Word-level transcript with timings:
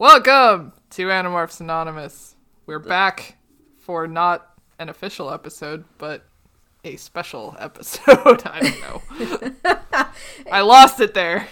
Welcome 0.00 0.74
to 0.90 1.08
Animorphs 1.08 1.60
Anonymous. 1.60 2.36
We're 2.66 2.78
back 2.78 3.36
for 3.80 4.06
not 4.06 4.48
an 4.78 4.88
official 4.88 5.30
episode, 5.32 5.84
but 5.98 6.24
a 6.84 6.96
special 6.96 7.56
episode. 7.60 8.42
I 8.46 8.60
don't 8.60 8.80
know. 8.80 10.06
I 10.52 10.60
lost 10.60 11.00
it 11.00 11.14
there. 11.14 11.48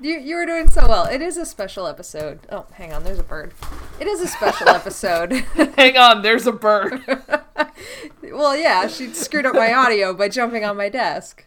You 0.00 0.18
you 0.18 0.36
were 0.36 0.46
doing 0.46 0.70
so 0.70 0.88
well. 0.88 1.04
It 1.04 1.20
is 1.20 1.36
a 1.36 1.44
special 1.44 1.86
episode. 1.86 2.40
Oh, 2.50 2.64
hang 2.72 2.92
on, 2.94 3.04
there's 3.04 3.18
a 3.18 3.22
bird. 3.24 3.52
It 4.00 4.06
is 4.06 4.20
a 4.20 4.26
special 4.26 4.68
episode. 4.70 5.32
Hang 5.76 5.96
on, 5.98 6.22
there's 6.22 6.46
a 6.46 6.52
bird. 6.52 7.04
well, 8.22 8.56
yeah, 8.56 8.88
she 8.88 9.12
screwed 9.12 9.44
up 9.46 9.54
my 9.54 9.72
audio 9.72 10.14
by 10.14 10.28
jumping 10.28 10.64
on 10.64 10.76
my 10.78 10.88
desk. 10.88 11.44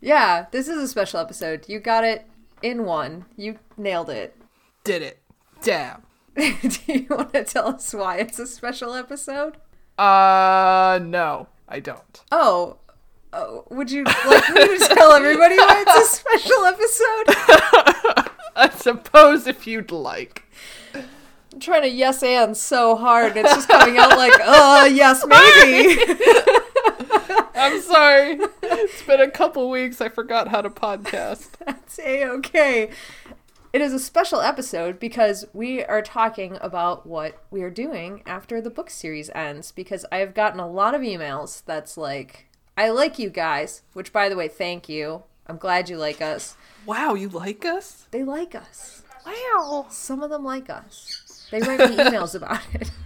Yeah, 0.00 0.46
this 0.52 0.68
is 0.68 0.76
a 0.82 0.86
special 0.86 1.18
episode. 1.18 1.66
You 1.66 1.80
got 1.80 2.04
it 2.04 2.26
in 2.62 2.84
one. 2.84 3.24
You 3.36 3.58
nailed 3.76 4.10
it. 4.10 4.36
Did 4.84 5.02
it. 5.02 5.18
Damn. 5.62 6.02
Do 6.36 6.78
you 6.86 7.06
want 7.10 7.32
to 7.32 7.44
tell 7.44 7.68
us 7.68 7.92
why 7.92 8.18
it's 8.18 8.38
a 8.38 8.46
special 8.46 8.94
episode? 8.94 9.56
Uh, 9.98 11.00
no, 11.02 11.48
I 11.68 11.80
don't. 11.80 12.22
Oh, 12.30 12.76
oh 13.32 13.64
would 13.70 13.90
you 13.90 14.04
like 14.04 14.48
me 14.50 14.78
to 14.78 14.94
tell 14.94 15.12
everybody 15.12 15.56
why 15.56 15.84
it's 15.86 15.96
a 15.96 16.16
special 16.16 16.64
episode? 16.64 18.24
I 18.54 18.70
suppose 18.76 19.46
if 19.46 19.66
you'd 19.66 19.90
like. 19.90 20.44
I'm 20.94 21.60
trying 21.60 21.82
to 21.82 21.88
yes 21.88 22.22
and 22.22 22.56
so 22.56 22.94
hard. 22.94 23.36
It's 23.36 23.52
just 23.52 23.68
coming 23.68 23.98
out 23.98 24.16
like, 24.16 24.38
uh, 24.44 24.88
yes, 24.92 25.24
maybe. 25.26 26.00
I'm 27.56 27.80
sorry. 27.80 28.38
It's 28.62 29.02
been 29.02 29.20
a 29.20 29.30
couple 29.30 29.68
weeks. 29.68 30.00
I 30.00 30.08
forgot 30.08 30.48
how 30.48 30.60
to 30.60 30.70
podcast. 30.70 31.48
That's 31.66 31.98
a 31.98 32.26
okay. 32.26 32.90
It 33.70 33.82
is 33.82 33.92
a 33.92 33.98
special 33.98 34.40
episode 34.40 34.98
because 34.98 35.44
we 35.52 35.84
are 35.84 36.00
talking 36.00 36.56
about 36.62 37.06
what 37.06 37.42
we 37.50 37.62
are 37.62 37.70
doing 37.70 38.22
after 38.24 38.62
the 38.62 38.70
book 38.70 38.88
series 38.88 39.28
ends. 39.34 39.72
Because 39.72 40.06
I've 40.10 40.32
gotten 40.32 40.58
a 40.58 40.66
lot 40.68 40.94
of 40.94 41.02
emails 41.02 41.62
that's 41.66 41.98
like, 41.98 42.48
I 42.78 42.88
like 42.88 43.18
you 43.18 43.28
guys, 43.28 43.82
which 43.92 44.10
by 44.10 44.30
the 44.30 44.36
way, 44.36 44.48
thank 44.48 44.88
you. 44.88 45.24
I'm 45.46 45.58
glad 45.58 45.90
you 45.90 45.98
like 45.98 46.22
us. 46.22 46.56
Wow, 46.86 47.12
you 47.12 47.28
like 47.28 47.66
us? 47.66 48.06
They 48.10 48.24
like 48.24 48.54
us. 48.54 49.02
Wow. 49.26 49.86
Some 49.90 50.22
of 50.22 50.30
them 50.30 50.44
like 50.44 50.70
us. 50.70 51.46
They 51.50 51.60
write 51.60 51.90
me 51.90 51.96
emails 51.96 52.34
about 52.34 52.62
it. 52.72 52.90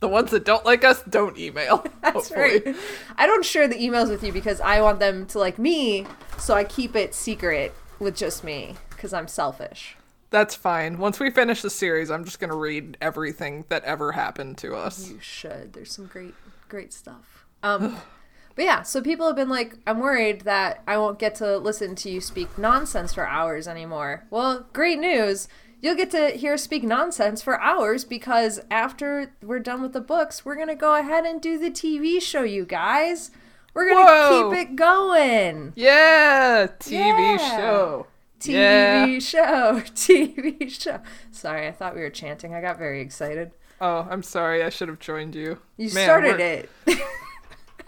The 0.00 0.06
ones 0.06 0.30
that 0.30 0.44
don't 0.44 0.64
like 0.64 0.84
us 0.84 1.02
don't 1.10 1.36
email. 1.36 1.84
That's 2.02 2.28
hopefully. 2.28 2.62
right. 2.64 2.76
I 3.16 3.26
don't 3.26 3.44
share 3.44 3.66
the 3.66 3.74
emails 3.74 4.08
with 4.08 4.22
you 4.22 4.32
because 4.32 4.60
I 4.60 4.80
want 4.80 5.00
them 5.00 5.26
to 5.26 5.40
like 5.40 5.58
me, 5.58 6.06
so 6.38 6.54
I 6.54 6.62
keep 6.62 6.94
it 6.94 7.16
secret 7.16 7.74
with 7.98 8.14
just 8.14 8.44
me 8.44 8.76
because 8.98 9.12
I'm 9.12 9.28
selfish. 9.28 9.96
That's 10.30 10.56
fine. 10.56 10.98
Once 10.98 11.20
we 11.20 11.30
finish 11.30 11.62
the 11.62 11.70
series, 11.70 12.10
I'm 12.10 12.24
just 12.24 12.40
going 12.40 12.50
to 12.50 12.56
read 12.56 12.98
everything 13.00 13.64
that 13.68 13.84
ever 13.84 14.12
happened 14.12 14.58
to 14.58 14.74
us. 14.74 15.08
You 15.08 15.20
should. 15.20 15.72
There's 15.72 15.92
some 15.92 16.06
great, 16.06 16.34
great 16.68 16.92
stuff. 16.92 17.46
Um, 17.62 17.96
but 18.56 18.64
yeah, 18.64 18.82
so 18.82 19.00
people 19.00 19.26
have 19.28 19.36
been 19.36 19.48
like, 19.48 19.76
I'm 19.86 20.00
worried 20.00 20.40
that 20.42 20.82
I 20.86 20.98
won't 20.98 21.20
get 21.20 21.36
to 21.36 21.56
listen 21.58 21.94
to 21.94 22.10
you 22.10 22.20
speak 22.20 22.58
nonsense 22.58 23.14
for 23.14 23.26
hours 23.26 23.68
anymore. 23.68 24.24
Well, 24.30 24.66
great 24.72 24.98
news. 24.98 25.46
You'll 25.80 25.94
get 25.94 26.10
to 26.10 26.30
hear 26.30 26.54
us 26.54 26.64
speak 26.64 26.82
nonsense 26.82 27.40
for 27.40 27.60
hours 27.60 28.04
because 28.04 28.60
after 28.68 29.32
we're 29.40 29.60
done 29.60 29.80
with 29.80 29.92
the 29.92 30.00
books, 30.00 30.44
we're 30.44 30.56
going 30.56 30.66
to 30.68 30.74
go 30.74 30.98
ahead 30.98 31.24
and 31.24 31.40
do 31.40 31.56
the 31.56 31.70
TV 31.70 32.20
show, 32.20 32.42
you 32.42 32.64
guys. 32.66 33.30
We're 33.74 33.88
going 33.88 34.06
to 34.06 34.56
keep 34.56 34.68
it 34.68 34.76
going. 34.76 35.72
Yeah, 35.76 36.66
TV 36.80 37.38
Yeah. 37.38 37.56
show. 37.56 38.06
TV 38.40 38.52
Yeah. 38.52 39.18
show, 39.18 39.80
TV 39.94 40.70
show. 40.70 41.00
Sorry, 41.30 41.66
I 41.66 41.72
thought 41.72 41.94
we 41.94 42.00
were 42.02 42.10
chanting. 42.10 42.54
I 42.54 42.60
got 42.60 42.78
very 42.78 43.00
excited. 43.00 43.52
Oh, 43.80 44.06
I'm 44.10 44.22
sorry. 44.22 44.62
I 44.64 44.68
should 44.70 44.88
have 44.88 44.98
joined 44.98 45.34
you. 45.34 45.58
You 45.76 45.92
Man, 45.94 46.04
started 46.04 46.38
we're- 46.38 46.64
it. 46.88 47.00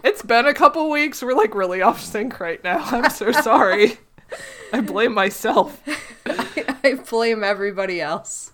It's 0.03 0.23
been 0.23 0.47
a 0.47 0.53
couple 0.55 0.89
weeks. 0.89 1.21
We're 1.21 1.35
like 1.35 1.53
really 1.53 1.83
off 1.83 2.01
sync 2.01 2.39
right 2.39 2.63
now. 2.63 2.79
I'm 2.85 3.11
so 3.11 3.31
sorry. 3.31 3.99
I 4.73 4.81
blame 4.81 5.13
myself. 5.13 5.79
I 6.25 6.97
blame 7.07 7.43
everybody 7.43 8.01
else. 8.01 8.51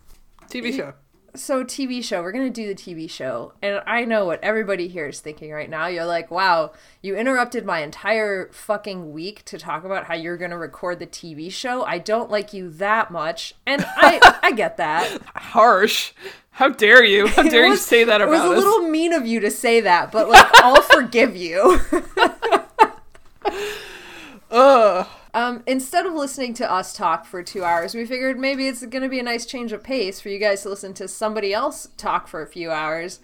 TV 0.50 0.76
show. 0.76 0.94
So, 1.38 1.64
TV 1.64 2.04
show, 2.04 2.24
we're 2.24 2.32
going 2.32 2.52
to 2.52 2.62
do 2.62 2.74
the 2.74 2.76
TV 2.76 3.08
show. 3.10 3.54
And 3.62 3.82
I 3.86 4.06
know 4.06 4.26
what 4.26 4.44
everybody 4.44 4.88
here 4.88 5.08
is 5.08 5.20
thinking 5.20 5.52
right 5.52 5.70
now. 5.70 5.86
You're 5.86 6.06
like, 6.06 6.32
wow, 6.32 6.72
you 7.02 7.16
interrupted 7.16 7.64
my 7.64 7.82
entire 7.82 8.50
fucking 8.52 9.12
week 9.14 9.46
to 9.46 9.60
talk 9.60 9.84
about 9.84 10.06
how 10.06 10.16
you're 10.16 10.38
going 10.38 10.50
to 10.52 10.58
record 10.58 10.98
the 10.98 11.06
TV 11.06 11.52
show. 11.52 11.84
I 11.84 12.00
don't 12.00 12.32
like 12.32 12.54
you 12.54 12.70
that 12.72 13.12
much. 13.12 13.54
And 13.68 13.86
I, 13.88 14.40
I 14.44 14.52
get 14.52 14.78
that. 14.78 15.22
Harsh. 15.36 16.14
How 16.52 16.70
dare 16.70 17.04
you? 17.04 17.28
How 17.28 17.44
dare 17.50 17.68
It 17.68 17.70
you 17.70 17.78
say 17.78 18.04
that 18.04 18.20
about 18.20 18.32
me? 18.32 18.38
It 18.38 18.50
was 18.50 18.50
a 18.50 18.58
us? 18.58 18.64
little 18.64 18.90
mean 18.90 19.14
of 19.14 19.28
you 19.28 19.40
to 19.42 19.52
say 19.52 19.82
that, 19.82 20.12
but 20.12 20.28
like, 20.28 20.48
I'll 20.56 20.82
forgive 20.82 21.36
you. 21.36 21.80
Ugh. 24.50 25.08
Um, 25.48 25.64
instead 25.66 26.06
of 26.06 26.14
listening 26.14 26.54
to 26.56 26.70
us 26.70 26.92
talk 26.92 27.26
for 27.26 27.42
two 27.42 27.64
hours, 27.64 27.96
we 27.96 28.06
figured 28.06 28.38
maybe 28.38 28.68
it's 28.68 28.86
going 28.86 29.04
to 29.04 29.08
be 29.08 29.20
a 29.20 29.24
nice 29.24 29.46
change 29.46 29.72
of 29.72 29.82
pace 29.82 30.20
for 30.20 30.28
you 30.28 30.40
guys 30.40 30.64
to 30.64 30.70
listen 30.70 30.94
to 30.96 31.08
somebody 31.08 31.54
else 31.54 31.88
talk 31.96 32.28
for 32.28 32.42
a 32.42 32.48
few 32.48 32.70
hours. 32.70 33.22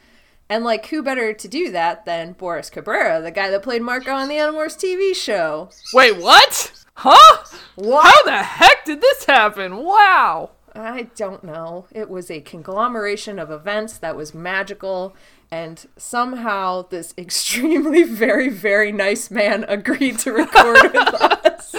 And 0.48 0.64
like, 0.64 0.86
who 0.86 1.04
better 1.04 1.34
to 1.34 1.48
do 1.50 1.70
that 1.72 2.06
than 2.06 2.32
Boris 2.32 2.70
Cabrera, 2.70 3.22
the 3.22 3.32
guy 3.32 3.50
that 3.50 3.62
played 3.62 3.82
Marco 3.82 4.12
on 4.12 4.30
the 4.30 4.36
Animorphs 4.36 4.78
TV 4.78 5.14
show? 5.14 5.70
Wait, 5.94 6.16
what? 6.16 6.72
Huh? 6.94 7.44
What? 7.76 8.06
How 8.06 8.24
the 8.24 8.44
heck 8.44 8.86
did 8.86 9.02
this 9.02 9.26
happen? 9.26 9.76
Wow. 9.84 10.52
I 10.74 11.10
don't 11.16 11.44
know. 11.44 11.88
It 11.92 12.10
was 12.10 12.32
a 12.32 12.40
conglomeration 12.40 13.38
of 13.38 13.52
events 13.52 13.98
that 13.98 14.16
was 14.16 14.34
magical, 14.34 15.14
and 15.52 15.86
somehow 15.98 16.84
this 16.88 17.14
extremely, 17.18 18.04
very, 18.04 18.48
very 18.48 18.94
nice 18.94 19.30
man 19.30 19.66
agreed 19.68 20.20
to 20.20 20.32
record 20.32 20.78
with 20.94 21.14
us. 21.14 21.76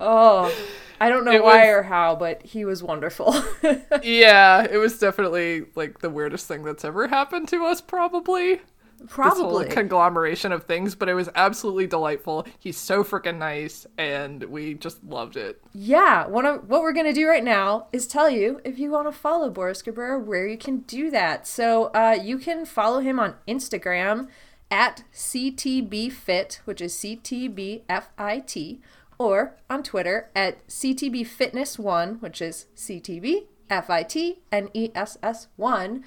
Oh, 0.00 0.54
I 1.00 1.08
don't 1.08 1.24
know 1.24 1.32
It 1.32 1.42
why 1.44 1.66
was- 1.66 1.74
or 1.76 1.82
how, 1.84 2.16
but 2.16 2.42
he 2.42 2.64
was 2.64 2.82
wonderful. 2.82 3.34
Yeah, 4.02 4.66
it 4.70 4.76
was 4.78 4.98
definitely 4.98 5.66
like 5.74 5.98
the 6.00 6.10
weirdest 6.10 6.46
thing 6.46 6.62
that's 6.62 6.84
ever 6.84 7.08
happened 7.08 7.48
to 7.48 7.64
us, 7.64 7.80
probably. 7.80 8.60
Probably. 9.08 9.66
conglomeration 9.68 10.52
of 10.52 10.64
things, 10.64 10.94
but 10.94 11.08
it 11.10 11.14
was 11.14 11.28
absolutely 11.34 11.86
delightful. 11.86 12.46
He's 12.58 12.78
so 12.78 13.04
freaking 13.04 13.36
nice, 13.36 13.86
and 13.98 14.42
we 14.44 14.72
just 14.72 15.04
loved 15.04 15.36
it. 15.36 15.60
yeah, 15.74 16.26
what, 16.26 16.46
I'm, 16.46 16.60
what 16.60 16.80
we're 16.80 16.94
going 16.94 17.04
to 17.06 17.12
do 17.12 17.28
right 17.28 17.44
now 17.44 17.88
is 17.92 18.06
tell 18.06 18.30
you 18.30 18.58
if 18.64 18.78
you 18.78 18.90
want 18.90 19.06
to 19.06 19.12
follow 19.12 19.50
Boris 19.50 19.82
Cabrera, 19.82 20.18
where 20.18 20.46
you 20.46 20.56
can 20.56 20.78
do 20.78 21.10
that. 21.10 21.46
So 21.46 21.86
uh, 21.94 22.16
you 22.20 22.38
can 22.38 22.64
follow 22.64 23.00
him 23.00 23.20
on 23.20 23.34
Instagram 23.46 24.28
at 24.70 25.04
CTBFit, 25.12 26.56
which 26.64 26.80
is 26.80 26.94
CTBFIT, 26.94 28.78
or 29.18 29.56
on 29.68 29.82
Twitter 29.82 30.30
at 30.34 30.66
CTBFitness1, 30.68 32.20
which 32.20 32.42
is 32.42 32.66
CTB 32.76 33.46
CTBFITNESS1. 33.70 36.02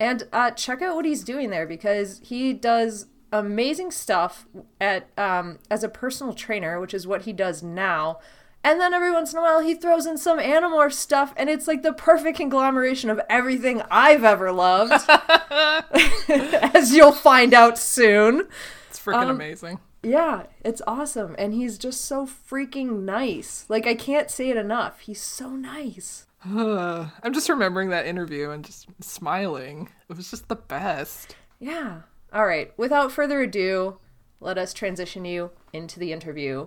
And 0.00 0.22
uh, 0.32 0.50
check 0.52 0.82
out 0.82 0.96
what 0.96 1.04
he's 1.04 1.22
doing 1.22 1.50
there 1.50 1.66
because 1.66 2.20
he 2.24 2.52
does 2.52 3.06
amazing 3.30 3.92
stuff 3.92 4.46
at 4.80 5.06
um, 5.16 5.60
as 5.70 5.84
a 5.84 5.88
personal 5.88 6.34
trainer, 6.34 6.80
which 6.80 6.92
is 6.92 7.06
what 7.06 7.22
he 7.22 7.32
does 7.32 7.62
now. 7.62 8.18
And 8.64 8.80
then 8.80 8.94
every 8.94 9.10
once 9.10 9.32
in 9.32 9.38
a 9.38 9.42
while, 9.42 9.60
he 9.60 9.74
throws 9.74 10.06
in 10.06 10.16
some 10.16 10.38
Animorph 10.38 10.92
stuff, 10.92 11.34
and 11.36 11.50
it's 11.50 11.66
like 11.66 11.82
the 11.82 11.92
perfect 11.92 12.36
conglomeration 12.36 13.10
of 13.10 13.20
everything 13.28 13.82
I've 13.90 14.22
ever 14.22 14.52
loved, 14.52 14.92
as 16.74 16.94
you'll 16.94 17.10
find 17.10 17.54
out 17.54 17.76
soon. 17.76 18.46
It's 18.88 19.00
freaking 19.00 19.22
Um, 19.22 19.30
amazing. 19.30 19.80
Yeah, 20.02 20.44
it's 20.64 20.82
awesome. 20.86 21.36
And 21.38 21.54
he's 21.54 21.78
just 21.78 22.00
so 22.04 22.26
freaking 22.26 23.02
nice. 23.02 23.66
Like, 23.68 23.86
I 23.86 23.94
can't 23.94 24.30
say 24.30 24.50
it 24.50 24.56
enough. 24.56 25.00
He's 25.00 25.20
so 25.22 25.50
nice. 25.50 26.26
I'm 26.44 27.32
just 27.32 27.48
remembering 27.48 27.90
that 27.90 28.06
interview 28.06 28.50
and 28.50 28.64
just 28.64 28.86
smiling. 29.00 29.90
It 30.08 30.16
was 30.16 30.30
just 30.30 30.48
the 30.48 30.56
best. 30.56 31.36
Yeah. 31.60 32.02
All 32.32 32.46
right. 32.46 32.76
Without 32.76 33.12
further 33.12 33.42
ado, 33.42 33.98
let 34.40 34.58
us 34.58 34.72
transition 34.74 35.24
you 35.24 35.50
into 35.72 36.00
the 36.00 36.12
interview. 36.12 36.66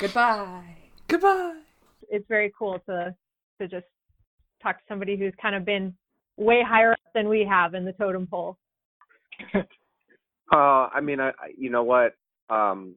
Goodbye. 0.00 0.76
Goodbye. 1.08 1.60
it's 2.10 2.26
very 2.28 2.52
cool 2.58 2.80
to 2.86 3.14
to 3.60 3.68
just 3.68 3.86
talk 4.62 4.78
to 4.78 4.84
somebody 4.88 5.16
who's 5.16 5.32
kind 5.40 5.54
of 5.54 5.64
been 5.64 5.94
way 6.36 6.62
higher 6.66 6.92
up 6.92 6.98
than 7.14 7.28
we 7.28 7.44
have 7.48 7.74
in 7.74 7.84
the 7.84 7.92
totem 7.92 8.26
pole. 8.26 8.58
Uh, 10.52 10.88
I 10.94 11.00
mean, 11.00 11.18
I, 11.18 11.30
I 11.30 11.50
you 11.58 11.70
know 11.70 11.82
what? 11.82 12.14
Um, 12.50 12.94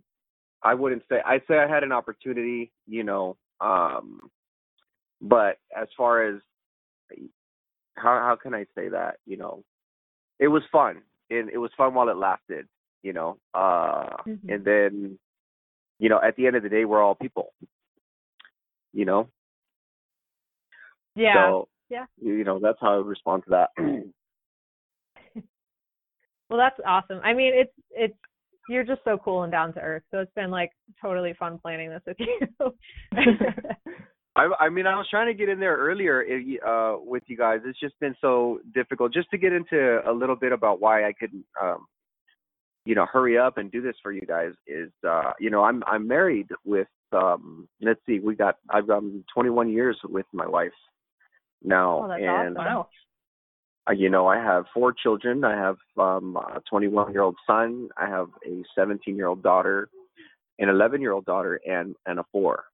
I 0.64 0.74
wouldn't 0.74 1.04
say 1.10 1.22
I'd 1.26 1.44
say 1.48 1.58
I 1.60 1.68
had 1.68 1.84
an 1.84 1.92
opportunity, 1.92 2.72
you 2.88 3.04
know. 3.04 3.38
Um, 3.62 4.30
but 5.22 5.58
as 5.76 5.88
far 5.98 6.24
as 6.24 6.42
how 7.96 8.20
how 8.20 8.36
can 8.42 8.54
I 8.54 8.66
say 8.76 8.90
that? 8.90 9.18
You 9.26 9.38
know, 9.38 9.64
it 10.40 10.48
was 10.48 10.64
fun. 10.72 11.02
and 11.32 11.50
it 11.52 11.58
was 11.60 11.72
fun 11.78 11.94
while 11.94 12.10
it 12.10 12.18
lasted, 12.18 12.68
you 13.04 13.14
know. 13.14 13.38
Uh 13.54 14.18
Mhm. 14.26 14.50
and 14.50 14.66
then 14.66 15.20
you 16.00 16.10
know, 16.10 16.20
at 16.22 16.36
the 16.38 16.48
end 16.48 16.56
of 16.56 16.64
the 16.64 16.70
day 16.70 16.86
we're 16.86 17.02
all 17.04 17.16
people. 17.16 17.54
You 18.94 19.06
know? 19.06 19.30
Yeah. 21.16 21.34
So, 21.36 21.68
Yeah. 21.90 22.06
You 22.22 22.44
know, 22.44 22.60
that's 22.60 22.80
how 22.82 22.94
I 22.94 23.02
respond 23.02 23.44
to 23.44 23.50
that. 23.52 23.70
Well, 26.50 26.58
that's 26.58 26.80
awesome. 26.86 27.20
I 27.24 27.34
mean, 27.34 27.54
it's 27.54 27.74
it's 27.92 28.18
you're 28.70 28.86
just 28.86 29.02
so 29.04 29.18
cool 29.24 29.44
and 29.44 29.52
down 29.52 29.74
to 29.74 29.80
earth. 29.80 30.04
So 30.12 30.20
it's 30.20 30.34
been 30.36 30.52
like 30.52 30.72
totally 31.02 31.34
fun 31.38 31.60
planning 31.60 31.90
this 31.90 32.02
with 32.06 32.18
you. 32.20 32.74
I, 34.36 34.48
I 34.60 34.70
mean, 34.70 34.88
I 34.88 34.96
was 34.96 35.08
trying 35.10 35.28
to 35.28 35.34
get 35.34 35.50
in 35.50 35.60
there 35.60 35.76
earlier 35.76 36.24
eh, 36.24 36.66
uh, 36.66 36.98
with 37.04 37.24
you 37.28 37.36
guys. 37.36 37.60
It's 37.66 37.80
just 37.80 38.00
been 38.00 38.16
so 38.22 38.60
difficult. 38.74 39.14
Just 39.14 39.30
to 39.32 39.38
get 39.38 39.52
into 39.52 40.02
a 40.08 40.14
little 40.14 40.36
bit 40.36 40.52
about 40.52 40.80
why 40.80 41.08
I 41.08 41.14
couldn't, 41.20 41.46
um, 41.62 41.88
you 42.86 42.96
know, 42.96 43.06
hurry 43.12 43.38
up 43.38 43.58
and 43.58 43.72
do 43.72 43.82
this 43.82 43.96
for 44.02 44.12
you 44.12 44.22
guys 44.22 44.54
is, 44.68 44.92
uh, 45.08 45.32
you 45.40 45.50
know, 45.50 45.64
I'm 45.64 45.84
I'm 45.86 46.08
married 46.08 46.48
with. 46.64 46.88
Um, 47.12 47.68
let's 47.82 48.00
see, 48.06 48.20
we 48.20 48.36
got 48.36 48.58
I've 48.70 48.88
got 48.88 49.02
21 49.34 49.70
years 49.70 49.98
with 50.06 50.28
my 50.32 50.48
wife 50.48 50.72
now, 51.64 52.04
oh, 52.04 52.08
that's 52.08 52.22
and 52.22 52.58
awesome. 52.58 52.86
You 53.92 54.10
know, 54.10 54.28
I 54.28 54.38
have 54.38 54.66
four 54.74 54.94
children. 54.94 55.44
I 55.44 55.56
have 55.56 55.78
um, 55.98 56.36
a 56.38 56.62
21 56.70 57.14
year 57.14 57.22
old 57.22 57.38
son. 57.48 57.90
I 57.98 58.08
have 58.08 58.28
a 58.46 58.64
17 58.76 59.16
year 59.16 59.28
old 59.28 59.44
daughter, 59.44 59.90
an 60.60 60.70
11 60.70 61.02
year 61.02 61.12
old 61.12 61.26
daughter, 61.26 61.60
and 61.66 61.96
and 62.06 62.20
a 62.20 62.26
four. 62.32 62.66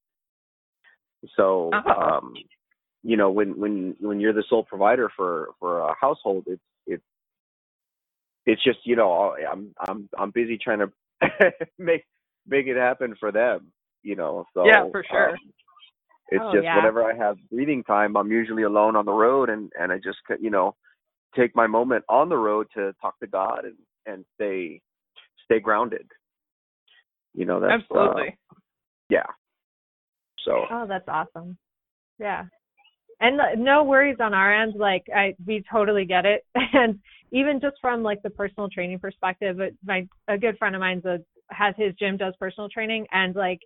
So, 1.36 1.72
Oh. 1.74 2.02
um, 2.02 2.34
you 3.04 3.18
know, 3.18 3.32
when 3.32 3.60
when 3.60 3.96
when 4.00 4.20
you're 4.20 4.34
the 4.34 4.44
sole 4.50 4.64
provider 4.64 5.10
for 5.16 5.50
for 5.60 5.80
a 5.80 5.94
household, 6.00 6.46
it's 6.48 6.62
it's 6.88 7.04
it's 8.46 8.64
just 8.64 8.80
you 8.84 8.96
know 8.96 9.36
I'm 9.52 9.74
I'm 9.88 10.10
I'm 10.18 10.32
busy 10.32 10.58
trying 10.58 10.80
to 10.80 10.92
make 11.80 12.06
make 12.48 12.68
it 12.68 12.78
happen 12.78 13.16
for 13.20 13.32
them. 13.32 13.72
You 14.04 14.16
know, 14.16 14.46
so 14.54 14.66
Yeah, 14.66 14.84
for 14.92 15.04
sure. 15.10 15.30
um, 15.30 15.36
it's 16.30 16.44
Oh, 16.44 16.54
just 16.54 16.64
yeah. 16.64 16.76
whenever 16.76 17.04
I 17.04 17.16
have 17.16 17.38
breathing 17.52 17.84
time, 17.84 18.18
I'm 18.18 18.32
usually 18.32 18.64
alone 18.64 18.96
on 18.96 19.06
the 19.06 19.12
road, 19.12 19.50
and 19.50 19.72
and 19.80 19.92
I 19.92 19.98
just 19.98 20.18
you 20.40 20.50
know 20.50 20.76
take 21.36 21.56
my 21.56 21.68
moment 21.68 22.04
on 22.10 22.30
the 22.30 22.38
road 22.38 22.68
to 22.76 22.94
talk 23.02 23.20
to 23.20 23.28
God 23.28 23.66
and 23.66 23.76
and 24.06 24.26
stay 24.36 24.82
stay 25.46 25.60
grounded. 25.60 26.08
You 27.34 27.46
know, 27.46 27.60
that's 27.60 27.84
uh, 27.92 28.00
Absolutely. 28.00 28.38
yeah. 29.10 29.26
So 30.46 30.66
Oh, 30.72 30.86
that's 30.88 31.08
awesome. 31.08 31.58
Yeah. 32.20 32.46
And 33.20 33.40
uh, 33.40 33.56
no 33.58 33.84
worries 33.84 34.18
on 34.20 34.34
our 34.34 34.54
end. 34.62 34.76
Like 34.76 35.04
I, 35.16 35.36
we 35.46 35.64
totally 35.72 36.06
get 36.06 36.26
it. 36.26 36.46
And 36.74 37.00
even 37.32 37.60
just 37.60 37.76
from 37.82 38.04
like 38.04 38.22
the 38.22 38.30
personal 38.30 38.70
training 38.70 39.00
perspective, 39.00 39.60
it- 39.60 39.76
my 39.84 40.08
a 40.28 40.38
good 40.38 40.58
friend 40.58 40.76
of 40.76 40.80
mine's 40.80 41.06
a 41.06 41.20
has 41.52 41.76
his 41.78 41.94
gym 41.96 42.18
does 42.18 42.34
personal 42.40 42.70
training, 42.70 43.06
and 43.12 43.36
like 43.36 43.60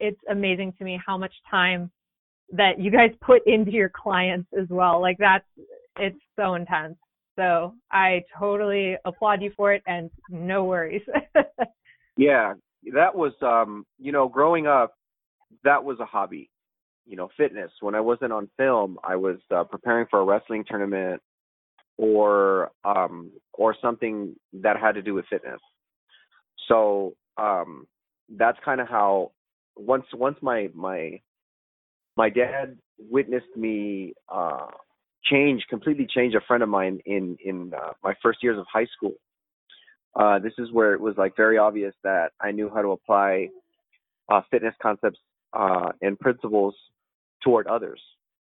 it's 0.00 0.20
amazing 0.30 0.72
to 0.78 0.84
me 0.84 0.98
how 1.04 1.18
much 1.18 1.32
time 1.50 1.90
that 2.52 2.78
you 2.78 2.90
guys 2.90 3.10
put 3.20 3.46
into 3.46 3.72
your 3.72 3.90
clients 3.90 4.48
as 4.58 4.68
well. 4.68 5.00
Like 5.00 5.16
that's 5.18 5.44
it's 5.98 6.18
so 6.36 6.54
intense. 6.54 6.96
So 7.36 7.74
I 7.92 8.22
totally 8.38 8.96
applaud 9.04 9.42
you 9.42 9.52
for 9.56 9.72
it, 9.72 9.82
and 9.86 10.10
no 10.30 10.64
worries. 10.64 11.02
yeah, 12.16 12.54
that 12.94 13.14
was 13.14 13.32
um 13.42 13.84
you 13.98 14.12
know 14.12 14.28
growing 14.28 14.66
up, 14.66 14.94
that 15.64 15.84
was 15.84 15.98
a 16.00 16.06
hobby. 16.06 16.50
You 17.06 17.16
know, 17.16 17.28
fitness. 17.36 17.70
When 17.80 17.94
I 17.94 18.00
wasn't 18.00 18.32
on 18.32 18.50
film, 18.56 18.98
I 19.04 19.14
was 19.14 19.36
uh, 19.54 19.62
preparing 19.62 20.06
for 20.10 20.20
a 20.20 20.24
wrestling 20.24 20.64
tournament 20.68 21.22
or 21.98 22.70
um 22.84 23.30
or 23.54 23.74
something 23.80 24.34
that 24.52 24.76
had 24.78 24.92
to 24.92 25.02
do 25.02 25.14
with 25.14 25.26
fitness. 25.30 25.60
So 26.68 27.14
um 27.36 27.86
that's 28.28 28.58
kind 28.64 28.80
of 28.80 28.88
how 28.88 29.32
once 29.76 30.06
once 30.14 30.36
my 30.42 30.68
my 30.74 31.20
my 32.16 32.30
dad 32.30 32.76
witnessed 32.98 33.56
me 33.56 34.14
uh 34.28 34.66
change 35.30 35.64
completely 35.68 36.06
change 36.06 36.34
a 36.34 36.40
friend 36.46 36.62
of 36.62 36.68
mine 36.68 37.00
in 37.06 37.36
in 37.44 37.72
uh, 37.74 37.92
my 38.02 38.14
first 38.22 38.42
years 38.42 38.58
of 38.58 38.66
high 38.72 38.86
school. 38.96 39.14
Uh 40.18 40.38
this 40.38 40.52
is 40.58 40.72
where 40.72 40.94
it 40.94 41.00
was 41.00 41.14
like 41.16 41.36
very 41.36 41.58
obvious 41.58 41.94
that 42.04 42.32
I 42.40 42.50
knew 42.50 42.70
how 42.72 42.82
to 42.82 42.90
apply 42.90 43.48
uh 44.32 44.42
fitness 44.50 44.74
concepts 44.80 45.18
uh 45.52 45.92
and 46.02 46.18
principles 46.18 46.74
toward 47.42 47.66
others. 47.66 48.00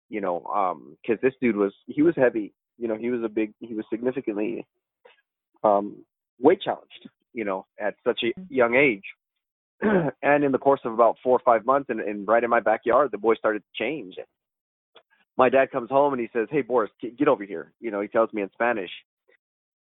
You 0.08 0.20
know, 0.20 0.44
um 0.46 0.96
cuz 1.06 1.18
this 1.22 1.34
dude 1.40 1.56
was 1.56 1.72
he 1.86 2.02
was 2.02 2.14
heavy, 2.16 2.52
you 2.78 2.88
know, 2.88 2.96
he 2.96 3.10
was 3.10 3.22
a 3.22 3.28
big 3.28 3.52
he 3.60 3.74
was 3.74 3.84
significantly 3.90 4.66
um 5.62 6.04
weight 6.40 6.60
challenged, 6.62 7.08
you 7.32 7.44
know, 7.44 7.66
at 7.78 7.94
such 8.04 8.22
a 8.24 8.32
young 8.48 8.74
age. 8.74 9.04
and 10.22 10.44
in 10.44 10.52
the 10.52 10.58
course 10.58 10.80
of 10.84 10.92
about 10.92 11.16
four 11.22 11.36
or 11.36 11.42
five 11.44 11.66
months, 11.66 11.90
and, 11.90 12.00
and 12.00 12.26
right 12.28 12.44
in 12.44 12.50
my 12.50 12.60
backyard, 12.60 13.10
the 13.10 13.18
boy 13.18 13.34
started 13.34 13.62
to 13.62 13.84
change. 13.84 14.14
My 15.36 15.48
dad 15.48 15.70
comes 15.72 15.90
home 15.90 16.12
and 16.12 16.20
he 16.20 16.28
says, 16.32 16.48
"Hey, 16.50 16.62
Boris, 16.62 16.90
get, 17.00 17.16
get 17.18 17.28
over 17.28 17.44
here." 17.44 17.72
You 17.80 17.90
know, 17.90 18.00
he 18.00 18.08
tells 18.08 18.32
me 18.32 18.42
in 18.42 18.50
Spanish. 18.52 18.90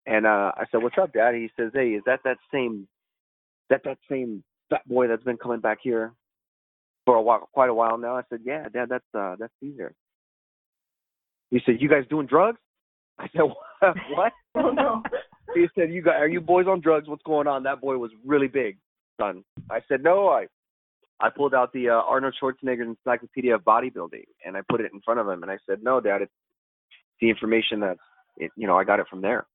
And 0.06 0.26
uh 0.26 0.52
I 0.56 0.64
said, 0.70 0.82
"What's 0.82 0.98
up, 0.98 1.12
Dad?" 1.12 1.34
He 1.34 1.50
says, 1.56 1.70
"Hey, 1.74 1.90
is 1.90 2.02
that 2.06 2.20
that 2.24 2.38
same, 2.52 2.86
that 3.70 3.82
that 3.84 3.98
same 4.10 4.42
fat 4.70 4.86
boy 4.86 5.08
that's 5.08 5.24
been 5.24 5.36
coming 5.36 5.60
back 5.60 5.78
here 5.82 6.12
for 7.04 7.14
a 7.14 7.22
while, 7.22 7.48
quite 7.52 7.70
a 7.70 7.74
while 7.74 7.98
now?" 7.98 8.16
I 8.16 8.22
said, 8.28 8.40
"Yeah, 8.44 8.68
Dad, 8.68 8.88
that's 8.88 9.04
uh 9.14 9.36
that's 9.38 9.52
Caesar." 9.60 9.94
He 11.50 11.60
said, 11.64 11.80
"You 11.80 11.88
guys 11.88 12.04
doing 12.10 12.26
drugs?" 12.26 12.58
I 13.18 13.28
said, 13.32 13.42
"What?" 13.42 13.96
what? 14.10 14.32
Oh 14.54 14.70
no. 14.70 15.02
he 15.54 15.66
said, 15.74 15.92
"You 15.92 16.02
guys, 16.02 16.16
are 16.20 16.28
you 16.28 16.40
boys 16.40 16.66
on 16.66 16.80
drugs? 16.80 17.08
What's 17.08 17.22
going 17.22 17.46
on?" 17.46 17.62
That 17.62 17.80
boy 17.80 17.96
was 17.96 18.10
really 18.24 18.48
big, 18.48 18.78
son. 19.20 19.44
I 19.70 19.80
said, 19.88 20.02
"No, 20.02 20.28
I." 20.28 20.46
I 21.20 21.30
pulled 21.30 21.54
out 21.54 21.72
the 21.72 21.88
uh, 21.88 21.94
Arnold 21.94 22.36
Schwarzenegger 22.40 22.82
Encyclopedia 22.82 23.54
of 23.54 23.62
Bodybuilding 23.62 24.24
and 24.44 24.56
I 24.56 24.60
put 24.68 24.80
it 24.80 24.92
in 24.92 25.00
front 25.00 25.20
of 25.20 25.28
him 25.28 25.42
and 25.42 25.50
I 25.50 25.58
said, 25.68 25.82
"No, 25.82 26.00
Dad, 26.00 26.22
it's 26.22 26.32
the 27.20 27.28
information 27.28 27.80
that's, 27.80 27.98
it, 28.36 28.50
you 28.56 28.66
know, 28.66 28.78
I 28.78 28.84
got 28.84 29.00
it 29.00 29.06
from 29.08 29.20
there." 29.22 29.46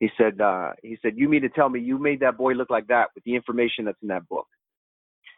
He 0.00 0.10
said, 0.18 0.40
uh, 0.40 0.72
"He 0.82 0.98
said 1.02 1.12
you 1.16 1.28
mean 1.28 1.42
to 1.42 1.48
tell 1.48 1.68
me 1.68 1.80
you 1.80 1.98
made 1.98 2.20
that 2.20 2.36
boy 2.36 2.52
look 2.54 2.70
like 2.70 2.88
that 2.88 3.08
with 3.14 3.24
the 3.24 3.34
information 3.34 3.84
that's 3.84 4.02
in 4.02 4.08
that 4.08 4.28
book?" 4.28 4.48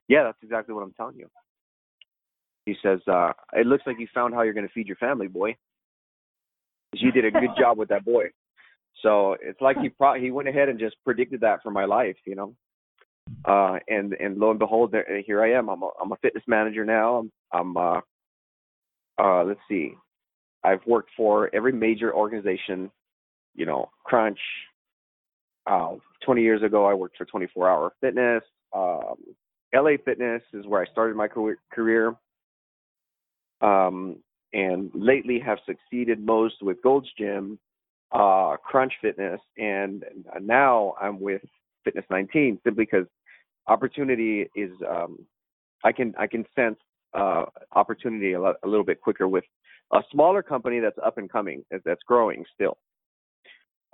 Yeah, 0.08 0.24
that's 0.24 0.42
exactly 0.42 0.74
what 0.74 0.82
I'm 0.82 0.94
telling 0.94 1.16
you. 1.16 1.28
He 2.64 2.74
says, 2.82 3.00
uh, 3.06 3.32
"It 3.52 3.66
looks 3.66 3.84
like 3.86 3.98
you 3.98 4.08
found 4.14 4.34
how 4.34 4.42
you're 4.42 4.54
going 4.54 4.66
to 4.66 4.72
feed 4.72 4.86
your 4.86 4.96
family, 4.96 5.28
boy. 5.28 5.56
You 6.94 7.12
did 7.12 7.26
a 7.26 7.30
good 7.30 7.50
job 7.58 7.76
with 7.76 7.90
that 7.90 8.04
boy. 8.04 8.30
So 9.02 9.36
it's 9.40 9.60
like 9.60 9.78
he 9.78 9.90
pro- 9.90 10.18
he 10.18 10.30
went 10.30 10.48
ahead 10.48 10.68
and 10.68 10.78
just 10.78 10.96
predicted 11.04 11.40
that 11.42 11.62
for 11.62 11.70
my 11.70 11.84
life, 11.84 12.16
you 12.26 12.34
know. 12.34 12.54
Uh, 13.44 13.78
and 13.88 14.14
and 14.14 14.38
lo 14.38 14.50
and 14.50 14.58
behold, 14.58 14.92
there, 14.92 15.06
here 15.24 15.42
I 15.42 15.52
am. 15.52 15.68
I'm 15.68 15.82
a 15.82 15.90
I'm 16.00 16.12
a 16.12 16.16
fitness 16.16 16.44
manager 16.46 16.84
now. 16.84 17.16
I'm 17.16 17.32
I'm 17.52 17.76
uh, 17.76 18.00
uh, 19.18 19.44
let's 19.44 19.60
see, 19.68 19.94
I've 20.64 20.84
worked 20.86 21.10
for 21.16 21.50
every 21.54 21.72
major 21.72 22.14
organization, 22.14 22.90
you 23.54 23.66
know, 23.66 23.90
Crunch. 24.04 24.38
Uh, 25.66 25.96
20 26.24 26.42
years 26.42 26.62
ago, 26.62 26.86
I 26.86 26.94
worked 26.94 27.16
for 27.16 27.24
24 27.26 27.68
Hour 27.68 27.92
Fitness. 28.00 28.42
Um, 28.74 29.16
LA 29.74 29.92
Fitness 30.04 30.42
is 30.54 30.66
where 30.66 30.80
I 30.82 30.86
started 30.86 31.16
my 31.16 31.28
career. 31.28 32.14
Um, 33.60 34.16
and 34.54 34.90
lately 34.94 35.38
have 35.40 35.58
succeeded 35.66 36.24
most 36.24 36.62
with 36.62 36.80
Gold's 36.82 37.08
Gym, 37.18 37.58
uh, 38.12 38.56
Crunch 38.64 38.94
Fitness, 39.02 39.40
and 39.58 40.04
now 40.40 40.94
I'm 40.98 41.20
with 41.20 41.42
Fitness 41.84 42.06
19 42.08 42.60
simply 42.64 42.84
because 42.84 43.06
opportunity 43.68 44.48
is 44.54 44.70
um, 44.88 45.18
I 45.84 45.92
can 45.92 46.14
I 46.18 46.26
can 46.26 46.44
sense 46.54 46.78
uh, 47.14 47.44
opportunity 47.72 48.32
a, 48.32 48.40
lot, 48.40 48.56
a 48.64 48.68
little 48.68 48.84
bit 48.84 49.00
quicker 49.00 49.28
with 49.28 49.44
a 49.92 50.00
smaller 50.10 50.42
company 50.42 50.80
that's 50.80 50.98
up 51.04 51.18
and 51.18 51.30
coming 51.30 51.64
that's 51.84 52.02
growing 52.06 52.44
still. 52.54 52.76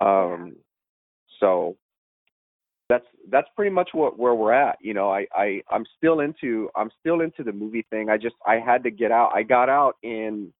Um, 0.01 0.55
so 1.39 1.77
that's 2.89 3.05
that's 3.29 3.47
pretty 3.55 3.71
much 3.71 3.89
what 3.93 4.19
where 4.19 4.35
we're 4.35 4.53
at. 4.53 4.77
You 4.81 4.93
know, 4.93 5.11
I 5.11 5.25
I 5.33 5.61
I'm 5.69 5.85
still 5.97 6.19
into 6.19 6.69
I'm 6.75 6.89
still 6.99 7.21
into 7.21 7.43
the 7.43 7.53
movie 7.53 7.85
thing. 7.89 8.09
I 8.09 8.17
just 8.17 8.35
I 8.45 8.55
had 8.55 8.83
to 8.83 8.91
get 8.91 9.11
out. 9.11 9.31
I 9.33 9.43
got 9.43 9.69
out 9.69 9.95
in 10.03 10.53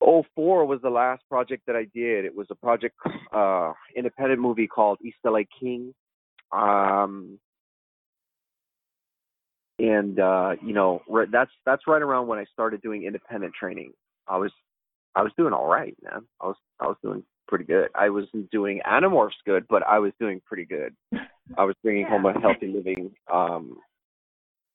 04 0.00 0.64
was 0.66 0.80
the 0.82 0.90
last 0.90 1.22
project 1.28 1.64
that 1.66 1.76
I 1.76 1.86
did. 1.94 2.24
It 2.24 2.34
was 2.34 2.46
a 2.50 2.54
project 2.54 2.96
uh 3.32 3.72
independent 3.96 4.40
movie 4.40 4.66
called 4.66 4.98
East 5.04 5.18
LA 5.24 5.40
King. 5.60 5.94
Um 6.52 7.38
and 9.78 10.18
uh 10.18 10.56
you 10.62 10.72
know, 10.72 11.02
right- 11.08 11.30
that's 11.30 11.50
that's 11.64 11.86
right 11.86 12.02
around 12.02 12.26
when 12.26 12.38
I 12.38 12.44
started 12.52 12.82
doing 12.82 13.04
independent 13.04 13.54
training. 13.54 13.92
I 14.26 14.36
was 14.36 14.52
I 15.14 15.22
was 15.22 15.32
doing 15.36 15.52
all 15.52 15.66
right, 15.66 15.96
man. 16.02 16.24
I 16.40 16.46
was 16.46 16.56
I 16.80 16.86
was 16.86 16.96
doing 17.02 17.22
pretty 17.48 17.64
good. 17.64 17.88
I 17.94 18.10
wasn't 18.10 18.50
doing 18.50 18.80
Animorphs 18.86 19.30
good, 19.44 19.66
but 19.68 19.82
I 19.86 19.98
was 19.98 20.12
doing 20.20 20.40
pretty 20.46 20.64
good. 20.64 20.94
I 21.56 21.64
was 21.64 21.74
bringing 21.82 22.06
home 22.06 22.26
a 22.26 22.38
healthy 22.38 22.68
living. 22.68 23.10
Um, 23.32 23.78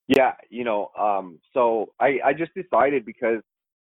yeah, 0.08 0.34
you 0.50 0.64
know. 0.64 0.90
Um, 1.00 1.40
so 1.54 1.94
I 2.00 2.20
I 2.26 2.34
just 2.34 2.52
decided 2.56 3.06
because, 3.06 3.42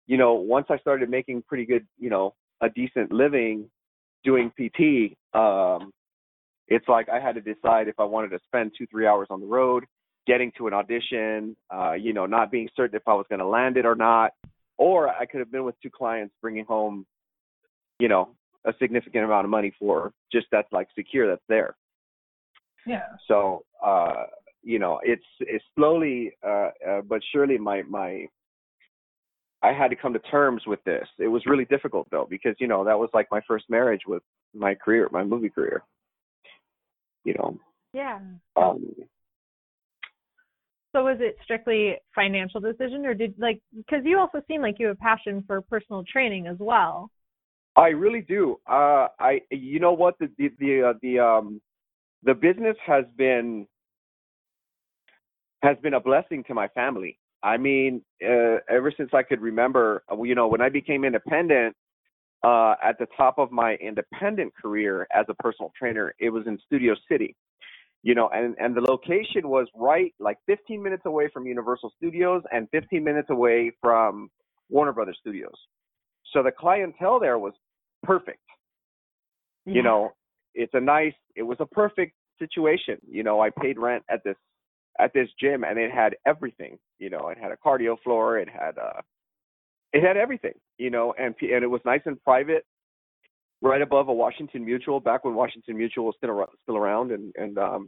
you 0.07 0.17
know, 0.17 0.33
once 0.33 0.67
I 0.69 0.77
started 0.77 1.09
making 1.09 1.43
pretty 1.47 1.65
good, 1.65 1.87
you 1.97 2.09
know, 2.09 2.35
a 2.61 2.69
decent 2.69 3.11
living 3.11 3.69
doing 4.23 4.51
PT, 4.51 5.15
um, 5.37 5.91
it's 6.67 6.87
like 6.87 7.09
I 7.09 7.19
had 7.19 7.35
to 7.35 7.41
decide 7.41 7.87
if 7.87 7.99
I 7.99 8.03
wanted 8.03 8.29
to 8.29 8.39
spend 8.45 8.71
two 8.77 8.87
three 8.87 9.07
hours 9.07 9.27
on 9.29 9.39
the 9.39 9.47
road, 9.47 9.85
getting 10.27 10.51
to 10.57 10.67
an 10.67 10.73
audition, 10.73 11.55
uh, 11.73 11.93
you 11.93 12.13
know, 12.13 12.25
not 12.25 12.51
being 12.51 12.69
certain 12.75 12.95
if 12.95 13.07
I 13.07 13.13
was 13.13 13.25
going 13.29 13.39
to 13.39 13.47
land 13.47 13.77
it 13.77 13.85
or 13.85 13.95
not. 13.95 14.31
or 14.77 15.09
I 15.09 15.25
could 15.25 15.39
have 15.39 15.51
been 15.51 15.63
with 15.63 15.75
two 15.81 15.89
clients 15.89 16.33
bringing 16.41 16.65
home, 16.65 17.05
you 17.99 18.07
know, 18.07 18.29
a 18.65 18.73
significant 18.79 19.23
amount 19.23 19.45
of 19.45 19.51
money 19.51 19.73
for 19.79 20.11
just 20.31 20.47
that's 20.51 20.71
like 20.71 20.87
secure 20.95 21.27
that's 21.27 21.41
there. 21.47 21.75
Yeah. 22.85 23.03
So, 23.27 23.63
uh, 23.83 24.25
you 24.63 24.79
know, 24.79 24.99
it's 25.03 25.23
it's 25.39 25.63
slowly 25.75 26.31
uh, 26.45 26.69
uh, 26.87 27.01
but 27.07 27.21
surely 27.31 27.57
my 27.57 27.83
my 27.83 28.27
I 29.61 29.73
had 29.73 29.89
to 29.89 29.95
come 29.95 30.13
to 30.13 30.19
terms 30.19 30.63
with 30.67 30.83
this. 30.83 31.07
It 31.19 31.27
was 31.27 31.45
really 31.45 31.65
difficult 31.65 32.07
though 32.11 32.27
because 32.29 32.55
you 32.59 32.67
know 32.67 32.83
that 32.83 32.97
was 32.97 33.09
like 33.13 33.27
my 33.31 33.41
first 33.47 33.65
marriage 33.69 34.01
with 34.07 34.23
my 34.53 34.75
career, 34.75 35.07
my 35.11 35.23
movie 35.23 35.49
career. 35.49 35.83
You 37.25 37.33
know. 37.33 37.59
Yeah. 37.93 38.19
Um, 38.55 38.95
So 40.95 41.03
was 41.03 41.17
it 41.19 41.35
strictly 41.43 41.95
financial 42.13 42.61
decision, 42.61 43.05
or 43.05 43.13
did 43.13 43.35
like 43.37 43.59
because 43.75 44.05
you 44.05 44.17
also 44.17 44.41
seem 44.47 44.61
like 44.61 44.75
you 44.79 44.87
have 44.87 44.95
a 44.95 44.99
passion 44.99 45.43
for 45.45 45.59
personal 45.61 46.05
training 46.05 46.47
as 46.47 46.55
well? 46.57 47.11
I 47.75 47.87
really 47.89 48.21
do. 48.21 48.61
Uh, 48.65 49.07
I 49.19 49.41
you 49.51 49.81
know 49.81 49.91
what 49.91 50.17
the 50.19 50.29
the 50.37 50.51
the, 50.57 50.89
uh, 50.89 50.93
the 51.01 51.19
um 51.19 51.61
the 52.23 52.33
business 52.33 52.77
has 52.85 53.03
been 53.17 53.67
has 55.63 55.75
been 55.83 55.95
a 55.95 55.99
blessing 55.99 56.45
to 56.45 56.53
my 56.53 56.69
family. 56.69 57.19
I 57.43 57.57
mean, 57.57 58.01
uh, 58.23 58.57
ever 58.69 58.93
since 58.95 59.09
I 59.13 59.23
could 59.23 59.41
remember, 59.41 60.03
uh, 60.09 60.23
you 60.23 60.33
know, 60.33 60.47
when 60.47 60.61
I 60.61 60.69
became 60.69 61.03
independent, 61.03 61.75
uh, 62.45 62.75
at 62.83 62.99
the 62.99 63.07
top 63.17 63.39
of 63.39 63.51
my 63.51 63.73
independent 63.75 64.53
career 64.55 65.07
as 65.13 65.25
a 65.29 65.33
personal 65.33 65.71
trainer, 65.77 66.13
it 66.19 66.29
was 66.29 66.45
in 66.45 66.59
Studio 66.67 66.93
City. 67.09 67.35
You 68.03 68.13
know, 68.13 68.29
and 68.31 68.55
and 68.59 68.75
the 68.75 68.81
location 68.81 69.49
was 69.49 69.67
right 69.75 70.13
like 70.19 70.37
15 70.45 70.81
minutes 70.81 71.03
away 71.07 71.27
from 71.33 71.47
Universal 71.47 71.91
Studios 71.97 72.43
and 72.51 72.67
15 72.71 73.03
minutes 73.03 73.31
away 73.31 73.71
from 73.81 74.29
Warner 74.69 74.93
Brothers 74.93 75.17
Studios. 75.19 75.55
So 76.31 76.43
the 76.43 76.51
clientele 76.51 77.19
there 77.19 77.39
was 77.39 77.53
perfect. 78.03 78.37
You 79.65 79.81
know, 79.81 80.11
it's 80.53 80.73
a 80.75 80.79
nice 80.79 81.15
it 81.35 81.41
was 81.41 81.57
a 81.59 81.65
perfect 81.65 82.13
situation. 82.37 82.99
You 83.09 83.23
know, 83.23 83.41
I 83.41 83.49
paid 83.49 83.79
rent 83.79 84.03
at 84.07 84.23
this 84.23 84.35
at 84.99 85.11
this 85.15 85.29
gym 85.39 85.63
and 85.63 85.79
it 85.79 85.91
had 85.91 86.15
everything. 86.27 86.77
You 86.99 87.09
know, 87.09 87.29
it 87.29 87.39
had 87.39 87.51
a 87.51 87.57
cardio 87.57 87.97
floor, 88.03 88.37
it 88.37 88.49
had 88.49 88.77
uh 88.77 89.01
it 89.95 90.03
had 90.03 90.17
everything, 90.17 90.53
you 90.77 90.89
know, 90.89 91.13
and 91.17 91.33
and 91.39 91.63
it 91.63 91.69
was 91.69 91.79
nice 91.85 92.01
and 92.05 92.21
private 92.21 92.65
right 93.61 93.81
above 93.81 94.09
a 94.09 94.13
Washington 94.13 94.65
Mutual 94.65 94.99
back 94.99 95.23
when 95.23 95.35
Washington 95.35 95.77
Mutual 95.77 96.05
was 96.05 96.15
still 96.17 96.31
around, 96.31 96.49
still 96.63 96.75
around 96.75 97.11
and 97.11 97.33
and 97.37 97.57
um 97.57 97.87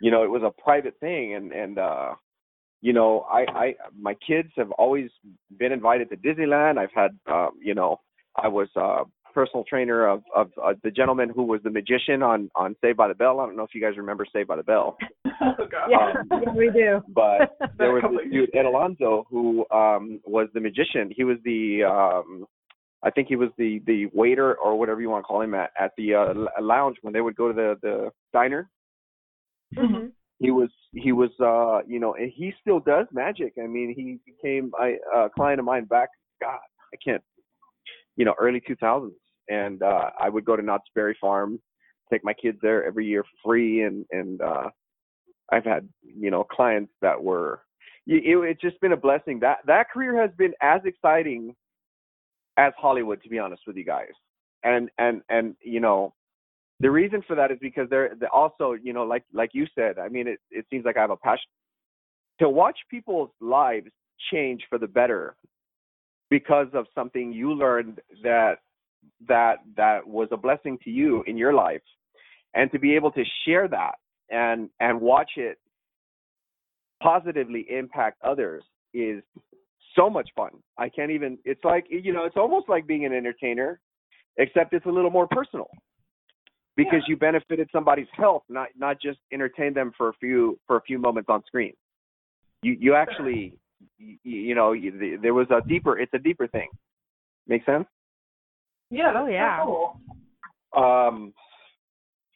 you 0.00 0.10
know, 0.10 0.24
it 0.24 0.30
was 0.30 0.42
a 0.42 0.62
private 0.62 0.94
thing 1.00 1.34
and 1.34 1.52
and 1.52 1.78
uh 1.78 2.14
you 2.80 2.94
know, 2.94 3.26
I 3.30 3.44
I 3.54 3.74
my 4.00 4.14
kids 4.26 4.48
have 4.56 4.70
always 4.72 5.10
been 5.58 5.70
invited 5.70 6.08
to 6.08 6.16
Disneyland. 6.16 6.78
I've 6.78 6.94
had 6.94 7.10
um, 7.30 7.50
you 7.62 7.74
know, 7.74 8.00
I 8.34 8.48
was 8.48 8.68
uh 8.74 9.04
personal 9.38 9.64
trainer 9.68 10.06
of 10.08 10.22
of 10.34 10.50
uh, 10.62 10.72
the 10.82 10.90
gentleman 10.90 11.28
who 11.34 11.44
was 11.44 11.60
the 11.62 11.70
magician 11.70 12.22
on 12.22 12.50
on 12.56 12.74
Saved 12.82 12.96
by 12.96 13.06
the 13.06 13.14
Bell. 13.14 13.38
I 13.38 13.46
don't 13.46 13.56
know 13.56 13.62
if 13.62 13.74
you 13.74 13.80
guys 13.80 13.96
remember 13.96 14.26
Saved 14.32 14.48
by 14.48 14.56
the 14.56 14.64
Bell, 14.64 14.96
oh 15.26 15.30
god. 15.70 15.88
Yeah, 15.90 16.12
Um, 16.20 16.42
yeah, 16.44 16.52
we 16.54 16.70
do. 16.70 17.00
but 17.08 17.56
there 17.78 17.92
was 17.92 18.02
couple 18.02 18.18
this 18.18 18.32
dude 18.32 18.50
Ed 18.54 18.64
Alonzo 18.64 19.26
who 19.30 19.64
um 19.70 20.20
was 20.24 20.48
the 20.54 20.60
magician. 20.60 21.12
He 21.14 21.22
was 21.22 21.36
the 21.44 21.84
um 21.84 22.46
I 23.04 23.10
think 23.10 23.28
he 23.28 23.36
was 23.36 23.50
the 23.58 23.80
the 23.86 24.06
waiter 24.12 24.54
or 24.56 24.76
whatever 24.76 25.00
you 25.00 25.08
want 25.08 25.22
to 25.22 25.26
call 25.28 25.40
him 25.42 25.54
at 25.54 25.70
at 25.78 25.92
the 25.96 26.14
uh, 26.14 26.34
lounge 26.60 26.96
when 27.02 27.12
they 27.12 27.20
would 27.20 27.36
go 27.36 27.46
to 27.48 27.54
the 27.54 27.76
the 27.80 28.10
diner. 28.32 28.68
Mhm. 29.76 30.10
He 30.40 30.50
was 30.50 30.70
he 30.92 31.12
was 31.12 31.30
uh 31.40 31.86
you 31.86 32.00
know 32.00 32.14
and 32.14 32.32
he 32.34 32.52
still 32.60 32.80
does 32.80 33.06
magic. 33.12 33.52
I 33.62 33.68
mean 33.68 33.94
he 33.94 34.18
became 34.30 34.72
I, 34.76 34.96
a 35.14 35.28
client 35.30 35.60
of 35.60 35.64
mine 35.66 35.84
back 35.84 36.08
God 36.40 36.58
I 36.92 36.96
can't 37.04 37.22
you 38.16 38.24
know 38.24 38.34
early 38.40 38.60
2000s 38.68 39.12
and 39.48 39.82
uh 39.82 40.10
I 40.18 40.28
would 40.28 40.44
go 40.44 40.56
to 40.56 40.62
Knott's 40.62 40.88
Berry 40.94 41.16
Farm 41.20 41.60
take 42.10 42.24
my 42.24 42.32
kids 42.32 42.58
there 42.62 42.84
every 42.84 43.06
year 43.06 43.22
for 43.22 43.50
free 43.50 43.82
and 43.82 44.04
and 44.10 44.40
uh 44.40 44.70
I've 45.50 45.64
had 45.64 45.88
you 46.02 46.30
know 46.30 46.44
clients 46.44 46.92
that 47.00 47.22
were 47.22 47.62
it, 48.08 48.22
it's 48.24 48.60
just 48.60 48.80
been 48.80 48.92
a 48.92 48.96
blessing. 48.96 49.40
That 49.40 49.58
that 49.66 49.90
career 49.90 50.20
has 50.20 50.30
been 50.36 50.54
as 50.62 50.80
exciting 50.84 51.54
as 52.56 52.72
Hollywood 52.76 53.22
to 53.22 53.28
be 53.28 53.38
honest 53.38 53.62
with 53.66 53.76
you 53.76 53.84
guys. 53.84 54.12
And 54.64 54.90
and 54.98 55.22
and 55.28 55.54
you 55.62 55.80
know 55.80 56.14
the 56.80 56.90
reason 56.90 57.22
for 57.26 57.34
that 57.36 57.50
is 57.50 57.58
because 57.60 57.88
they're, 57.90 58.14
they're 58.18 58.34
also 58.34 58.72
you 58.72 58.92
know 58.92 59.04
like 59.04 59.24
like 59.32 59.50
you 59.52 59.66
said 59.74 59.98
I 59.98 60.08
mean 60.08 60.26
it 60.26 60.40
it 60.50 60.66
seems 60.70 60.84
like 60.84 60.96
I 60.96 61.02
have 61.02 61.10
a 61.10 61.16
passion. 61.16 61.48
To 62.40 62.48
watch 62.48 62.78
people's 62.90 63.30
lives 63.40 63.90
change 64.32 64.62
for 64.68 64.78
the 64.78 64.86
better 64.86 65.36
because 66.30 66.68
of 66.72 66.86
something 66.94 67.32
you 67.32 67.52
learned 67.52 68.00
that 68.22 68.58
that 69.26 69.56
that 69.76 70.06
was 70.06 70.28
a 70.30 70.36
blessing 70.36 70.78
to 70.84 70.90
you 70.90 71.22
in 71.26 71.36
your 71.36 71.52
life 71.52 71.82
and 72.54 72.70
to 72.72 72.78
be 72.78 72.94
able 72.94 73.10
to 73.12 73.24
share 73.44 73.68
that 73.68 73.94
and 74.30 74.70
and 74.80 75.00
watch 75.00 75.32
it 75.36 75.58
positively 77.02 77.66
impact 77.68 78.18
others 78.24 78.62
is 78.94 79.22
so 79.94 80.08
much 80.08 80.28
fun. 80.36 80.50
I 80.78 80.88
can't 80.88 81.10
even 81.10 81.38
it's 81.44 81.64
like 81.64 81.86
you 81.90 82.12
know, 82.12 82.24
it's 82.24 82.36
almost 82.36 82.68
like 82.68 82.86
being 82.86 83.04
an 83.04 83.12
entertainer 83.12 83.80
except 84.36 84.72
it's 84.72 84.86
a 84.86 84.90
little 84.90 85.10
more 85.10 85.26
personal. 85.26 85.68
Because 86.76 87.02
you 87.08 87.16
benefited 87.16 87.68
somebody's 87.72 88.06
health, 88.12 88.44
not 88.48 88.68
not 88.76 89.00
just 89.02 89.18
entertain 89.32 89.74
them 89.74 89.92
for 89.98 90.10
a 90.10 90.12
few 90.14 90.58
for 90.66 90.76
a 90.76 90.82
few 90.82 90.98
moments 90.98 91.28
on 91.28 91.42
screen. 91.44 91.72
You 92.62 92.76
you 92.78 92.94
actually 92.94 93.58
you, 93.98 94.18
you 94.22 94.54
know, 94.54 94.72
you, 94.72 95.18
there 95.20 95.34
was 95.34 95.48
a 95.50 95.66
deeper 95.66 95.98
it's 95.98 96.14
a 96.14 96.18
deeper 96.18 96.46
thing. 96.46 96.68
Make 97.48 97.64
sense? 97.64 97.86
Yeah. 98.90 99.12
Oh, 99.14 99.26
yeah. 99.26 99.64
Cool. 99.64 100.00
um 100.76 101.32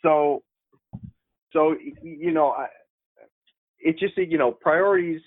so 0.03 0.43
so 1.53 1.75
you 2.03 2.33
know 2.33 2.51
I, 2.51 2.67
it 3.79 3.99
just 3.99 4.17
you 4.17 4.39
know 4.39 4.53
priorities 4.53 5.21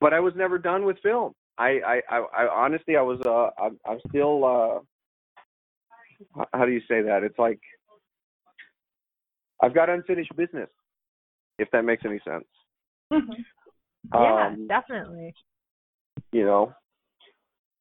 but 0.00 0.12
i 0.14 0.20
was 0.20 0.34
never 0.36 0.58
done 0.58 0.84
with 0.84 0.98
film 1.02 1.34
i 1.58 1.78
i 1.86 2.00
i, 2.10 2.18
I 2.36 2.48
honestly 2.48 2.96
i 2.96 3.02
was 3.02 3.20
uh 3.26 3.50
I'm, 3.62 3.78
I'm 3.86 3.98
still 4.08 4.44
uh 4.44 4.78
how 6.52 6.64
do 6.64 6.72
you 6.72 6.80
say 6.88 7.02
that 7.02 7.22
it's 7.22 7.38
like 7.38 7.60
i've 9.62 9.74
got 9.74 9.90
unfinished 9.90 10.34
business 10.36 10.68
if 11.58 11.70
that 11.72 11.84
makes 11.84 12.04
any 12.04 12.20
sense 12.26 12.46
Mhm. 13.12 13.44
Yeah, 14.12 14.46
um 14.46 14.66
definitely. 14.68 15.34
you 16.32 16.44
know 16.44 16.72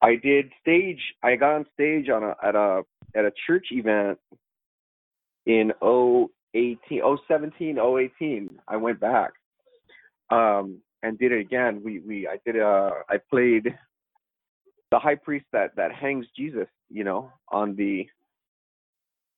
i 0.01 0.15
did 0.15 0.51
stage 0.61 0.99
i 1.23 1.35
got 1.35 1.55
on 1.55 1.65
stage 1.73 2.09
on 2.09 2.23
a 2.23 2.35
at 2.43 2.55
a 2.55 2.83
at 3.15 3.25
a 3.25 3.31
church 3.45 3.67
event 3.71 4.17
in 5.45 5.71
018 5.81 7.01
017 7.27 7.77
018 7.79 8.49
i 8.67 8.75
went 8.75 8.99
back 8.99 9.31
um 10.29 10.79
and 11.03 11.19
did 11.19 11.31
it 11.31 11.39
again. 11.39 11.81
We 11.83 11.99
we 11.99 12.27
i 12.27 12.37
did 12.45 12.59
uh 12.59 12.91
i 13.09 13.17
played 13.29 13.73
the 14.91 14.99
high 14.99 15.15
priest 15.15 15.45
that 15.53 15.75
that 15.75 15.91
hangs 15.93 16.25
jesus 16.35 16.67
you 16.89 17.03
know 17.03 17.31
on 17.49 17.75
the 17.75 18.07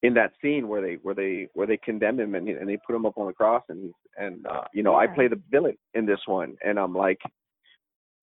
in 0.01 0.13
that 0.13 0.32
scene 0.42 0.68
where 0.70 0.82
they 0.82 0.96
where 1.04 1.13
they 1.16 1.48
where 1.54 1.68
they 1.68 1.78
condemn 1.78 2.20
him 2.20 2.36
and 2.36 2.48
and 2.48 2.70
they 2.70 2.78
put 2.78 2.96
him 2.96 3.06
up 3.06 3.18
on 3.18 3.28
the 3.28 3.34
cross 3.34 3.63
and 3.70 3.84
he's 3.84 3.92
and 4.18 4.46
uh 4.48 4.63
you 4.74 4.84
know 4.84 4.96
i 4.96 5.04
Yeah. 5.04 5.13
play 5.13 5.28
the 5.28 5.42
villain 5.51 5.78
in 5.94 6.06
this 6.06 6.22
one. 6.25 6.56
And 6.66 6.80
i'm 6.80 6.96
like 6.96 7.20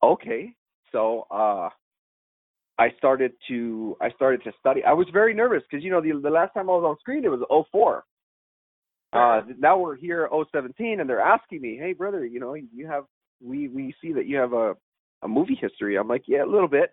okay. 0.03 0.53
So 0.93 1.27
uh 1.31 1.69
i 2.79 2.89
started 2.99 3.33
to 3.49 3.97
i 4.01 4.11
started 4.11 4.43
to 4.45 4.53
study. 4.61 4.85
I 4.85 4.93
was 4.93 5.07
very 5.13 5.35
nervous 5.35 5.63
because 5.71 5.85
you 5.85 5.91
know 5.91 6.01
the 6.01 6.19
the 6.23 6.31
last 6.31 6.55
time 6.55 6.69
i 6.69 6.73
was 6.73 6.85
on 6.87 6.97
screen 7.01 7.25
it 7.25 7.29
was 7.29 7.67
04 7.71 8.05
uh 9.13 9.41
now 9.59 9.79
we're 9.79 9.97
here 9.97 10.29
017 10.53 11.01
and 11.01 11.09
they're 11.09 11.21
asking 11.21 11.61
me 11.61 11.79
hey 11.81 11.93
brother 11.93 12.27
you 12.27 12.41
know 12.41 12.55
you 12.55 12.87
have 12.87 13.05
we 13.43 13.69
we 13.69 13.95
see 14.01 14.13
that 14.13 14.27
you 14.27 14.37
have 14.37 14.53
a 14.53 14.75
a 15.23 15.29
movie 15.29 15.59
history. 15.61 15.97
I'm 15.97 16.09
like 16.09 16.25
yeah 16.27 16.45
a 16.45 16.47
little 16.47 16.69
bit. 16.69 16.91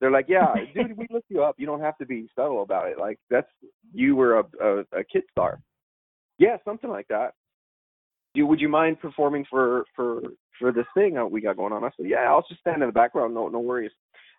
They're 0.00 0.10
like 0.10 0.26
yeah 0.28 0.54
dude 0.74 0.96
we 0.96 1.06
looked 1.10 1.30
you 1.30 1.42
up. 1.42 1.56
You 1.58 1.66
don't 1.66 1.80
have 1.80 1.98
to 1.98 2.06
be 2.06 2.28
subtle 2.34 2.62
about 2.62 2.88
it. 2.88 2.98
Like 2.98 3.18
that's 3.30 3.48
you 3.92 4.16
were 4.16 4.40
a 4.40 4.44
a, 4.62 4.78
a 5.00 5.04
kid 5.04 5.24
star. 5.30 5.60
Yeah 6.38 6.56
something 6.64 6.90
like 6.90 7.08
that. 7.08 7.32
Do 8.34 8.46
would 8.46 8.60
you 8.60 8.68
mind 8.68 9.00
performing 9.00 9.44
for 9.48 9.84
for 9.94 10.22
for 10.58 10.72
this 10.72 10.86
thing 10.94 11.18
we 11.30 11.40
got 11.40 11.56
going 11.56 11.72
on? 11.72 11.84
I 11.84 11.90
said 11.96 12.06
yeah 12.08 12.28
i'll 12.28 12.44
just 12.48 12.60
stand 12.60 12.82
in 12.82 12.88
the 12.88 12.92
background. 12.92 13.34
No 13.34 13.48
no 13.48 13.60
worries 13.60 13.92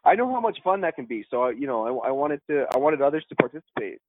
i 0.06 0.16
know 0.16 0.32
how 0.32 0.40
much 0.40 0.58
fun 0.64 0.82
that 0.82 0.96
can 0.96 1.06
be 1.06 1.26
so 1.30 1.44
I, 1.44 1.52
you 1.52 1.68
know 1.68 2.02
I, 2.02 2.10
I 2.10 2.12
wanted 2.12 2.42
to 2.50 2.66
i 2.74 2.78
wanted 2.78 3.02
others 3.02 3.26
to 3.30 3.36
participate. 3.36 4.00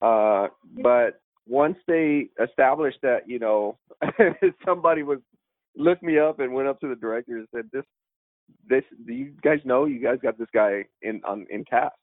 Uh 0.00 0.48
but 0.82 1.20
once 1.46 1.76
they 1.86 2.28
established 2.42 2.98
that 3.02 3.28
you 3.28 3.38
know 3.38 3.78
somebody 4.64 5.02
was 5.02 5.18
looked 5.76 6.02
me 6.02 6.18
up 6.18 6.38
and 6.40 6.52
went 6.52 6.68
up 6.68 6.80
to 6.80 6.88
the 6.88 6.96
director 6.96 7.36
and 7.36 7.48
said 7.54 7.68
this 7.72 7.84
this 8.68 8.84
do 9.06 9.12
you 9.12 9.32
guys 9.42 9.58
know 9.64 9.86
you 9.86 10.00
guys 10.02 10.18
got 10.22 10.38
this 10.38 10.48
guy 10.54 10.84
in 11.02 11.20
on 11.24 11.46
in 11.50 11.64
cast? 11.64 11.94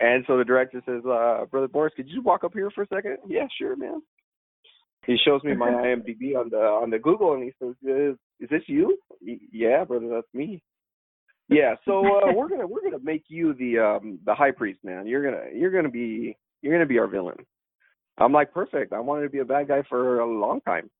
And 0.00 0.24
so 0.28 0.38
the 0.38 0.44
director 0.44 0.82
says 0.86 1.02
uh 1.04 1.44
brother 1.50 1.68
boris 1.68 1.92
could 1.96 2.08
you 2.08 2.22
walk 2.22 2.44
up 2.44 2.54
here 2.54 2.70
for 2.70 2.82
a 2.82 2.88
second? 2.88 3.18
Yeah 3.28 3.46
sure 3.58 3.76
man 3.76 4.02
he 5.06 5.16
shows 5.24 5.42
me 5.44 5.54
my 5.54 5.70
imdb 5.70 6.36
on 6.36 6.50
the 6.50 6.58
on 6.58 6.90
the 6.90 6.98
google 6.98 7.34
and 7.34 7.42
he 7.44 7.52
says 7.62 7.74
is, 7.82 8.16
is 8.40 8.48
this 8.50 8.62
you? 8.66 8.98
Yeah 9.52 9.84
brother 9.84 10.08
that's 10.08 10.34
me 10.34 10.62
yeah, 11.48 11.74
so 11.84 12.00
uh, 12.00 12.32
we're 12.34 12.48
gonna 12.48 12.66
we're 12.66 12.82
gonna 12.82 13.02
make 13.02 13.24
you 13.28 13.54
the 13.54 13.78
um 13.78 14.18
the 14.24 14.34
high 14.34 14.50
priest, 14.50 14.80
man. 14.84 15.06
You're 15.06 15.22
gonna 15.22 15.44
you're 15.54 15.70
gonna 15.70 15.90
be 15.90 16.36
you're 16.62 16.72
gonna 16.72 16.86
be 16.86 16.98
our 16.98 17.06
villain. 17.06 17.36
I'm 18.18 18.32
like, 18.32 18.52
perfect. 18.52 18.92
I 18.92 19.00
wanted 19.00 19.22
to 19.22 19.30
be 19.30 19.38
a 19.38 19.44
bad 19.44 19.68
guy 19.68 19.82
for 19.88 20.20
a 20.20 20.26
long 20.26 20.60
time. 20.62 20.90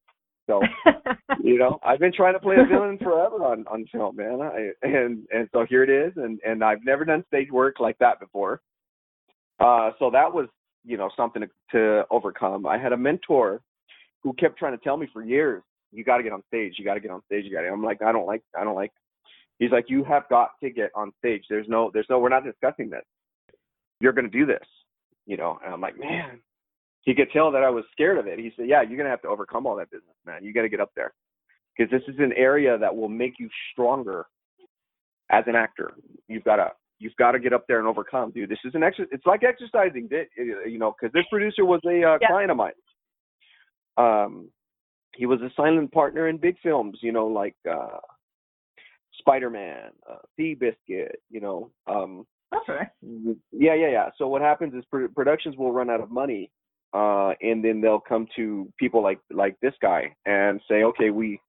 So 0.47 0.61
you 1.43 1.59
know, 1.59 1.79
I've 1.83 1.99
been 1.99 2.13
trying 2.13 2.35
to 2.35 2.41
play 2.41 2.57
a 2.57 2.67
villain 2.67 2.99
forever 2.99 3.45
on 3.45 3.67
on 3.67 3.85
film, 3.93 4.17
man. 4.17 4.41
I, 4.41 4.71
and 4.83 5.27
and 5.33 5.49
so 5.53 5.67
here 5.69 5.83
it 5.83 5.91
is, 5.91 6.13
and 6.17 6.41
and 6.47 6.65
I've 6.65 6.85
never 6.85 7.05
done 7.05 7.25
stage 7.29 7.51
work 7.51 7.81
like 7.81 7.99
that 7.99 8.21
before. 8.21 8.61
Uh, 9.61 9.91
so 9.99 10.11
that 10.11 10.33
was 10.33 10.49
you 10.85 10.97
know 10.97 11.11
something 11.17 11.43
to, 11.43 11.49
to 11.73 12.05
overcome. 12.11 12.67
I 12.67 12.79
had 12.79 12.93
a 12.93 12.97
mentor 12.97 13.61
who 14.23 14.33
kept 14.35 14.59
trying 14.59 14.77
to 14.77 14.83
tell 14.83 14.97
me 14.97 15.09
for 15.13 15.23
years, 15.23 15.63
you 15.93 16.05
got 16.05 16.19
to 16.19 16.23
get 16.23 16.33
on 16.33 16.43
stage, 16.49 16.75
you 16.79 16.85
got 16.85 16.95
to 16.95 17.01
get 17.01 17.11
on 17.11 17.23
stage, 17.27 17.45
you 17.45 17.53
got 17.53 17.63
to. 17.63 17.69
I'm 17.69 17.85
like, 17.85 18.03
I 18.03 18.13
don't 18.13 18.27
like, 18.27 18.43
I 18.59 18.65
don't 18.65 18.75
like. 18.75 18.93
He's 19.59 19.71
like, 19.71 19.87
you 19.89 20.05
have 20.05 20.29
got 20.29 20.51
to 20.63 20.71
get 20.71 20.91
on 20.95 21.13
stage. 21.19 21.45
There's 21.49 21.67
no, 21.69 21.91
there's 21.93 22.07
no, 22.09 22.19
we're 22.19 22.29
not 22.29 22.45
discussing 22.45 22.91
this. 22.91 23.05
You're 24.01 24.13
gonna 24.13 24.29
do 24.29 24.47
this, 24.47 24.65
you 25.27 25.37
know. 25.37 25.59
And 25.65 25.75
I'm 25.75 25.81
like, 25.81 25.99
man, 25.99 26.41
he 27.03 27.15
could 27.15 27.29
tell 27.33 27.51
that 27.53 27.65
I 27.65 27.71
was 27.71 27.85
scared 27.91 28.19
of 28.19 28.27
it. 28.27 28.39
He 28.39 28.53
said, 28.57 28.69
"Yeah, 28.69 28.83
you're 28.83 28.97
gonna 28.97 29.11
have 29.11 29.23
to 29.23 29.29
overcome 29.29 29.67
all 29.67 29.75
that 29.77 29.91
business, 29.91 30.15
man. 30.25 30.45
You 30.45 30.53
got 30.53 30.63
to 30.63 30.69
get 30.69 30.81
up 30.81 30.93
there 30.95 31.13
because 31.77 31.91
this 31.91 32.03
is 32.13 32.21
an 32.21 32.33
area 32.37 32.79
that 32.79 32.95
will 32.95 33.09
make 33.09 33.35
you 33.39 33.49
stronger 33.73 34.27
as 35.31 35.45
an 35.47 35.57
actor. 35.57 35.95
You've 36.29 36.45
got 36.45 36.57
to 36.57 36.71
you've 36.99 37.17
got 37.17 37.33
to 37.33 37.39
get 37.39 37.53
up 37.53 37.65
there 37.69 37.79
and 37.79 37.89
overcome, 37.89 38.31
dude. 38.33 38.51
This 38.51 38.59
is 38.65 38.75
an 38.75 38.83
exercise. 38.83 39.09
It's 39.13 39.27
like 39.27 39.43
exercising, 39.45 40.09
you 40.37 40.79
know, 40.79 40.95
because 40.99 41.13
this 41.13 41.25
producer 41.31 41.65
was 41.65 41.81
a 41.85 42.03
uh, 42.03 42.19
yeah. 42.21 42.29
client 42.29 42.51
of 42.51 42.57
mine. 42.57 42.73
Um, 43.97 44.51
he 45.15 45.27
was 45.27 45.41
a 45.41 45.51
silent 45.57 45.93
partner 45.93 46.29
in 46.29 46.37
big 46.37 46.57
films, 46.63 46.99
you 47.03 47.13
know, 47.13 47.27
like 47.27 47.57
uh, 47.69 47.99
Spider-Man, 49.19 49.91
uh, 50.11 50.17
Seabiscuit, 50.39 51.13
you 51.31 51.41
know. 51.41 51.71
Um, 51.87 52.27
okay. 52.55 52.85
Yeah, 53.53 53.75
yeah, 53.75 53.91
yeah. 53.91 54.09
So 54.17 54.29
what 54.29 54.43
happens 54.43 54.75
is 54.75 54.85
productions 55.15 55.57
will 55.57 55.73
run 55.73 55.91
out 55.91 56.01
of 56.01 56.11
money 56.11 56.51
uh, 56.93 57.33
and 57.41 57.63
then 57.65 57.81
they'll 57.81 58.01
come 58.01 58.27
to 58.37 58.73
people 58.79 59.03
like 59.03 59.21
like 59.31 59.57
this 59.61 59.75
guy 59.83 60.15
and 60.27 60.61
say, 60.69 60.85
okay, 60.85 61.11
we 61.11 61.41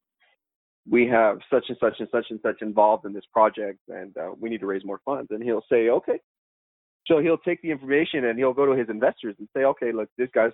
we 0.89 1.07
have 1.07 1.37
such 1.49 1.65
and 1.69 1.77
such 1.79 1.95
and 1.99 2.09
such 2.11 2.25
and 2.29 2.39
such 2.43 2.61
involved 2.61 3.05
in 3.05 3.13
this 3.13 3.25
project, 3.31 3.79
and 3.87 4.15
uh, 4.17 4.31
we 4.39 4.49
need 4.49 4.59
to 4.59 4.65
raise 4.65 4.83
more 4.83 4.99
funds. 5.05 5.29
And 5.31 5.41
he'll 5.41 5.63
say, 5.71 5.89
okay. 5.89 6.19
So 7.07 7.19
he'll 7.19 7.37
take 7.37 7.61
the 7.61 7.71
information 7.71 8.25
and 8.25 8.37
he'll 8.37 8.53
go 8.53 8.65
to 8.65 8.73
his 8.73 8.89
investors 8.89 9.35
and 9.39 9.47
say, 9.55 9.63
okay, 9.63 9.91
look, 9.91 10.09
this 10.17 10.29
guy's 10.33 10.51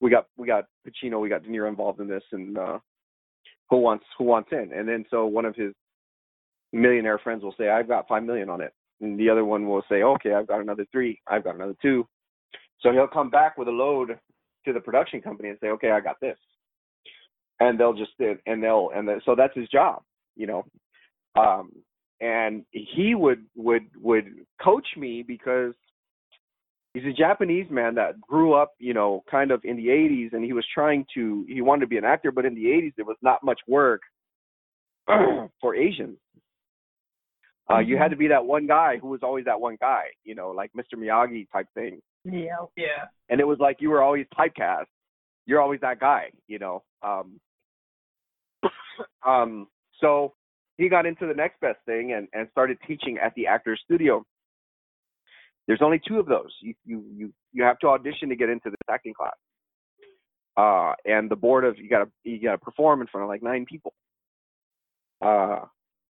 we 0.00 0.08
got 0.10 0.26
we 0.36 0.46
got 0.46 0.66
Pacino, 0.86 1.20
we 1.20 1.28
got 1.28 1.42
De 1.42 1.48
Niro 1.48 1.68
involved 1.68 2.00
in 2.00 2.08
this, 2.08 2.22
and 2.32 2.56
uh, 2.56 2.78
who 3.68 3.78
wants 3.78 4.04
who 4.18 4.24
wants 4.24 4.50
in? 4.52 4.70
And 4.72 4.88
then 4.88 5.04
so 5.10 5.26
one 5.26 5.44
of 5.44 5.56
his 5.56 5.72
millionaire 6.72 7.18
friends 7.18 7.42
will 7.42 7.54
say, 7.58 7.68
I've 7.68 7.88
got 7.88 8.08
five 8.08 8.22
million 8.22 8.48
on 8.48 8.60
it, 8.60 8.72
and 9.00 9.18
the 9.18 9.30
other 9.30 9.44
one 9.44 9.68
will 9.68 9.82
say, 9.88 10.02
okay, 10.02 10.34
I've 10.34 10.46
got 10.46 10.60
another 10.60 10.86
three, 10.92 11.20
I've 11.26 11.44
got 11.44 11.54
another 11.54 11.76
two, 11.82 12.06
so 12.80 12.92
he'll 12.92 13.06
come 13.06 13.30
back 13.30 13.58
with 13.58 13.68
a 13.68 13.72
load 13.72 14.18
to 14.64 14.72
the 14.72 14.80
production 14.80 15.20
company 15.20 15.50
and 15.50 15.58
say, 15.60 15.68
okay, 15.68 15.90
I 15.90 16.00
got 16.00 16.20
this. 16.20 16.36
And 17.60 17.78
they'll 17.78 17.94
just, 17.94 18.12
and 18.46 18.62
they'll, 18.62 18.90
and 18.94 19.08
so 19.24 19.34
that's 19.34 19.54
his 19.54 19.68
job, 19.68 20.02
you 20.36 20.46
know. 20.46 20.64
Um, 21.38 21.72
and 22.20 22.64
he 22.70 23.14
would, 23.14 23.44
would, 23.54 23.84
would 23.96 24.24
coach 24.62 24.86
me 24.96 25.22
because 25.22 25.74
he's 26.94 27.04
a 27.04 27.12
Japanese 27.12 27.66
man 27.70 27.94
that 27.96 28.20
grew 28.20 28.54
up, 28.54 28.72
you 28.78 28.94
know, 28.94 29.22
kind 29.30 29.50
of 29.50 29.60
in 29.64 29.76
the 29.76 29.88
80s 29.88 30.32
and 30.32 30.44
he 30.44 30.52
was 30.52 30.64
trying 30.72 31.04
to, 31.14 31.44
he 31.48 31.60
wanted 31.60 31.82
to 31.82 31.86
be 31.86 31.98
an 31.98 32.04
actor, 32.04 32.32
but 32.32 32.46
in 32.46 32.54
the 32.54 32.64
80s, 32.64 32.92
there 32.96 33.04
was 33.04 33.16
not 33.22 33.44
much 33.44 33.60
work 33.68 34.02
for 35.60 35.74
Asians. 35.74 36.16
Uh, 37.70 37.78
you 37.78 37.96
had 37.96 38.04
mm-hmm. 38.04 38.10
to 38.10 38.16
be 38.16 38.28
that 38.28 38.44
one 38.44 38.66
guy 38.66 38.96
who 39.00 39.08
was 39.08 39.20
always 39.22 39.44
that 39.44 39.60
one 39.60 39.76
guy, 39.80 40.04
you 40.24 40.34
know, 40.34 40.50
like 40.50 40.70
Mr. 40.76 40.98
Miyagi 40.98 41.46
type 41.52 41.66
thing. 41.74 42.00
Yeah. 42.24 42.66
Yeah. 42.76 43.06
And 43.28 43.40
it 43.40 43.46
was 43.46 43.58
like 43.60 43.76
you 43.80 43.90
were 43.90 44.02
always 44.02 44.26
typecast. 44.36 44.86
You're 45.46 45.60
always 45.60 45.80
that 45.80 46.00
guy, 46.00 46.30
you 46.48 46.58
know. 46.58 46.82
Um 47.02 47.40
um 49.26 49.68
so 50.00 50.34
he 50.78 50.88
got 50.88 51.06
into 51.06 51.26
the 51.26 51.34
next 51.34 51.60
best 51.60 51.78
thing 51.86 52.12
and, 52.12 52.26
and 52.32 52.48
started 52.50 52.78
teaching 52.86 53.18
at 53.22 53.34
the 53.34 53.46
actor's 53.46 53.80
studio. 53.84 54.24
There's 55.66 55.82
only 55.82 56.00
two 56.06 56.18
of 56.18 56.26
those. 56.26 56.52
You 56.60 56.74
you 56.84 57.04
you 57.14 57.32
you 57.52 57.62
have 57.62 57.78
to 57.80 57.88
audition 57.88 58.30
to 58.30 58.36
get 58.36 58.48
into 58.48 58.70
this 58.70 58.78
acting 58.90 59.14
class. 59.14 59.36
Uh 60.56 60.94
and 61.04 61.30
the 61.30 61.36
board 61.36 61.64
of 61.64 61.78
you 61.78 61.88
gotta 61.88 62.10
you 62.24 62.42
gotta 62.42 62.58
perform 62.58 63.00
in 63.00 63.06
front 63.06 63.22
of 63.22 63.28
like 63.28 63.42
nine 63.42 63.64
people. 63.64 63.94
Uh 65.24 65.60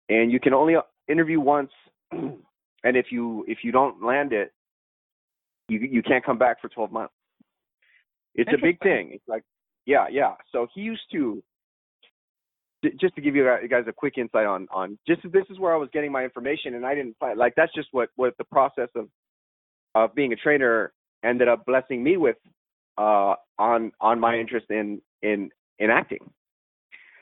and 0.09 0.33
you 0.33 0.41
can 0.41 0.55
only 0.55 0.77
interview 1.09 1.41
once 1.41 1.71
and 2.13 2.37
if 2.85 3.07
you 3.11 3.45
if 3.49 3.59
you 3.63 3.73
don't 3.73 4.03
land 4.03 4.33
it 4.33 4.53
you 5.69 5.79
you 5.81 6.03
can't 6.03 6.25
come 6.25 6.39
back 6.39 6.61
for 6.61 6.69
12 6.69 6.93
months. 6.93 7.15
It's 8.35 8.51
a 8.53 8.61
big 8.61 8.79
thing. 8.81 9.11
It's 9.13 9.29
like, 9.29 9.43
yeah, 9.85 10.07
yeah. 10.11 10.35
So 10.53 10.67
he 10.75 10.81
used 10.81 11.03
to, 11.13 11.43
just 13.01 13.15
to 13.15 13.21
give 13.21 13.37
you 13.37 13.45
guys 13.69 13.85
a 13.87 13.93
quick 13.93 14.15
insight 14.17 14.47
on 14.47 14.67
on 14.73 14.99
just 15.07 15.21
this 15.33 15.45
is 15.51 15.59
where 15.59 15.73
I 15.73 15.77
was 15.77 15.89
getting 15.93 16.11
my 16.11 16.25
information, 16.25 16.75
and 16.75 16.85
I 16.85 16.95
didn't 16.95 17.17
find 17.21 17.39
like 17.39 17.55
that's 17.57 17.73
just 17.75 17.89
what 17.93 18.09
what 18.17 18.37
the 18.39 18.45
process 18.45 18.89
of 18.97 19.09
of 19.95 20.15
being 20.15 20.33
a 20.33 20.37
trainer 20.37 20.93
ended 21.25 21.47
up 21.47 21.65
blessing 21.65 22.03
me 22.03 22.17
with 22.17 22.37
uh, 22.99 23.35
on 23.59 23.93
on 24.01 24.19
my 24.19 24.37
interest 24.37 24.67
in 24.71 25.01
in 25.23 25.51
in 25.79 25.91
acting. 25.91 26.29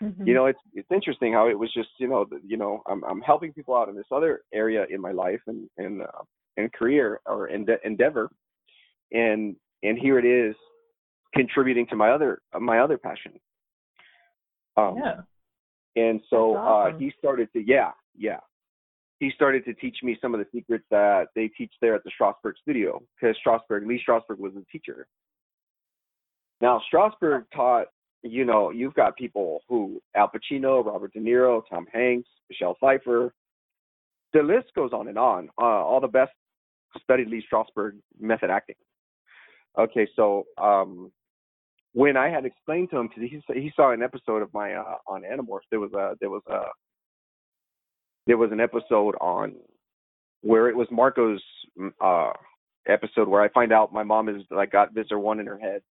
Mm-hmm. 0.03 0.27
You 0.27 0.35
know, 0.35 0.47
it's 0.47 0.59
it's 0.75 0.91
interesting 0.91 1.33
how 1.33 1.49
it 1.49 1.59
was 1.59 1.73
just 1.75 1.89
you 1.99 2.09
know 2.09 2.27
you 2.47 2.57
know 2.57 2.83
I'm 2.87 3.05
I'm 3.05 3.21
helping 3.21 3.53
people 3.53 3.77
out 3.77 3.89
in 3.89 3.97
this 3.97 4.07
other 4.11 4.43
area 4.53 4.87
in 4.89 5.01
my 5.01 5.13
life 5.13 5.41
and 5.47 5.69
and 5.77 6.03
uh, 6.03 6.23
and 6.57 6.73
career 6.73 7.21
or 7.27 7.49
ende- 7.49 7.81
endeavor, 7.85 8.31
and 9.13 9.57
and 9.83 9.99
here 9.99 10.19
it 10.19 10.25
is 10.25 10.55
contributing 11.35 11.87
to 11.89 11.97
my 11.97 12.11
other 12.11 12.41
my 12.59 12.79
other 12.79 12.99
passion. 12.99 13.33
Um, 14.77 14.97
yeah. 15.03 15.21
And 15.97 16.21
so 16.31 16.57
uh, 16.57 16.59
awesome. 16.59 16.97
uh, 16.97 16.99
he 16.99 17.13
started 17.19 17.53
to 17.53 17.63
yeah 17.67 17.91
yeah 18.17 18.39
he 19.19 19.31
started 19.35 19.67
to 19.67 19.75
teach 19.75 19.99
me 20.03 20.17
some 20.21 20.35
of 20.35 20.41
the 20.41 20.47
secrets 20.53 20.85
that 20.91 21.27
they 21.35 21.49
teach 21.49 21.73
there 21.83 21.95
at 21.95 22.03
the 22.05 22.11
Strasberg 22.19 22.55
studio 22.63 23.03
because 23.21 23.37
Strasberg 23.47 23.87
Lee 23.87 24.03
Strasberg 24.07 24.39
was 24.39 24.55
the 24.55 24.65
teacher. 24.73 25.07
Now 26.61 26.81
Strasberg 26.93 27.45
taught 27.55 27.89
you 28.23 28.45
know 28.45 28.71
you've 28.71 28.95
got 28.95 29.17
people 29.17 29.61
who 29.69 30.01
Al 30.15 30.31
Pacino, 30.31 30.85
Robert 30.85 31.13
De 31.13 31.21
Niro, 31.21 31.63
Tom 31.69 31.87
Hanks, 31.93 32.29
Michelle 32.49 32.77
Pfeiffer. 32.81 33.33
The 34.33 34.43
list 34.43 34.69
goes 34.75 34.93
on 34.93 35.09
and 35.09 35.19
on. 35.19 35.49
Uh, 35.61 35.65
all 35.65 36.01
the 36.01 36.09
best 36.09 36.33
studied 37.03 37.29
Lee 37.29 37.45
Strasberg 37.53 37.93
method 38.21 38.51
acting. 38.51 38.77
Okay, 39.79 40.09
so 40.17 40.45
um, 40.59 41.11
when 41.93 42.17
I 42.17 42.29
had 42.29 42.45
explained 42.45 42.91
to 42.91 42.99
him, 42.99 43.09
because 43.09 43.31
he 43.31 43.61
he 43.61 43.73
saw 43.75 43.93
an 43.93 44.03
episode 44.03 44.43
of 44.43 44.53
my 44.53 44.75
uh, 44.75 44.97
on 45.07 45.23
Animorphs, 45.23 45.69
there 45.71 45.81
was 45.81 45.93
a 45.93 46.15
there 46.21 46.31
was 46.31 46.43
a 46.49 46.63
there 48.27 48.37
was 48.37 48.53
an 48.53 48.61
episode 48.61 49.17
on 49.21 49.55
where 50.43 50.69
it 50.69 50.77
was 50.77 50.89
Marco's 50.91 51.43
mm, 51.79 51.91
uh, 52.01 52.33
episode 52.89 53.29
where 53.29 53.43
I 53.43 53.49
find 53.49 53.73
out 53.73 53.93
my 53.93 54.03
mom 54.03 54.29
is 54.29 54.43
like 54.51 54.73
got 54.73 54.95
Visser 54.95 55.19
one 55.19 55.41
in 55.41 55.47
her 55.47 55.59
head, 55.59 55.83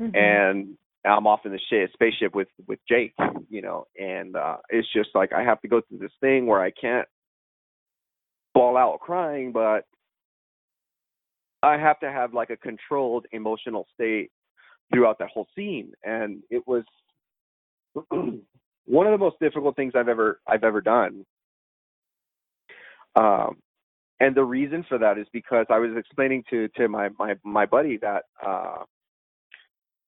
mm-hmm. 0.00 0.14
and 0.14 0.76
I'm 1.04 1.26
off 1.26 1.40
in 1.44 1.52
the 1.52 1.58
sh- 1.58 1.92
spaceship 1.92 2.34
with 2.34 2.48
with 2.66 2.78
Jake, 2.88 3.14
you 3.50 3.62
know, 3.62 3.86
and 3.98 4.36
uh, 4.36 4.56
it's 4.70 4.88
just 4.92 5.10
like 5.14 5.32
I 5.32 5.42
have 5.42 5.60
to 5.62 5.68
go 5.68 5.80
through 5.80 5.98
this 5.98 6.12
thing 6.20 6.46
where 6.46 6.60
I 6.60 6.70
can't 6.70 7.08
ball 8.54 8.76
out 8.76 9.00
crying, 9.00 9.52
but 9.52 9.84
I 11.62 11.76
have 11.76 11.98
to 12.00 12.10
have 12.10 12.32
like 12.34 12.50
a 12.50 12.56
controlled 12.56 13.26
emotional 13.32 13.86
state 13.94 14.30
throughout 14.92 15.18
that 15.18 15.28
whole 15.28 15.46
scene, 15.56 15.92
and 16.04 16.42
it 16.50 16.62
was 16.66 16.84
one 18.10 19.06
of 19.06 19.12
the 19.12 19.18
most 19.18 19.36
difficult 19.40 19.76
things 19.76 19.92
I've 19.96 20.08
ever 20.08 20.40
I've 20.46 20.64
ever 20.64 20.80
done. 20.80 21.24
Um, 23.16 23.56
and 24.20 24.34
the 24.34 24.44
reason 24.44 24.84
for 24.88 24.98
that 24.98 25.18
is 25.18 25.26
because 25.32 25.66
I 25.70 25.78
was 25.78 25.90
explaining 25.96 26.44
to 26.50 26.68
to 26.76 26.88
my 26.88 27.08
my 27.18 27.34
my 27.44 27.66
buddy 27.66 27.98
that 27.98 28.24
uh, 28.44 28.84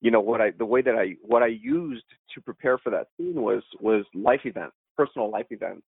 you 0.07 0.13
know 0.13 0.21
what 0.21 0.41
I 0.41 0.53
the 0.57 0.65
way 0.65 0.83
that 0.83 0.95
I 0.95 1.17
what 1.21 1.43
I 1.43 1.49
used 1.49 2.05
to 2.33 2.41
prepare 2.41 2.79
for 2.79 2.91
that 2.91 3.09
scene 3.17 3.43
was 3.43 3.65
was 3.81 4.05
life 4.15 4.43
events, 4.45 4.77
personal 4.97 5.33
life 5.33 5.47
events. 5.51 5.83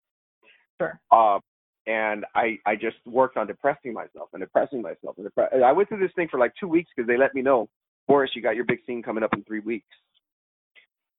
Sure. 0.81 1.01
Uh, 1.11 1.41
and 1.89 2.25
I 2.33 2.57
I 2.65 2.77
just 2.77 2.99
worked 3.07 3.37
on 3.37 3.49
depressing 3.49 3.93
myself 3.93 4.29
and 4.33 4.41
depressing 4.41 4.83
myself 4.83 5.17
and 5.19 5.27
depre- 5.27 5.61
I 5.61 5.73
went 5.73 5.89
through 5.89 5.99
this 5.99 6.13
thing 6.15 6.29
for 6.31 6.39
like 6.39 6.53
two 6.61 6.69
weeks 6.69 6.91
because 6.95 7.09
they 7.09 7.17
let 7.17 7.35
me 7.35 7.43
know, 7.43 7.69
Boris, 8.07 8.31
you 8.37 8.41
got 8.41 8.55
your 8.55 8.65
big 8.65 8.79
scene 8.87 9.03
coming 9.03 9.25
up 9.25 9.35
in 9.35 9.43
three 9.43 9.59
weeks. 9.59 9.89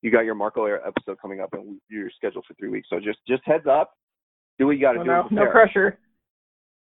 You 0.02 0.10
got 0.10 0.22
your 0.22 0.36
Marco 0.36 0.64
era 0.64 0.80
episode 0.88 1.18
coming 1.22 1.42
up 1.42 1.52
and 1.52 1.82
you're 1.90 2.10
scheduled 2.16 2.46
for 2.48 2.54
three 2.54 2.70
weeks. 2.70 2.88
So 2.90 3.02
just 3.02 3.20
just 3.28 3.42
heads 3.44 3.66
up, 3.70 3.92
do 4.58 4.68
what 4.68 4.78
you 4.78 4.82
got 4.82 4.94
to 4.94 5.00
well, 5.00 5.28
do. 5.28 5.36
No, 5.36 5.44
no 5.44 5.52
pressure. 5.52 6.00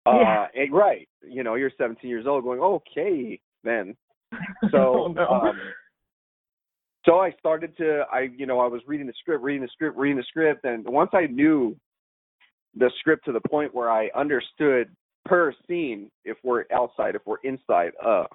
Uh, 0.05 0.19
yeah. 0.21 0.45
And, 0.55 0.71
right. 0.71 1.09
You 1.27 1.43
know, 1.43 1.55
you're 1.55 1.71
17 1.77 2.09
years 2.09 2.25
old, 2.25 2.45
going 2.45 2.61
okay 2.61 3.37
then. 3.65 3.97
So. 4.71 4.77
oh, 4.77 5.07
no. 5.07 5.27
um, 5.27 5.59
so 7.05 7.19
I 7.19 7.31
started 7.39 7.75
to, 7.77 8.03
I, 8.11 8.29
you 8.35 8.45
know, 8.45 8.59
I 8.59 8.67
was 8.67 8.81
reading 8.87 9.07
the 9.07 9.13
script, 9.19 9.43
reading 9.43 9.61
the 9.61 9.69
script, 9.71 9.97
reading 9.97 10.17
the 10.17 10.23
script, 10.23 10.65
and 10.65 10.85
once 10.85 11.11
I 11.13 11.27
knew 11.27 11.75
the 12.75 12.91
script 12.99 13.25
to 13.25 13.31
the 13.31 13.41
point 13.41 13.73
where 13.73 13.89
I 13.89 14.09
understood 14.15 14.89
per 15.25 15.53
scene 15.67 16.09
if 16.23 16.37
we're 16.43 16.65
outside, 16.73 17.15
if 17.15 17.21
we're 17.25 17.41
inside, 17.43 17.91
uh, 18.05 18.25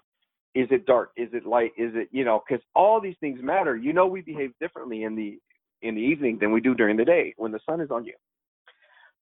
is 0.54 0.66
it 0.70 0.87
dark, 0.87 1.11
is 1.16 1.28
it 1.33 1.46
light, 1.46 1.70
is 1.76 1.92
it 1.94 2.09
you 2.11 2.24
know, 2.24 2.42
because 2.48 2.64
all 2.74 3.00
these 3.00 3.16
things 3.20 3.40
matter. 3.42 3.76
You 3.76 3.92
know, 3.92 4.06
we 4.06 4.20
behave 4.20 4.52
differently 4.61 5.04
in 5.04 5.14
the 5.14 5.38
in 5.83 5.94
the 5.94 6.00
evening 6.00 6.38
than 6.40 6.52
we 6.52 6.61
do 6.61 6.74
during 6.74 6.96
the 6.96 7.04
day 7.04 7.35
when 7.37 7.52
the 7.52 7.61
sun 7.68 7.80
is 7.80 7.90
on 7.90 8.04
you. 8.04 8.14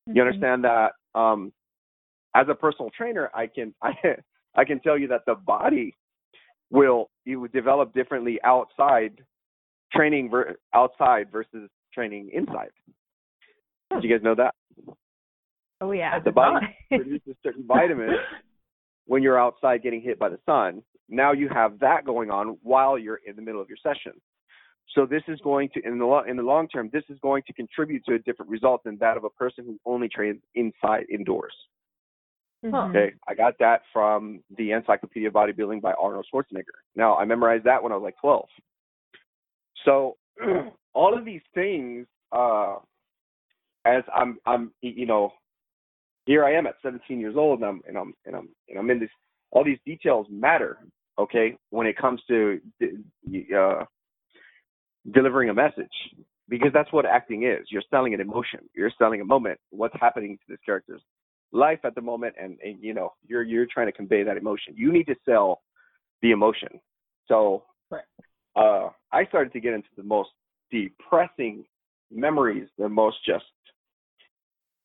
You 0.06 0.22
Mhm. 0.22 0.26
understand 0.26 0.64
that? 0.64 0.92
Um, 1.14 1.52
as 2.34 2.48
a 2.48 2.54
personal 2.54 2.90
trainer, 2.90 3.30
I 3.34 3.46
can 3.46 3.74
I 3.82 3.92
I 4.54 4.64
can 4.64 4.80
tell 4.80 4.98
you 4.98 5.08
that 5.08 5.22
the 5.26 5.34
body 5.34 5.94
will 6.70 7.10
you 7.24 7.40
would 7.40 7.52
develop 7.52 7.92
differently 7.92 8.40
outside 8.42 9.22
training 9.92 10.30
ver- 10.30 10.56
outside 10.74 11.30
versus 11.30 11.70
training 11.92 12.30
inside. 12.32 12.70
Did 13.92 14.04
you 14.04 14.10
guys 14.10 14.22
know 14.22 14.34
that? 14.34 14.54
Oh 15.80 15.92
yeah. 15.92 16.18
The 16.18 16.32
body 16.32 16.66
produces 16.88 17.36
certain 17.42 17.64
vitamins 17.66 18.18
when 19.06 19.22
you're 19.22 19.38
outside 19.38 19.82
getting 19.82 20.02
hit 20.02 20.18
by 20.18 20.28
the 20.28 20.38
sun. 20.44 20.82
Now 21.08 21.32
you 21.32 21.48
have 21.48 21.78
that 21.78 22.04
going 22.04 22.30
on 22.30 22.58
while 22.62 22.98
you're 22.98 23.20
in 23.26 23.36
the 23.36 23.42
middle 23.42 23.60
of 23.60 23.68
your 23.68 23.78
session. 23.82 24.12
So 24.94 25.06
this 25.06 25.22
is 25.28 25.38
going 25.42 25.68
to, 25.74 25.86
in 25.86 25.98
the 25.98 26.04
lo- 26.04 26.24
in 26.26 26.36
the 26.36 26.42
long 26.42 26.68
term, 26.68 26.90
this 26.92 27.04
is 27.08 27.18
going 27.20 27.42
to 27.46 27.52
contribute 27.52 28.04
to 28.06 28.14
a 28.14 28.18
different 28.18 28.50
result 28.50 28.82
than 28.84 28.96
that 28.98 29.16
of 29.16 29.24
a 29.24 29.30
person 29.30 29.64
who 29.64 29.78
only 29.84 30.08
trains 30.08 30.40
inside 30.54 31.06
indoors. 31.10 31.54
Mhm. 32.64 32.90
Okay, 32.90 33.14
I 33.28 33.34
got 33.34 33.56
that 33.58 33.82
from 33.92 34.42
the 34.56 34.72
Encyclopedia 34.72 35.28
of 35.28 35.34
Bodybuilding 35.34 35.80
by 35.80 35.92
Arnold 35.92 36.26
Schwarzenegger. 36.32 36.78
Now 36.96 37.16
I 37.16 37.24
memorized 37.24 37.64
that 37.64 37.82
when 37.82 37.92
I 37.92 37.96
was 37.96 38.02
like 38.02 38.16
12. 38.20 38.48
So 39.84 40.16
all 40.94 41.16
of 41.16 41.24
these 41.24 41.40
things, 41.54 42.06
uh, 42.32 42.76
as 43.84 44.02
I'm, 44.14 44.38
I'm, 44.46 44.72
you 44.80 45.06
know, 45.06 45.32
here 46.26 46.44
I 46.44 46.52
am 46.54 46.66
at 46.66 46.74
17 46.82 47.18
years 47.18 47.36
old, 47.36 47.60
and 47.60 47.68
I'm, 47.68 47.80
and 47.86 47.96
I'm, 47.96 48.14
and 48.26 48.36
I'm, 48.36 48.48
and 48.68 48.78
I'm 48.78 48.90
in 48.90 49.00
this. 49.00 49.10
All 49.50 49.64
these 49.64 49.78
details 49.86 50.26
matter. 50.30 50.78
Okay, 51.18 51.56
when 51.70 51.86
it 51.86 51.96
comes 51.96 52.20
to 52.28 52.60
uh, 53.56 53.84
delivering 55.12 55.50
a 55.50 55.54
message, 55.54 55.88
because 56.48 56.70
that's 56.72 56.92
what 56.92 57.06
acting 57.06 57.42
is. 57.44 57.66
You're 57.70 57.82
selling 57.90 58.14
an 58.14 58.20
emotion. 58.20 58.60
You're 58.76 58.92
selling 58.98 59.20
a 59.20 59.24
moment. 59.24 59.58
What's 59.70 59.96
happening 60.00 60.36
to 60.36 60.44
this 60.48 60.60
character's 60.64 61.02
life 61.50 61.80
at 61.82 61.94
the 61.96 62.02
moment, 62.02 62.36
and, 62.40 62.56
and 62.62 62.80
you 62.80 62.94
know, 62.94 63.14
you're 63.26 63.42
you're 63.42 63.66
trying 63.66 63.86
to 63.86 63.92
convey 63.92 64.22
that 64.22 64.36
emotion. 64.36 64.74
You 64.76 64.92
need 64.92 65.04
to 65.04 65.16
sell 65.24 65.62
the 66.22 66.30
emotion. 66.30 66.68
So, 67.26 67.64
Right. 67.90 68.02
Uh, 68.58 68.90
I 69.12 69.24
started 69.26 69.52
to 69.52 69.60
get 69.60 69.74
into 69.74 69.88
the 69.96 70.02
most 70.02 70.30
depressing 70.70 71.64
memories, 72.10 72.68
the 72.76 72.88
most 72.88 73.18
just, 73.24 73.44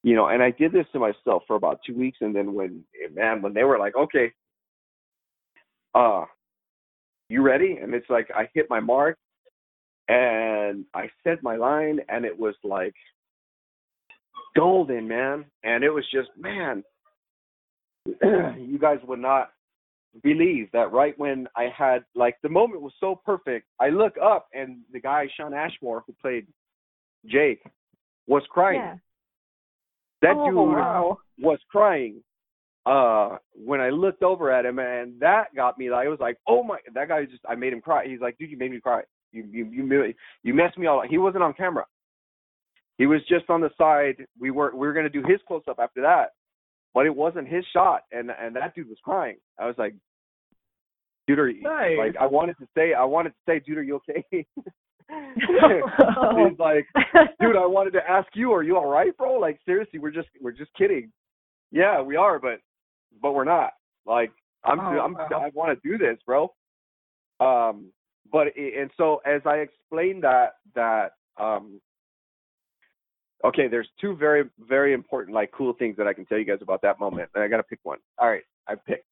you 0.03 0.15
know, 0.15 0.27
and 0.27 0.43
I 0.43 0.51
did 0.51 0.71
this 0.71 0.86
to 0.93 0.99
myself 0.99 1.43
for 1.47 1.55
about 1.55 1.79
two 1.86 1.95
weeks, 1.97 2.19
and 2.21 2.36
then 2.36 2.53
when, 2.53 2.83
man, 3.13 3.41
when 3.41 3.53
they 3.53 3.63
were 3.63 3.79
like, 3.79 3.95
okay, 3.95 4.31
uh, 5.95 6.25
you 7.29 7.41
ready? 7.41 7.77
And 7.81 7.93
it's 7.93 8.09
like 8.09 8.29
I 8.36 8.47
hit 8.53 8.67
my 8.69 8.79
mark, 8.79 9.17
and 10.07 10.86
I 10.93 11.09
said 11.23 11.39
my 11.41 11.55
line, 11.55 11.99
and 12.09 12.25
it 12.25 12.38
was 12.38 12.55
like 12.63 12.93
golden, 14.55 15.07
man. 15.07 15.45
And 15.63 15.83
it 15.83 15.89
was 15.89 16.05
just, 16.12 16.29
man, 16.38 16.83
you 18.21 18.77
guys 18.79 18.99
would 19.07 19.19
not 19.19 19.51
believe 20.21 20.69
that 20.73 20.91
right 20.91 21.17
when 21.17 21.47
I 21.56 21.69
had 21.76 22.04
like 22.15 22.36
the 22.43 22.49
moment 22.49 22.82
was 22.82 22.93
so 22.99 23.19
perfect, 23.26 23.67
I 23.80 23.89
look 23.89 24.15
up 24.23 24.47
and 24.54 24.82
the 24.91 24.99
guy 24.99 25.28
Shawn 25.36 25.54
Ashmore 25.54 26.04
who 26.06 26.13
played 26.21 26.47
Jake 27.26 27.63
was 28.28 28.43
crying. 28.49 28.80
Yeah. 28.80 28.95
That 30.21 30.36
oh, 30.38 30.45
dude 30.45 30.56
wow. 30.56 31.17
was 31.39 31.60
crying 31.69 32.21
uh 32.86 33.38
when 33.54 33.80
I 33.80 33.89
looked 33.89 34.23
over 34.23 34.52
at 34.52 34.65
him 34.65 34.78
and 34.80 35.19
that 35.21 35.56
got 35.56 35.78
me 35.78 35.89
like 35.89 36.06
it 36.06 36.10
was 36.10 36.19
like 36.19 36.38
oh 36.47 36.63
my 36.63 36.80
that 36.93 37.08
guy 37.08 37.23
just 37.23 37.41
I 37.47 37.56
made 37.56 37.71
him 37.71 37.80
cry 37.80 38.06
he's 38.06 38.19
like 38.19 38.38
dude 38.38 38.52
you 38.52 38.58
made 38.58 38.71
me 38.71 38.82
cry 38.82 39.04
you 39.32 39.45
you 39.49 39.65
you 39.71 40.13
you 40.43 40.54
messed 40.54 40.78
me 40.78 40.88
all 40.88 40.99
up. 40.99 41.06
he 41.10 41.17
wasn't 41.17 41.43
on 41.43 41.54
camera 41.54 41.86
he 42.97 43.06
was 43.06 43.21
just 43.30 43.49
on 43.49 43.62
the 43.62 43.69
side 43.78 44.26
we 44.38 44.52
were 44.52 44.71
we 44.73 44.86
were 44.86 44.91
going 44.91 45.06
to 45.06 45.10
do 45.10 45.26
his 45.26 45.39
close 45.47 45.63
up 45.69 45.80
after 45.80 46.02
that 46.02 46.32
but 46.93 47.06
it 47.06 47.15
wasn't 47.15 47.47
his 47.47 47.65
shot 47.73 48.01
and 48.12 48.29
and 48.32 48.56
that 48.56 48.73
dude 48.75 48.89
was 48.89 48.97
crying 49.03 49.38
I 49.60 49.65
was 49.67 49.75
like 49.77 49.95
dude 51.27 51.39
are 51.39 51.49
you 51.49 51.63
Nice. 51.63 51.97
like 51.97 52.15
I 52.19 52.25
wanted 52.25 52.58
to 52.60 52.67
say 52.75 52.93
I 52.93 53.03
wanted 53.06 53.29
to 53.29 53.36
say 53.47 53.60
dude 53.65 53.77
are 53.77 53.84
you 53.84 53.95
okay 54.10 54.23
he's 55.10 56.60
like 56.60 56.88
dude, 57.39 57.56
I 57.58 57.65
wanted 57.65 57.91
to 57.91 58.10
ask 58.10 58.27
you, 58.36 58.51
are 58.53 58.63
you 58.63 58.77
all 58.77 58.88
right, 58.89 59.15
bro? 59.17 59.34
Like 59.38 59.60
seriously, 59.65 59.99
we're 59.99 60.12
just 60.12 60.29
we're 60.41 60.51
just 60.53 60.73
kidding. 60.75 61.12
Yeah, 61.71 62.01
we 62.01 62.15
are, 62.15 62.39
but 62.39 62.60
but 63.21 63.34
we're 63.34 63.43
not. 63.43 63.71
Like 64.06 64.32
I'm 64.63 64.79
Oh, 64.79 64.84
I'm 64.84 65.13
wow. 65.13 65.27
I 65.45 65.49
want 65.53 65.77
to 65.79 65.88
do 65.88 65.97
this, 65.97 66.17
bro. 66.25 66.53
Um, 67.39 67.91
but 68.32 68.47
i- 68.58 68.79
and 68.79 68.89
so 68.97 69.21
as 69.25 69.41
I 69.45 69.58
explained 69.58 70.23
that 70.23 70.53
that 70.75 71.12
um. 71.39 71.79
Okay, 73.45 73.67
there's 73.67 73.89
two 73.99 74.15
very 74.15 74.45
very 74.60 74.93
important 74.93 75.36
like 75.36 75.51
cool 75.51 75.73
things 75.73 75.97
that 75.97 76.08
I 76.08 76.13
can 76.13 76.25
tell 76.25 76.38
you 76.38 76.45
guys 76.45 76.60
about 76.62 76.82
that 76.84 76.99
moment. 76.99 77.29
And 77.36 77.43
I 77.43 77.47
got 77.47 77.58
to 77.58 77.63
pick 77.63 77.79
one. 77.84 77.99
All 78.17 78.29
right, 78.29 78.43
I 78.67 78.75
picked. 78.75 79.06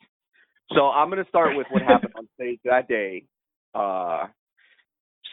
So 0.73 0.87
I'm 0.87 1.09
going 1.09 1.23
to 1.23 1.29
start 1.29 1.57
with 1.57 1.67
what 1.69 1.81
happened 1.81 2.13
on 2.17 2.27
stage 2.35 2.59
that 2.65 2.87
day. 2.87 3.25
Uh 3.73 4.27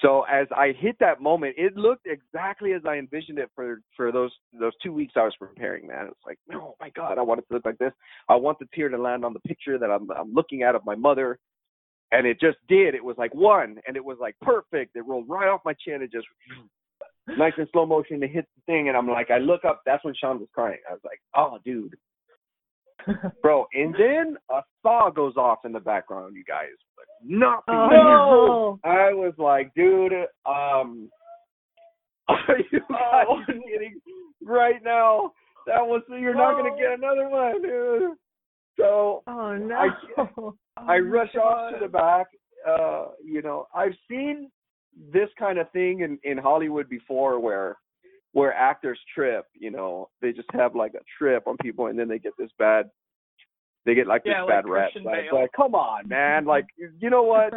so 0.02 0.22
as 0.30 0.46
I 0.56 0.72
hit 0.78 0.96
that 1.00 1.20
moment, 1.20 1.54
it 1.58 1.76
looked 1.76 2.06
exactly 2.06 2.72
as 2.72 2.82
I 2.86 2.96
envisioned 2.96 3.38
it 3.38 3.50
for 3.54 3.80
for 3.96 4.12
those 4.12 4.30
those 4.58 4.72
two 4.82 4.92
weeks 4.92 5.14
I 5.16 5.24
was 5.24 5.34
preparing. 5.38 5.88
Man, 5.88 6.06
it's 6.06 6.20
like, 6.26 6.38
oh 6.54 6.76
my 6.80 6.90
god, 6.90 7.18
I 7.18 7.22
want 7.22 7.40
it 7.40 7.48
to 7.48 7.54
look 7.54 7.64
like 7.64 7.78
this. 7.78 7.92
I 8.28 8.36
want 8.36 8.58
the 8.58 8.68
tear 8.74 8.88
to 8.88 8.98
land 8.98 9.24
on 9.24 9.32
the 9.32 9.40
picture 9.40 9.78
that 9.78 9.90
I'm 9.90 10.10
I'm 10.10 10.32
looking 10.32 10.62
at 10.62 10.74
of 10.74 10.84
my 10.84 10.94
mother, 10.94 11.38
and 12.12 12.26
it 12.26 12.38
just 12.40 12.58
did. 12.68 12.94
It 12.94 13.04
was 13.04 13.16
like 13.18 13.34
one, 13.34 13.78
and 13.86 13.96
it 13.96 14.04
was 14.04 14.18
like 14.20 14.36
perfect. 14.40 14.94
It 14.94 15.06
rolled 15.06 15.28
right 15.28 15.48
off 15.48 15.62
my 15.64 15.74
chin. 15.84 16.02
It 16.02 16.12
just 16.12 16.26
nice 17.36 17.52
and 17.56 17.68
slow 17.72 17.86
motion 17.86 18.20
to 18.20 18.28
hit 18.28 18.46
the 18.56 18.62
thing, 18.72 18.88
and 18.88 18.96
I'm 18.96 19.08
like, 19.08 19.30
I 19.30 19.38
look 19.38 19.64
up. 19.64 19.82
That's 19.84 20.04
when 20.04 20.14
Shawn 20.14 20.38
was 20.38 20.48
crying. 20.54 20.78
I 20.88 20.92
was 20.92 21.02
like, 21.04 21.20
oh 21.36 21.58
dude, 21.64 21.96
bro. 23.42 23.66
And 23.72 23.94
then 23.94 24.36
a 24.50 24.60
saw 24.82 25.10
goes 25.10 25.36
off 25.36 25.58
in 25.64 25.72
the 25.72 25.80
background. 25.80 26.36
You 26.36 26.44
guys, 26.44 26.68
like, 26.96 27.08
not 27.22 27.64
Oh, 27.68 27.88
no. 27.90 28.90
I 28.90 29.12
was 29.12 29.34
like, 29.38 29.74
dude, 29.74 30.12
um, 30.46 31.10
are 32.28 32.58
you 32.70 32.80
guys 32.88 33.26
kidding 33.46 34.00
right 34.44 34.82
now? 34.84 35.32
That 35.66 35.86
was 35.86 36.02
you're 36.08 36.34
not 36.34 36.54
gonna 36.54 36.76
get 36.78 36.98
another 36.98 37.28
one, 37.28 37.62
dude. 37.62 38.16
So 38.78 39.22
Oh 39.26 39.56
no. 39.56 40.54
I 40.76 40.94
I 40.94 40.98
rush 40.98 41.34
off 41.34 41.72
to 41.72 41.78
the 41.80 41.88
back. 41.88 42.26
Uh, 42.66 43.06
you 43.24 43.42
know, 43.42 43.66
I've 43.74 43.94
seen 44.10 44.50
this 45.12 45.28
kind 45.38 45.58
of 45.58 45.70
thing 45.72 46.00
in 46.00 46.18
in 46.24 46.38
Hollywood 46.38 46.88
before, 46.88 47.38
where 47.40 47.76
where 48.32 48.52
actors 48.52 48.98
trip. 49.14 49.46
You 49.54 49.70
know, 49.70 50.08
they 50.20 50.32
just 50.32 50.48
have 50.52 50.74
like 50.74 50.94
a 50.94 51.04
trip 51.18 51.46
on 51.46 51.56
people, 51.62 51.86
and 51.86 51.98
then 51.98 52.08
they 52.08 52.18
get 52.18 52.32
this 52.38 52.50
bad. 52.58 52.90
They 53.86 53.94
get 53.94 54.06
like 54.06 54.22
Yeah, 54.24 54.42
this 54.42 54.48
like 54.48 54.64
bad 54.64 54.68
rep. 54.70 54.92
Christian 54.92 55.04
Like, 55.04 55.32
like, 55.32 55.52
come 55.56 55.74
on, 55.74 56.08
man. 56.08 56.44
Like, 56.44 56.66
you 57.00 57.10
know 57.10 57.22
what? 57.22 57.52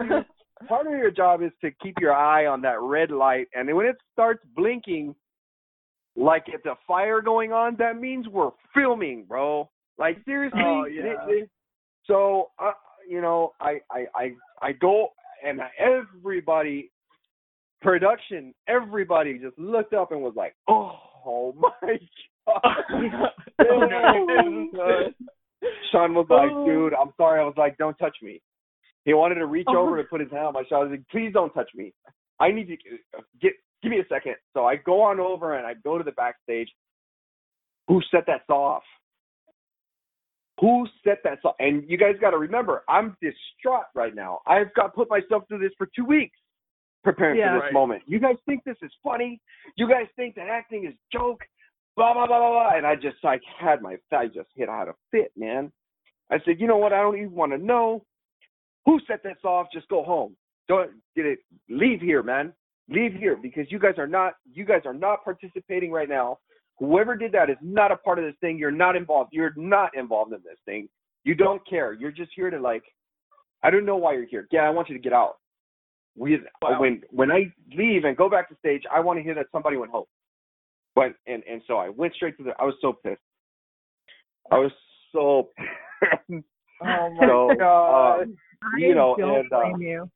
part 0.68 0.86
of 0.86 0.94
your 0.94 1.12
job 1.12 1.42
is 1.42 1.52
to 1.62 1.72
keep 1.82 1.96
your 2.00 2.14
eye 2.14 2.46
on 2.46 2.62
that 2.62 2.80
red 2.82 3.10
light 3.12 3.48
and 3.56 3.74
when 3.76 3.86
it 3.86 3.96
starts 4.14 4.44
blinking 4.56 5.16
like 6.16 6.44
it's 6.48 6.66
a 6.66 6.76
fire 6.88 7.22
going 7.22 7.52
on 7.52 7.76
that 7.78 7.96
means 8.00 8.28
we're 8.28 8.52
filming 8.74 9.26
bro 9.28 9.68
like 9.98 10.18
seriously 10.26 10.60
Oh, 10.64 10.86
yeah. 10.86 11.02
They- 11.28 11.34
they- 11.42 11.50
so 12.06 12.52
uh, 12.60 12.74
you 13.10 13.22
know 13.22 13.54
I, 13.60 13.80
I 13.92 14.06
i 14.16 14.32
i 14.62 14.72
go 14.72 15.10
and 15.44 15.60
everybody 15.80 16.92
production 17.82 18.54
everybody 18.68 19.38
just 19.40 19.58
looked 19.58 19.94
up 19.94 20.12
and 20.12 20.22
was 20.22 20.34
like 20.36 20.56
oh 20.68 21.54
my 21.58 21.72
god 22.48 23.32
Oh. 23.60 25.10
Shawn 25.92 26.16
was 26.16 26.26
like, 26.30 26.50
Oh. 26.52 26.66
dude, 26.66 26.94
I'm 26.94 27.12
sorry. 27.18 27.40
I 27.40 27.44
was 27.44 27.54
like, 27.56 27.78
don't 27.78 27.96
touch 28.00 28.16
me. 28.24 28.42
He 29.06 29.14
wanted 29.14 29.36
to 29.36 29.46
reach 29.46 29.68
Oh. 29.70 29.78
over 29.78 29.98
to 30.02 30.04
put 30.10 30.20
his 30.22 30.32
hand 30.32 30.48
on 30.48 30.54
my 30.54 30.64
shoulder. 30.64 30.88
I 30.88 30.90
was 30.90 30.92
like, 30.92 31.08
please 31.10 31.32
don't 31.34 31.54
touch 31.54 31.70
me. 31.76 31.94
I 32.40 32.50
need 32.52 32.68
to 32.68 32.78
get, 33.40 33.54
give 33.84 33.92
me 33.92 34.00
a 34.00 34.08
second. 34.10 34.36
So 34.54 34.66
I 34.66 34.76
go 34.78 35.02
on 35.02 35.20
over 35.20 35.56
and 35.58 35.68
I 35.68 35.76
go 35.76 35.98
to 36.00 36.04
the 36.04 36.14
backstage. 36.14 36.70
Who 37.88 38.02
set 38.10 38.26
that 38.28 38.42
saw 38.48 38.76
off? 38.78 38.84
Who 40.60 40.88
set 41.04 41.20
that 41.24 41.40
saw? 41.44 41.54
And 41.60 41.84
you 41.88 41.98
guys 41.98 42.16
got 42.20 42.32
to 42.32 42.38
remember, 42.38 42.84
I'm 42.90 43.16
distraught 43.22 43.86
right 43.94 44.16
now. 44.16 44.40
I've 44.48 44.74
got 44.74 44.96
put 44.96 45.10
myself 45.10 45.44
through 45.48 45.60
this 45.60 45.72
for 45.78 45.88
two 45.96 46.06
weeks 46.06 46.38
preparing 47.04 47.38
Yeah. 47.38 47.50
for 47.50 47.56
this 47.56 47.64
Right. 47.66 47.74
moment. 47.74 48.04
You 48.08 48.20
guys 48.20 48.38
think 48.46 48.64
this 48.64 48.78
is 48.82 48.94
funny? 49.04 49.42
You 49.76 49.88
guys 49.88 50.08
think 50.16 50.36
that 50.36 50.48
acting 50.48 50.86
is 50.86 50.94
joke? 51.12 51.46
Blah 51.96 52.14
blah 52.14 52.28
blah 52.28 52.40
blah 52.40 52.50
blah. 52.52 52.70
And 52.78 52.86
I 52.86 52.96
just 52.96 53.24
like 53.24 53.44
had 53.44 53.82
my 53.82 53.98
I 54.12 54.28
just 54.28 54.50
hit 54.56 54.70
I 54.70 54.78
had 54.78 54.88
a 54.88 54.96
fit, 55.12 55.32
man. 55.36 55.72
I 56.30 56.40
said, 56.46 56.60
you 56.62 56.68
know 56.68 56.78
what? 56.78 56.94
I 56.94 57.02
don't 57.02 57.18
even 57.18 57.34
want 57.34 57.52
to 57.52 57.58
know 57.58 58.06
who 58.86 59.00
set 59.02 59.22
this 59.24 59.38
off. 59.44 59.68
Just 59.74 59.88
go 59.90 60.04
home. 60.04 60.36
Don't 60.68 60.92
get 61.16 61.26
it. 61.26 61.40
Leave 61.70 62.00
here, 62.02 62.24
man. 62.24 62.54
Leave 62.88 63.14
here 63.14 63.36
because 63.36 63.70
you 63.72 63.80
guys 63.80 63.98
are 63.98 64.08
not 64.08 64.36
you 64.54 64.64
guys 64.66 64.86
are 64.86 64.94
not 64.94 65.24
participating 65.24 65.92
right 65.92 66.10
now. 66.10 66.40
Whoever 66.80 67.16
did 67.16 67.32
that 67.34 67.50
is 67.50 67.58
not 67.62 67.92
a 67.92 67.98
part 67.98 68.18
of 68.20 68.26
this 68.26 68.36
thing. 68.40 68.58
You're 68.58 68.72
not 68.72 68.96
involved. 68.96 69.34
You're 69.34 69.54
not 69.56 69.96
involved 69.96 70.34
in 70.34 70.42
this 70.44 70.58
thing. 70.66 70.88
You 71.24 71.36
don't 71.36 71.64
care. 71.68 71.94
You're 71.94 72.12
just 72.12 72.32
here 72.36 72.50
to 72.50 72.60
like. 72.60 72.84
I 73.64 73.70
don't 73.70 73.86
know 73.86 73.98
why 73.98 74.14
you're 74.14 74.26
here. 74.26 74.48
Yeah, 74.52 74.62
I 74.66 74.72
want 74.72 74.90
you 74.90 74.96
to 74.96 75.02
get 75.02 75.14
out. 75.14 75.38
We 76.16 76.40
Wow. 76.62 76.80
when 76.80 77.02
when 77.10 77.32
I 77.32 77.54
leave 77.76 78.04
and 78.04 78.18
go 78.18 78.30
back 78.30 78.50
to 78.50 78.56
stage, 78.58 78.84
I 78.92 79.00
want 79.00 79.20
to 79.20 79.24
hear 79.24 79.36
that 79.36 79.48
somebody 79.52 79.78
went 79.78 79.92
home. 79.92 80.06
But 80.96 81.16
and 81.26 81.44
and 81.50 81.62
so 81.68 81.78
I 81.78 81.90
went 81.90 82.14
straight 82.16 82.38
to 82.38 82.44
the. 82.44 82.52
I 82.60 82.66
was 82.66 82.76
so 82.82 82.94
pissed. 82.94 83.22
I 84.52 84.58
was 84.58 84.72
so. 85.12 85.50
pissed. 85.58 86.44
Oh 86.84 87.12
my 87.14 87.28
So, 87.28 87.56
god. 87.60 88.22
um, 88.24 88.38
I 88.64 88.80
you 88.80 88.96
know, 88.96 89.16
don't 89.16 89.42
and, 89.42 89.54
uh, 89.54 89.78
you. 89.78 90.10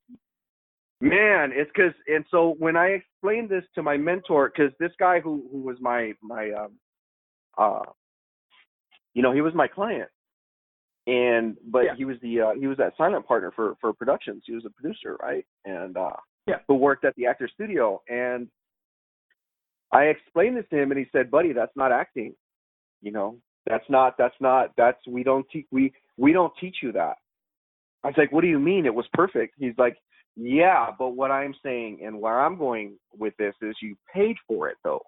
Man, 1.00 1.52
it's 1.52 1.70
because 1.74 1.92
and 2.08 2.24
so 2.30 2.56
when 2.58 2.76
I 2.76 2.86
explained 2.86 3.50
this 3.50 3.64
to 3.74 3.82
my 3.82 3.96
mentor, 3.96 4.50
because 4.50 4.72
this 4.80 4.92
guy 4.98 5.20
who 5.20 5.46
who 5.52 5.60
was 5.60 5.76
my 5.80 6.14
my 6.22 6.50
um 6.52 6.72
uh 7.58 7.82
you 9.14 9.22
know 9.22 9.32
he 9.32 9.42
was 9.42 9.54
my 9.54 9.68
client, 9.68 10.08
and 11.06 11.56
but 11.66 11.84
Yeah. 11.84 11.94
he 11.96 12.04
was 12.04 12.18
the 12.20 12.40
uh, 12.40 12.54
he 12.54 12.66
was 12.66 12.76
that 12.78 12.96
silent 12.96 13.26
partner 13.26 13.50
for 13.52 13.76
for 13.80 13.92
productions. 13.92 14.42
He 14.46 14.54
was 14.54 14.64
a 14.64 14.70
producer, 14.70 15.16
right? 15.22 15.46
And 15.64 15.96
uh 15.96 16.16
Yeah. 16.46 16.60
who 16.68 16.74
worked 16.74 17.04
at 17.04 17.14
the 17.16 17.26
actor 17.26 17.48
studio. 17.48 18.02
And 18.08 18.48
I 19.92 20.04
explained 20.04 20.56
this 20.56 20.68
to 20.70 20.76
him, 20.76 20.90
and 20.90 20.98
he 20.98 21.06
said, 21.12 21.30
"Buddy, 21.30 21.52
that's 21.52 21.76
not 21.76 21.92
acting. 21.92 22.34
You 23.02 23.12
know, 23.12 23.38
that's 23.66 23.88
not 23.88 24.16
that's 24.18 24.34
not 24.40 24.72
that's 24.76 24.98
we 25.06 25.22
don't 25.22 25.48
teach 25.50 25.66
we 25.70 25.92
we 26.16 26.32
don't 26.32 26.52
teach 26.60 26.78
you 26.82 26.92
that." 26.92 27.16
I 28.02 28.08
was 28.08 28.16
like, 28.18 28.32
"What 28.32 28.40
do 28.42 28.48
you 28.48 28.58
mean? 28.58 28.86
It 28.86 28.94
was 28.94 29.06
perfect." 29.12 29.54
He's 29.58 29.78
like, 29.78 29.96
"Yeah, 30.34 30.90
but 30.98 31.10
what 31.10 31.30
I'm 31.30 31.54
saying 31.62 32.00
and 32.04 32.20
where 32.20 32.40
I'm 32.40 32.58
going 32.58 32.98
with 33.16 33.36
this 33.38 33.54
is 33.62 33.76
you 33.80 33.96
paid 34.12 34.36
for 34.48 34.68
it 34.68 34.76
though. 34.82 35.02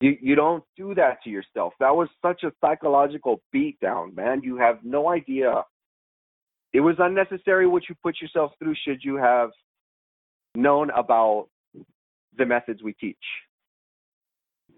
You 0.00 0.16
you 0.20 0.34
don't 0.34 0.62
do 0.76 0.94
that 0.94 1.22
to 1.24 1.30
yourself. 1.30 1.72
That 1.80 1.94
was 1.94 2.08
such 2.20 2.42
a 2.42 2.52
psychological 2.60 3.40
beatdown, 3.54 4.14
man. 4.14 4.42
You 4.42 4.56
have 4.58 4.78
no 4.82 5.08
idea. 5.08 5.64
It 6.72 6.80
was 6.80 6.96
unnecessary 6.98 7.66
what 7.66 7.88
you 7.88 7.94
put 8.02 8.20
yourself 8.20 8.52
through 8.58 8.74
should 8.86 9.02
you 9.02 9.16
have 9.16 9.50
known 10.54 10.90
about 10.90 11.48
the 12.36 12.44
methods 12.44 12.82
we 12.82 12.92
teach. 12.94 13.16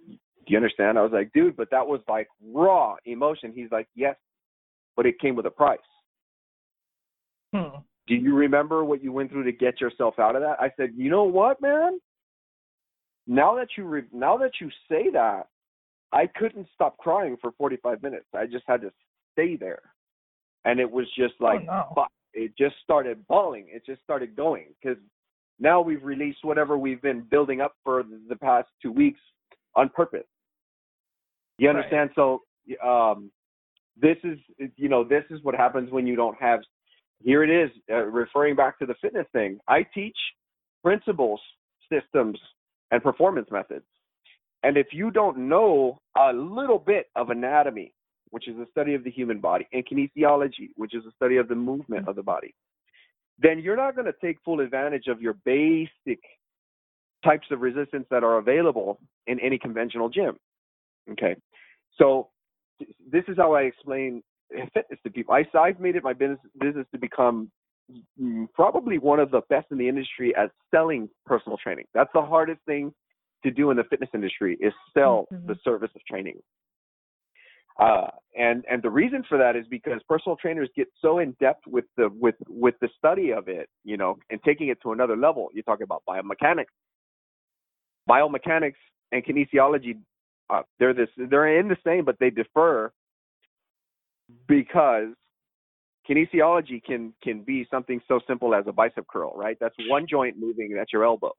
Do 0.09 0.55
you 0.55 0.57
understand? 0.57 0.99
I 0.99 1.03
was 1.03 1.13
like, 1.13 1.33
dude, 1.33 1.57
but 1.57 1.71
that 1.73 1.87
was 1.87 2.01
like 2.09 2.29
raw 2.43 2.95
emotion. 3.05 3.53
He's 3.55 3.71
like, 3.73 3.89
yes, 3.95 4.17
but 4.97 5.07
it 5.07 5.19
came 5.21 5.35
with 5.35 5.47
a 5.47 5.51
price. 5.51 5.79
Hmm. 7.55 7.79
Do 8.07 8.15
you 8.15 8.35
remember 8.35 8.85
what 8.85 9.03
you 9.03 9.13
went 9.13 9.31
through 9.31 9.45
to 9.45 9.53
get 9.53 9.81
yourself 9.81 10.19
out 10.19 10.37
of 10.37 10.43
that? 10.43 10.57
I 10.61 10.71
said, 10.77 10.93
you 10.97 11.11
know 11.11 11.25
what, 11.25 11.61
man? 11.61 11.99
Now 13.29 13.55
that 13.57 13.69
you 13.77 13.85
re- 13.85 14.03
now 14.13 14.37
that 14.39 14.53
you 14.61 14.71
say 14.91 15.11
that, 15.13 15.47
I 16.13 16.27
couldn't 16.27 16.67
stop 16.75 16.97
crying 16.97 17.37
for 17.41 17.53
45 17.53 18.03
minutes. 18.03 18.25
I 18.35 18.47
just 18.47 18.65
had 18.67 18.81
to 18.81 18.91
stay 19.33 19.57
there, 19.57 19.83
and 20.65 20.81
it 20.81 20.91
was 20.91 21.07
just 21.17 21.35
like, 21.39 21.61
oh, 21.71 21.93
no. 21.97 22.07
It 22.35 22.53
just 22.59 22.77
started 22.85 23.27
bawling. 23.27 23.67
It 23.69 23.85
just 23.87 24.03
started 24.03 24.37
going 24.37 24.67
because 24.81 24.99
now 25.59 25.81
we've 25.81 26.05
released 26.05 26.45
whatever 26.45 26.77
we've 26.77 27.01
been 27.01 27.23
building 27.23 27.61
up 27.61 27.75
for 27.83 28.05
the 28.29 28.37
past 28.37 28.69
two 28.83 28.93
weeks 28.93 29.21
on 29.75 29.89
purpose. 29.89 30.27
You 31.59 31.69
Right. 31.69 31.77
understand? 31.77 32.11
So, 32.15 32.43
um, 32.85 33.31
this 34.01 34.17
is 34.25 34.39
you 34.77 34.89
know 34.89 35.05
this 35.05 35.25
is 35.31 35.43
what 35.43 35.55
happens 35.55 35.91
when 35.91 36.07
you 36.07 36.17
don't 36.17 36.37
have 36.41 36.61
here 37.23 37.43
it 37.43 37.51
is 37.51 37.71
uh, 37.91 38.05
referring 38.05 38.55
back 38.55 38.79
to 38.79 38.87
the 38.87 38.95
fitness 39.01 39.27
thing 39.33 39.59
i 39.69 39.83
teach 39.95 40.17
principles 40.83 41.41
systems 41.93 42.39
and 42.91 43.03
performance 43.03 43.49
methods 43.51 43.85
and 44.63 44.77
if 44.77 44.89
you 44.93 45.11
don't 45.11 45.39
know 45.39 45.99
a 46.17 46.33
little 46.33 46.79
bit 46.79 47.07
of 47.17 47.31
anatomy 47.31 47.93
which 48.31 48.49
is 48.49 48.57
the 48.57 48.67
study 48.71 48.95
of 48.95 49.05
the 49.05 49.11
human 49.11 49.41
body 49.41 49.67
and 49.73 49.87
kinesiology 49.87 50.71
which 50.77 50.95
is 50.95 51.05
the 51.05 51.13
study 51.17 51.37
of 51.37 51.49
the 51.49 51.55
movement 51.55 52.09
of 52.09 52.17
the 52.17 52.23
body 52.23 52.55
then 53.41 53.59
you're 53.59 53.77
not 53.77 53.95
going 53.95 54.07
to 54.07 54.15
take 54.21 54.39
full 54.45 54.61
advantage 54.61 55.07
of 55.07 55.21
your 55.21 55.35
basic 55.45 56.21
types 57.25 57.47
of 57.51 57.61
resistance 57.61 58.07
that 58.11 58.25
are 58.25 58.39
available 58.39 58.99
in 59.27 59.39
any 59.41 59.59
conventional 59.59 60.09
gym 60.09 60.37
okay 61.11 61.37
so 61.97 62.29
this 63.11 63.25
is 63.29 63.37
how 63.37 63.55
I 63.55 63.63
explain 63.63 64.23
fitness 64.75 64.99
to 65.03 65.11
people. 65.11 65.35
I, 65.35 65.45
I've 65.59 65.81
made 65.81 65.97
it 65.97 66.03
my 66.03 66.13
business 66.13 66.39
business 66.59 66.87
to 66.93 66.99
become 66.99 67.51
probably 68.55 68.99
one 68.99 69.21
of 69.21 69.31
the 69.31 69.41
best 69.49 69.67
in 69.71 69.79
the 69.79 69.89
industry 69.89 70.35
at 70.37 70.51
selling 70.71 71.09
personal 71.27 71.57
training. 71.59 71.87
That's 71.95 72.11
the 72.13 72.23
hardest 72.23 72.61
thing 72.67 72.93
to 73.45 73.51
do 73.51 73.71
in 73.71 73.77
the 73.77 73.85
fitness 73.85 74.11
industry 74.15 74.57
is 74.61 74.73
sell 74.93 75.27
Mhm. 75.33 75.47
the 75.47 75.55
service 75.57 75.95
of 75.95 76.05
training. 76.05 76.43
Uh, 77.79 78.11
and 78.37 78.65
and 78.67 78.83
the 78.83 78.91
reason 78.91 79.23
for 79.23 79.39
that 79.39 79.55
is 79.55 79.67
because 79.69 80.03
personal 80.09 80.37
trainers 80.37 80.69
get 80.75 80.93
so 81.01 81.21
in 81.21 81.33
depth 81.39 81.65
with 81.67 81.85
the 81.97 82.09
with 82.09 82.35
with 82.49 82.77
the 82.81 82.89
study 82.99 83.31
of 83.31 83.49
it, 83.49 83.71
you 83.85 83.97
know, 83.97 84.19
and 84.31 84.43
taking 84.43 84.69
it 84.69 84.81
to 84.83 84.91
another 84.91 85.17
level. 85.17 85.49
You 85.53 85.63
talk 85.63 85.81
about 85.81 86.03
biomechanics, 86.09 86.75
biomechanics 88.09 88.75
and 89.13 89.25
kinesiology 89.25 89.99
uh, 90.51 90.63
they're 90.79 90.95
this 90.95 91.09
they're 91.17 91.59
in 91.59 91.69
the 91.69 91.77
same 91.85 92.05
but 92.05 92.17
they 92.19 92.31
differ 92.31 92.93
because 94.47 95.09
kinesiology 96.09 96.83
can 96.83 97.13
can 97.23 97.43
be 97.43 97.67
something 97.71 98.01
so 98.09 98.21
simple 98.27 98.55
as 98.55 98.65
a 98.67 98.73
bicep 98.73 99.07
curl 99.07 99.33
right? 99.37 99.57
That's 99.61 99.75
one 99.89 100.07
joint 100.09 100.37
moving 100.39 100.77
at 100.81 100.93
your 100.93 101.05
elbow. 101.05 101.33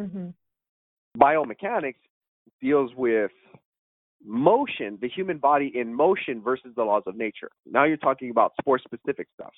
Hmm 0.00 0.28
biomechanics 1.18 1.94
deals 2.60 2.90
with 2.96 3.30
motion 4.24 4.98
the 5.00 5.08
human 5.08 5.38
body 5.38 5.70
in 5.74 5.94
motion 5.94 6.42
versus 6.42 6.72
the 6.76 6.82
laws 6.82 7.02
of 7.06 7.16
nature. 7.16 7.50
Now 7.66 7.84
you're 7.84 7.96
talking 7.96 8.30
about 8.30 8.52
sport 8.60 8.82
specific 8.82 9.28
stuff. 9.34 9.52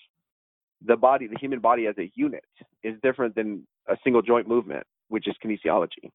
The 0.85 0.97
body 0.97 1.27
the 1.27 1.39
human 1.41 1.61
body 1.61 1.87
as 1.87 1.95
a 1.99 2.11
unit 2.15 2.45
is 2.83 2.95
different 3.03 3.35
than 3.35 3.67
a 3.89 3.97
single 4.05 4.23
joint 4.23 4.49
movement 4.49 4.87
which 5.09 5.27
is 5.27 5.35
kinesiology 5.45 6.11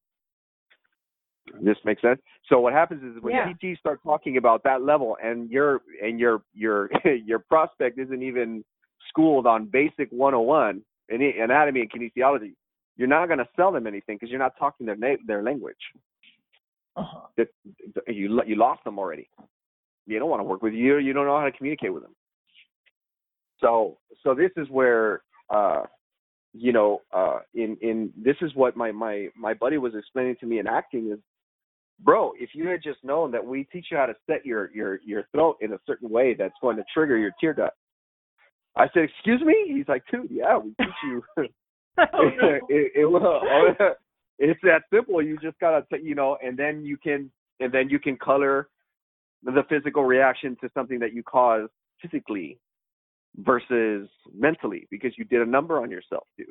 this 1.60 1.76
makes 1.84 2.02
sense. 2.02 2.20
So 2.48 2.60
what 2.60 2.72
happens 2.72 3.02
is 3.02 3.22
when 3.22 3.34
Yeah. 3.34 3.52
PTs 3.52 3.78
start 3.78 4.00
talking 4.02 4.36
about 4.36 4.62
that 4.64 4.82
level, 4.82 5.16
and 5.22 5.50
your 5.50 5.82
and 6.02 6.18
your 6.18 6.42
your 6.54 6.90
your 7.04 7.38
prospect 7.38 7.98
isn't 7.98 8.22
even 8.22 8.64
schooled 9.08 9.46
on 9.46 9.66
basic 9.66 10.10
101 10.10 10.82
in 11.08 11.22
anatomy 11.22 11.80
and 11.80 11.90
kinesiology, 11.90 12.54
you're 12.96 13.08
not 13.08 13.26
going 13.26 13.38
to 13.38 13.48
sell 13.56 13.70
them 13.70 13.86
anything 13.86 14.16
because 14.16 14.30
you're 14.30 14.38
not 14.38 14.52
talking 14.58 14.86
their 14.86 14.96
na- 14.96 15.22
their 15.26 15.42
language. 15.42 15.76
Uh-huh. 16.96 17.26
That 17.36 17.48
you 18.08 18.42
you 18.46 18.56
lost 18.56 18.82
them 18.84 18.98
already. 18.98 19.28
You 20.06 20.18
don't 20.18 20.30
want 20.30 20.40
to 20.40 20.44
work 20.44 20.62
with 20.62 20.72
you. 20.72 20.98
You 20.98 21.12
don't 21.12 21.26
know 21.26 21.38
how 21.38 21.44
to 21.44 21.52
communicate 21.52 21.92
with 21.92 22.02
them. 22.02 22.14
So 23.60 23.98
so 24.22 24.34
this 24.34 24.50
is 24.56 24.68
where 24.70 25.22
uh, 25.50 25.82
you 26.52 26.72
know 26.72 27.02
uh, 27.12 27.40
in 27.54 27.76
in 27.80 28.12
this 28.16 28.36
is 28.40 28.54
what 28.54 28.76
my 28.76 28.92
my 28.92 29.28
my 29.36 29.54
buddy 29.54 29.78
was 29.78 29.94
explaining 29.94 30.36
to 30.40 30.46
me 30.46 30.58
in 30.58 30.66
acting 30.66 31.10
is 31.12 31.18
bro, 32.00 32.32
if 32.38 32.50
you 32.54 32.68
had 32.68 32.82
just 32.82 33.02
known 33.02 33.30
that 33.32 33.44
we 33.44 33.64
teach 33.64 33.86
you 33.90 33.96
how 33.96 34.06
to 34.06 34.14
set 34.28 34.44
your 34.44 34.70
your 34.74 35.00
your 35.04 35.24
throat 35.32 35.56
in 35.60 35.72
a 35.72 35.78
certain 35.86 36.08
way 36.08 36.34
that's 36.34 36.54
going 36.60 36.76
to 36.76 36.84
trigger 36.92 37.16
your 37.16 37.32
tear 37.40 37.54
duct. 37.54 37.76
I 38.76 38.88
said, 38.92 39.04
excuse 39.04 39.40
me? 39.40 39.54
He's 39.74 39.88
like, 39.88 40.02
dude, 40.10 40.28
yeah, 40.30 40.58
we 40.58 40.74
teach 40.78 40.94
you. 41.04 41.22
Oh, 42.12 42.30
no. 42.40 42.48
it, 42.68 42.92
it 42.94 43.06
will. 43.06 43.24
Oh, 43.24 43.72
it's 44.38 44.60
that 44.62 44.82
simple. 44.92 45.22
You 45.22 45.38
just 45.38 45.58
gotta, 45.60 45.84
t- 45.90 46.02
you 46.02 46.14
know, 46.14 46.36
and 46.44 46.56
then 46.56 46.84
you 46.84 46.98
can, 46.98 47.30
and 47.60 47.72
then 47.72 47.88
you 47.88 47.98
can 47.98 48.16
color 48.18 48.68
the 49.42 49.62
physical 49.68 50.04
reaction 50.04 50.56
to 50.60 50.68
something 50.74 50.98
that 50.98 51.14
you 51.14 51.22
cause 51.22 51.68
physically 52.02 52.58
versus 53.38 54.08
mentally 54.34 54.86
because 54.90 55.12
you 55.16 55.24
did 55.24 55.40
a 55.40 55.46
number 55.46 55.80
on 55.80 55.90
yourself, 55.90 56.26
dude. 56.36 56.48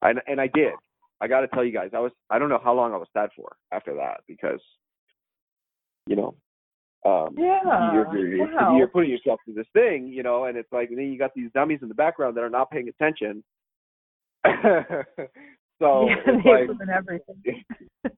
And 0.00 0.20
and 0.26 0.40
I 0.40 0.48
did. 0.54 0.72
I 1.20 1.26
got 1.26 1.40
to 1.40 1.48
tell 1.48 1.64
you 1.64 1.72
guys, 1.72 1.90
I 1.94 2.00
was 2.00 2.12
I 2.30 2.38
don't 2.38 2.48
know 2.48 2.60
how 2.62 2.74
long 2.74 2.92
I 2.92 2.96
was 2.96 3.08
sad 3.12 3.30
for 3.36 3.56
after 3.72 3.94
that 3.96 4.20
because, 4.26 4.60
you 6.06 6.16
know, 6.16 6.34
um, 7.04 7.34
Yeah. 7.36 7.92
you're, 7.92 8.16
you're, 8.16 8.36
you're, 8.36 8.54
wow. 8.54 8.76
you're 8.76 8.88
putting 8.88 9.10
yourself 9.10 9.40
through 9.44 9.54
this 9.54 9.66
thing, 9.72 10.08
you 10.08 10.22
know, 10.22 10.44
and 10.44 10.56
it's 10.56 10.72
like 10.72 10.90
and 10.90 10.98
then 10.98 11.12
you 11.12 11.18
got 11.18 11.34
these 11.34 11.50
dummies 11.52 11.80
in 11.82 11.88
the 11.88 11.94
background 11.94 12.36
that 12.36 12.44
are 12.44 12.50
not 12.50 12.70
paying 12.70 12.88
attention. 12.88 13.42
so 15.78 16.08
yeah, 16.08 16.32
like 16.44 16.68
everything. 16.94 17.64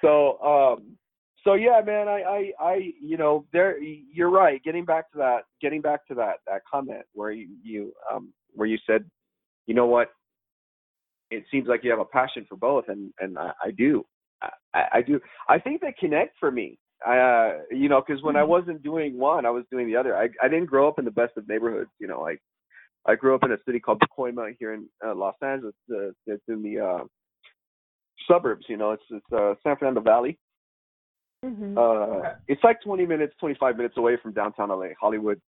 so 0.00 0.38
um 0.40 0.96
so 1.42 1.54
yeah 1.54 1.80
man 1.84 2.08
I, 2.08 2.22
I 2.22 2.52
i 2.60 2.90
you 3.00 3.16
know 3.16 3.44
there 3.52 3.80
you're 3.80 4.30
right 4.30 4.62
getting 4.62 4.84
back 4.84 5.10
to 5.12 5.18
that 5.18 5.42
getting 5.60 5.80
back 5.80 6.06
to 6.08 6.14
that 6.14 6.36
that 6.46 6.62
comment 6.70 7.02
where 7.12 7.32
you 7.32 7.48
you 7.62 7.92
um 8.12 8.32
where 8.54 8.68
you 8.68 8.78
said 8.86 9.04
you 9.66 9.74
know 9.74 9.86
what 9.86 10.10
it 11.30 11.44
seems 11.50 11.68
like 11.68 11.82
you 11.84 11.90
have 11.90 12.00
a 12.00 12.04
passion 12.04 12.46
for 12.48 12.56
both 12.56 12.84
and 12.88 13.12
and 13.20 13.38
i, 13.38 13.52
I 13.64 13.70
do 13.70 14.04
I, 14.74 14.84
I 14.92 15.02
do 15.02 15.20
i 15.48 15.58
think 15.58 15.80
they 15.80 15.94
connect 15.98 16.36
for 16.38 16.50
me 16.50 16.78
I, 17.06 17.18
uh 17.18 17.52
you 17.70 17.88
know 17.88 18.02
because 18.06 18.22
when 18.22 18.36
i 18.36 18.42
wasn't 18.42 18.82
doing 18.82 19.18
one 19.18 19.46
i 19.46 19.50
was 19.50 19.64
doing 19.70 19.86
the 19.86 19.96
other 19.96 20.16
i 20.16 20.28
i 20.42 20.48
didn't 20.48 20.66
grow 20.66 20.88
up 20.88 20.98
in 20.98 21.04
the 21.04 21.10
best 21.10 21.32
of 21.36 21.48
neighborhoods 21.48 21.90
you 21.98 22.06
know 22.06 22.20
like 22.20 22.40
i 23.06 23.14
grew 23.14 23.34
up 23.34 23.44
in 23.44 23.52
a 23.52 23.58
city 23.66 23.80
called 23.80 24.00
Pacoima 24.00 24.54
here 24.58 24.74
in 24.74 24.86
uh, 25.04 25.14
los 25.14 25.34
angeles 25.42 25.74
uh, 25.90 26.10
it's 26.26 26.42
in 26.48 26.62
the 26.62 26.78
uh 26.80 27.04
suburbs. 28.28 28.66
You 28.68 28.76
know, 28.76 28.92
it's 28.92 29.02
it's 29.10 29.32
uh, 29.32 29.54
San 29.62 29.76
Fernando 29.76 30.00
Valley. 30.00 30.38
hmm 31.44 31.76
Uh, 31.76 31.80
Okay. 31.80 32.32
It's 32.48 32.64
like 32.64 32.80
20 32.82 33.06
minutes, 33.06 33.34
25 33.40 33.76
minutes 33.76 33.96
away 33.96 34.16
from 34.22 34.32
downtown 34.32 34.68
LA, 34.68 34.88
Hollywood. 35.00 35.40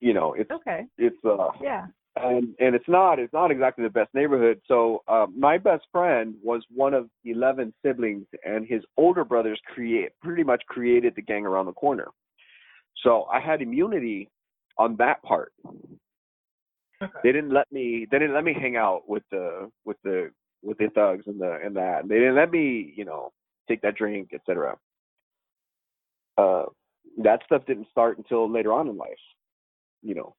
You 0.00 0.14
know, 0.14 0.34
it's 0.34 0.50
Okay. 0.50 0.86
it's 0.98 1.16
uh 1.24 1.50
Yeah. 1.60 1.86
And 2.16 2.54
and 2.60 2.74
it's 2.74 2.88
not 2.88 3.18
it's 3.18 3.32
not 3.32 3.50
exactly 3.50 3.84
the 3.84 3.90
best 3.90 4.10
neighborhood. 4.14 4.60
So 4.66 5.02
uh, 5.08 5.26
my 5.36 5.58
best 5.58 5.84
friend 5.90 6.34
was 6.42 6.62
one 6.72 6.94
of 6.94 7.08
11 7.24 7.74
siblings, 7.84 8.26
and 8.44 8.66
his 8.66 8.82
older 8.96 9.24
brothers 9.24 9.60
create 9.74 10.10
pretty 10.22 10.44
much 10.44 10.62
created 10.68 11.14
the 11.16 11.22
gang 11.22 11.44
around 11.44 11.66
the 11.66 11.72
corner. 11.72 12.08
So 13.02 13.24
I 13.24 13.40
had 13.40 13.62
immunity 13.62 14.30
on 14.78 14.96
that 14.98 15.22
part. 15.22 15.52
Okay. 17.02 17.12
They 17.24 17.32
didn't 17.32 17.52
let 17.52 17.70
me 17.72 18.06
they 18.10 18.18
didn't 18.18 18.34
let 18.34 18.44
me 18.44 18.54
hang 18.54 18.76
out 18.76 19.02
with 19.08 19.24
the 19.30 19.70
with 19.84 19.96
the 20.04 20.30
with 20.62 20.78
the 20.78 20.88
thugs 20.94 21.24
and 21.26 21.40
the 21.40 21.58
and 21.64 21.74
that. 21.76 22.08
They 22.08 22.16
didn't 22.16 22.36
let 22.36 22.52
me 22.52 22.92
you 22.96 23.04
know 23.04 23.32
take 23.68 23.82
that 23.82 23.96
drink, 23.96 24.30
etc. 24.32 24.76
Uh, 26.38 26.64
that 27.22 27.40
stuff 27.44 27.66
didn't 27.66 27.88
start 27.90 28.18
until 28.18 28.50
later 28.50 28.72
on 28.72 28.88
in 28.88 28.96
life, 28.96 29.10
you 30.02 30.14
know. 30.14 30.34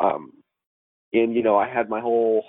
Um, 0.00 0.32
and 1.12 1.34
you 1.34 1.42
know 1.42 1.56
I 1.56 1.68
had 1.68 1.88
my 1.88 2.00
whole 2.00 2.44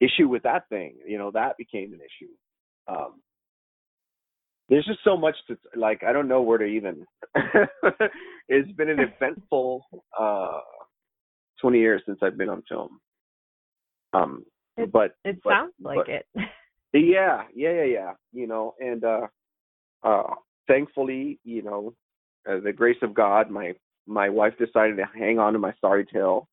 issue 0.00 0.28
with 0.28 0.42
that 0.44 0.68
thing. 0.68 0.94
You 1.06 1.18
know 1.18 1.30
that 1.32 1.56
became 1.56 1.92
an 1.92 2.00
issue. 2.00 2.32
Um, 2.86 3.20
there's 4.68 4.84
just 4.84 5.00
so 5.04 5.16
much 5.16 5.34
to 5.48 5.56
like. 5.76 6.02
I 6.04 6.12
don't 6.12 6.28
know 6.28 6.42
where 6.42 6.58
to 6.58 6.64
even. 6.64 7.06
it's 8.48 8.70
been 8.72 8.90
an 8.90 9.00
eventful 9.00 9.84
uh, 10.18 10.60
20 11.60 11.78
years 11.78 12.02
since 12.06 12.18
I've 12.22 12.36
been 12.36 12.48
on 12.50 12.62
film. 12.68 13.00
Um, 14.12 14.44
It- 14.76 14.92
but 14.92 15.14
It 15.24 15.40
but- 15.42 15.50
sounds 15.50 15.72
like 15.80 15.96
but- 15.96 16.08
it. 16.08 16.26
yeah, 16.92 17.44
yeah, 17.54 17.72
yeah, 17.72 17.84
yeah. 17.84 18.12
You 18.32 18.46
know, 18.46 18.74
and 18.78 19.02
uh 19.04 19.26
uh 20.02 20.34
thankfully, 20.66 21.38
you 21.44 21.62
know, 21.62 21.94
uh, 22.48 22.60
the 22.60 22.72
grace 22.72 23.02
of 23.02 23.14
God, 23.14 23.50
my 23.50 23.74
my 24.06 24.28
wife 24.28 24.54
decided 24.58 24.96
to 24.98 25.04
hang 25.18 25.38
on 25.38 25.52
to 25.54 25.58
my 25.58 25.72
sorry 25.80 26.04
tale. 26.06 26.48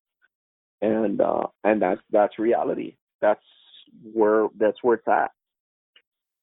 And 0.86 1.22
uh 1.22 1.48
and 1.64 1.82
that's 1.82 2.02
that's 2.12 2.38
reality. 2.40 2.96
That's 3.22 3.42
where 4.14 4.48
that's 4.58 4.78
where 4.82 4.96
it's 4.96 5.08
at. 5.08 5.32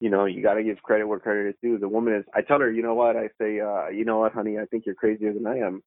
You 0.00 0.11
know, 0.11 0.24
you 0.24 0.42
got 0.42 0.55
to 0.55 0.64
give 0.64 0.83
credit 0.83 1.07
where 1.07 1.20
credit 1.20 1.50
is 1.50 1.55
due. 1.62 1.78
The 1.78 1.88
woman 1.88 2.14
is 2.14 2.24
I 2.35 2.42
tell 2.42 2.59
her, 2.59 2.70
"You 2.70 2.83
know 2.83 2.94
what?" 2.94 3.16
I 3.16 3.28
say, 3.40 3.61
uh, 3.61 3.88
"You 3.88 4.05
know 4.05 4.18
what, 4.18 4.33
honey? 4.33 4.59
I 4.59 4.64
think 4.66 4.85
you're 4.85 4.96
crazier 4.96 5.33
than 5.33 5.46
I 5.46 5.59
am." 5.59 5.83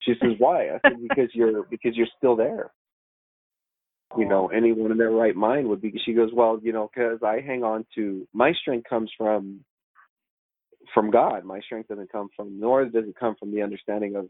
She 0.00 0.14
says, 0.20 0.32
"Why?" 0.38 0.70
I 0.70 0.80
said, 0.82 1.00
"Because 1.08 1.30
you're 1.32 1.62
because 1.64 1.96
you're 1.96 2.08
still 2.18 2.34
there." 2.34 2.72
you 4.18 4.28
know 4.28 4.48
anyone 4.48 4.90
in 4.90 4.98
their 4.98 5.10
right 5.10 5.34
mind 5.34 5.68
would 5.68 5.80
be 5.80 5.92
she 6.04 6.12
goes 6.12 6.30
well 6.32 6.58
you 6.62 6.72
know 6.72 6.90
because 6.92 7.18
i 7.22 7.40
hang 7.40 7.62
on 7.62 7.84
to 7.94 8.26
my 8.32 8.52
strength 8.60 8.88
comes 8.88 9.10
from 9.16 9.60
from 10.92 11.10
god 11.10 11.44
my 11.44 11.60
strength 11.60 11.88
doesn't 11.88 12.10
come 12.12 12.28
from 12.36 12.58
nor 12.60 12.84
does 12.84 13.04
it 13.06 13.14
come 13.18 13.34
from 13.38 13.52
the 13.54 13.62
understanding 13.62 14.16
of 14.16 14.28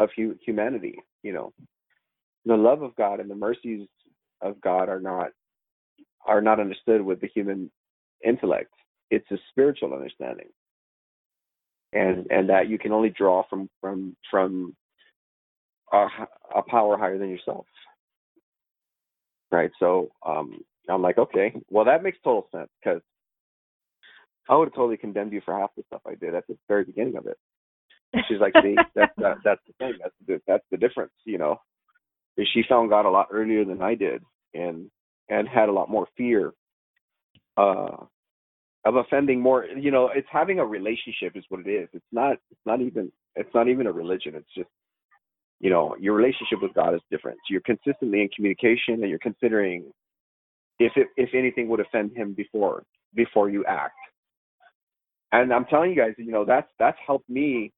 of 0.00 0.08
hu- 0.16 0.36
humanity 0.44 0.98
you 1.22 1.32
know 1.32 1.52
the 2.44 2.56
love 2.56 2.82
of 2.82 2.94
god 2.96 3.20
and 3.20 3.30
the 3.30 3.34
mercies 3.34 3.86
of 4.40 4.60
god 4.60 4.88
are 4.88 5.00
not 5.00 5.30
are 6.26 6.40
not 6.40 6.60
understood 6.60 7.00
with 7.02 7.20
the 7.20 7.28
human 7.28 7.70
intellect 8.24 8.72
it's 9.10 9.30
a 9.30 9.38
spiritual 9.50 9.92
understanding 9.94 10.48
and 11.92 12.26
and 12.30 12.48
that 12.48 12.68
you 12.68 12.78
can 12.78 12.92
only 12.92 13.10
draw 13.10 13.42
from 13.48 13.68
from 13.80 14.16
from 14.30 14.74
a, 15.92 16.06
a 16.54 16.62
power 16.62 16.98
higher 16.98 17.18
than 17.18 17.30
yourself 17.30 17.64
right? 19.50 19.70
So 19.78 20.10
um, 20.26 20.60
I'm 20.88 21.02
like, 21.02 21.18
okay, 21.18 21.54
well 21.70 21.84
that 21.84 22.02
makes 22.02 22.18
total 22.22 22.48
sense 22.52 22.68
because 22.82 23.00
I 24.48 24.56
would 24.56 24.68
have 24.68 24.74
totally 24.74 24.96
condemned 24.96 25.32
you 25.32 25.42
for 25.44 25.58
half 25.58 25.70
the 25.76 25.84
stuff 25.86 26.02
I 26.06 26.14
did 26.14 26.34
at 26.34 26.46
the 26.46 26.56
very 26.68 26.84
beginning 26.84 27.16
of 27.16 27.26
it. 27.26 27.38
She's 28.26 28.40
like, 28.40 28.54
see, 28.62 28.76
that's 28.94 29.12
that, 29.18 29.36
that's 29.44 29.60
the 29.66 29.72
thing, 29.78 29.94
that's 30.02 30.14
the 30.26 30.40
that's 30.46 30.64
the 30.70 30.76
difference, 30.76 31.12
you 31.24 31.38
know. 31.38 31.60
Is 32.38 32.48
she 32.54 32.64
found 32.68 32.90
God 32.90 33.06
a 33.06 33.10
lot 33.10 33.28
earlier 33.32 33.66
than 33.66 33.82
I 33.82 33.96
did, 33.96 34.22
and 34.54 34.90
and 35.30 35.48
had 35.48 35.70
a 35.70 35.74
lot 35.74 35.90
more 35.90 36.08
fear 36.18 36.54
uh, 37.58 37.96
of 38.86 38.96
offending 38.96 39.40
more. 39.40 39.66
You 39.66 39.90
know, 39.92 40.10
it's 40.14 40.28
having 40.32 40.60
a 40.60 40.66
relationship 40.66 41.36
is 41.36 41.44
what 41.50 41.66
it 41.66 41.70
is. 41.70 41.88
It's 41.94 42.06
not 42.12 42.34
it's 42.50 42.60
not 42.66 42.82
even 42.82 43.12
it's 43.36 43.54
not 43.54 43.68
even 43.68 43.86
a 43.88 43.92
religion. 43.92 44.34
It's 44.36 44.48
just 44.56 44.68
you 45.60 45.70
know 45.70 45.96
your 46.00 46.14
relationship 46.14 46.60
with 46.62 46.74
god 46.74 46.94
is 46.94 47.02
different 47.10 47.38
so 47.46 47.52
you're 47.52 47.62
consistently 47.62 48.22
in 48.22 48.30
communication 48.36 48.96
and 49.02 49.10
you're 49.10 49.20
considering 49.20 49.84
if 50.80 50.92
it, 50.96 51.08
if 51.16 51.30
anything 51.34 51.68
would 51.68 51.80
offend 51.80 52.16
him 52.16 52.34
before 52.34 52.84
before 53.14 53.50
you 53.50 53.64
act 53.66 53.96
and 55.32 55.52
i'm 55.52 55.66
telling 55.66 55.90
you 55.90 55.96
guys 55.96 56.14
you 56.18 56.32
know 56.32 56.44
that's 56.44 56.68
that's 56.78 56.98
helped 57.06 57.28
me 57.30 57.72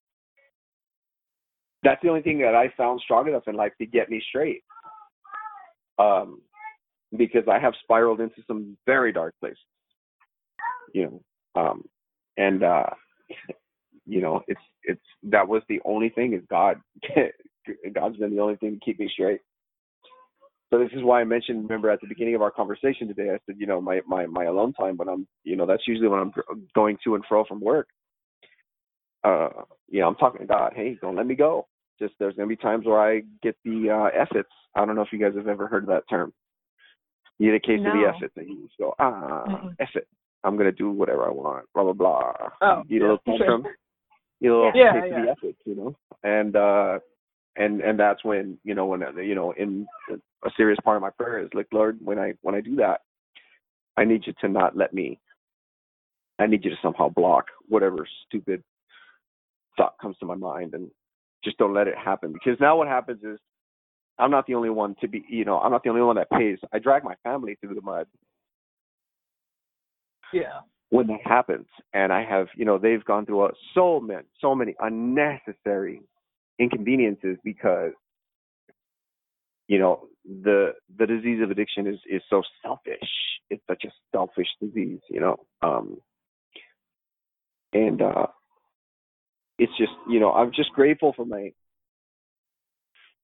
that's 1.83 2.03
the 2.03 2.09
only 2.09 2.23
thing 2.23 2.39
that 2.39 2.55
i 2.55 2.73
found 2.77 3.01
strong 3.01 3.29
enough 3.29 3.49
in 3.49 3.55
life 3.57 3.73
to 3.79 3.87
get 3.87 4.11
me 4.11 4.23
straight 4.29 4.63
um 5.99 6.41
because 7.17 7.45
i 7.51 7.59
have 7.59 7.75
spiraled 7.83 8.21
into 8.21 8.43
some 8.47 8.77
very 8.87 9.13
dark 9.13 9.35
places 9.41 9.59
you 10.95 11.05
know 11.55 11.61
um 11.61 11.85
and 12.37 12.63
uh 12.63 12.87
you 14.07 14.21
know 14.21 14.43
it's 14.49 14.61
it's 14.85 15.01
that 15.23 15.47
was 15.47 15.63
the 15.69 15.81
only 15.85 16.09
thing 16.11 16.33
is 16.35 16.43
god 16.51 16.81
God's 17.93 18.17
been 18.17 18.35
the 18.35 18.41
only 18.43 18.57
thing 18.57 18.75
to 18.75 18.85
keep 18.85 18.99
me 18.99 19.09
straight. 19.13 19.41
So 20.71 20.79
this 20.79 20.91
is 20.95 21.03
why 21.03 21.21
I 21.21 21.25
mentioned, 21.25 21.65
remember 21.65 21.91
at 21.91 22.01
the 22.01 22.07
beginning 22.07 22.37
of 22.37 22.43
our 22.43 22.51
conversation 22.51 23.09
today, 23.09 23.31
I 23.31 23.39
said, 23.45 23.57
you 23.59 23.67
know, 23.67 23.81
my 23.81 24.01
my 24.07 24.27
my 24.27 24.45
alone 24.45 24.73
time 24.73 24.97
when 24.97 25.09
I'm, 25.09 25.27
you 25.43 25.57
know, 25.57 25.67
that's 25.67 25.87
usually 25.87 26.09
when 26.09 26.21
I'm 26.21 26.33
going 26.75 26.97
to 27.05 27.17
and 27.17 27.25
fro 27.29 27.45
from 27.45 27.61
work. 27.61 27.89
Uh, 29.25 29.49
you 29.89 30.01
know, 30.01 30.09
I'm 30.09 30.15
talking 30.15 30.41
to 30.41 30.47
God. 30.47 30.73
Hey, 30.75 30.97
don't 31.01 31.17
let 31.17 31.27
me 31.27 31.35
go. 31.35 31.67
Just 32.01 32.15
there's 32.19 32.35
gonna 32.35 32.49
be 32.49 32.57
times 32.57 32.87
where 32.87 33.01
I 33.01 33.23
get 33.43 33.57
the 33.65 33.91
uh, 33.91 34.19
efforts. 34.19 34.51
I 34.75 34.85
don't 34.85 34.95
know 34.95 35.03
if 35.03 35.13
you 35.13 35.19
guys 35.19 35.37
have 35.37 35.49
ever 35.49 35.67
heard 35.67 35.85
of 35.85 35.89
that 35.89 36.09
term. 36.09 36.33
You 37.39 37.51
get 37.53 37.57
a 37.57 37.67
case 37.67 37.87
of 37.87 37.93
the 37.93 38.01
No. 38.01 38.13
efforts, 38.15 38.35
and 38.37 38.49
you 38.49 38.63
just 38.67 38.79
go, 38.79 38.95
ah, 38.99 39.69
effort. 39.79 40.07
I'm 40.45 40.57
gonna 40.57 40.73
do 40.73 40.91
whatever 40.91 41.27
I 41.27 41.31
want. 41.31 41.67
Blah 41.75 41.85
blah 41.85 41.93
blah. 41.93 42.33
Oh, 42.63 42.83
you 42.89 43.01
know, 43.01 43.19
yeah, 43.27 43.33
tantrum. 43.33 43.67
You 44.41 44.51
know, 44.51 44.73
Yeah, 44.75 44.93
case 44.93 45.13
of 45.13 45.23
the 45.25 45.31
efforts. 45.31 45.59
You 45.65 45.75
know, 45.75 45.97
and 46.23 46.57
uh 46.57 46.99
and 47.57 47.81
and 47.81 47.99
that's 47.99 48.25
when 48.25 48.59
you 48.65 48.75
know 48.75 48.87
when 48.87 49.03
you 49.19 49.35
know 49.35 49.53
in 49.53 49.87
a 50.11 50.51
serious 50.57 50.79
part 50.85 50.97
of 50.97 51.03
my 51.03 51.11
prayer 51.11 51.41
is 51.41 51.51
like 51.55 51.67
lord 51.73 51.99
when 52.03 52.19
i 52.19 52.33
when 52.43 52.55
i 52.55 52.61
do 52.61 52.77
that 52.77 53.01
i 53.97 54.05
need 54.05 54.27
you 54.27 54.33
to 54.41 54.49
not 54.49 54.77
let 54.77 54.95
me 54.95 55.19
i 56.39 56.47
need 56.47 56.65
you 56.65 56.71
to 56.71 56.77
somehow 56.83 57.09
block 57.09 57.47
whatever 57.69 58.07
stupid 58.27 58.63
thought 59.77 59.95
comes 60.01 60.17
to 60.19 60.27
my 60.27 60.35
mind 60.35 60.75
and 60.75 60.91
just 61.45 61.59
don't 61.59 61.75
let 61.75 61.89
it 61.89 61.97
happen. 61.97 62.33
Because 62.33 62.59
now 62.61 62.77
what 62.77 62.89
happens 62.89 63.23
is 63.23 63.39
i'm 64.19 64.31
not 64.31 64.47
the 64.47 64.55
only 64.55 64.71
one 64.71 64.95
to 65.01 65.09
be 65.09 65.25
you 65.31 65.45
know 65.45 65.59
i'm 65.59 65.73
not 65.73 65.83
the 65.83 65.91
only 65.91 66.03
one 66.03 66.17
that 66.17 66.31
pays. 66.31 66.59
I 66.73 66.79
drag 66.79 67.05
my 67.05 67.15
family 67.25 67.57
through 67.61 67.75
the 67.75 67.83
mud. 67.83 68.07
Yeah. 70.33 70.61
when 70.91 71.09
that 71.09 71.21
happens 71.25 71.67
and 71.93 72.13
i 72.13 72.25
have 72.25 72.47
you 72.57 72.65
know 72.65 72.79
they've 72.79 73.05
gone 73.05 73.27
through 73.27 73.47
a, 73.47 73.51
so 73.75 73.99
many 73.99 74.23
so 74.41 74.55
many 74.55 74.77
unnecessary 74.79 76.03
inconveniences 76.61 77.37
because 77.43 77.93
you 79.67 79.79
know 79.79 80.07
the 80.25 80.75
the 80.99 81.07
disease 81.07 81.41
of 81.43 81.51
addiction 81.51 81.87
is 81.87 81.99
is 82.09 82.23
so 82.29 82.43
selfish. 82.63 83.09
It's 83.49 83.63
such 83.69 83.85
a 83.85 83.91
selfish 84.13 84.49
disease 84.61 85.01
you 85.09 85.21
know 85.21 85.37
um 85.63 85.97
and 87.73 88.03
uh 88.03 88.27
it's 89.61 89.77
just 89.77 89.93
you 90.09 90.19
know 90.19 90.33
i'm 90.33 90.51
just 90.53 90.73
grateful 90.73 91.13
for 91.15 91.27
my 91.27 91.53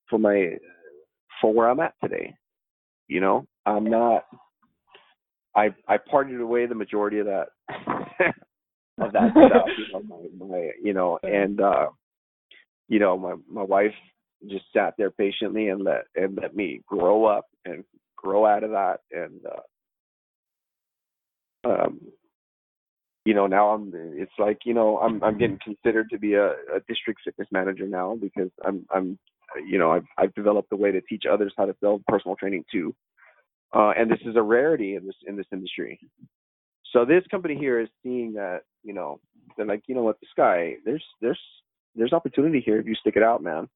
for 0.07 0.19
my 0.19 0.51
for 1.41 1.51
where 1.53 1.67
i'm 1.67 1.79
at 1.79 1.95
today. 2.01 2.33
You 3.07 3.21
know 3.21 3.47
i'm 3.65 3.85
not 3.85 4.25
i 5.55 5.69
i 5.87 5.97
partied 5.97 6.39
away 6.39 6.67
the 6.67 6.75
majority 6.75 7.19
of 7.19 7.25
that 7.25 7.47
of 8.99 9.11
that 9.13 9.31
stuff 9.31 9.67
you 9.77 9.93
know 9.93 10.03
my, 10.07 10.45
my 10.45 10.69
you 10.81 10.93
know 10.93 11.17
and 11.23 11.59
uh 11.59 11.87
you 12.87 12.99
know 12.99 13.17
my 13.17 13.33
my 13.49 13.63
wife 13.63 13.93
just 14.47 14.65
sat 14.71 14.93
there 14.97 15.09
patiently 15.09 15.69
and 15.69 15.83
let 15.83 16.03
and 16.15 16.37
let 16.39 16.55
me 16.55 16.81
grow 16.87 17.25
up 17.25 17.47
and 17.65 17.83
grow 18.15 18.45
out 18.45 18.63
of 18.63 18.69
that 18.71 18.99
and 19.11 19.41
uh 21.65 21.69
um 21.69 21.99
you 23.27 23.33
know 23.33 23.45
now 23.45 23.71
i'm 23.71 23.91
it's 23.93 24.31
like 24.39 24.59
you 24.63 24.73
know 24.73 24.99
i'm 24.99 25.21
i'm 25.21 25.37
getting 25.37 25.59
considered 25.61 26.09
to 26.09 26.17
be 26.17 26.33
a, 26.35 26.51
a 26.75 26.79
district 26.87 27.19
fitness 27.25 27.49
manager 27.51 27.85
now 27.85 28.15
because 28.15 28.49
i'm 28.65 28.85
i'm 28.89 29.19
you 29.69 29.77
know 29.77 29.91
i've 29.91 30.05
i've 30.17 30.33
developed 30.33 30.71
a 30.71 30.77
way 30.77 30.93
to 30.93 31.01
teach 31.01 31.25
others 31.29 31.53
how 31.57 31.65
to 31.65 31.75
sell 31.81 32.01
personal 32.07 32.37
training 32.37 32.63
too. 32.71 32.95
Uh 33.75 33.91
and 33.97 34.09
this 34.09 34.21
is 34.25 34.37
a 34.37 34.41
rarity 34.41 34.95
in 34.95 35.05
this 35.05 35.15
in 35.27 35.35
this 35.35 35.45
industry. 35.51 35.99
So 36.93 37.03
this 37.03 37.23
company 37.29 37.57
here 37.57 37.81
is 37.81 37.89
seeing 38.01 38.31
that 38.33 38.61
you 38.81 38.93
know 38.93 39.19
they're 39.57 39.65
like 39.65 39.83
you 39.87 39.95
know 39.95 40.03
what 40.03 40.21
this 40.21 40.29
guy 40.37 40.75
there's 40.85 41.03
there's 41.19 41.43
there's 41.95 42.13
opportunity 42.13 42.61
here 42.65 42.79
if 42.79 42.85
you 42.85 42.95
stick 42.95 43.17
it 43.17 43.23
out 43.23 43.43
man. 43.43 43.67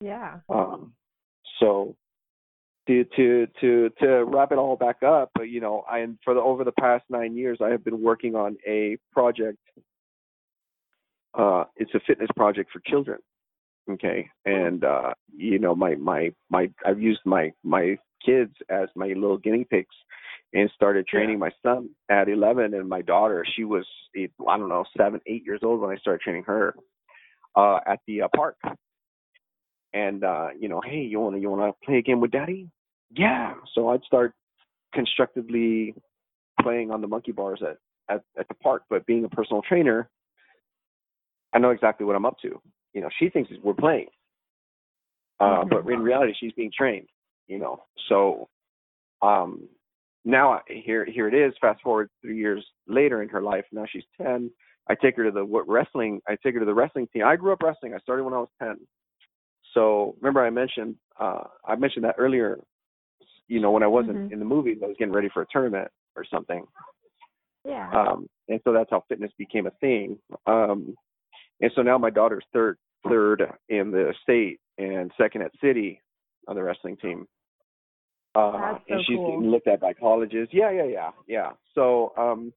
Yeah. 0.00 0.38
um, 0.48 0.94
so 1.60 1.94
to 2.86 3.04
to 3.16 3.46
to 3.60 3.90
to 4.00 4.24
wrap 4.24 4.52
it 4.52 4.58
all 4.58 4.76
back 4.76 5.02
up, 5.02 5.30
but 5.34 5.48
you 5.48 5.60
know, 5.60 5.84
I 5.90 6.00
am 6.00 6.18
for 6.24 6.34
the 6.34 6.40
over 6.40 6.64
the 6.64 6.72
past 6.72 7.04
nine 7.08 7.36
years, 7.36 7.58
I 7.62 7.68
have 7.68 7.84
been 7.84 8.02
working 8.02 8.34
on 8.34 8.56
a 8.66 8.96
project. 9.12 9.58
Uh, 11.34 11.64
it's 11.76 11.94
a 11.94 12.00
fitness 12.06 12.28
project 12.36 12.70
for 12.72 12.80
children. 12.86 13.18
Okay, 13.90 14.28
and 14.44 14.84
uh, 14.84 15.12
you 15.36 15.58
know, 15.58 15.74
my 15.74 15.94
my 15.94 16.32
my 16.50 16.70
I've 16.84 17.00
used 17.00 17.20
my 17.24 17.52
my 17.62 17.98
kids 18.24 18.54
as 18.68 18.88
my 18.96 19.08
little 19.08 19.38
guinea 19.38 19.64
pigs, 19.68 19.94
and 20.52 20.70
started 20.74 21.06
training 21.06 21.38
yeah. 21.38 21.48
my 21.48 21.50
son 21.62 21.90
at 22.08 22.28
11, 22.28 22.74
and 22.74 22.88
my 22.88 23.02
daughter, 23.02 23.44
she 23.56 23.64
was 23.64 23.86
I 24.16 24.56
don't 24.56 24.68
know 24.68 24.84
seven 24.96 25.20
eight 25.26 25.44
years 25.44 25.60
old 25.62 25.80
when 25.80 25.90
I 25.90 25.96
started 26.00 26.20
training 26.20 26.44
her 26.44 26.74
uh, 27.56 27.78
at 27.86 28.00
the 28.06 28.22
uh, 28.22 28.28
park 28.34 28.56
and 29.92 30.24
uh, 30.24 30.48
you 30.58 30.68
know, 30.68 30.80
hey, 30.84 31.00
you 31.00 31.20
wanna 31.20 31.38
you 31.38 31.50
wanna 31.50 31.72
play 31.84 31.98
a 31.98 32.02
game 32.02 32.20
with 32.20 32.30
daddy? 32.30 32.68
Yeah. 33.14 33.54
So 33.74 33.90
I'd 33.90 34.02
start 34.04 34.34
constructively 34.94 35.94
playing 36.60 36.90
on 36.90 37.00
the 37.00 37.08
monkey 37.08 37.32
bars 37.32 37.62
at, 37.62 37.78
at, 38.08 38.22
at 38.38 38.48
the 38.48 38.54
park, 38.54 38.82
but 38.88 39.06
being 39.06 39.24
a 39.24 39.28
personal 39.28 39.62
trainer, 39.62 40.08
I 41.52 41.58
know 41.58 41.70
exactly 41.70 42.06
what 42.06 42.16
I'm 42.16 42.26
up 42.26 42.36
to. 42.42 42.60
You 42.94 43.00
know, 43.00 43.08
she 43.18 43.28
thinks 43.28 43.50
we're 43.62 43.74
playing. 43.74 44.06
Uh, 45.40 45.64
mm-hmm. 45.64 45.68
but 45.70 45.92
in 45.92 46.00
reality 46.00 46.32
she's 46.38 46.52
being 46.52 46.70
trained, 46.76 47.08
you 47.48 47.58
know. 47.58 47.82
So 48.08 48.48
um 49.22 49.68
now 50.24 50.52
I, 50.52 50.60
here 50.68 51.04
here 51.04 51.28
it 51.28 51.34
is, 51.34 51.52
fast 51.60 51.82
forward 51.82 52.08
three 52.20 52.36
years 52.36 52.64
later 52.86 53.22
in 53.22 53.28
her 53.28 53.42
life, 53.42 53.64
now 53.72 53.84
she's 53.90 54.04
ten. 54.20 54.50
I 54.88 54.94
take 54.94 55.16
her 55.16 55.24
to 55.24 55.30
the 55.30 55.44
what 55.44 55.68
wrestling 55.68 56.20
I 56.28 56.36
take 56.42 56.54
her 56.54 56.60
to 56.60 56.66
the 56.66 56.74
wrestling 56.74 57.08
team. 57.12 57.24
I 57.24 57.36
grew 57.36 57.52
up 57.52 57.62
wrestling. 57.62 57.94
I 57.94 57.98
started 57.98 58.24
when 58.24 58.34
I 58.34 58.38
was 58.38 58.48
ten. 58.60 58.76
So 59.74 60.16
remember, 60.20 60.44
I 60.44 60.50
mentioned 60.50 60.96
uh, 61.18 61.44
I 61.66 61.76
mentioned 61.76 62.04
that 62.04 62.16
earlier. 62.18 62.58
You 63.48 63.60
know, 63.60 63.70
when 63.70 63.82
I 63.82 63.86
wasn't 63.86 64.16
mm-hmm. 64.16 64.32
in 64.32 64.38
the 64.38 64.44
movies, 64.44 64.78
I 64.82 64.86
was 64.86 64.96
getting 64.98 65.12
ready 65.12 65.28
for 65.32 65.42
a 65.42 65.46
tournament 65.52 65.88
or 66.16 66.24
something. 66.24 66.64
Yeah. 67.64 67.90
Um, 67.92 68.26
and 68.48 68.60
so 68.64 68.72
that's 68.72 68.90
how 68.90 69.04
fitness 69.08 69.30
became 69.38 69.66
a 69.66 69.70
thing. 69.80 70.18
Um, 70.46 70.94
and 71.60 71.70
so 71.74 71.82
now 71.82 71.98
my 71.98 72.10
daughter's 72.10 72.44
third 72.52 72.78
third 73.08 73.42
in 73.68 73.90
the 73.90 74.14
state 74.22 74.60
and 74.78 75.10
second 75.20 75.42
at 75.42 75.52
city 75.60 76.00
on 76.48 76.56
the 76.56 76.62
wrestling 76.62 76.96
team. 76.96 77.26
Uh, 78.34 78.78
so 78.88 78.94
and 78.94 79.04
she's 79.06 79.16
cool. 79.16 79.26
getting 79.36 79.50
looked 79.50 79.68
at 79.68 79.80
by 79.80 79.92
colleges. 79.92 80.48
Yeah, 80.52 80.70
yeah, 80.70 80.86
yeah, 80.86 81.10
yeah. 81.26 81.50
So, 81.74 82.12
um, 82.16 82.52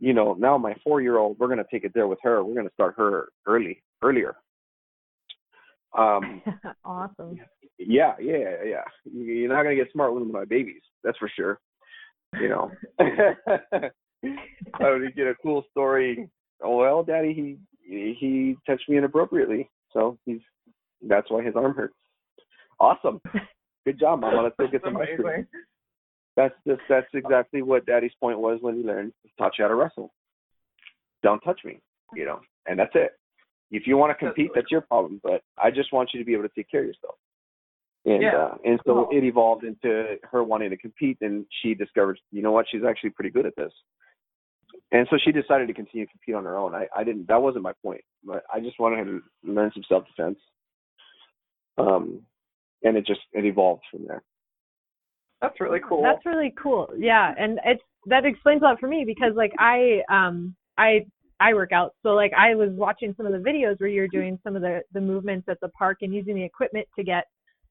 you 0.00 0.14
know, 0.14 0.34
now 0.34 0.56
my 0.56 0.74
four 0.82 1.00
year 1.00 1.18
old, 1.18 1.38
we're 1.38 1.48
gonna 1.48 1.64
take 1.70 1.84
it 1.84 1.92
there 1.94 2.06
with 2.06 2.18
her. 2.22 2.42
We're 2.42 2.54
gonna 2.54 2.70
start 2.72 2.94
her 2.96 3.28
early, 3.46 3.82
earlier. 4.02 4.36
Um, 5.96 6.42
awesome. 6.84 7.38
Yeah, 7.78 8.14
yeah, 8.20 8.56
yeah. 8.64 8.84
You're 9.04 9.48
not 9.48 9.62
gonna 9.62 9.76
get 9.76 9.92
smart 9.92 10.14
with 10.14 10.24
my 10.24 10.44
babies, 10.44 10.82
that's 11.04 11.18
for 11.18 11.30
sure. 11.34 11.60
You 12.40 12.48
know. 12.48 12.70
I 14.80 14.90
would 14.90 15.14
get 15.14 15.26
a 15.28 15.34
cool 15.42 15.64
story. 15.70 16.28
Oh 16.62 16.76
well, 16.76 17.02
Daddy, 17.02 17.32
he 17.32 17.56
he 17.88 18.56
touched 18.66 18.88
me 18.88 18.96
inappropriately, 18.96 19.70
so 19.92 20.18
he's 20.24 20.40
that's 21.06 21.30
why 21.30 21.42
his 21.42 21.54
arm 21.54 21.74
hurts. 21.74 21.94
Awesome. 22.80 23.20
Good 23.86 23.98
job, 23.98 24.20
Mama. 24.20 24.42
Let's 24.42 24.56
go 24.58 24.66
get 24.66 24.82
some 24.84 24.96
ice 24.96 25.08
cream. 25.16 25.46
That's 26.36 26.54
just 26.66 26.80
that's 26.88 27.06
exactly 27.14 27.62
what 27.62 27.86
Daddy's 27.86 28.12
point 28.20 28.38
was 28.38 28.58
when 28.60 28.76
he 28.76 28.82
learned 28.82 29.12
to 29.22 29.30
taught 29.38 29.52
you 29.58 29.64
how 29.64 29.68
to 29.68 29.74
wrestle. 29.74 30.12
Don't 31.22 31.40
touch 31.40 31.60
me, 31.64 31.80
you 32.14 32.24
know, 32.24 32.40
and 32.66 32.78
that's 32.78 32.94
it. 32.94 33.12
If 33.70 33.86
you 33.86 33.96
want 33.96 34.10
to 34.10 34.24
compete, 34.24 34.50
that's 34.54 34.70
your 34.70 34.80
problem. 34.80 35.20
But 35.22 35.42
I 35.62 35.70
just 35.70 35.92
want 35.92 36.10
you 36.12 36.20
to 36.20 36.24
be 36.24 36.32
able 36.32 36.44
to 36.44 36.54
take 36.54 36.70
care 36.70 36.80
of 36.80 36.86
yourself. 36.86 37.16
And 38.04 38.22
yeah. 38.22 38.36
uh, 38.36 38.54
and 38.64 38.80
so 38.86 38.94
cool. 38.94 39.08
it 39.10 39.24
evolved 39.24 39.64
into 39.64 40.16
her 40.30 40.42
wanting 40.42 40.70
to 40.70 40.76
compete, 40.76 41.18
and 41.20 41.44
she 41.62 41.74
discovered, 41.74 42.18
you 42.30 42.42
know 42.42 42.52
what, 42.52 42.66
she's 42.70 42.84
actually 42.88 43.10
pretty 43.10 43.30
good 43.30 43.44
at 43.44 43.56
this. 43.56 43.72
And 44.92 45.06
so 45.10 45.18
she 45.22 45.32
decided 45.32 45.68
to 45.68 45.74
continue 45.74 46.06
to 46.06 46.12
compete 46.12 46.34
on 46.34 46.44
her 46.44 46.56
own. 46.56 46.74
I, 46.74 46.86
I 46.96 47.04
didn't. 47.04 47.28
That 47.28 47.42
wasn't 47.42 47.64
my 47.64 47.72
point. 47.82 48.02
But 48.24 48.44
I 48.52 48.60
just 48.60 48.78
wanted 48.78 48.98
her 48.98 49.04
to 49.04 49.20
learn 49.44 49.70
some 49.74 49.82
self 49.88 50.04
defense. 50.06 50.38
Um, 51.76 52.22
and 52.82 52.96
it 52.96 53.06
just 53.06 53.20
it 53.32 53.44
evolved 53.44 53.82
from 53.90 54.06
there. 54.06 54.22
That's 55.40 55.60
really 55.60 55.80
cool. 55.86 56.02
That's 56.02 56.24
really 56.26 56.54
cool. 56.60 56.88
Yeah, 56.96 57.32
and 57.38 57.60
it's 57.64 57.82
that 58.06 58.24
explains 58.24 58.62
a 58.62 58.66
lot 58.66 58.80
for 58.80 58.88
me 58.88 59.04
because 59.06 59.34
like 59.36 59.52
I 59.58 60.00
um 60.10 60.54
I 60.76 61.06
I 61.40 61.54
work 61.54 61.72
out. 61.72 61.94
So 62.02 62.10
like 62.10 62.32
I 62.36 62.54
was 62.54 62.70
watching 62.72 63.14
some 63.16 63.26
of 63.26 63.32
the 63.32 63.38
videos 63.38 63.80
where 63.80 63.88
you're 63.88 64.08
doing 64.08 64.38
some 64.42 64.56
of 64.56 64.62
the 64.62 64.80
the 64.92 65.00
movements 65.00 65.48
at 65.48 65.60
the 65.60 65.68
park 65.70 65.98
and 66.02 66.14
using 66.14 66.34
the 66.34 66.44
equipment 66.44 66.86
to 66.96 67.04
get 67.04 67.24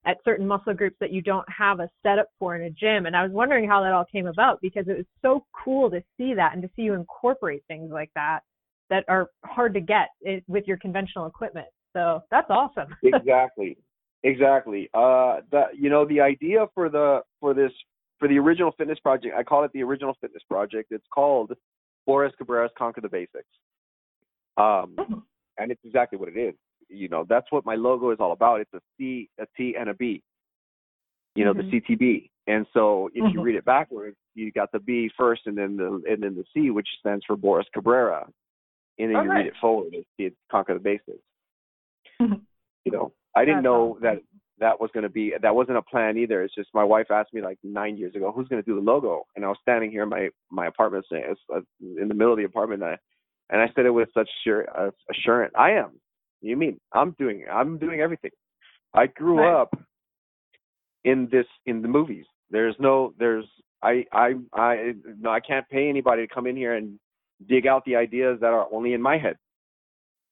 at 0.06 0.18
certain 0.24 0.48
muscle 0.48 0.74
groups 0.74 0.96
that 1.02 1.12
you 1.12 1.22
don't 1.22 1.46
have 1.50 1.80
a 1.80 1.90
setup 2.02 2.28
for 2.40 2.56
in 2.56 2.64
a 2.64 2.70
gym. 2.70 3.06
And 3.06 3.16
I 3.16 3.24
was 3.24 3.32
wondering 3.32 3.68
how 3.68 3.84
that 3.84 3.92
all 3.92 4.06
came 4.10 4.28
about 4.28 4.60
because 4.62 4.88
it 4.88 4.96
was 4.96 5.06
so 5.22 5.46
cool 5.64 5.92
to 5.92 6.02
see 6.18 6.34
that 6.34 6.54
and 6.54 6.62
to 6.62 6.70
see 6.76 6.84
you 6.84 6.94
incorporate 6.94 7.64
things 7.68 7.92
like 7.92 8.10
that 8.16 8.40
that 8.90 9.04
are 9.10 9.28
hard 9.44 9.74
to 9.74 9.82
get 9.82 10.10
with 10.48 10.66
your 10.66 10.78
conventional 10.78 11.26
equipment. 11.26 11.68
So 11.92 12.22
that's 12.32 12.50
awesome. 12.50 12.96
exactly. 13.04 13.78
Exactly. 14.24 14.90
Uh 14.94 15.42
the 15.52 15.66
you 15.78 15.90
know 15.90 16.06
the 16.06 16.22
idea 16.22 16.66
for 16.74 16.90
the 16.90 17.22
for 17.40 17.54
this 17.54 17.72
for 18.18 18.28
the 18.28 18.40
original 18.40 18.72
fitness 18.78 19.00
project, 19.00 19.36
I 19.38 19.44
call 19.44 19.64
it 19.64 19.72
the 19.74 19.84
original 19.84 20.16
fitness 20.22 20.42
project. 20.50 20.92
It's 20.92 21.06
called 21.14 21.54
Boris 22.08 22.34
Cabrera's 22.38 22.72
Conquer 22.78 23.02
the 23.02 23.10
Basics. 23.10 23.46
Um, 24.58 24.96
mm-hmm. 24.98 25.20
and 25.60 25.72
it's 25.72 25.82
exactly 25.84 26.18
what 26.18 26.30
it 26.30 26.38
is. 26.40 26.56
You 26.90 27.10
know, 27.10 27.26
that's 27.30 27.46
what 27.52 27.66
my 27.66 27.76
logo 27.76 28.10
is 28.12 28.18
all 28.20 28.32
about. 28.32 28.62
It's 28.62 28.74
a 28.74 28.80
C, 28.98 29.30
a 29.40 29.46
T, 29.56 29.76
and 29.80 29.90
a 29.90 29.94
B. 29.94 30.24
You 31.36 31.46
know, 31.46 31.54
mm-hmm. 31.54 31.70
the 31.70 31.82
CTB. 31.82 32.30
And 32.48 32.66
so 32.74 33.10
if 33.14 33.24
mm-hmm. 33.24 33.38
you 33.38 33.44
read 33.44 33.56
it 33.56 33.66
backwards, 33.66 34.16
you 34.34 34.52
got 34.52 34.72
the 34.72 34.80
B 34.80 35.12
first, 35.18 35.42
and 35.46 35.58
then 35.58 35.76
the 35.76 36.02
and 36.10 36.24
then 36.24 36.34
the 36.34 36.46
C, 36.54 36.72
which 36.72 36.88
stands 37.00 37.24
for 37.28 37.36
Boris 37.36 37.68
Cabrera. 37.74 38.26
And 39.00 39.14
then 39.14 39.24
you 39.26 39.32
read 39.32 39.46
it 39.46 39.54
forward, 39.62 39.90
it's, 39.94 40.08
it's 40.18 40.36
Conquer 40.50 40.74
the 40.74 40.80
Basics. 40.80 41.20
Mm-hmm. 42.20 42.34
You 42.86 42.92
know, 42.92 43.12
I 43.36 43.46
didn't 43.46 43.62
know 43.62 44.00
that 44.02 44.24
that 44.60 44.80
was 44.80 44.90
going 44.94 45.04
to 45.04 45.10
be 45.10 45.34
that 45.42 45.56
wasn't 45.56 45.78
a 45.78 45.82
plan 45.82 46.18
either. 46.18 46.42
It's 46.42 46.56
just 46.56 46.70
my 46.74 46.84
wife 46.84 47.12
asked 47.12 47.34
me 47.34 47.42
like 47.42 47.58
nine 47.64 47.98
years 47.98 48.16
ago, 48.16 48.32
who's 48.32 48.48
going 48.48 48.62
to 48.62 48.66
do 48.70 48.76
the 48.76 48.82
logo? 48.82 49.24
And 49.36 49.46
I 49.46 49.50
was 49.50 49.58
standing 49.62 49.92
here 49.92 50.04
in 50.04 50.10
my 50.10 50.30
my 50.50 50.68
apartment, 50.68 51.06
saying, 51.12 51.36
uh, 51.54 51.62
in 51.82 52.08
the 52.08 52.14
middle 52.14 52.34
of 52.34 52.38
the 52.38 52.46
apartment, 52.46 52.82
and 52.82 52.92
I, 52.92 52.98
and 53.50 53.62
I 53.62 53.72
said 53.76 53.86
it 53.86 53.92
with 53.92 54.10
such 54.14 54.30
sure 54.44 54.66
uh, 54.78 54.92
assurance. 55.12 55.54
I 55.58 55.72
am. 55.72 56.00
You 56.42 56.58
mean 56.58 56.80
I'm 56.94 57.16
doing 57.18 57.46
I'm 57.52 57.78
doing 57.78 58.02
everything. 58.02 58.32
I 58.94 59.08
grew 59.08 59.46
up 59.48 59.78
in 61.04 61.28
this 61.32 61.46
in 61.66 61.82
the 61.82 61.88
movies. 61.88 62.26
There's 62.50 62.76
no 62.80 63.14
there's 63.20 63.46
I 63.84 64.06
I 64.12 64.34
I 64.54 64.94
no 65.20 65.32
I 65.32 65.40
can't 65.40 65.68
pay 65.70 65.90
anybody 65.90 66.26
to 66.26 66.34
come 66.34 66.48
in 66.48 66.56
here 66.56 66.76
and 66.76 67.00
dig 67.48 67.68
out 67.68 67.86
the 67.86 67.96
ideas 67.96 68.40
that 68.42 68.48
are 68.48 68.68
only 68.72 68.94
in 68.94 69.02
my 69.02 69.18
head 69.18 69.38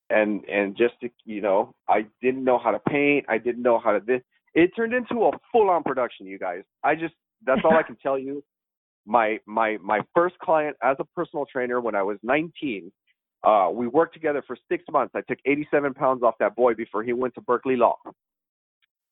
and 0.10 0.44
and 0.46 0.78
just 0.78 0.94
to, 1.02 1.10
you 1.26 1.42
know 1.42 1.74
i 1.90 2.06
didn't 2.22 2.44
know 2.44 2.58
how 2.58 2.72
to 2.72 2.80
paint 2.80 3.26
i 3.30 3.38
didn't 3.38 3.64
know 3.64 3.80
how 3.80 3.92
to 3.92 4.00
this 4.06 4.22
it 4.54 4.72
turned 4.76 4.94
into 4.94 5.26
a 5.26 5.32
full 5.52 5.70
on 5.70 5.84
production 5.84 6.26
you 6.26 6.38
guys 6.38 6.62
i 6.84 6.94
just 6.96 7.14
that's 7.46 7.62
all 7.64 7.76
i 7.76 7.84
can 7.84 7.98
tell 7.98 8.18
you 8.18 8.44
my 9.06 9.38
my 9.46 9.78
my 9.84 10.00
first 10.14 10.38
client 10.40 10.76
as 10.84 10.96
a 11.00 11.04
personal 11.16 11.46
trainer 11.46 11.80
when 11.80 11.96
i 11.96 12.04
was 12.04 12.18
19 12.24 12.92
uh 13.44 13.70
we 13.72 13.88
worked 13.88 14.14
together 14.14 14.44
for 14.46 14.58
six 14.70 14.84
months 14.92 15.14
i 15.16 15.22
took 15.22 15.40
87 15.46 15.94
pounds 15.94 16.24
off 16.24 16.36
that 16.40 16.56
boy 16.56 16.74
before 16.74 17.04
he 17.04 17.14
went 17.14 17.34
to 17.36 17.42
berkeley 17.42 17.76
law 17.76 17.98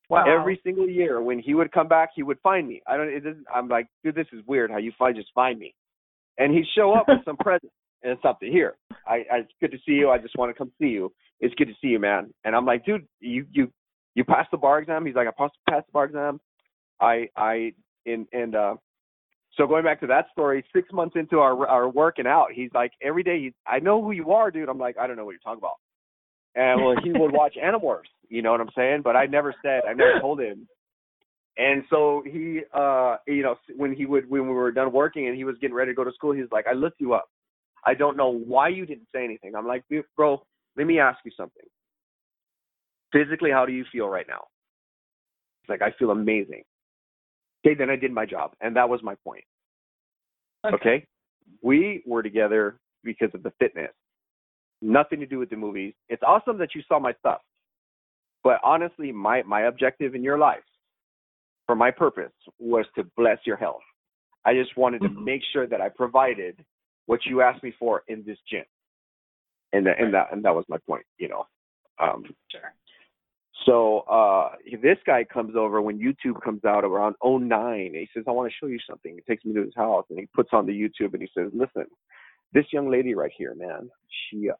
Wow. 0.10 0.26
Every 0.28 0.60
single 0.64 0.88
year 0.88 1.22
when 1.22 1.39
he 1.39 1.56
would 1.56 1.72
come 1.72 1.88
back, 1.88 2.10
he 2.14 2.24
would 2.24 2.38
find 2.44 2.68
me. 2.68 2.82
I 2.86 2.98
don't. 2.98 3.08
It 3.08 3.22
doesn't, 3.22 3.46
I'm 3.52 3.70
like, 3.70 3.88
dude, 4.04 4.16
this 4.16 4.28
is 4.34 4.41
weird. 4.46 4.70
How 4.70 4.78
you 4.78 4.91
find 5.00 5.16
just 5.16 5.30
find 5.34 5.58
me, 5.58 5.74
and 6.38 6.54
he'd 6.54 6.66
show 6.76 6.94
up 6.94 7.06
with 7.08 7.24
some 7.26 7.38
present 7.39 7.72
and 8.04 8.18
something 8.22 8.51
here. 8.51 8.76
I, 9.08 9.24
I 9.32 9.38
it's 9.39 9.51
good 9.62 9.72
to 9.72 9.78
see 9.86 9.93
you. 9.93 10.10
I 10.10 10.18
just 10.18 10.38
want 10.38 10.49
to 10.49 10.58
come 10.58 10.72
see 10.80 10.88
you. 10.88 11.12
It's 11.39 11.56
good 11.56 11.68
to 11.68 11.74
see 11.82 11.88
you, 11.88 11.99
man. 11.99 12.34
And 12.43 12.56
I'm 12.56 12.66
like, 12.66 12.86
dude, 12.86 13.08
you 13.20 13.45
you 13.51 13.72
you 14.16 14.24
passed 14.24 14.51
the 14.51 14.58
bar 14.58 14.80
exam. 14.80 15.06
He's 15.06 15.16
like, 15.16 15.28
I 15.28 15.32
passed 15.32 15.56
passed 15.70 15.88
the 15.88 15.91
bar 15.91 16.06
exam. 16.06 16.39
I 17.01 17.28
I 17.36 17.74
and 18.06 18.28
and 18.32 18.56
uh 18.56 18.76
so 19.58 19.68
going 19.68 19.84
back 19.84 19.99
to 19.99 20.08
that 20.08 20.26
story, 20.32 20.64
six 20.74 20.91
months 20.91 21.16
into 21.16 21.39
our 21.39 21.68
our 21.68 21.89
working 21.89 22.28
out, 22.28 22.47
he's 22.54 22.72
like 22.74 22.91
every 23.01 23.24
day. 23.24 23.39
He's, 23.39 23.54
I 23.68 23.80
know 23.80 24.01
who 24.01 24.12
you 24.12 24.32
are, 24.32 24.51
dude. 24.51 24.70
I'm 24.70 24.80
like, 24.80 24.97
I 24.97 25.08
don't 25.08 25.16
know 25.16 25.26
what 25.26 25.32
you're 25.32 25.39
talking 25.39 25.60
about. 25.60 25.78
And 26.56 26.84
well, 26.84 26.95
he 27.04 27.12
would 27.12 27.32
watch 27.32 27.56
Animorphs. 27.64 28.12
You 28.30 28.41
know 28.41 28.51
what 28.51 28.62
I'm 28.62 28.70
saying? 28.76 29.01
But 29.04 29.16
I 29.16 29.26
never 29.26 29.54
said, 29.64 29.82
I 29.88 29.93
never 29.93 30.20
told 30.20 30.39
him. 30.39 30.68
And 31.58 31.84
so 31.89 32.24
he, 32.26 32.62
uh, 32.74 33.18
you 33.28 33.43
know, 33.43 33.56
when 33.76 33.93
he 33.93 34.06
would, 34.08 34.28
when 34.28 34.47
we 34.47 34.54
were 34.54 34.72
done 34.72 34.91
working 34.91 35.28
and 35.28 35.38
he 35.38 35.43
was 35.43 35.56
getting 35.62 35.76
ready 35.76 35.91
to 35.91 35.95
go 35.95 36.04
to 36.04 36.12
school, 36.12 36.32
he's 36.32 36.51
like, 36.51 36.66
I 36.68 36.74
looked 36.74 36.99
you 36.99 37.14
up. 37.14 37.30
I 37.86 37.94
don't 37.94 38.18
know 38.18 38.30
why 38.30 38.70
you 38.70 38.86
didn't 38.86 39.08
say 39.14 39.24
anything. 39.24 39.56
I'm 39.56 39.68
like, 39.68 39.84
bro, 40.16 40.42
let 40.78 40.88
me 40.88 41.00
ask 41.00 41.20
you 41.26 41.32
something. 41.36 41.66
Physically, 43.12 43.52
how 43.52 43.66
do 43.66 43.74
you 43.74 43.86
feel 43.92 44.08
right 44.08 44.26
now? 44.28 44.46
It's 45.62 45.70
like, 45.70 45.82
I 45.82 45.92
feel 45.98 46.12
amazing. 46.12 46.64
Okay, 47.66 47.76
then 47.76 47.90
I 47.90 47.96
did 47.96 48.12
my 48.12 48.26
job. 48.26 48.52
And 48.62 48.76
that 48.76 48.90
was 48.90 49.02
my 49.04 49.16
point. 49.24 49.44
Okay. 50.66 50.76
okay? 50.76 51.08
We 51.62 52.04
were 52.06 52.24
together 52.24 52.80
because 53.04 53.30
of 53.34 53.44
the 53.44 53.52
fitness. 53.60 53.92
Nothing 54.82 55.20
to 55.20 55.26
do 55.26 55.40
with 55.40 55.50
the 55.50 55.56
movies. 55.56 55.94
It's 56.10 56.24
awesome 56.26 56.58
that 56.58 56.76
you 56.76 56.82
saw 56.88 57.00
my 57.00 57.14
stuff. 57.20 57.42
But 58.44 58.60
honestly, 58.64 59.12
my, 59.12 59.44
my 59.44 59.62
objective 59.62 60.16
in 60.16 60.24
your 60.24 60.38
life 60.38 60.64
for 61.66 61.76
my 61.76 61.92
purpose 61.92 62.34
was 62.60 62.86
to 62.96 63.06
bless 63.16 63.38
your 63.46 63.56
health. 63.56 63.82
I 64.46 64.54
just 64.54 64.76
wanted 64.76 65.02
to 65.04 65.10
Mhm. 65.10 65.24
make 65.24 65.42
sure 65.54 65.68
that 65.68 65.80
I 65.80 65.88
provided 65.88 66.66
what 67.06 67.26
you 67.26 67.41
asked 67.41 67.64
me 67.64 67.74
for 67.80 68.04
in 68.08 68.24
this 68.26 68.38
gym. 68.49 68.64
And 69.74 69.86
that, 69.88 69.99
and 69.99 70.14
that 70.14 70.28
and 70.32 70.43
that 70.45 70.56
was 70.56 70.66
my 70.70 70.78
point, 70.88 71.06
you 71.18 71.30
know. 71.30 71.45
Um 71.99 72.24
Sure. 72.51 72.74
so 73.66 73.99
uh 74.01 74.51
this 74.82 74.97
guy 75.06 75.24
comes 75.24 75.56
over 75.56 75.82
when 75.82 75.99
YouTube 75.99 76.41
comes 76.43 76.64
out 76.66 76.84
around 76.84 77.16
09. 77.24 77.91
He 77.93 78.08
says, 78.14 78.24
I 78.28 78.32
want 78.32 78.51
to 78.51 78.56
show 78.60 78.68
you 78.70 78.80
something. 78.89 79.16
He 79.16 79.22
takes 79.22 79.45
me 79.45 79.54
to 79.56 79.64
his 79.64 79.76
house 79.76 80.06
and 80.10 80.20
he 80.20 80.28
puts 80.36 80.49
on 80.54 80.66
the 80.66 80.74
YouTube 80.74 81.14
and 81.14 81.22
he 81.22 81.30
says, 81.38 81.49
Listen, 81.54 81.86
this 82.54 82.66
young 82.72 82.89
lady 82.89 83.16
right 83.16 83.32
here, 83.36 83.56
man, 83.56 83.89
she 84.30 84.49
uh, 84.49 84.54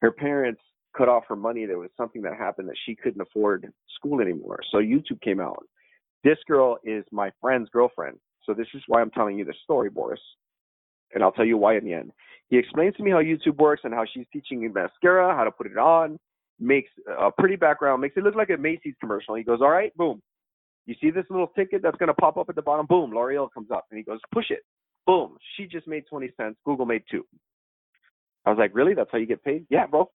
her 0.00 0.10
parents 0.12 0.60
cut 0.96 1.08
off 1.08 1.24
her 1.28 1.36
money. 1.36 1.66
There 1.66 1.78
was 1.78 1.90
something 1.96 2.22
that 2.22 2.36
happened 2.36 2.68
that 2.68 2.76
she 2.84 2.94
couldn't 2.94 3.20
afford 3.20 3.72
school 3.96 4.20
anymore. 4.20 4.60
So 4.70 4.78
YouTube 4.78 5.20
came 5.22 5.40
out. 5.40 5.64
This 6.24 6.38
girl 6.46 6.78
is 6.84 7.04
my 7.10 7.30
friend's 7.40 7.68
girlfriend. 7.70 8.18
So 8.44 8.54
this 8.54 8.66
is 8.74 8.82
why 8.88 9.00
I'm 9.00 9.10
telling 9.10 9.38
you 9.38 9.44
the 9.44 9.54
story, 9.62 9.90
Boris. 9.90 10.20
And 11.14 11.22
I'll 11.22 11.32
tell 11.32 11.44
you 11.44 11.56
why 11.56 11.76
in 11.76 11.84
the 11.84 11.92
end. 11.92 12.12
He 12.48 12.58
explains 12.58 12.94
to 12.96 13.02
me 13.02 13.10
how 13.10 13.18
YouTube 13.18 13.56
works 13.56 13.82
and 13.84 13.94
how 13.94 14.04
she's 14.12 14.26
teaching 14.32 14.60
me 14.60 14.68
mascara, 14.68 15.34
how 15.34 15.44
to 15.44 15.50
put 15.50 15.66
it 15.66 15.78
on, 15.78 16.18
makes 16.60 16.90
a 17.18 17.30
pretty 17.30 17.56
background, 17.56 18.02
makes 18.02 18.16
it 18.16 18.24
look 18.24 18.34
like 18.34 18.50
a 18.50 18.56
Macy's 18.56 18.94
commercial. 19.00 19.34
He 19.34 19.42
goes, 19.42 19.60
All 19.60 19.70
right, 19.70 19.94
boom. 19.96 20.20
You 20.86 20.94
see 21.00 21.10
this 21.10 21.24
little 21.30 21.46
ticket 21.48 21.80
that's 21.82 21.96
going 21.96 22.08
to 22.08 22.14
pop 22.14 22.36
up 22.36 22.48
at 22.48 22.56
the 22.56 22.62
bottom? 22.62 22.86
Boom, 22.86 23.12
L'Oreal 23.12 23.48
comes 23.52 23.70
up. 23.70 23.86
And 23.90 23.98
he 23.98 24.04
goes, 24.04 24.18
Push 24.32 24.50
it. 24.50 24.60
Boom. 25.06 25.36
She 25.56 25.66
just 25.66 25.86
made 25.86 26.04
20 26.08 26.30
cents. 26.36 26.56
Google 26.64 26.86
made 26.86 27.02
two. 27.10 27.24
I 28.44 28.50
was 28.50 28.58
like, 28.58 28.74
Really? 28.74 28.94
That's 28.94 29.10
how 29.10 29.18
you 29.18 29.26
get 29.26 29.42
paid? 29.44 29.66
Yeah, 29.70 29.86
bro. 29.86 30.10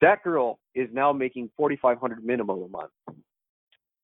That 0.00 0.22
girl 0.22 0.58
is 0.74 0.88
now 0.92 1.12
making 1.12 1.50
4,500 1.56 2.24
minimum 2.24 2.62
a 2.62 2.68
month 2.68 2.90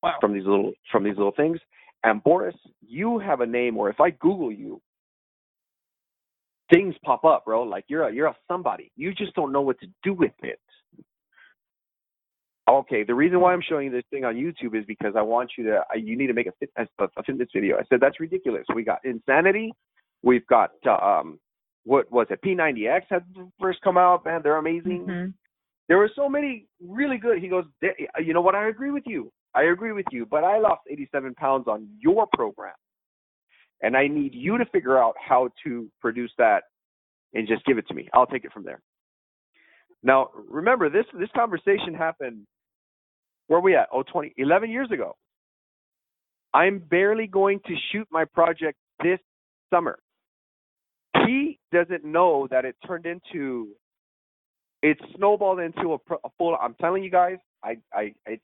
Wow. 0.02 0.14
from 0.20 0.32
these 0.32 0.44
little 0.44 0.72
from 0.90 1.04
these 1.04 1.16
little 1.16 1.32
things. 1.36 1.58
And 2.04 2.22
Boris, 2.24 2.56
you 2.80 3.18
have 3.18 3.40
a 3.40 3.46
name, 3.46 3.76
or 3.76 3.88
if 3.88 4.00
I 4.00 4.10
Google 4.10 4.50
you, 4.50 4.80
things 6.72 6.94
pop 7.04 7.24
up, 7.24 7.44
bro. 7.44 7.62
Like 7.62 7.84
you're 7.88 8.08
a 8.08 8.12
you're 8.14 8.26
a 8.28 8.36
somebody. 8.48 8.90
You 8.96 9.14
just 9.14 9.34
don't 9.34 9.52
know 9.52 9.60
what 9.60 9.78
to 9.80 9.86
do 10.02 10.14
with 10.14 10.32
it. 10.42 10.60
Okay, 12.68 13.02
the 13.02 13.14
reason 13.14 13.40
why 13.40 13.52
I'm 13.52 13.62
showing 13.68 13.86
you 13.86 13.92
this 13.92 14.04
thing 14.10 14.24
on 14.24 14.36
YouTube 14.36 14.78
is 14.78 14.84
because 14.86 15.14
I 15.16 15.22
want 15.22 15.52
you 15.58 15.64
to. 15.64 15.84
I- 15.92 15.96
You 15.96 16.16
need 16.16 16.28
to 16.28 16.32
make 16.32 16.46
a, 16.46 16.52
fit, 16.60 16.70
a, 16.76 16.86
fitness 17.24 17.48
video. 17.54 17.76
I 17.76 17.82
said 17.88 18.00
that's 18.00 18.20
ridiculous. 18.20 18.64
We 18.74 18.84
got 18.84 19.00
Insanity. 19.04 19.72
We've 20.22 20.46
got 20.46 20.70
um, 20.86 21.40
what 21.84 22.10
was 22.12 22.28
it? 22.30 22.40
P90X 22.42 23.02
had 23.10 23.24
first 23.60 23.80
come 23.82 23.98
out. 23.98 24.24
Man, 24.24 24.40
they're 24.44 24.56
amazing. 24.58 25.06
Mhm. 25.06 25.34
There 25.88 25.98
were 25.98 26.10
so 26.14 26.28
many 26.28 26.66
really 26.80 27.18
good. 27.18 27.38
He 27.42 27.48
goes, 27.48 27.64
you 28.24 28.32
know 28.32 28.40
what? 28.40 28.54
I 28.54 28.68
agree 28.68 28.92
with 28.92 29.02
you. 29.06 29.32
I 29.54 29.64
agree 29.64 29.92
with 29.92 30.06
you. 30.12 30.24
But 30.24 30.44
I 30.44 30.58
lost 30.58 30.82
87 30.88 31.34
pounds 31.34 31.66
on 31.66 31.88
your 31.98 32.28
program, 32.34 32.74
and 33.82 33.96
I 33.96 34.06
need 34.06 34.34
you 34.34 34.58
to 34.58 34.64
figure 34.66 34.98
out 34.98 35.14
how 35.18 35.48
to 35.64 35.90
produce 36.00 36.32
that 36.38 36.62
and 37.34 37.48
just 37.48 37.64
give 37.64 37.78
it 37.78 37.86
to 37.88 37.94
me. 37.94 38.08
I'll 38.12 38.26
take 38.26 38.44
it 38.44 38.52
from 38.52 38.64
there. 38.64 38.80
Now, 40.02 40.30
remember 40.48 40.88
this 40.88 41.06
this 41.18 41.28
conversation 41.34 41.94
happened. 41.94 42.46
Where 43.48 43.58
are 43.58 43.62
we 43.62 43.76
at? 43.76 43.88
Oh, 43.92 44.02
20, 44.02 44.34
11 44.36 44.70
years 44.70 44.90
ago. 44.90 45.16
I'm 46.54 46.78
barely 46.78 47.26
going 47.26 47.60
to 47.66 47.74
shoot 47.90 48.06
my 48.10 48.24
project 48.24 48.78
this 49.02 49.18
summer. 49.70 49.98
He 51.26 51.58
doesn't 51.72 52.04
know 52.04 52.46
that 52.50 52.64
it 52.64 52.76
turned 52.86 53.06
into 53.06 53.68
it 54.82 54.98
snowballed 55.16 55.60
into 55.60 55.92
a, 55.92 56.14
a 56.24 56.28
full. 56.36 56.56
I'm 56.60 56.74
telling 56.74 57.04
you 57.04 57.10
guys, 57.10 57.36
I, 57.62 57.76
I, 57.94 58.14
it's 58.26 58.42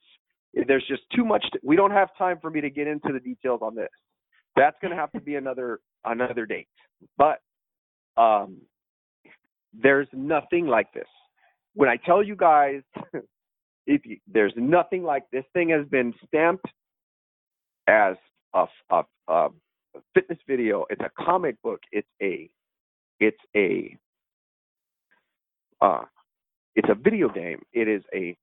there's 0.66 0.84
just 0.88 1.02
too 1.14 1.24
much. 1.24 1.44
To, 1.52 1.58
we 1.62 1.76
don't 1.76 1.90
have 1.90 2.08
time 2.16 2.38
for 2.40 2.50
me 2.50 2.60
to 2.60 2.70
get 2.70 2.86
into 2.86 3.12
the 3.12 3.20
details 3.20 3.60
on 3.62 3.74
this. 3.74 3.88
That's 4.58 4.76
going 4.82 4.90
to 4.90 4.96
have 4.96 5.12
to 5.12 5.20
be 5.20 5.36
another 5.36 5.80
another 6.04 6.46
date. 6.46 6.68
But 7.16 7.40
um, 8.16 8.58
there's 9.72 10.08
nothing 10.12 10.66
like 10.66 10.92
this. 10.92 11.06
When 11.74 11.88
I 11.88 11.96
tell 11.96 12.22
you 12.22 12.34
guys, 12.34 12.82
if 13.86 14.04
you, 14.04 14.18
there's 14.26 14.52
nothing 14.56 15.04
like 15.04 15.24
this 15.32 15.44
thing 15.54 15.70
has 15.70 15.86
been 15.86 16.12
stamped 16.26 16.66
as 17.86 18.16
a, 18.54 18.66
a, 18.90 19.02
a 19.28 19.48
fitness 20.14 20.38
video. 20.46 20.84
It's 20.90 21.02
a 21.02 21.10
comic 21.22 21.60
book. 21.62 21.80
It's 21.92 22.08
a 22.22 22.50
it's 23.20 23.38
a 23.56 23.96
uh, 25.80 26.02
it's 26.74 26.88
a 26.88 26.94
video 26.94 27.28
game. 27.28 27.60
It 27.72 27.88
is 27.88 28.02
a 28.14 28.36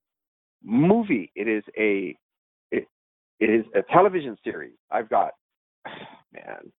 movie. 0.63 1.31
It 1.35 1.47
is 1.47 1.63
a 1.77 2.17
it, 2.71 2.87
it 3.39 3.49
is 3.49 3.65
a 3.75 3.81
television 3.91 4.37
series. 4.43 4.75
I've 4.91 5.09
got 5.09 5.31
man. 6.33 6.71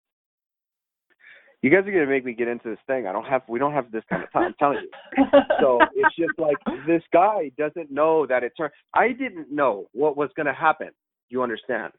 You 1.62 1.72
guys 1.72 1.88
are 1.88 1.91
gonna 1.91 2.06
make 2.06 2.26
me 2.26 2.34
get 2.34 2.47
into 2.47 2.70
this 2.70 2.80
thing. 2.86 3.08
I 3.08 3.12
don't 3.12 3.26
have 3.26 3.41
we 3.47 3.58
don't 3.58 3.74
have 3.74 3.91
this 3.91 4.03
kind 4.10 4.24
of 4.24 4.32
time. 4.32 4.43
I'm 4.43 4.56
telling 4.60 4.80
you. 4.84 5.26
So 5.62 5.80
it's 5.95 6.16
just 6.16 6.38
like 6.38 6.58
this 6.86 7.01
guy 7.14 7.49
doesn't 7.58 7.89
know 7.89 8.26
that 8.28 8.43
it 8.43 8.51
turned. 8.58 8.74
I 8.93 9.10
didn't 9.14 9.51
know 9.51 9.88
what 9.93 10.18
was 10.18 10.30
gonna 10.36 10.53
happen. 10.53 10.89
You 11.30 11.41
understand? 11.41 11.93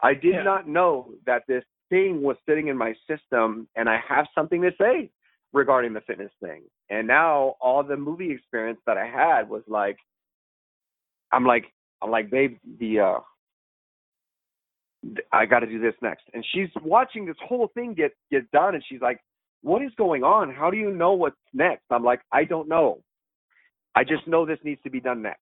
I 0.00 0.14
did 0.14 0.34
Yeah. 0.34 0.42
not 0.42 0.66
know 0.66 1.12
that 1.26 1.42
this 1.46 1.64
thing 1.90 2.22
was 2.22 2.36
sitting 2.46 2.68
in 2.68 2.76
my 2.76 2.94
system, 3.06 3.68
and 3.76 3.88
I 3.88 3.98
have 4.08 4.26
something 4.34 4.62
to 4.62 4.72
say 4.80 5.10
regarding 5.52 5.92
the 5.92 6.00
fitness 6.00 6.32
thing. 6.42 6.62
And 6.90 7.06
now 7.06 7.56
all 7.60 7.82
the 7.82 7.96
movie 7.96 8.32
experience 8.32 8.80
that 8.86 8.96
I 8.98 9.06
had 9.06 9.48
was 9.48 9.62
like, 9.68 9.98
I'm 11.30 11.44
like, 11.44 11.66
I'm 12.02 12.10
like, 12.10 12.30
babe, 12.30 12.58
the 12.80 13.00
uh, 13.00 13.20
I 15.32 15.46
got 15.46 15.60
to 15.60 15.66
do 15.66 15.78
this 15.80 15.94
next. 16.02 16.24
And 16.32 16.44
she's 16.52 16.68
watching 16.82 17.26
this 17.26 17.36
whole 17.46 17.68
thing 17.74 17.94
get 17.94 18.12
get 18.30 18.50
done, 18.50 18.74
and 18.74 18.84
she's 18.88 19.00
like, 19.00 19.20
what 19.62 19.82
is 19.82 19.92
going 19.96 20.22
on? 20.22 20.52
How 20.54 20.70
do 20.70 20.76
you 20.76 20.90
know 20.90 21.12
what's 21.12 21.36
next? 21.52 21.84
I'm 21.90 22.04
like, 22.04 22.20
I 22.32 22.44
don't 22.44 22.68
know. 22.68 23.02
I 23.94 24.04
just 24.04 24.26
know 24.26 24.44
this 24.44 24.58
needs 24.64 24.82
to 24.82 24.90
be 24.90 25.00
done 25.00 25.22
next. 25.22 25.40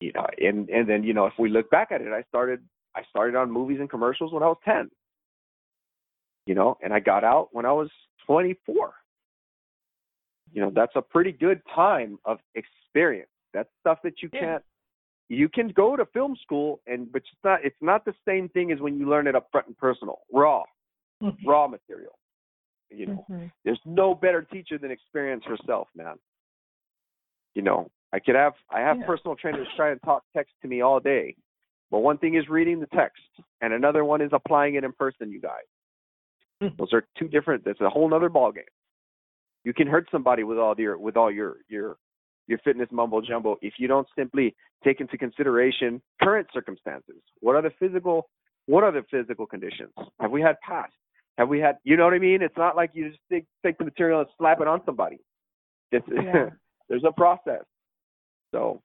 You 0.00 0.12
know, 0.12 0.26
and 0.38 0.68
and 0.68 0.88
then 0.88 1.02
you 1.04 1.14
know, 1.14 1.26
if 1.26 1.34
we 1.38 1.48
look 1.48 1.70
back 1.70 1.88
at 1.90 2.00
it, 2.00 2.12
I 2.12 2.22
started 2.28 2.60
I 2.94 3.02
started 3.10 3.36
on 3.36 3.50
movies 3.50 3.78
and 3.80 3.88
commercials 3.90 4.32
when 4.32 4.42
I 4.42 4.46
was 4.46 4.58
ten. 4.64 4.90
You 6.46 6.54
know, 6.54 6.76
and 6.82 6.92
I 6.92 7.00
got 7.00 7.24
out 7.24 7.48
when 7.52 7.64
I 7.64 7.72
was 7.72 7.88
24. 8.26 8.92
You 10.52 10.60
know, 10.60 10.70
that's 10.74 10.94
a 10.94 11.02
pretty 11.02 11.32
good 11.32 11.62
time 11.74 12.18
of 12.26 12.38
experience. 12.54 13.30
That's 13.54 13.68
stuff 13.80 13.98
that 14.04 14.22
you 14.22 14.28
Yeah. 14.32 14.40
can't. 14.40 14.64
You 15.28 15.48
can 15.48 15.68
go 15.68 15.96
to 15.96 16.04
film 16.06 16.36
school, 16.42 16.80
and 16.86 17.10
but 17.10 17.22
it's 17.22 17.42
not. 17.42 17.64
It's 17.64 17.76
not 17.80 18.04
the 18.04 18.14
same 18.26 18.48
thing 18.50 18.72
as 18.72 18.80
when 18.80 18.98
you 18.98 19.08
learn 19.08 19.26
it 19.26 19.34
up 19.34 19.48
front 19.50 19.66
and 19.66 19.76
personal, 19.76 20.20
raw, 20.32 20.62
raw 21.46 21.66
material. 21.66 22.18
You 22.90 23.06
know, 23.06 23.26
Mhm. 23.30 23.50
there's 23.64 23.80
no 23.84 24.14
better 24.14 24.42
teacher 24.42 24.78
than 24.78 24.90
experience 24.90 25.44
herself, 25.44 25.88
man. 25.94 26.18
You 27.54 27.62
know, 27.62 27.90
I 28.12 28.20
could 28.20 28.34
have 28.34 28.54
I 28.68 28.80
have 28.80 28.98
Yeah. 28.98 29.06
personal 29.06 29.34
trainers 29.34 29.66
try 29.76 29.90
and 29.90 30.02
talk 30.02 30.24
text 30.34 30.54
to 30.62 30.68
me 30.68 30.82
all 30.82 31.00
day, 31.00 31.36
but 31.90 32.00
one 32.00 32.18
thing 32.18 32.34
is 32.34 32.48
reading 32.48 32.78
the 32.78 32.86
text, 32.88 33.22
and 33.60 33.72
another 33.72 34.04
one 34.04 34.20
is 34.20 34.32
applying 34.32 34.74
it 34.74 34.84
in 34.84 34.92
person. 34.92 35.32
You 35.32 35.40
guys, 35.40 35.64
Mhm. 36.60 36.76
those 36.76 36.92
are 36.92 37.06
two 37.16 37.28
different. 37.28 37.64
That's 37.64 37.80
a 37.80 37.88
whole 37.88 38.12
other 38.12 38.28
ball 38.28 38.52
game. 38.52 38.64
You 39.64 39.72
can 39.72 39.86
hurt 39.86 40.10
somebody 40.10 40.44
with 40.44 40.58
all 40.58 40.78
your 40.78 40.98
with 40.98 41.16
all 41.16 41.30
your 41.30 41.56
your 41.68 41.96
your 42.46 42.58
fitness 42.58 42.88
mumbo 42.92 43.20
jumbo 43.20 43.56
if 43.62 43.74
you 43.78 43.88
don't 43.88 44.06
simply 44.16 44.54
take 44.84 45.00
into 45.00 45.16
consideration 45.16 46.00
current 46.22 46.46
circumstances. 46.52 47.16
What 47.40 47.56
are 47.56 47.62
the 47.62 47.72
physical 47.78 48.28
what 48.66 48.82
are 48.84 48.92
the 48.92 49.02
physical 49.10 49.46
conditions? 49.46 49.92
Have 50.20 50.30
we 50.30 50.40
had 50.40 50.56
past? 50.60 50.92
Have 51.38 51.48
we 51.48 51.60
had 51.60 51.76
you 51.84 51.96
know 51.96 52.04
what 52.04 52.14
I 52.14 52.18
mean? 52.18 52.42
It's 52.42 52.56
not 52.56 52.76
like 52.76 52.90
you 52.94 53.08
just 53.08 53.20
take 53.30 53.46
take 53.64 53.78
the 53.78 53.84
material 53.84 54.20
and 54.20 54.28
slap 54.38 54.60
it 54.60 54.68
on 54.68 54.80
somebody. 54.86 55.18
It's 55.92 56.06
Yeah. 56.12 56.50
there's 56.88 57.04
a 57.06 57.12
process. 57.12 57.64
So, 58.52 58.82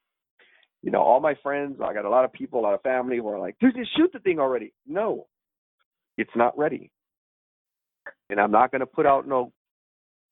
you 0.82 0.92
know, 0.92 1.02
all 1.02 1.20
my 1.20 1.36
friends, 1.44 1.78
I 1.84 1.94
got 1.94 2.06
a 2.06 2.10
lot 2.10 2.26
of 2.26 2.34
people, 2.34 2.60
a 2.60 2.64
lot 2.64 2.74
of 2.74 2.82
family 2.82 3.18
who 3.18 3.28
are 3.28 3.40
like, 3.40 3.56
dude, 3.60 3.76
just 3.76 3.96
shoot 3.96 4.12
the 4.12 4.20
thing 4.20 4.40
already. 4.40 4.74
No, 4.88 5.28
it's 6.18 6.32
not 6.36 6.58
ready. 6.58 6.92
And 8.30 8.40
I'm 8.40 8.52
not 8.52 8.72
going 8.72 8.80
to 8.80 8.86
put 8.88 9.06
out 9.06 9.28
no 9.28 9.52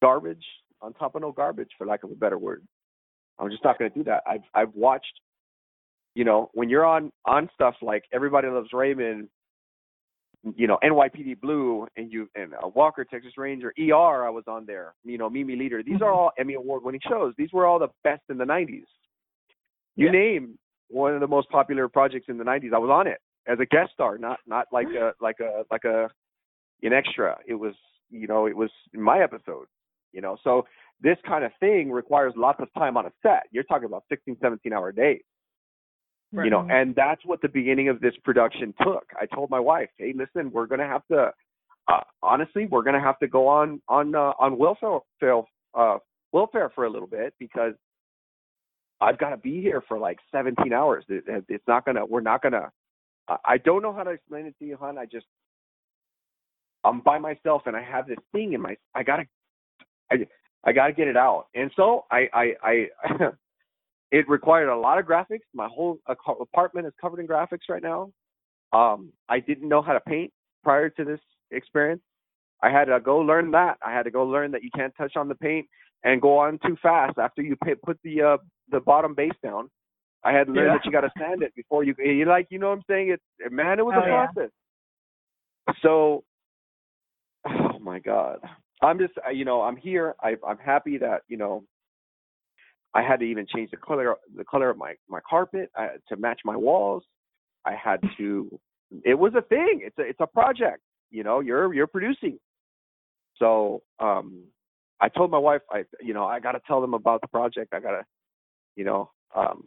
garbage 0.02 0.44
on 0.82 0.94
top 0.94 1.16
of 1.16 1.22
no 1.22 1.32
garbage, 1.32 1.70
for 1.78 1.86
lack 1.86 2.04
of 2.04 2.12
a 2.12 2.16
better 2.16 2.38
word. 2.38 2.64
I'm 3.40 3.50
just 3.50 3.64
not 3.64 3.78
going 3.78 3.92
to 3.92 3.98
do 3.98 4.04
that. 4.06 4.24
I've 4.28 4.42
I've 4.54 4.74
watched, 4.76 5.22
you 6.16 6.24
know, 6.24 6.50
when 6.54 6.70
you're 6.70 6.86
on 6.86 7.12
on 7.26 7.50
stuff 7.54 7.76
like 7.82 8.04
Everybody 8.14 8.48
Loves 8.48 8.70
Raymond, 8.74 9.30
you 10.56 10.68
know, 10.68 10.78
NYPD 10.84 11.40
Blue, 11.42 11.88
and 11.98 12.12
you 12.12 12.30
and 12.36 12.54
uh, 12.54 12.68
Walker 12.74 13.04
Texas 13.04 13.34
Ranger, 13.38 13.74
ER. 13.80 14.26
I 14.26 14.30
was 14.30 14.44
on 14.48 14.66
there. 14.66 14.94
You 15.04 15.18
know, 15.18 15.30
Mimi 15.30 15.56
Leader. 15.56 15.84
These 15.84 16.02
are 16.02 16.12
all 16.12 16.32
Emmy 16.38 16.54
award 16.54 16.84
winning 16.84 17.02
shows. 17.08 17.34
These 17.38 17.52
were 17.54 17.66
all 17.66 17.80
the 17.80 17.90
best 18.04 18.22
in 18.30 18.38
the 18.38 18.46
90s. 18.46 18.84
You 19.96 20.06
Yeah. 20.06 20.12
name 20.12 20.58
one 20.90 21.14
of 21.14 21.20
the 21.20 21.28
most 21.28 21.50
popular 21.50 21.88
projects 21.90 22.28
in 22.30 22.38
the 22.38 22.44
90s. 22.46 22.74
I 22.74 22.78
was 22.78 22.90
on 22.90 23.08
it 23.08 23.20
as 23.48 23.60
a 23.60 23.66
guest 23.66 23.92
star, 23.94 24.18
not 24.18 24.40
not 24.48 24.68
like 24.72 24.88
a 24.88 25.14
like 25.22 25.40
a 25.40 25.66
like 25.72 25.84
a 25.84 26.10
an 26.84 26.94
extra. 26.94 27.38
It 27.46 27.56
was 27.56 27.74
you 28.10 28.28
know 28.28 28.46
it 28.46 28.56
was 28.56 28.70
my 28.94 29.22
episode. 29.22 29.68
You 30.14 30.22
know, 30.22 30.38
so 30.44 30.66
this 31.02 31.18
kind 31.28 31.44
of 31.44 31.52
thing 31.60 31.92
requires 31.92 32.34
lots 32.36 32.60
of 32.62 32.68
time 32.74 32.98
on 32.98 33.06
a 33.06 33.12
set. 33.24 33.44
You're 33.52 33.64
talking 33.64 33.86
about 33.86 34.04
16, 34.10 34.38
17 34.42 34.74
hour 34.74 34.92
days. 34.92 35.22
you 36.46 36.50
know 36.50 36.68
and 36.70 36.94
that's 36.96 37.22
what 37.26 37.42
the 37.42 37.48
beginning 37.48 37.88
of 37.88 38.02
this 38.02 38.14
production 38.24 38.74
took 38.82 39.06
i 39.20 39.26
told 39.34 39.50
my 39.50 39.60
wife 39.60 39.90
hey 39.98 40.14
listen 40.16 40.52
we're 40.52 40.66
going 40.66 40.80
to 40.80 40.86
have 40.86 41.02
to 41.10 41.32
uh, 41.88 42.02
honestly 42.22 42.68
we're 42.70 42.84
going 42.84 42.94
to 42.96 43.00
have 43.02 43.18
to 43.20 43.28
go 43.28 43.48
on 43.48 43.82
on 43.88 44.14
uh, 44.14 44.34
on 44.40 44.58
welfare 44.58 45.00
uh 45.74 45.98
welfare 46.34 46.70
for 46.76 46.86
a 46.86 46.90
little 46.90 47.08
bit 47.08 47.34
because 47.40 47.74
i've 49.00 49.18
got 49.18 49.30
to 49.30 49.38
be 49.38 49.62
here 49.62 49.82
for 49.88 49.98
like 49.98 50.18
17 50.34 50.74
hours 50.74 51.06
it, 51.08 51.24
it's 51.48 51.64
not 51.68 51.86
going 51.86 51.96
to 51.96 52.06
we're 52.06 52.20
not 52.20 52.42
going 52.42 52.52
to 52.54 52.70
i 53.46 53.58
don't 53.58 53.82
know 53.82 53.94
how 53.94 54.04
to 54.04 54.12
explain 54.12 54.46
it 54.46 54.56
to 54.60 54.66
you 54.66 54.76
hon 54.76 54.98
i 54.98 55.06
just 55.06 55.26
i'm 56.84 57.00
by 57.00 57.18
myself 57.18 57.62
and 57.68 57.76
i 57.76 57.82
have 57.82 58.06
this 58.06 58.18
thing 58.34 58.52
in 58.52 58.62
my 58.62 58.76
i 58.96 59.02
got 59.02 59.18
to 59.18 59.26
i 60.12 60.16
i 60.64 60.72
got 60.72 60.88
to 60.88 60.94
get 60.94 61.08
it 61.08 61.18
out 61.18 61.48
and 61.56 61.72
so 61.76 62.06
i 62.12 62.28
i 62.34 62.54
i 62.64 62.88
it 64.12 64.28
required 64.30 64.70
a 64.70 64.78
lot 64.78 64.98
of 65.00 65.06
graphics. 65.06 65.42
My 65.54 65.68
whole 65.68 66.00
apartment 66.08 66.88
is 66.88 66.94
covered 67.00 67.20
in 67.20 67.28
graphics 67.28 67.68
right 67.70 67.84
now. 67.84 68.12
Um, 68.74 69.12
I 69.30 69.40
didn't 69.40 69.68
know 69.70 69.82
how 69.82 69.94
to 69.94 70.00
paint 70.00 70.32
prior 70.64 70.90
to 70.92 71.04
this 71.04 71.20
experience. 71.52 72.02
I 72.64 72.70
had 72.70 72.86
to 72.86 73.00
go 73.00 73.20
learn 73.20 73.52
that. 73.52 73.78
I 73.86 73.92
had 73.92 74.04
to 74.04 74.12
go 74.12 74.24
learn 74.26 74.52
that 74.52 74.64
you 74.64 74.70
can't 74.76 74.94
touch 74.98 75.16
on 75.16 75.28
the 75.28 75.36
paint 75.36 75.68
and 76.04 76.22
go 76.22 76.38
on 76.38 76.60
too 76.66 76.78
fast 76.82 77.18
after 77.18 77.42
you 77.42 77.56
pay, 77.64 77.76
put 77.76 78.00
the 78.04 78.22
uh, 78.22 78.38
the 78.72 78.80
bottom 78.80 79.14
base 79.14 79.34
down. 79.44 79.70
I 80.24 80.32
had 80.32 80.48
to 80.48 80.54
learn 80.54 80.68
Yeah. 80.68 80.74
that 80.74 80.86
you 80.86 80.92
got 80.92 81.02
to 81.02 81.12
sand 81.20 81.44
it 81.44 81.54
before 81.56 81.84
you. 81.84 81.94
You 81.98 82.26
like, 82.26 82.48
you 82.50 82.60
know 82.60 82.70
what 82.70 82.78
I'm 82.80 82.84
saying? 82.90 83.10
It, 83.40 83.52
man, 83.52 83.80
it 83.80 83.86
was 83.86 83.94
Oh, 83.96 84.02
a 84.02 84.08
yeah. 84.08 84.28
process. 84.28 84.52
So, 85.82 86.24
oh 87.48 87.80
my 87.80 88.00
God, 88.00 88.40
I'm 88.82 89.00
just, 89.00 89.14
you 89.34 89.46
know, 89.46 89.62
I'm 89.62 89.76
here. 89.76 90.16
I, 90.22 90.36
I'm 90.48 90.58
happy 90.58 90.98
that 91.00 91.22
you 91.28 91.38
know 91.38 91.64
I 92.94 93.02
had 93.02 93.20
to 93.20 93.26
even 93.26 93.46
change 93.54 93.72
the 93.72 93.78
color 93.78 94.16
the 94.36 94.44
color 94.44 94.70
of 94.70 94.78
my 94.78 94.96
my 95.08 95.20
carpet 95.28 95.70
uh, 95.78 95.90
to 96.10 96.18
match 96.18 96.42
my 96.46 96.56
walls. 96.56 97.04
I 97.66 97.74
had 97.74 98.02
to. 98.18 98.60
It 99.04 99.16
was 99.20 99.34
a 99.38 99.42
thing. 99.42 99.82
It's 99.84 99.98
a 99.98 100.02
it's 100.04 100.20
a 100.20 100.28
project. 100.28 100.82
You 101.12 101.24
know, 101.24 101.40
you're 101.40 101.74
you're 101.74 101.88
producing. 101.88 102.40
So 103.38 103.84
um, 104.00 104.44
I 105.00 105.10
told 105.10 105.32
my 105.32 105.38
wife, 105.38 105.62
I 105.72 105.84
you 106.02 106.14
know, 106.14 106.26
I 106.26 106.40
got 106.40 106.54
to 106.54 106.62
tell 106.68 106.82
them 106.82 106.94
about 106.94 107.22
the 107.22 107.28
project. 107.28 107.74
I 107.74 107.80
got 107.80 107.92
to, 107.92 108.06
you 108.76 108.86
know, 108.86 109.12
um, 109.36 109.66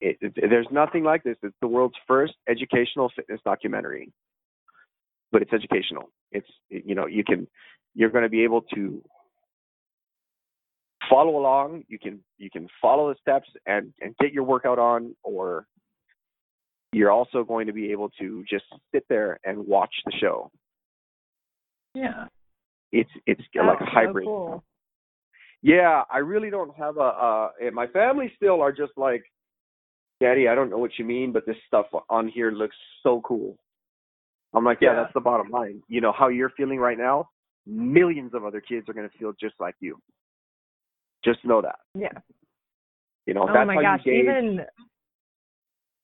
it, 0.00 0.16
it, 0.20 0.34
there's 0.48 0.68
nothing 0.70 1.04
like 1.04 1.22
this. 1.24 1.36
It's 1.42 1.56
the 1.60 1.68
world's 1.68 1.96
first 2.06 2.34
educational 2.48 3.10
fitness 3.14 3.40
documentary, 3.44 4.12
but 5.32 5.42
it's 5.42 5.52
educational. 5.52 6.10
It's 6.32 6.48
you 6.70 6.94
know, 6.94 7.06
you 7.06 7.24
can 7.24 7.46
you're 7.94 8.10
going 8.10 8.24
to 8.24 8.28
be 8.30 8.44
able 8.44 8.62
to 8.74 9.02
follow 11.10 11.36
along 11.38 11.84
you 11.88 11.98
can 11.98 12.18
you 12.38 12.48
can 12.50 12.66
follow 12.80 13.10
the 13.12 13.16
steps 13.20 13.48
and 13.66 13.92
and 14.00 14.16
get 14.20 14.32
your 14.32 14.44
workout 14.44 14.78
on 14.78 15.14
or 15.22 15.66
you're 16.92 17.10
also 17.10 17.44
going 17.44 17.66
to 17.66 17.72
be 17.72 17.90
able 17.92 18.08
to 18.18 18.42
just 18.48 18.64
sit 18.92 19.04
there 19.08 19.38
and 19.44 19.58
watch 19.66 19.94
the 20.06 20.12
show 20.18 20.50
Yeah. 21.94 22.24
it's 22.92 23.10
it's 23.26 23.40
like 23.54 23.76
a 23.80 23.84
That's 23.84 23.90
so 23.90 23.94
hybrid 23.94 24.24
cool. 24.24 24.64
yeah 25.62 26.02
i 26.10 26.18
really 26.18 26.48
don't 26.50 26.74
have 26.74 26.96
a 26.96 27.00
uh 27.00 27.48
my 27.72 27.86
family 27.88 28.32
still 28.36 28.62
are 28.62 28.72
just 28.72 28.92
like 28.96 29.24
daddy 30.22 30.48
i 30.48 30.54
don't 30.54 30.70
know 30.70 30.78
what 30.78 30.92
you 30.98 31.04
mean 31.04 31.32
but 31.32 31.44
this 31.44 31.56
stuff 31.66 31.86
on 32.08 32.28
here 32.28 32.50
looks 32.50 32.76
so 33.02 33.20
cool 33.26 33.58
i'm 34.54 34.64
like 34.64 34.78
yeah, 34.80 34.92
Yeah. 34.94 35.02
that's 35.02 35.12
the 35.14 35.20
bottom 35.20 35.50
line 35.50 35.82
you 35.88 36.00
know 36.00 36.12
how 36.18 36.28
you're 36.28 36.50
feeling 36.56 36.78
right 36.78 36.96
now 36.98 37.28
millions 37.66 38.32
of 38.34 38.44
other 38.44 38.60
kids 38.60 38.88
are 38.88 38.92
going 38.92 39.08
to 39.08 39.18
feel 39.18 39.32
just 39.40 39.54
like 39.58 39.74
you 39.80 39.98
just 41.24 41.38
know 41.44 41.62
that 41.62 41.76
Yeah. 41.94 42.08
you 43.26 43.34
know 43.34 43.42
Oh 43.48 43.52
that's 43.52 43.66
my 43.66 43.74
how 43.74 43.80
gosh, 43.82 44.00
you 44.04 44.12
gauge 44.12 44.22
even 44.24 44.66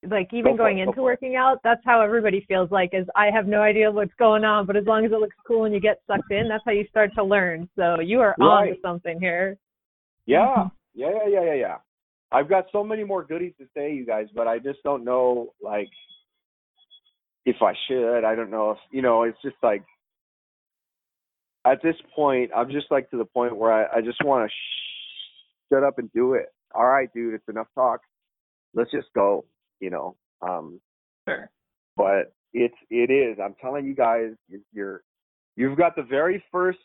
like 0.08 0.32
even 0.32 0.52
Go 0.52 0.64
going 0.64 0.78
it, 0.78 0.84
go 0.86 0.90
into 0.92 1.00
it. 1.02 1.04
working 1.04 1.36
out, 1.36 1.58
that's 1.62 1.82
how 1.84 2.00
everybody 2.00 2.42
feels 2.48 2.70
like 2.70 2.90
is 2.94 3.06
I 3.14 3.26
have 3.30 3.46
no 3.46 3.61
idea 3.61 3.90
what's 3.90 4.14
going 4.18 4.44
on, 4.44 4.64
but 4.64 4.74
as 4.76 4.86
long 4.86 5.04
as 5.04 5.12
it 5.12 5.18
looks 5.18 5.36
cool 5.46 5.64
and 5.64 5.74
you 5.74 5.80
get 5.80 6.00
sucked 6.06 6.30
in, 6.30 6.48
that's 6.48 6.62
how 6.64 6.72
you 6.72 6.86
start 6.88 7.11
to 7.16 7.22
learn. 7.22 7.68
So 7.76 8.00
you 8.00 8.20
are 8.20 8.34
on 8.40 8.68
to 8.68 8.74
something 8.80 9.20
here. 9.20 9.58
Yeah, 10.24 10.68
yeah, 10.94 11.11
yeah, 11.11 11.28
yeah, 11.28 11.44
yeah, 11.44 11.54
yeah. 11.54 11.76
I've 12.32 12.48
got 12.48 12.64
so 12.72 12.82
many 12.82 13.04
more 13.04 13.22
goodies 13.24 13.52
to 13.58 13.66
say, 13.76 13.92
you 13.92 14.06
guys, 14.06 14.28
but 14.34 14.46
I 14.46 14.58
just 14.58 14.82
don't 14.84 15.04
know, 15.04 15.52
like, 15.61 15.88
if 17.44 17.56
I 17.61 17.74
should. 17.88 18.24
I 18.24 18.34
don't 18.34 18.50
know 18.50 18.70
if 18.70 18.78
you 18.92 19.02
know. 19.02 19.24
It's 19.24 19.36
just 19.42 19.56
like 19.62 19.82
at 21.66 21.82
this 21.82 21.96
point, 22.14 22.50
I'm 22.56 22.70
just 22.70 22.90
like 22.90 23.11
to 23.11 23.16
the 23.16 23.24
point 23.24 23.56
where 23.56 23.72
I, 23.72 23.98
I 23.98 24.00
just 24.00 24.18
want 24.24 24.48
to 24.48 24.52
sh- 24.52 25.72
shut 25.74 25.84
up 25.84 25.98
and 25.98 26.11
do 26.12 26.34
it. 26.34 26.46
All 26.74 26.86
right, 26.86 27.08
dude, 27.14 27.34
it's 27.34 27.48
enough 27.48 27.66
talk. 27.74 28.00
Let's 28.74 28.90
just 28.90 29.08
go. 29.14 29.44
You 29.80 29.90
know. 29.90 30.16
Um, 30.42 30.80
Sure. 31.28 31.50
but 31.96 32.32
it's 32.54 32.74
it 32.90 33.11
is. 33.11 33.38
I'm 33.42 33.54
telling 33.61 33.84
you 33.84 33.94
guys, 33.94 34.30
you're, 34.48 34.61
you're 34.72 35.02
you've 35.56 35.76
got 35.78 35.96
the 35.96 36.02
very 36.02 36.42
first 36.50 36.78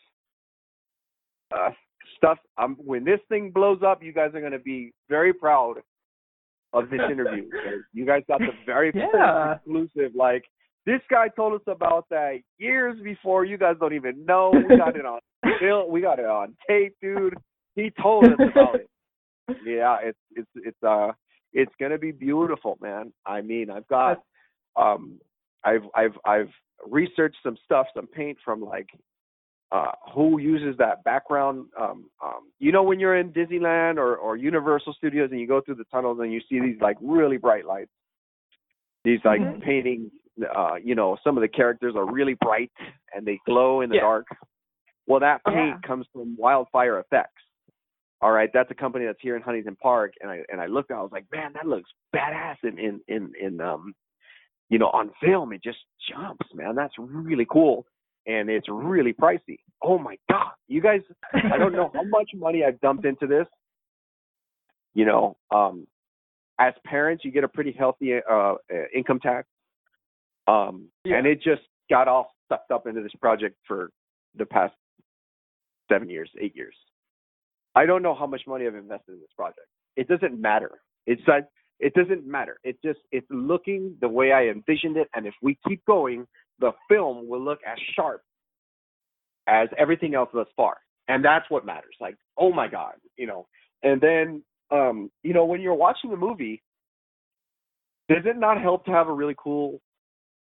uh, 1.54 1.70
stuff. 2.16 2.38
Um, 2.58 2.76
when 2.84 3.04
this 3.04 3.20
thing 3.28 3.50
blows 3.50 3.80
up, 3.84 4.02
you 4.02 4.12
guys 4.12 4.30
are 4.34 4.40
going 4.40 4.52
to 4.52 4.58
be 4.58 4.92
very 5.08 5.32
proud 5.32 5.76
of 6.72 6.90
this 6.90 7.00
interview. 7.10 7.48
You 7.94 8.04
guys 8.04 8.22
got 8.28 8.40
the 8.40 8.52
very 8.66 8.92
first 8.92 9.06
Yeah. 9.14 9.54
exclusive. 9.54 10.14
Like 10.14 10.44
this 10.86 11.00
guy 11.10 11.28
told 11.28 11.54
us 11.54 11.66
about 11.66 12.08
that 12.10 12.38
years 12.58 12.98
before. 13.02 13.44
You 13.44 13.58
guys 13.58 13.74
don't 13.80 13.92
even 13.92 14.24
know. 14.24 14.52
We 14.52 14.76
got 14.76 14.96
it 14.96 15.04
on 15.04 15.18
film. 15.60 15.90
We 15.90 16.00
got 16.00 16.20
it 16.20 16.24
on 16.24 16.56
tape, 16.68 16.94
dude. 17.02 17.34
He 17.74 17.90
told 18.00 18.24
us 18.26 18.38
about 18.48 18.76
it. 18.76 18.88
Yeah, 19.64 19.98
it's 20.02 20.18
it's 20.34 20.48
it's 20.54 20.82
uh 20.82 21.12
it's 21.52 21.72
gonna 21.80 21.98
be 21.98 22.12
beautiful, 22.12 22.78
man. 22.80 23.12
I 23.26 23.40
mean, 23.42 23.68
I've 23.70 23.86
got 23.88 24.22
um 24.76 25.20
I've 25.64 25.82
I've 25.94 26.16
I've 26.24 26.50
researched 26.88 27.38
some 27.42 27.56
stuff, 27.64 27.86
some 27.94 28.06
paint 28.06 28.38
from 28.44 28.62
like 28.62 28.88
uh 29.72 29.90
who 30.14 30.38
uses 30.40 30.78
that 30.78 31.02
background 31.02 31.66
um 31.76 32.08
um 32.22 32.52
you 32.60 32.70
know 32.70 32.84
when 32.84 33.00
you're 33.00 33.16
in 33.16 33.32
Disneyland 33.32 33.96
or 33.96 34.16
or 34.16 34.36
Universal 34.36 34.94
Studios 34.94 35.30
and 35.32 35.40
you 35.40 35.48
go 35.48 35.60
through 35.60 35.74
the 35.74 35.84
tunnels 35.92 36.18
and 36.20 36.32
you 36.32 36.40
see 36.48 36.60
these 36.60 36.80
like 36.80 36.96
really 37.00 37.36
bright 37.36 37.66
lights. 37.66 37.90
These 39.04 39.20
like 39.24 39.40
Mhm. 39.40 39.60
paintings 39.62 40.12
uh 40.44 40.74
you 40.82 40.94
know, 40.94 41.16
some 41.24 41.36
of 41.36 41.42
the 41.42 41.48
characters 41.48 41.94
are 41.96 42.10
really 42.10 42.34
bright 42.40 42.70
and 43.14 43.26
they 43.26 43.38
glow 43.46 43.80
in 43.80 43.88
the 43.90 43.96
Yeah. 43.96 44.02
dark. 44.02 44.26
Well, 45.06 45.20
that 45.20 45.44
paint 45.44 45.56
yeah. 45.82 45.86
comes 45.88 46.06
from 46.12 46.36
Wildfire 46.36 46.98
Effects. 46.98 47.30
All 48.22 48.32
right, 48.32 48.50
that's 48.52 48.70
a 48.70 48.74
company 48.74 49.04
that's 49.04 49.18
here 49.20 49.36
in 49.36 49.42
Huntington 49.42 49.76
Park, 49.76 50.14
and 50.20 50.30
I 50.30 50.42
and 50.50 50.60
I 50.60 50.66
looked, 50.66 50.90
I 50.90 51.00
was 51.02 51.12
like, 51.12 51.26
man, 51.30 51.52
that 51.54 51.66
looks 51.66 51.90
badass 52.14 52.56
in 52.64 52.78
in 52.78 53.00
in, 53.08 53.32
in 53.40 53.60
um, 53.60 53.94
you 54.70 54.78
know, 54.78 54.86
on 54.86 55.10
film. 55.22 55.52
It 55.52 55.62
just 55.62 55.78
jumps, 56.10 56.46
man. 56.54 56.74
That's 56.74 56.94
really 56.98 57.46
cool, 57.50 57.86
and 58.26 58.48
it's 58.48 58.68
really 58.70 59.12
pricey. 59.12 59.58
Oh 59.82 59.98
my 59.98 60.16
god, 60.30 60.52
you 60.66 60.80
guys! 60.80 61.02
I 61.34 61.58
don't 61.58 61.72
know 61.74 61.90
how 61.94 62.02
much 62.08 62.30
money 62.34 62.64
I've 62.64 62.80
dumped 62.80 63.04
into 63.04 63.26
this. 63.26 63.46
You 64.94 65.04
know, 65.04 65.36
um, 65.50 65.86
as 66.58 66.72
parents, 66.86 67.22
you 67.24 67.30
get 67.30 67.44
a 67.44 67.48
pretty 67.48 67.72
healthy 67.72 68.14
uh, 68.14 68.32
uh, 68.32 68.54
income 68.94 69.20
tax, 69.20 69.46
um, 70.46 70.88
Yeah. 71.04 71.16
and 71.16 71.26
it 71.26 71.42
just 71.42 71.62
got 71.90 72.08
all 72.08 72.34
sucked 72.48 72.70
up 72.70 72.86
into 72.86 73.02
this 73.02 73.14
project 73.20 73.56
for 73.66 73.90
the 74.34 74.46
past 74.46 74.74
seven 75.88 76.08
years, 76.10 76.30
eight 76.40 76.54
years. 76.54 76.76
I 77.74 77.86
don't 77.86 78.02
know 78.02 78.14
how 78.14 78.26
much 78.26 78.42
money 78.46 78.66
I've 78.66 78.74
invested 78.74 79.12
in 79.12 79.20
this 79.20 79.32
project. 79.36 79.66
It 79.96 80.08
doesn't 80.08 80.40
matter. 80.40 80.80
It's 81.06 81.22
like 81.26 81.46
it 81.78 81.92
doesn't 81.94 82.26
matter. 82.26 82.58
It 82.64 82.78
just 82.82 83.00
it's 83.12 83.26
looking 83.30 83.96
the 84.00 84.08
way 84.08 84.32
I 84.32 84.46
envisioned 84.46 84.96
it, 84.96 85.08
and 85.14 85.26
if 85.26 85.34
we 85.42 85.58
keep 85.68 85.84
going, 85.84 86.26
the 86.58 86.72
film 86.88 87.28
will 87.28 87.40
look 87.40 87.60
as 87.66 87.78
sharp 87.94 88.22
as 89.46 89.68
everything 89.78 90.14
else 90.14 90.30
thus 90.32 90.48
far, 90.56 90.78
and 91.08 91.24
that's 91.24 91.48
what 91.50 91.66
matters. 91.66 91.94
Like, 92.00 92.16
oh 92.38 92.52
my 92.52 92.68
god, 92.68 92.94
you 93.16 93.26
know. 93.26 93.46
And 93.82 94.00
then, 94.00 94.42
um, 94.70 95.10
you 95.22 95.34
know, 95.34 95.44
when 95.44 95.60
you're 95.60 95.74
watching 95.74 96.10
the 96.10 96.16
movie, 96.16 96.62
does 98.08 98.24
it 98.24 98.36
not 98.38 98.60
help 98.60 98.84
to 98.86 98.90
have 98.90 99.08
a 99.08 99.12
really 99.12 99.36
cool 99.38 99.80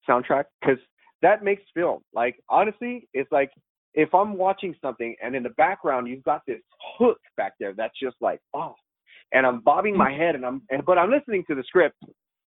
soundtrack? 0.08 0.44
Because 0.60 0.78
that 1.22 1.42
makes 1.42 1.62
film. 1.74 2.02
Like, 2.14 2.36
honestly, 2.48 3.08
it's 3.14 3.30
like 3.32 3.50
if 3.94 4.14
I'm 4.14 4.36
watching 4.36 4.74
something 4.82 5.14
and 5.22 5.34
in 5.34 5.42
the 5.42 5.50
background 5.50 6.08
you've 6.08 6.24
got 6.24 6.42
this 6.46 6.60
hook 6.98 7.18
back 7.36 7.52
there 7.60 7.72
that's 7.76 7.94
just 8.02 8.16
like 8.20 8.40
oh, 8.54 8.74
and 9.32 9.46
I'm 9.46 9.60
bobbing 9.60 9.96
my 9.96 10.12
head 10.12 10.34
and 10.34 10.44
I'm 10.44 10.62
and 10.70 10.84
but 10.84 10.98
I'm 10.98 11.10
listening 11.10 11.44
to 11.48 11.54
the 11.54 11.62
script, 11.66 11.96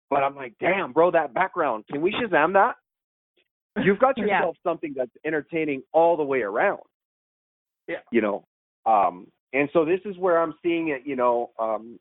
but 0.10 0.24
I'm 0.24 0.36
like 0.36 0.54
damn 0.60 0.92
bro 0.92 1.12
that 1.12 1.34
background 1.34 1.86
can 1.92 2.02
we 2.02 2.12
Shazam 2.12 2.54
that? 2.54 2.76
You've 3.84 4.00
got 4.00 4.16
Yeah. 4.18 4.26
yourself 4.26 4.58
something 4.64 4.94
that's 4.96 5.12
entertaining 5.26 5.84
all 5.94 6.18
the 6.18 6.24
way 6.24 6.42
around. 6.42 6.82
Yeah. 7.88 7.98
You 8.12 8.22
know, 8.22 8.46
um, 8.86 9.28
and 9.54 9.70
so 9.72 9.86
this 9.86 10.00
is 10.06 10.18
where 10.18 10.42
I'm 10.42 10.56
seeing 10.64 10.90
it. 10.90 11.04
You 11.06 11.16
know, 11.16 11.52
um, 11.60 12.00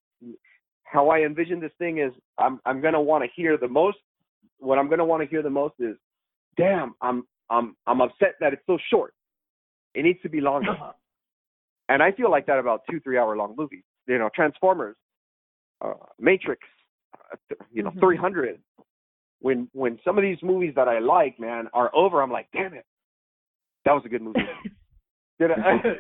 how 0.85 1.09
I 1.11 1.21
envision 1.21 1.61
this 1.61 1.73
thing 1.79 1.99
is 1.99 2.13
I'm 2.39 2.61
I'm 2.65 2.81
gonna 2.81 3.03
want 3.03 3.25
to 3.25 3.31
hear 3.35 3.57
the 3.59 3.69
most. 3.69 3.99
What 4.65 4.79
I'm 4.79 4.89
gonna 4.89 5.05
want 5.05 5.23
to 5.23 5.29
hear 5.29 5.43
the 5.43 5.51
most 5.51 5.75
is, 5.79 5.97
damn, 6.57 6.95
I'm 7.01 7.25
I'm 7.51 7.77
I'm 7.87 8.01
upset 8.01 8.35
that 8.41 8.53
it's 8.53 8.63
so 8.67 8.79
short. 8.91 9.15
It 9.95 10.03
needs 10.05 10.21
to 10.23 10.29
be 10.29 10.41
longer. 10.41 10.77
And 11.91 12.03
I 12.03 12.13
feel 12.13 12.31
like 12.31 12.47
that 12.47 12.59
about 12.59 12.81
two, 12.91 12.99
three 13.01 13.19
hour 13.19 13.37
long 13.37 13.55
movies. 13.59 13.83
You 14.07 14.19
know, 14.19 14.31
Transformers, 14.35 14.97
uh, 15.83 15.93
Matrix, 16.19 16.63
uh, 17.15 17.37
th- 17.51 17.61
you 17.71 17.83
know, 17.83 17.91
Mhm. 17.91 18.01
300. 18.01 18.59
When 19.41 19.69
when 19.75 19.99
some 20.03 20.17
of 20.17 20.23
these 20.23 20.43
movies 20.43 20.75
that 20.77 20.89
I 20.89 20.99
like, 21.01 21.39
man, 21.39 21.69
are 21.75 21.91
over, 21.95 22.23
I'm 22.23 22.33
like, 22.33 22.49
damn 22.55 22.73
it, 22.73 22.87
that 23.85 23.93
was 23.93 24.03
a 24.07 24.09
good 24.09 24.23
movie. 24.23 24.41
Because 25.39 25.91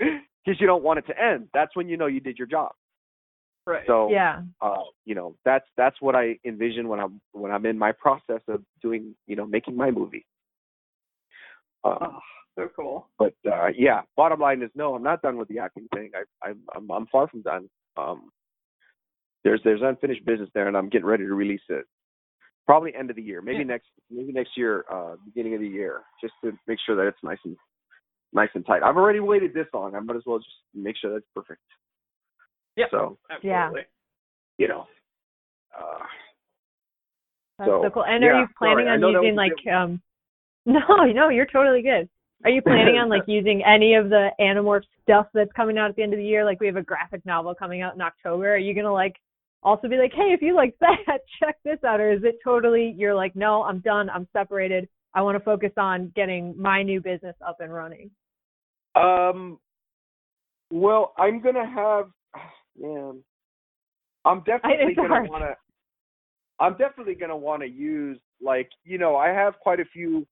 you 0.60 0.66
don't 0.66 0.82
want 0.82 1.00
it 1.00 1.06
to 1.08 1.22
end. 1.22 1.48
That's 1.52 1.74
when 1.76 1.86
you 1.88 1.96
know 1.98 2.06
you 2.06 2.20
did 2.20 2.38
your 2.38 2.46
job. 2.46 2.72
Right. 3.70 3.84
So 3.86 4.10
yeah. 4.10 4.42
uh, 4.60 4.82
you 5.04 5.14
know, 5.14 5.36
that's 5.44 5.64
that's 5.76 5.94
what 6.00 6.16
I 6.16 6.36
envision 6.44 6.88
when 6.88 6.98
I'm 6.98 7.20
when 7.30 7.52
I'm 7.52 7.64
in 7.66 7.78
my 7.78 7.92
process 7.92 8.40
of 8.48 8.64
doing, 8.82 9.14
you 9.28 9.36
know, 9.36 9.46
making 9.46 9.76
my 9.76 9.92
movie. 9.92 10.26
Uh, 11.84 11.98
oh, 12.00 12.18
so 12.58 12.68
cool. 12.74 13.06
but 13.16 13.32
uh, 13.46 13.68
yeah, 13.78 14.00
bottom 14.16 14.40
line 14.40 14.60
is 14.62 14.70
no, 14.74 14.96
I'm 14.96 15.04
not 15.04 15.22
done 15.22 15.36
with 15.36 15.46
the 15.46 15.60
acting 15.60 15.86
thing. 15.94 16.10
I, 16.16 16.48
I'm 16.48 16.58
I'm 16.74 16.90
I'm 16.90 17.06
far 17.06 17.28
from 17.28 17.42
done. 17.42 17.70
Um, 17.96 18.30
there's 19.44 19.60
there's 19.62 19.82
unfinished 19.84 20.26
business 20.26 20.50
there, 20.52 20.66
and 20.66 20.76
I'm 20.76 20.88
getting 20.88 21.06
ready 21.06 21.24
to 21.24 21.34
release 21.34 21.60
it. 21.68 21.84
Probably 22.66 22.92
end 22.92 23.08
of 23.08 23.14
the 23.14 23.22
year, 23.22 23.40
maybe 23.40 23.58
Yeah. 23.58 23.64
next 23.64 23.86
maybe 24.10 24.32
next 24.32 24.56
year, 24.56 24.84
uh, 24.92 25.14
beginning 25.24 25.54
of 25.54 25.60
the 25.60 25.68
year, 25.68 26.02
just 26.20 26.34
to 26.42 26.52
make 26.66 26.80
sure 26.84 26.96
that 26.96 27.06
it's 27.06 27.22
nice 27.22 27.38
and 27.44 27.56
nice 28.32 28.50
and 28.54 28.66
tight. 28.66 28.82
I've 28.82 28.96
already 28.96 29.20
waited 29.20 29.54
this 29.54 29.68
long. 29.72 29.94
I 29.94 30.00
might 30.00 30.16
as 30.16 30.22
well 30.26 30.38
just 30.38 30.50
make 30.74 30.96
sure 30.96 31.12
that's 31.12 31.24
perfect. 31.36 31.62
Yeah. 32.76 32.86
So 32.90 33.18
Yeah. 33.42 33.70
You 34.58 34.68
know. 34.68 34.86
Uh, 35.76 35.98
That's 37.58 37.68
So, 37.68 37.82
so, 37.84 37.90
cool. 37.90 38.04
And 38.04 38.22
yeah, 38.22 38.30
are 38.30 38.40
you 38.40 38.46
planning 38.58 38.86
sorry, 38.86 38.88
on 38.88 39.00
using 39.00 39.36
was 39.36 39.50
a 39.50 39.66
like 39.66 39.74
um 39.74 40.02
No, 40.66 40.80
no, 41.12 41.28
you're 41.28 41.46
totally 41.46 41.82
good. 41.82 42.08
Are 42.44 42.50
you 42.50 42.62
planning 42.62 42.96
on 42.96 43.08
like 43.08 43.24
using 43.26 43.62
any 43.64 43.94
of 43.94 44.08
the 44.08 44.30
Animorph 44.40 44.82
stuff 45.02 45.26
that's 45.34 45.52
coming 45.52 45.78
out 45.78 45.90
at 45.90 45.96
the 45.96 46.02
end 46.02 46.12
of 46.12 46.18
the 46.18 46.24
year? 46.24 46.44
Like 46.44 46.60
we 46.60 46.66
have 46.66 46.76
a 46.76 46.82
graphic 46.82 47.24
novel 47.24 47.54
coming 47.54 47.82
out 47.82 47.94
in 47.94 48.00
October. 48.00 48.54
Are 48.54 48.58
you 48.58 48.74
gonna 48.74 48.92
like 48.92 49.16
also 49.62 49.88
be 49.88 49.96
like, 49.96 50.12
hey, 50.14 50.32
if 50.32 50.42
you 50.42 50.54
like 50.54 50.74
that, 50.80 51.20
check 51.42 51.56
this 51.64 51.78
out, 51.84 52.00
or 52.00 52.12
is 52.12 52.22
it 52.24 52.38
totally 52.44 52.94
you're 52.96 53.14
like, 53.14 53.36
no, 53.36 53.62
I'm 53.62 53.80
done, 53.80 54.08
I'm 54.10 54.28
separated. 54.32 54.88
I 55.14 55.22
want 55.22 55.36
to 55.36 55.44
focus 55.44 55.72
on 55.76 56.12
getting 56.14 56.54
my 56.56 56.82
new 56.82 57.00
business 57.00 57.36
up 57.46 57.60
and 57.60 57.72
running. 57.72 58.10
Um. 58.94 59.58
Well, 60.72 61.14
I'm 61.18 61.40
gonna 61.40 61.68
have. 61.68 62.10
Man, 62.80 63.22
I'm 64.24 64.42
definitely 64.44 64.94
gonna 64.94 65.08
hard. 65.08 65.28
wanna. 65.28 65.54
I'm 66.58 66.76
definitely 66.76 67.14
gonna 67.14 67.36
want 67.36 67.62
to 67.62 67.68
use 67.68 68.18
like 68.40 68.70
you 68.84 68.98
know 68.98 69.16
I 69.16 69.28
have 69.28 69.58
quite 69.60 69.80
a 69.80 69.84
few. 69.84 70.26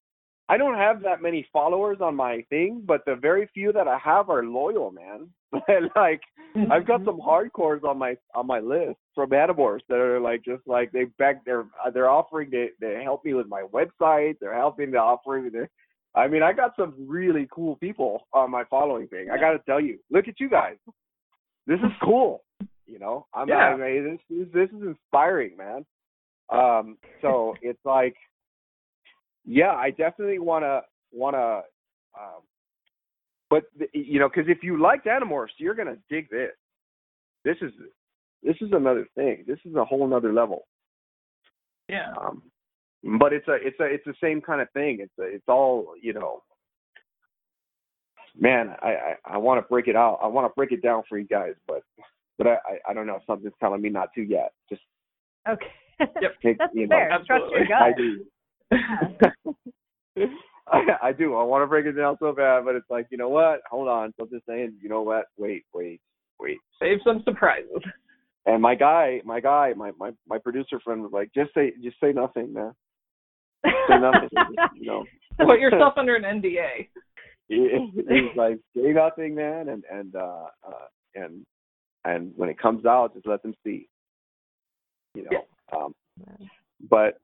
I 0.49 0.57
don't 0.57 0.77
have 0.77 1.03
that 1.03 1.21
many 1.21 1.47
followers 1.53 1.99
on 2.01 2.17
my 2.17 2.43
thing, 2.49 2.83
but 2.87 3.03
the 3.05 3.17
very 3.17 3.51
few 3.53 3.71
that 3.73 3.87
I 3.87 3.99
have 3.99 4.31
are 4.31 4.45
loyal, 4.45 4.91
man. 4.91 5.29
like 5.97 6.23
I've 6.71 6.87
got 6.87 7.05
some 7.05 7.21
hardcores 7.21 7.85
on 7.85 7.99
my 7.99 8.17
on 8.35 8.47
my 8.47 8.61
list 8.61 8.97
from 9.15 9.31
Animorphs 9.31 9.81
that 9.91 9.99
are 9.99 10.21
like 10.21 10.43
just 10.45 10.63
like 10.67 10.91
they 10.93 11.05
back 11.19 11.45
they're 11.45 11.67
they're 11.93 12.09
offering 12.09 12.51
to 12.53 12.69
to 12.81 13.01
help 13.03 13.25
me 13.27 13.35
with 13.35 13.47
my 13.47 13.65
website. 13.75 14.37
They're 14.41 14.55
helping 14.55 14.93
to 14.93 14.99
offering. 14.99 15.51
To, 15.53 15.67
I 16.15 16.29
mean, 16.29 16.43
I 16.43 16.55
got 16.55 16.73
some 16.77 16.95
really 16.99 17.47
cool 17.53 17.77
people 17.77 18.27
on 18.33 18.51
my 18.51 18.65
following 18.71 19.07
thing. 19.09 19.29
I 19.31 19.39
got 19.39 19.53
to 19.53 19.59
tell 19.67 19.81
you, 19.81 19.99
look 20.11 20.29
at 20.29 20.41
you 20.41 20.49
guys. 20.49 20.77
This 21.69 21.79
is 21.81 21.93
cool. 22.03 22.43
You 22.87 22.99
know, 22.99 23.27
I'm 23.35 23.47
Yeah. 23.47 23.69
I 23.69 23.77
mean, 23.77 24.19
this 24.31 24.39
is 24.39 24.53
this 24.53 24.71
is 24.71 24.83
inspiring, 24.83 25.57
man. 25.57 25.85
Um, 26.49 26.97
so 27.21 27.55
it's 27.62 27.85
like, 27.85 28.16
yeah, 29.45 29.73
I 29.73 29.91
definitely 29.91 30.39
want 30.39 30.64
to 30.64 30.83
want 31.12 31.37
to. 31.37 31.62
Um, 32.19 32.43
but 33.51 33.64
the- 33.79 33.91
you 33.93 34.19
know, 34.19 34.29
because 34.29 34.49
if 34.49 34.64
you 34.64 34.81
liked 34.81 35.07
Animorphs, 35.07 35.59
you're 35.59 35.75
gonna 35.75 35.99
dig 36.09 36.31
this. 36.31 36.53
This 37.45 37.59
is 37.61 37.73
this 38.43 38.57
is 38.62 38.73
another 38.73 39.07
thing. 39.14 39.45
This 39.47 39.59
is 39.66 39.75
a 39.75 39.85
whole 39.85 40.07
another 40.07 40.33
level. 40.33 40.66
Yeah. 41.89 42.14
Um, 42.19 42.43
but 43.21 43.35
it's 43.35 43.47
a 43.47 43.55
it's 43.55 43.79
a 43.79 43.85
it's 43.85 44.05
the 44.07 44.14
same 44.23 44.41
kind 44.41 44.62
of 44.62 44.71
thing. 44.71 45.01
It's 45.01 45.19
a, 45.19 45.25
it's 45.25 45.49
all 45.49 45.95
you 46.01 46.14
know. 46.14 46.43
Man, 48.39 48.74
I 48.82 48.89
I, 48.89 49.14
I 49.34 49.39
want 49.39 49.59
to 49.59 49.68
break 49.68 49.89
it 49.89 49.97
out. 49.97 50.18
I 50.22 50.26
want 50.26 50.47
to 50.47 50.55
break 50.55 50.72
it 50.72 50.82
down 50.82 51.03
for 51.09 51.18
you 51.18 51.26
guys, 51.26 51.55
but 51.66 51.82
but 52.36 52.47
I 52.47 52.51
I, 52.51 52.91
I 52.91 52.95
don't 52.95 53.07
know. 53.07 53.18
Something's 53.26 53.55
telling 53.61 53.82
me 53.82 53.89
not 53.89 54.12
to 54.14 54.22
yet. 54.22 54.53
Just 54.68 54.82
Okay. 55.49 55.66
Yep. 56.01 56.34
take, 56.43 56.59
That's 56.59 56.74
you 56.74 56.86
know. 56.86 56.97
Trust 57.26 57.28
your 57.28 57.39
absolutely. 57.39 57.66
gut. 57.68 57.82
I 57.82 57.93
do. 57.97 58.24
I, 60.70 61.09
I 61.09 61.12
do. 61.12 61.34
I 61.34 61.43
want 61.45 61.62
to 61.62 61.66
break 61.66 61.86
it 61.86 61.93
down 61.93 62.16
so 62.20 62.32
bad, 62.32 62.64
but 62.64 62.74
it's 62.74 62.91
like, 62.91 63.07
you 63.11 63.16
know 63.16 63.30
what? 63.30 63.61
Hold 63.70 63.89
on. 63.89 64.12
Something's 64.18 64.43
saying, 64.47 64.74
you 64.82 64.89
know 64.89 65.03
what? 65.03 65.26
Wait, 65.39 65.64
wait, 65.72 66.01
wait. 66.39 66.59
Save 66.78 66.99
some 67.05 67.22
surprises. 67.24 67.82
And 68.45 68.61
my 68.61 68.74
guy, 68.74 69.20
my 69.24 69.41
guy, 69.41 69.72
my 69.76 69.93
my 69.99 70.11
my 70.26 70.39
producer 70.39 70.80
friend 70.80 71.03
was 71.03 71.12
like, 71.12 71.30
just 71.34 71.53
say, 71.55 71.72
just 71.82 71.97
say 72.03 72.12
nothing, 72.12 72.53
man. 72.53 72.72
Say 73.64 73.99
nothing. 73.99 74.28
Just, 74.32 74.74
you 74.74 74.86
know. 74.86 75.05
Put 75.39 75.61
yourself 75.61 75.95
under 75.97 76.16
an 76.16 76.24
NDA. 76.24 76.89
He, 77.49 77.69
he's 77.95 78.05
like, 78.37 78.59
say 78.77 78.93
nothing, 78.93 79.35
man, 79.35 79.69
and 79.69 79.85
and 79.91 80.15
uh, 80.15 80.47
uh 80.67 80.87
and 81.15 81.45
and 82.05 82.33
when 82.37 82.49
it 82.49 82.59
comes 82.59 82.87
out, 82.87 83.15
just 83.15 83.27
let 83.27 83.43
them 83.43 83.55
see. 83.65 83.89
You 85.15 85.25
know. 85.25 85.77
Um, 85.77 85.95
but 86.89 87.21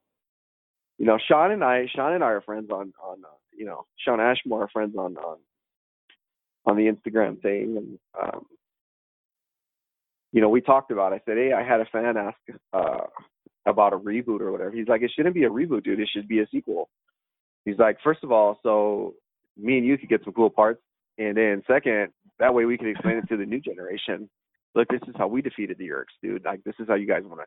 you 0.98 1.06
know, 1.06 1.18
Shawn 1.28 1.52
and 1.52 1.62
I, 1.62 1.86
Shawn 1.94 2.14
and 2.14 2.24
I 2.24 2.28
are 2.28 2.40
friends 2.40 2.70
on 2.70 2.92
on 3.02 3.18
uh, 3.24 3.36
you 3.56 3.66
know, 3.66 3.86
Shawn 3.98 4.20
Ashmore 4.20 4.64
are 4.64 4.68
friends 4.68 4.96
on 4.96 5.16
on 5.16 5.38
on 6.66 6.76
the 6.76 6.90
Instagram 6.90 7.40
thing, 7.42 7.76
and 7.76 7.98
um, 8.20 8.46
you 10.32 10.40
know, 10.40 10.48
we 10.48 10.60
talked 10.60 10.90
about. 10.90 11.12
It. 11.12 11.22
I 11.26 11.30
said, 11.30 11.36
hey, 11.36 11.52
I 11.52 11.62
had 11.62 11.80
a 11.80 11.86
fan 11.86 12.16
ask 12.16 12.38
uh 12.72 13.06
about 13.66 13.92
a 13.92 13.98
reboot 13.98 14.40
or 14.40 14.52
whatever. 14.52 14.72
He's 14.72 14.88
like, 14.88 15.02
it 15.02 15.10
shouldn't 15.14 15.34
be 15.34 15.44
a 15.44 15.50
reboot, 15.50 15.84
dude. 15.84 16.00
It 16.00 16.10
should 16.14 16.28
be 16.28 16.40
a 16.40 16.46
sequel. 16.50 16.90
He's 17.64 17.78
like, 17.78 17.96
first 18.04 18.22
of 18.22 18.30
all, 18.30 18.58
so 18.62 19.14
me 19.56 19.78
and 19.78 19.86
you 19.86 19.98
could 19.98 20.08
get 20.08 20.22
some 20.24 20.32
cool 20.32 20.50
parts, 20.50 20.80
and 21.18 21.36
then 21.36 21.62
second, 21.66 22.08
that 22.38 22.52
way 22.52 22.64
we 22.64 22.78
can 22.78 22.88
explain 22.88 23.16
it 23.16 23.28
to 23.28 23.36
the 23.36 23.46
new 23.46 23.60
generation. 23.60 24.28
Look, 24.74 24.88
this 24.88 25.00
is 25.06 25.14
how 25.16 25.28
we 25.28 25.40
defeated 25.40 25.78
the 25.78 25.88
Yeerks, 25.88 26.14
dude. 26.22 26.44
Like, 26.44 26.64
this 26.64 26.74
is 26.80 26.88
how 26.88 26.94
you 26.94 27.06
guys 27.06 27.22
want 27.24 27.40
to. 27.40 27.46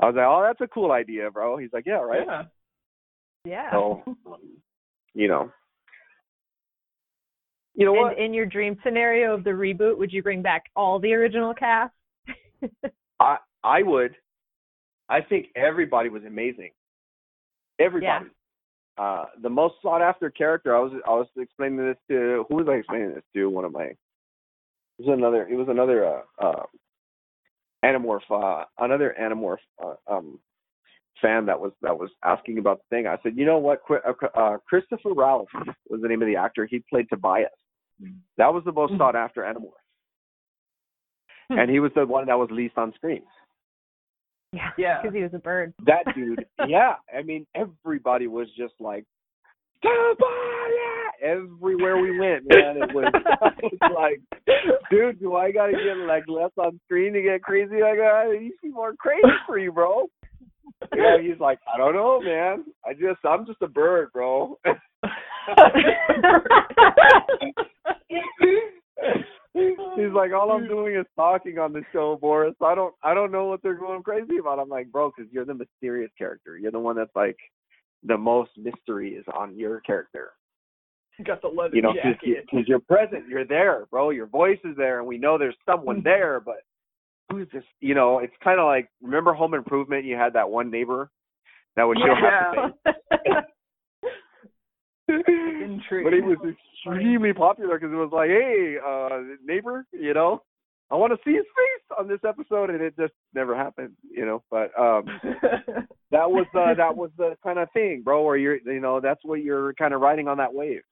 I 0.00 0.06
was 0.06 0.14
like, 0.16 0.26
oh, 0.26 0.42
that's 0.42 0.60
a 0.60 0.72
cool 0.72 0.92
idea, 0.92 1.30
bro. 1.30 1.58
He's 1.58 1.72
like, 1.72 1.84
yeah, 1.86 2.00
right. 2.00 2.26
Yeah. 2.26 2.42
yeah. 3.44 3.70
So, 3.70 4.02
you 5.14 5.28
know, 5.28 5.50
you 7.74 7.86
know 7.86 7.92
and 7.92 8.02
what? 8.02 8.18
in 8.18 8.32
your 8.32 8.46
dream 8.46 8.76
scenario 8.84 9.34
of 9.34 9.44
the 9.44 9.50
reboot, 9.50 9.98
would 9.98 10.12
you 10.12 10.22
bring 10.22 10.42
back 10.42 10.64
all 10.76 10.98
the 10.98 11.12
original 11.12 11.54
cast? 11.54 11.92
I 13.20 13.36
I 13.62 13.82
would. 13.82 14.14
I 15.08 15.20
think 15.20 15.46
everybody 15.56 16.08
was 16.08 16.22
amazing. 16.24 16.70
Everybody. 17.80 18.26
Uh, 18.96 19.24
the 19.42 19.50
most 19.50 19.74
sought 19.82 20.02
after 20.02 20.30
character. 20.30 20.76
I 20.76 20.80
was 20.80 20.92
I 21.06 21.10
was 21.10 21.26
explaining 21.36 21.78
this 21.78 21.96
to 22.08 22.44
who 22.48 22.56
was 22.56 22.66
I 22.68 22.74
explaining 22.74 23.14
this 23.14 23.24
to? 23.34 23.50
One 23.50 23.64
of 23.64 23.72
my. 23.72 23.84
It 23.84 23.98
was 24.98 25.08
another. 25.18 25.48
It 25.48 25.56
was 25.56 25.68
another. 25.68 26.06
Uh, 26.06 26.22
uh, 26.40 26.62
Animorph. 27.84 28.20
Uh, 28.30 28.64
another 28.78 29.14
Animorph. 29.20 29.58
Uh, 29.82 29.94
um, 30.06 30.38
fan 31.22 31.46
that 31.46 31.58
was 31.58 31.72
that 31.80 31.96
was 31.96 32.10
asking 32.24 32.58
about 32.58 32.78
the 32.78 32.96
thing. 32.96 33.06
I 33.06 33.16
said, 33.22 33.36
you 33.36 33.46
know 33.46 33.58
what? 33.58 33.82
Uh, 33.88 34.12
uh, 34.34 34.58
Christopher 34.68 35.12
Ralph 35.14 35.48
was 35.88 36.00
the 36.02 36.08
name 36.08 36.20
of 36.22 36.26
the 36.26 36.36
actor. 36.36 36.66
He 36.66 36.82
played 36.90 37.08
Tobias. 37.08 37.50
That 38.36 38.52
was 38.52 38.64
the 38.64 38.72
most 38.72 38.92
Mhm. 38.92 38.98
sought 38.98 39.14
after 39.16 39.42
Animorph, 39.42 39.72
Hmm. 41.48 41.58
and 41.60 41.70
he 41.70 41.78
was 41.78 41.92
the 41.94 42.04
one 42.04 42.26
that 42.26 42.38
was 42.38 42.50
least 42.50 42.76
on 42.76 42.92
screen. 42.94 43.24
Yeah. 44.54 44.70
Yeah. 44.78 45.02
Because 45.02 45.14
he 45.14 45.22
was 45.22 45.34
a 45.34 45.38
bird. 45.38 45.74
That 45.86 46.04
dude, 46.14 46.44
yeah. 46.68 46.94
I 47.16 47.22
mean, 47.22 47.46
everybody 47.54 48.26
was 48.26 48.48
just 48.56 48.74
like, 48.80 49.04
Tobias! 49.82 50.20
Everywhere 51.22 51.98
we 51.98 52.18
went, 52.18 52.44
man, 52.48 52.76
it 52.76 52.94
was, 52.94 53.12
it 53.58 53.72
was 53.80 53.92
like, 53.94 54.20
dude, 54.90 55.20
do 55.20 55.36
I 55.36 55.52
gotta 55.52 55.72
get 55.72 55.96
like 56.06 56.24
less 56.26 56.50
on 56.58 56.80
screen 56.84 57.12
to 57.12 57.22
get 57.22 57.42
crazy 57.42 57.80
like 57.82 57.98
that? 57.98 58.34
These 58.38 58.52
people 58.62 58.82
are 58.82 58.94
crazy 58.94 59.22
for 59.46 59.58
you, 59.58 59.72
bro. 59.72 60.08
Yeah, 60.94 61.18
he's 61.20 61.38
like, 61.38 61.58
I 61.72 61.76
don't 61.78 61.94
know, 61.94 62.20
man. 62.20 62.64
I 62.84 62.94
just, 62.94 63.24
I'm 63.24 63.46
just 63.46 63.62
a 63.62 63.68
bird, 63.68 64.10
bro. 64.12 64.58
He's 69.54 70.12
like, 70.12 70.32
all 70.32 70.50
I'm 70.50 70.66
doing 70.66 70.96
is 70.96 71.06
talking 71.16 71.58
on 71.58 71.72
the 71.72 71.82
show, 71.92 72.18
Boris. 72.20 72.54
I 72.60 72.74
don't, 72.74 72.94
I 73.02 73.14
don't 73.14 73.30
know 73.30 73.46
what 73.46 73.62
they're 73.62 73.74
going 73.74 74.02
crazy 74.02 74.38
about. 74.38 74.58
I'm 74.58 74.68
like, 74.68 74.90
bro, 74.90 75.12
because 75.16 75.30
you're 75.32 75.44
the 75.44 75.54
mysterious 75.54 76.10
character. 76.18 76.58
You're 76.58 76.72
the 76.72 76.80
one 76.80 76.96
that's 76.96 77.14
like, 77.14 77.36
the 78.04 78.18
most 78.18 78.50
mystery 78.56 79.14
is 79.14 79.24
on 79.34 79.56
your 79.56 79.80
character. 79.80 80.32
You 81.18 81.24
got 81.24 81.40
the 81.42 81.48
leather 81.48 81.76
You 81.76 81.82
know, 81.82 81.92
because 81.92 82.66
you're 82.66 82.80
present, 82.80 83.28
you're 83.28 83.46
there, 83.46 83.86
bro. 83.90 84.10
Your 84.10 84.26
voice 84.26 84.58
is 84.64 84.76
there, 84.76 84.98
and 84.98 85.06
we 85.06 85.16
know 85.16 85.38
there's 85.38 85.56
someone 85.64 86.00
there, 86.04 86.40
but 86.40 86.62
who's 87.30 87.48
this? 87.52 87.62
You 87.80 87.94
know, 87.94 88.18
it's 88.18 88.34
kind 88.42 88.58
of 88.58 88.66
like, 88.66 88.88
remember 89.00 89.32
Home 89.32 89.54
Improvement? 89.54 90.04
You 90.04 90.16
had 90.16 90.32
that 90.34 90.50
one 90.50 90.70
neighbor 90.70 91.10
that 91.76 91.84
would 91.84 91.98
show 91.98 92.14
face. 92.84 92.94
Intrigue. 93.26 93.44
but 95.06 96.12
he 96.12 96.20
was 96.20 96.38
extremely 96.48 97.32
popular 97.32 97.78
because 97.78 97.92
it 97.92 97.96
was 97.96 98.10
like, 98.12 98.28
hey, 98.28 98.76
uh, 98.84 99.36
neighbor, 99.44 99.86
you 99.92 100.14
know. 100.14 100.42
I 100.90 100.96
want 100.96 101.12
to 101.12 101.18
see 101.24 101.34
his 101.34 101.44
face 101.44 101.96
on 101.98 102.08
this 102.08 102.20
episode, 102.26 102.70
and 102.70 102.80
it 102.80 102.94
just 102.98 103.14
never 103.34 103.56
happened, 103.56 103.94
you 104.10 104.26
know. 104.26 104.42
But 104.50 104.70
um, 104.78 105.06
that 106.10 106.30
was 106.30 106.46
uh, 106.54 106.74
that 106.74 106.94
was 106.94 107.10
the 107.16 107.36
kind 107.42 107.58
of 107.58 107.68
thing, 107.72 108.02
bro, 108.04 108.22
where 108.22 108.36
you're, 108.36 108.58
you 108.58 108.80
know, 108.80 109.00
that's 109.00 109.20
what 109.24 109.42
you're 109.42 109.74
kind 109.74 109.94
of 109.94 110.00
riding 110.00 110.28
on 110.28 110.38
that 110.38 110.54
wave. 110.54 110.82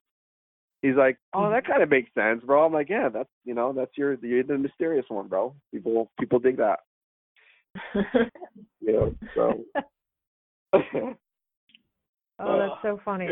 He's 0.82 0.96
like, 0.96 1.16
oh, 1.32 1.48
that 1.50 1.64
kind 1.64 1.82
of 1.82 1.88
makes 1.88 2.12
sense, 2.12 2.42
bro. 2.44 2.66
I'm 2.66 2.72
like, 2.72 2.88
yeah, 2.88 3.08
that's, 3.08 3.28
you 3.44 3.54
know, 3.54 3.72
that's 3.72 3.92
your, 3.96 4.14
you're 4.14 4.42
the 4.42 4.58
mysterious 4.58 5.06
one, 5.08 5.28
bro. 5.28 5.54
People, 5.72 6.10
people 6.18 6.40
dig 6.40 6.56
that. 6.56 6.80
you 8.80 8.92
know, 8.92 9.14
so. 9.36 9.64
oh, 10.74 12.58
that's 12.58 12.82
so 12.82 13.00
funny. 13.04 13.28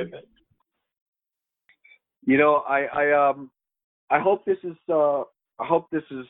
You 2.31 2.39
know, 2.39 2.63
I, 2.69 2.83
I, 2.85 3.31
um, 3.31 3.51
I 4.09 4.21
hope 4.21 4.45
this 4.45 4.59
is, 4.63 4.77
uh, 4.89 5.23
I 5.59 5.67
hope 5.67 5.89
this 5.91 6.05
is 6.13 6.27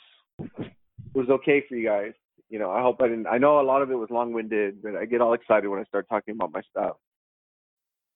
was 1.12 1.28
okay 1.28 1.62
for 1.68 1.74
you 1.76 1.86
guys. 1.86 2.12
You 2.48 2.58
know, 2.58 2.70
I 2.70 2.80
hope 2.80 3.02
I 3.02 3.08
didn't. 3.08 3.26
I 3.26 3.36
know 3.36 3.60
a 3.60 3.66
lot 3.70 3.82
of 3.82 3.90
it 3.90 3.94
was 3.96 4.08
long-winded, 4.08 4.82
but 4.82 4.96
I 4.96 5.04
get 5.04 5.20
all 5.20 5.34
excited 5.34 5.68
when 5.68 5.78
I 5.78 5.84
start 5.84 6.08
talking 6.08 6.34
about 6.34 6.52
my 6.52 6.62
stuff. 6.70 6.96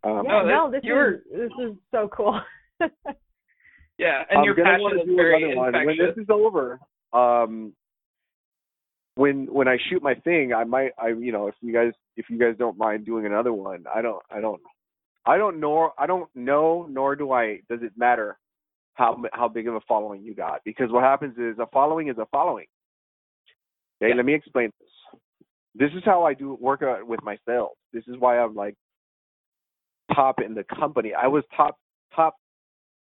Um, 0.03 0.23
yeah, 0.25 0.33
No, 0.33 0.47
no, 0.47 0.71
this 0.71 0.81
you're- 0.83 1.17
is 1.17 1.21
this 1.31 1.51
is 1.67 1.77
so 1.91 2.09
cool. 2.09 2.41
Yeah, 3.99 4.25
and 4.31 4.39
I'm 4.41 4.45
your 4.45 4.55
gonna 4.55 4.71
passion 4.71 4.83
wanna 4.83 5.01
is 5.03 5.07
do 5.07 5.17
very 5.17 5.53
another 5.53 5.57
one. 5.57 5.87
When 5.87 5.97
this 5.99 6.17
is 6.17 6.29
over, 6.31 6.81
um, 7.13 7.73
when 9.15 9.47
when 9.53 9.69
I 9.69 9.77
shoot 9.89 10.03
my 10.03 10.15
thing, 10.15 10.53
I 10.53 10.65
might, 10.65 10.93
I 10.99 11.09
you 11.09 11.31
know, 11.31 11.47
if 11.47 11.55
you 11.61 11.73
guys 11.73 11.93
if 12.17 12.29
you 12.31 12.39
guys 12.39 12.57
don't 12.59 12.77
mind 12.79 13.05
doing 13.07 13.25
another 13.27 13.53
one, 13.53 13.85
I 13.95 14.03
don't, 14.03 14.21
I 14.31 14.41
don't, 14.41 14.61
I 15.27 15.39
don't 15.39 15.59
know, 15.61 15.93
I 15.99 16.07
don't 16.07 16.29
know, 16.35 16.87
nor 16.91 17.17
do 17.17 17.33
I. 17.33 17.61
Does 17.69 17.81
it 17.83 17.93
matter 17.97 18.39
how 18.95 19.23
how 19.33 19.49
big 19.49 19.67
of 19.69 19.75
a 19.75 19.81
following 19.89 20.23
you 20.23 20.35
got? 20.35 20.61
Because 20.65 20.91
what 20.91 21.03
happens 21.03 21.37
is 21.39 21.59
a 21.59 21.67
following 21.73 22.09
is 22.09 22.19
a 22.19 22.27
following. 22.27 22.67
Okay, 24.03 24.11
Yeah. 24.11 24.17
let 24.17 24.25
me 24.27 24.35
explain 24.35 24.71
this. 24.81 25.21
This 25.75 25.91
is 25.97 26.05
how 26.05 26.25
I 26.25 26.35
do 26.35 26.55
work 26.61 26.83
out 26.83 27.07
with 27.07 27.23
my 27.23 27.39
sales. 27.47 27.77
This 27.93 28.05
is 28.07 28.17
why 28.19 28.39
I'm 28.39 28.55
like 28.55 28.75
top 30.15 30.41
in 30.41 30.55
the 30.55 30.65
company. 30.65 31.15
I 31.15 31.27
was 31.27 31.43
top 31.57 31.79
top 32.15 32.37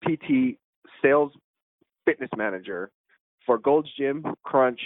PT 0.03 0.57
sales 1.01 1.31
fitness 2.05 2.29
manager 2.35 2.89
for 3.45 3.57
Gold's 3.57 3.89
Gym, 3.97 4.25
Crunch, 4.43 4.79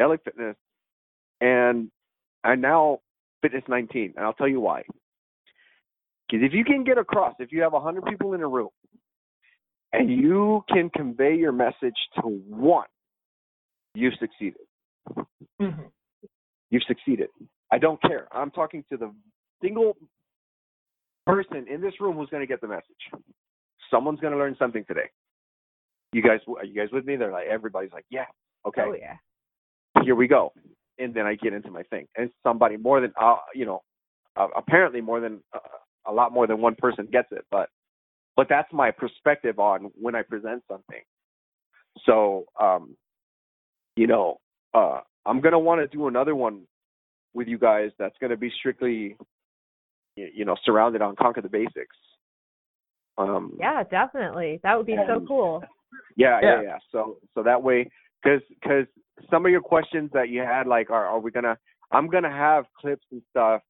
LA 0.00 0.16
Fitness, 0.24 0.56
and 1.40 1.90
I'm 2.44 2.60
now 2.60 3.00
Fitness 3.42 3.64
19. 3.68 4.14
And 4.16 4.24
I'll 4.24 4.32
tell 4.32 4.48
you 4.48 4.60
why. 4.60 4.82
Because 6.28 6.44
if 6.44 6.52
you 6.52 6.64
can 6.64 6.84
get 6.84 6.98
across, 6.98 7.34
if 7.38 7.52
you 7.52 7.62
have 7.62 7.72
100 7.72 8.04
people 8.04 8.34
in 8.34 8.42
a 8.42 8.48
room, 8.48 8.70
and 9.92 10.10
you 10.10 10.64
can 10.68 10.90
convey 10.90 11.36
your 11.36 11.52
message 11.52 11.96
to 12.16 12.22
one, 12.22 12.86
you've 13.94 14.14
succeeded. 14.18 14.66
Mhm. 15.60 15.90
You've 16.70 16.82
succeeded. 16.82 17.30
I 17.70 17.78
don't 17.78 18.00
care. 18.02 18.28
I'm 18.32 18.50
talking 18.50 18.84
to 18.90 18.96
the 18.96 19.14
single 19.62 19.96
person 21.26 21.66
in 21.68 21.80
this 21.80 22.00
room 22.00 22.16
who's 22.16 22.28
going 22.28 22.42
to 22.42 22.46
get 22.46 22.60
the 22.60 22.68
message. 22.68 23.10
Someone's 23.90 24.20
going 24.20 24.32
to 24.32 24.38
learn 24.38 24.56
something 24.58 24.84
today. 24.84 25.10
You 26.12 26.22
guys, 26.22 26.40
are 26.48 26.64
you 26.64 26.74
guys 26.74 26.90
with 26.92 27.04
me? 27.04 27.16
They're 27.16 27.32
like, 27.32 27.46
everybody's 27.46 27.92
like, 27.92 28.04
yeah, 28.10 28.26
okay, 28.66 28.82
Oh 28.82 28.92
yeah. 28.94 29.16
here 30.02 30.14
we 30.14 30.26
go. 30.26 30.52
And 30.98 31.12
then 31.14 31.26
I 31.26 31.34
get 31.34 31.52
into 31.52 31.70
my 31.70 31.82
thing, 31.84 32.08
and 32.16 32.30
somebody 32.42 32.76
more 32.76 33.00
than, 33.00 33.12
uh, 33.20 33.36
you 33.54 33.66
know, 33.66 33.82
uh, 34.36 34.48
apparently 34.56 35.00
more 35.00 35.20
than 35.20 35.42
uh, 35.52 35.58
a 36.06 36.12
lot 36.12 36.32
more 36.32 36.46
than 36.46 36.60
one 36.60 36.74
person 36.76 37.06
gets 37.10 37.28
it, 37.32 37.44
but 37.50 37.68
but 38.36 38.48
that's 38.48 38.70
my 38.72 38.90
perspective 38.90 39.58
on 39.58 39.90
when 39.98 40.14
I 40.14 40.22
present 40.22 40.62
something. 40.68 41.00
So, 42.04 42.44
um, 42.60 42.96
you 43.96 44.06
know, 44.06 44.40
uh, 44.74 45.00
I'm 45.24 45.40
gonna 45.40 45.58
want 45.58 45.80
to 45.80 45.96
do 45.96 46.06
another 46.06 46.34
one 46.34 46.62
with 47.34 47.48
you 47.48 47.58
guys 47.58 47.90
that's 47.98 48.16
gonna 48.20 48.36
be 48.36 48.50
strictly, 48.58 49.16
you 50.16 50.44
know, 50.44 50.56
surrounded 50.64 51.02
on 51.02 51.16
conquer 51.16 51.40
the 51.40 51.48
basics. 51.48 51.96
Um, 53.18 53.56
Yeah, 53.58 53.82
definitely. 53.84 54.60
That 54.62 54.76
would 54.76 54.86
be 54.86 54.96
so 55.06 55.24
cool. 55.26 55.62
yeah, 56.16 56.40
yeah, 56.42 56.56
Yeah. 56.56 56.62
yeah. 56.62 56.78
So 56.92 57.18
so 57.34 57.42
that 57.42 57.62
way, 57.62 57.90
because 58.22 58.42
because 58.48 58.86
some 59.30 59.46
of 59.46 59.52
your 59.52 59.62
questions 59.62 60.10
that 60.12 60.28
you 60.28 60.40
had, 60.40 60.66
like, 60.66 60.90
are 60.90 61.06
are 61.06 61.18
we 61.18 61.30
gonna? 61.30 61.56
I'm 61.90 62.08
gonna 62.08 62.30
have 62.30 62.66
clips 62.78 63.06
and 63.12 63.22
stuff 63.30 63.62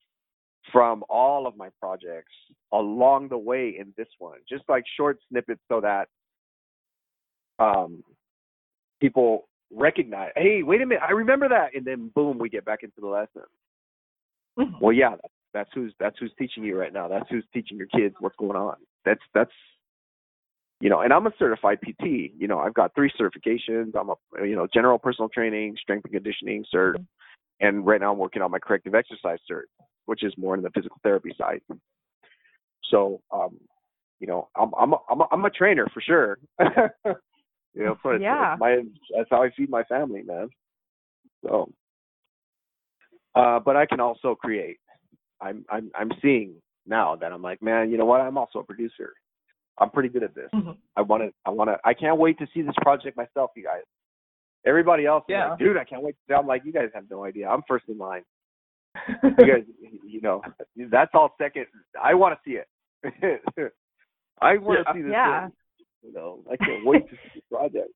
from 0.73 1.05
all 1.09 1.47
of 1.47 1.57
my 1.57 1.69
projects 1.81 2.33
along 2.73 3.29
the 3.29 3.39
way 3.39 3.77
in 3.79 3.93
this 3.97 4.09
one, 4.19 4.39
just 4.49 4.64
like 4.69 4.85
short 4.97 5.19
snippets, 5.29 5.61
so 5.69 5.81
that 5.81 6.09
um 7.59 8.03
people 9.01 9.49
recognize. 9.71 10.31
Hey, 10.37 10.62
wait 10.62 10.83
a 10.83 10.87
minute, 10.87 11.03
I 11.07 11.12
remember 11.12 11.49
that, 11.49 11.75
and 11.75 11.85
then 11.85 12.11
boom, 12.14 12.39
we 12.39 12.49
get 12.49 12.64
back 12.64 12.83
into 12.83 13.01
the 13.01 13.07
lesson. 13.09 13.43
Mhm. 14.59 14.81
Well, 14.81 14.93
yeah, 14.93 15.11
that's, 15.11 15.35
that's 15.53 15.71
who's 15.75 15.95
that's 15.99 16.17
who's 16.19 16.33
teaching 16.39 16.64
you 16.64 16.79
right 16.79 16.93
now. 16.93 17.09
That's 17.09 17.29
who's 17.31 17.45
teaching 17.53 17.77
your 17.77 17.89
kids 17.89 18.14
what's 18.21 18.37
going 18.37 18.57
on. 18.57 18.77
That's 19.05 19.21
that's 19.35 19.53
you 20.81 20.91
know, 20.91 21.01
and 21.01 21.12
I'm 21.12 21.27
a 21.27 21.33
certified 21.39 21.79
PT. 21.81 22.33
You 22.37 22.49
know, 22.49 22.59
I've 22.59 22.75
got 22.75 22.95
three 22.95 23.11
certifications. 23.19 23.95
I'm 23.99 24.11
a 24.11 24.47
you 24.47 24.57
know 24.57 24.67
general 24.73 24.99
personal 24.99 25.29
training, 25.29 25.77
strength 25.81 26.05
and 26.05 26.12
conditioning 26.12 26.64
cert, 26.75 26.97
and 27.61 27.87
right 27.87 28.01
now 28.01 28.12
I'm 28.12 28.19
working 28.19 28.43
on 28.43 28.51
my 28.51 28.59
corrective 28.59 28.95
exercise 28.95 29.39
cert, 29.51 29.64
which 30.07 30.22
is 30.24 30.32
more 30.36 30.54
in 30.54 30.62
the 30.62 30.70
physical 30.70 30.98
therapy 31.02 31.32
side. 31.36 31.61
So, 32.90 33.20
um, 33.32 33.57
you 34.20 34.26
know, 34.26 34.48
I'm 34.57 34.72
I'm 34.78 34.92
a, 34.94 34.96
I'm 35.11 35.20
a, 35.20 35.26
I'm 35.32 35.44
a 35.44 35.50
trainer 35.50 35.86
for 35.92 36.00
sure. 36.00 36.38
you 36.61 37.84
know, 37.84 37.96
it's, 38.04 38.22
Yeah. 38.22 38.57
my 38.59 38.82
that's 39.14 39.28
how 39.30 39.42
I 39.42 39.50
feed 39.57 39.68
my 39.68 39.82
family, 39.84 40.22
man. 40.22 40.48
So, 41.44 41.70
uh, 43.34 43.61
but 43.61 43.76
I 43.76 43.86
can 43.86 44.00
also 44.00 44.34
create. 44.34 44.78
I'm 45.40 45.64
I'm 45.68 45.90
I'm 45.98 46.11
seeing 46.22 46.54
now 46.86 47.16
that 47.16 47.32
I'm 47.32 47.42
like, 47.42 47.61
man, 47.62 47.90
you 47.90 47.98
know 47.98 48.07
what? 48.07 48.20
I'm 48.20 48.38
also 48.38 48.61
a 48.61 48.64
producer. 48.64 49.12
I'm 49.78 49.90
pretty 49.90 50.09
good 50.09 50.22
at 50.22 50.34
this. 50.34 50.48
Mhm. 50.54 50.76
I 50.96 51.02
want 51.02 51.22
to. 51.24 51.30
I 51.44 51.50
want 51.50 51.68
to. 51.68 51.78
I 51.84 51.92
can't 51.92 52.16
wait 52.18 52.38
to 52.38 52.46
see 52.54 52.62
this 52.62 52.74
project 52.80 53.16
myself, 53.16 53.50
you 53.57 53.64
guys. 53.64 53.82
Everybody 54.64 55.04
else, 55.07 55.24
is 55.28 55.32
Yeah. 55.32 55.50
like, 55.50 55.59
dude, 55.59 55.76
I 55.76 55.84
can't 55.84 56.02
wait. 56.02 56.16
To, 56.28 56.36
I'm 56.36 56.46
like, 56.46 56.64
you 56.64 56.72
guys 56.72 56.88
have 56.94 57.04
no 57.11 57.24
idea. 57.24 57.48
I'm 57.48 57.62
first 57.68 57.84
in 57.88 57.98
line. 57.98 58.22
Guys, 59.38 59.64
you 60.05 60.20
know, 60.20 60.42
that's 60.90 61.11
all 61.14 61.34
second. 61.38 61.66
I 62.03 62.14
want 62.14 62.38
to 62.38 62.40
see 62.49 62.59
it. 62.59 62.70
I 64.40 64.57
want 64.59 64.78
to 64.78 64.84
Yeah. 64.86 64.94
see 64.94 65.03
this. 65.03 65.12
Yeah. 65.12 65.40
thing. 65.42 65.53
You 66.03 66.12
know, 66.12 66.40
I 66.51 66.57
can't 66.57 66.84
wait 66.84 67.09
to 67.11 67.16
see 67.16 67.30
this 67.34 67.44
project. 67.51 67.90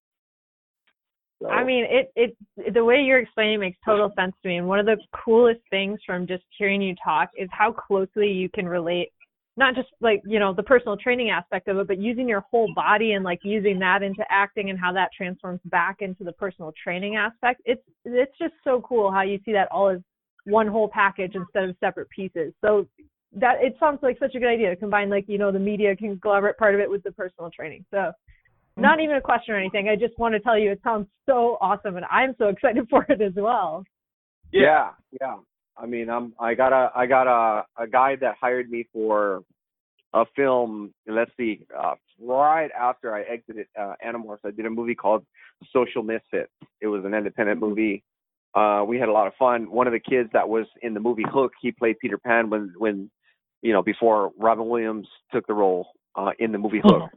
So, 1.41 1.49
I 1.49 1.65
mean, 1.65 1.87
it 1.89 2.13
it 2.17 2.75
the 2.75 2.85
way 2.85 3.01
you're 3.01 3.19
explaining 3.21 3.61
makes 3.61 3.79
total 3.85 4.13
sense 4.15 4.35
to 4.43 4.49
me. 4.49 4.59
And 4.59 4.69
one 4.69 4.79
of 4.79 4.87
the 4.87 4.99
coolest 5.25 5.61
things 5.71 5.99
from 6.05 6.27
just 6.27 6.45
hearing 6.59 6.83
you 6.83 6.95
talk 7.03 7.31
is 7.37 7.49
how 7.51 7.73
closely 7.73 8.29
you 8.29 8.51
can 8.51 8.69
relate, 8.69 9.11
not 9.57 9.75
just 9.75 9.89
like 10.01 10.21
you 10.27 10.39
know 10.39 10.53
the 10.53 10.63
personal 10.63 10.99
training 10.99 11.31
aspect 11.31 11.69
of 11.69 11.79
it, 11.79 11.87
but 11.87 11.99
using 11.99 12.29
your 12.29 12.45
whole 12.51 12.71
body 12.75 13.13
and 13.13 13.25
like 13.25 13.41
using 13.43 13.79
that 13.79 14.03
into 14.03 14.23
acting 14.29 14.69
and 14.69 14.79
how 14.79 14.93
that 14.93 15.11
transforms 15.17 15.61
back 15.67 15.97
into 16.01 16.25
the 16.25 16.33
personal 16.33 16.73
training 16.83 17.17
aspect. 17.17 17.63
It's 17.65 17.83
it's 18.05 18.37
just 18.39 18.55
so 18.63 18.83
cool 18.87 19.11
how 19.11 19.23
you 19.23 19.39
see 19.45 19.53
that 19.53 19.69
all 19.71 19.89
as 19.89 20.01
one 20.45 20.67
whole 20.67 20.89
package 20.89 21.33
instead 21.35 21.69
of 21.69 21.77
separate 21.81 22.09
pieces. 22.11 22.53
So 22.61 22.87
that 23.33 23.57
it 23.61 23.77
sounds 23.79 24.01
like 24.03 24.19
such 24.19 24.35
a 24.35 24.41
good 24.41 24.49
idea 24.49 24.71
to 24.71 24.77
combine 24.77 25.09
like 25.09 25.25
you 25.29 25.39
know 25.39 25.53
the 25.53 25.59
media 25.59 25.95
conglomerate 25.95 26.59
part 26.59 26.75
of 26.75 26.81
it 26.81 26.91
with 26.91 27.03
the 27.03 27.13
personal 27.13 27.51
training. 27.51 27.85
So 27.91 28.13
not 28.77 29.01
even 29.01 29.17
a 29.17 29.21
question 29.21 29.55
or 29.55 29.59
anything. 29.59 29.89
I 29.89 29.97
just 29.97 30.19
want 30.19 30.35
to 30.35 30.41
tell 30.41 30.59
you 30.59 30.71
it 30.71 30.81
sounds 30.83 31.07
so 31.27 31.59
awesome 31.61 31.97
and 31.97 32.07
I'm 32.11 32.35
so 32.39 32.49
excited 32.49 32.87
for 32.91 33.05
it 33.09 33.21
as 33.21 33.33
well. 33.37 33.85
yeah, 34.53 34.91
yeah. 35.21 35.37
I 35.77 35.87
mean, 35.87 36.11
I'm. 36.11 36.35
I 36.39 36.55
got 36.55 36.73
a. 36.73 36.91
I 36.95 37.07
got 37.07 37.27
a 37.27 37.65
a 37.79 37.87
guy 37.87 38.17
that 38.17 38.37
hired 38.41 38.71
me 38.71 38.87
for 38.93 39.43
a 40.13 40.25
film. 40.37 40.93
Let's 41.07 41.31
see. 41.37 41.67
Uh, 41.77 41.95
right 42.21 42.71
after 42.79 43.15
I 43.15 43.23
exited 43.23 43.67
uh, 43.79 43.95
Animorphs, 44.07 44.45
I 44.45 44.51
did 44.51 44.67
a 44.67 44.71
movie 44.71 44.95
called 44.95 45.25
Social 45.73 46.03
Misfits. 46.03 46.51
It 46.81 46.89
was 46.89 47.05
an 47.05 47.15
independent 47.15 47.61
movie. 47.61 48.03
Uh, 48.55 48.85
we 48.87 48.99
had 48.99 49.09
a 49.09 49.13
lot 49.13 49.27
of 49.27 49.33
fun. 49.39 49.71
One 49.71 49.87
of 49.87 49.93
the 49.93 50.01
kids 50.01 50.29
that 50.33 50.49
was 50.49 50.67
in 50.83 50.95
the 50.95 51.01
movie 51.01 51.25
Hook, 51.31 51.53
he 51.61 51.71
played 51.71 51.99
Peter 52.01 52.19
Pan 52.19 52.51
when 52.51 52.75
when 52.79 53.11
you 53.63 53.73
know 53.73 53.83
before 53.83 54.33
Robin 54.39 54.69
Williams 54.69 55.07
took 55.33 55.47
the 55.47 55.55
role 55.55 55.89
uh, 56.17 56.33
in 56.39 56.53
the 56.53 56.59
movie 56.59 56.81
Hook. 56.83 57.11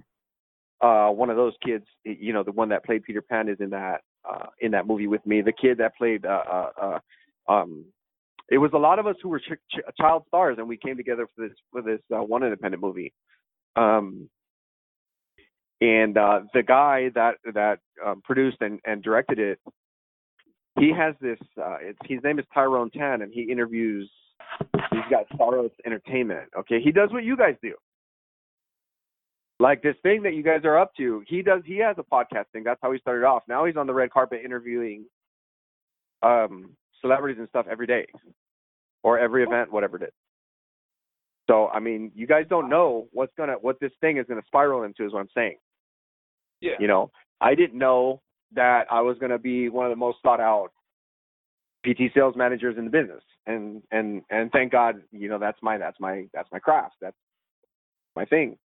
Uh, 0.82 1.10
one 1.10 1.30
of 1.30 1.38
those 1.38 1.54
kids, 1.66 1.86
you 2.04 2.34
know, 2.34 2.44
the 2.44 2.52
one 2.52 2.70
that 2.70 2.84
played 2.84 3.04
Peter 3.04 3.22
Pan 3.22 3.48
is 3.48 3.58
in 3.62 3.70
that 3.70 4.02
uh, 4.30 4.48
in 4.60 4.72
that 4.72 4.86
movie 4.86 5.08
with 5.08 5.26
me. 5.26 5.42
The 5.42 5.54
kid 5.54 5.78
that 5.80 5.96
played 5.96 6.26
uh, 6.26 6.44
uh, 6.52 6.70
uh, 6.82 7.52
um, 7.52 7.86
it 8.50 8.58
was 8.58 8.72
a 8.74 8.78
lot 8.78 9.00
of 9.00 9.08
us 9.08 9.16
who 9.24 9.30
were 9.30 9.40
ch- 9.40 9.54
ch- 9.72 9.96
child 10.00 10.24
stars, 10.28 10.58
and 10.60 10.68
we 10.68 10.78
came 10.78 10.98
together 10.98 11.28
for 11.36 11.48
this 11.48 11.58
for 11.72 11.82
this 11.82 12.00
uh, 12.14 12.22
one 12.22 12.44
independent 12.44 12.84
movie. 12.84 13.14
Um, 13.76 14.30
and 15.82 16.18
uh, 16.18 16.42
the 16.54 16.64
guy 16.64 17.10
that 17.16 17.36
that 17.54 17.80
um, 18.06 18.22
produced 18.24 18.58
and, 18.62 18.80
and 18.86 19.02
directed 19.02 19.40
it, 19.40 19.60
he 20.80 20.92
has 20.96 21.16
this. 21.22 21.40
Uh, 21.58 21.78
it's, 21.82 22.00
his 22.06 22.20
name 22.24 22.40
is 22.40 22.46
Tyrone 22.54 22.90
Tan, 22.90 23.22
and 23.22 23.32
he 23.32 23.44
interviews. 23.44 24.10
He's 24.92 25.02
got 25.10 25.26
Saros 25.38 25.72
Entertainment. 25.86 26.50
Okay, 26.60 26.82
he 26.82 26.92
does 26.92 27.12
what 27.12 27.24
you 27.24 27.38
guys 27.38 27.56
do. 27.62 27.74
like 29.60 29.82
this 29.82 29.96
thing 30.04 30.24
that 30.24 30.34
you 30.34 30.44
guys 30.44 30.62
are 30.66 30.78
up 30.78 30.96
to. 30.98 31.24
He 31.28 31.42
does. 31.42 31.62
He 31.66 31.78
has 31.78 31.96
a 31.98 32.04
podcast 32.04 32.46
thing. 32.52 32.64
That's 32.64 32.80
how 32.82 32.92
he 32.92 33.00
started 33.00 33.26
off. 33.26 33.44
Now 33.48 33.66
he's 33.66 33.78
on 33.78 33.88
the 33.88 33.94
red 33.94 34.12
carpet 34.12 34.42
interviewing 34.44 35.06
um, 36.22 36.72
celebrities 37.02 37.38
and 37.40 37.48
stuff 37.50 37.66
every 37.70 37.88
day, 37.88 38.08
or 39.04 39.20
every 39.20 39.44
event, 39.44 39.72
whatever 39.72 39.98
it 39.98 40.04
is. 40.04 40.14
So 41.50 41.68
I 41.68 41.80
mean, 41.80 42.12
you 42.16 42.26
guys 42.26 42.46
don't 42.50 42.70
know 42.70 43.08
what's 43.12 43.34
gonna 43.38 43.54
what 43.54 43.80
this 43.80 43.92
thing 44.02 44.18
is 44.18 44.26
gonna 44.28 44.42
spiral 44.48 44.84
into. 44.84 45.06
Is 45.06 45.14
what 45.14 45.20
I'm 45.20 45.30
saying. 45.36 45.58
Yeah. 46.62 46.74
You 46.80 46.88
know, 46.88 47.12
I 47.42 47.54
didn't 47.56 47.78
know 47.78 48.22
that 48.56 48.86
I 48.92 49.02
was 49.02 49.18
gonna 49.20 49.40
be 49.40 49.70
one 49.70 49.86
of 49.86 49.92
the 49.92 49.96
most 49.96 50.20
sought 50.22 50.40
out 50.40 50.70
PT 51.86 52.14
sales 52.14 52.36
managers 52.36 52.78
in 52.78 52.86
the 52.86 52.92
business, 52.92 53.24
and 53.46 53.82
and 53.92 54.22
and 54.30 54.52
thank 54.52 54.72
God, 54.72 55.02
you 55.12 55.30
know, 55.30 55.40
that's 55.40 55.62
my 55.62 55.78
that's 55.78 56.00
my 56.00 56.26
that's 56.34 56.50
my 56.52 56.60
craft. 56.60 56.96
That's 57.02 57.18
my 58.16 58.26
thing. 58.26 58.58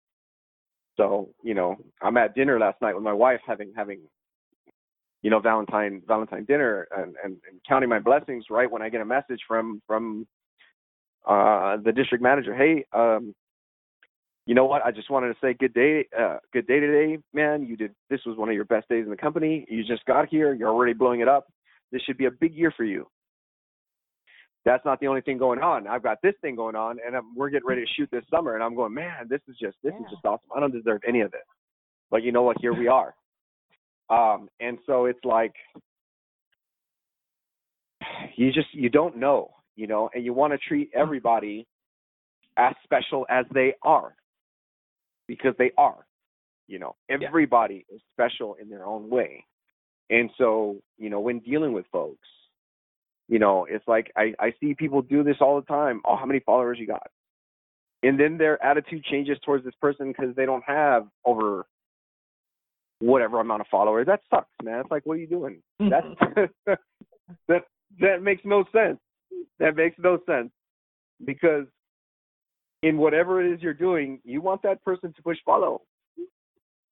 So 0.96 1.30
you 1.42 1.54
know, 1.54 1.76
I'm 2.02 2.16
at 2.16 2.34
dinner 2.34 2.58
last 2.58 2.80
night 2.80 2.94
with 2.94 3.04
my 3.04 3.12
wife, 3.12 3.40
having 3.46 3.72
having 3.76 4.00
you 5.22 5.30
know 5.30 5.40
Valentine 5.40 6.02
Valentine 6.06 6.44
dinner, 6.44 6.86
and 6.96 7.16
and, 7.24 7.36
and 7.48 7.60
counting 7.68 7.88
my 7.88 8.00
blessings. 8.00 8.46
Right 8.50 8.70
when 8.70 8.82
I 8.82 8.88
get 8.88 9.00
a 9.00 9.06
message 9.06 9.40
from 9.46 9.80
from 9.86 10.26
uh, 11.26 11.76
the 11.84 11.92
district 11.92 12.22
manager, 12.22 12.54
hey, 12.54 12.84
um, 12.92 13.34
you 14.48 14.54
know 14.54 14.64
what? 14.64 14.80
I 14.82 14.90
just 14.90 15.10
wanted 15.10 15.28
to 15.28 15.34
say 15.42 15.52
good 15.52 15.74
day, 15.74 16.06
uh, 16.18 16.38
good 16.54 16.66
day 16.66 16.80
today, 16.80 17.18
man. 17.34 17.66
You 17.66 17.76
did 17.76 17.94
this 18.08 18.20
was 18.24 18.38
one 18.38 18.48
of 18.48 18.54
your 18.54 18.64
best 18.64 18.88
days 18.88 19.04
in 19.04 19.10
the 19.10 19.16
company. 19.16 19.66
You 19.68 19.84
just 19.84 20.06
got 20.06 20.26
here. 20.30 20.54
You're 20.54 20.70
already 20.70 20.94
blowing 20.94 21.20
it 21.20 21.28
up. 21.28 21.48
This 21.92 22.00
should 22.00 22.16
be 22.16 22.24
a 22.24 22.30
big 22.30 22.54
year 22.54 22.72
for 22.74 22.84
you. 22.84 23.06
That's 24.64 24.82
not 24.86 25.00
the 25.00 25.06
only 25.06 25.20
thing 25.20 25.36
going 25.36 25.58
on. 25.58 25.86
I've 25.86 26.02
got 26.02 26.16
this 26.22 26.32
thing 26.40 26.56
going 26.56 26.76
on, 26.76 26.96
and 27.06 27.14
I'm, 27.14 27.34
we're 27.36 27.50
getting 27.50 27.68
ready 27.68 27.82
to 27.82 27.86
shoot 27.94 28.08
this 28.10 28.24
summer. 28.30 28.54
And 28.54 28.64
I'm 28.64 28.74
going, 28.74 28.94
man, 28.94 29.26
this 29.28 29.42
is 29.48 29.56
just 29.60 29.76
this 29.84 29.92
Yeah. 29.94 30.06
is 30.06 30.12
just 30.12 30.24
awesome. 30.24 30.48
I 30.56 30.60
don't 30.60 30.72
deserve 30.72 31.02
any 31.06 31.20
of 31.20 31.34
it, 31.34 31.44
but 32.10 32.22
you 32.22 32.32
know 32.32 32.42
what? 32.42 32.56
Here 32.60 32.72
we 32.74 32.88
are. 32.88 33.14
Um, 34.10 34.48
and 34.58 34.78
so 34.86 35.04
it's 35.04 35.22
like 35.22 35.52
you 38.36 38.50
just 38.52 38.68
you 38.72 38.88
don't 38.88 39.18
know, 39.18 39.50
you 39.76 39.86
know, 39.86 40.08
and 40.14 40.24
you 40.24 40.32
want 40.32 40.54
to 40.54 40.58
treat 40.58 40.88
everybody 40.94 41.66
as 42.56 42.74
special 42.84 43.26
as 43.28 43.44
they 43.52 43.74
are 43.82 44.14
because 45.28 45.54
they 45.58 45.70
are. 45.78 46.06
You 46.66 46.78
know, 46.78 46.96
everybody 47.08 47.86
is 47.88 48.00
special 48.12 48.56
in 48.60 48.68
their 48.68 48.84
own 48.84 49.08
way. 49.08 49.44
And 50.10 50.30
so, 50.36 50.78
you 50.98 51.08
know, 51.08 51.20
when 51.20 51.38
dealing 51.38 51.72
with 51.72 51.86
folks, 51.92 52.26
you 53.28 53.38
know, 53.38 53.66
it's 53.68 53.86
like 53.86 54.10
I, 54.16 54.34
I 54.38 54.54
see 54.60 54.74
people 54.74 55.02
do 55.02 55.22
this 55.22 55.36
all 55.40 55.60
the 55.60 55.66
time. 55.66 56.00
Oh, 56.04 56.16
how 56.16 56.26
many 56.26 56.40
followers 56.40 56.78
you 56.80 56.86
got? 56.86 57.06
And 58.02 58.18
then 58.18 58.38
their 58.38 58.62
attitude 58.64 59.04
changes 59.04 59.38
towards 59.44 59.64
this 59.64 59.74
person 59.80 60.08
because 60.08 60.34
they 60.36 60.46
don't 60.46 60.64
have 60.66 61.06
over 61.24 61.66
whatever 63.00 63.40
amount 63.40 63.60
of 63.60 63.66
followers. 63.70 64.06
That 64.06 64.20
sucks, 64.30 64.48
man. 64.62 64.80
It's 64.80 64.90
like, 64.90 65.04
what 65.04 65.14
are 65.14 65.20
you 65.20 65.26
doing? 65.26 65.62
Mm-hmm. 65.80 65.90
That's 66.36 66.78
that 67.48 67.62
that 68.00 68.22
makes 68.22 68.42
no 68.44 68.64
sense. 68.72 68.98
That 69.58 69.76
makes 69.76 69.96
no 69.98 70.18
sense 70.26 70.50
because 71.24 71.66
in 72.82 72.96
whatever 72.96 73.42
it 73.42 73.52
is 73.52 73.62
you're 73.62 73.74
doing, 73.74 74.20
you 74.24 74.40
want 74.40 74.62
that 74.62 74.82
person 74.84 75.12
to 75.12 75.22
push 75.22 75.38
follow 75.44 75.82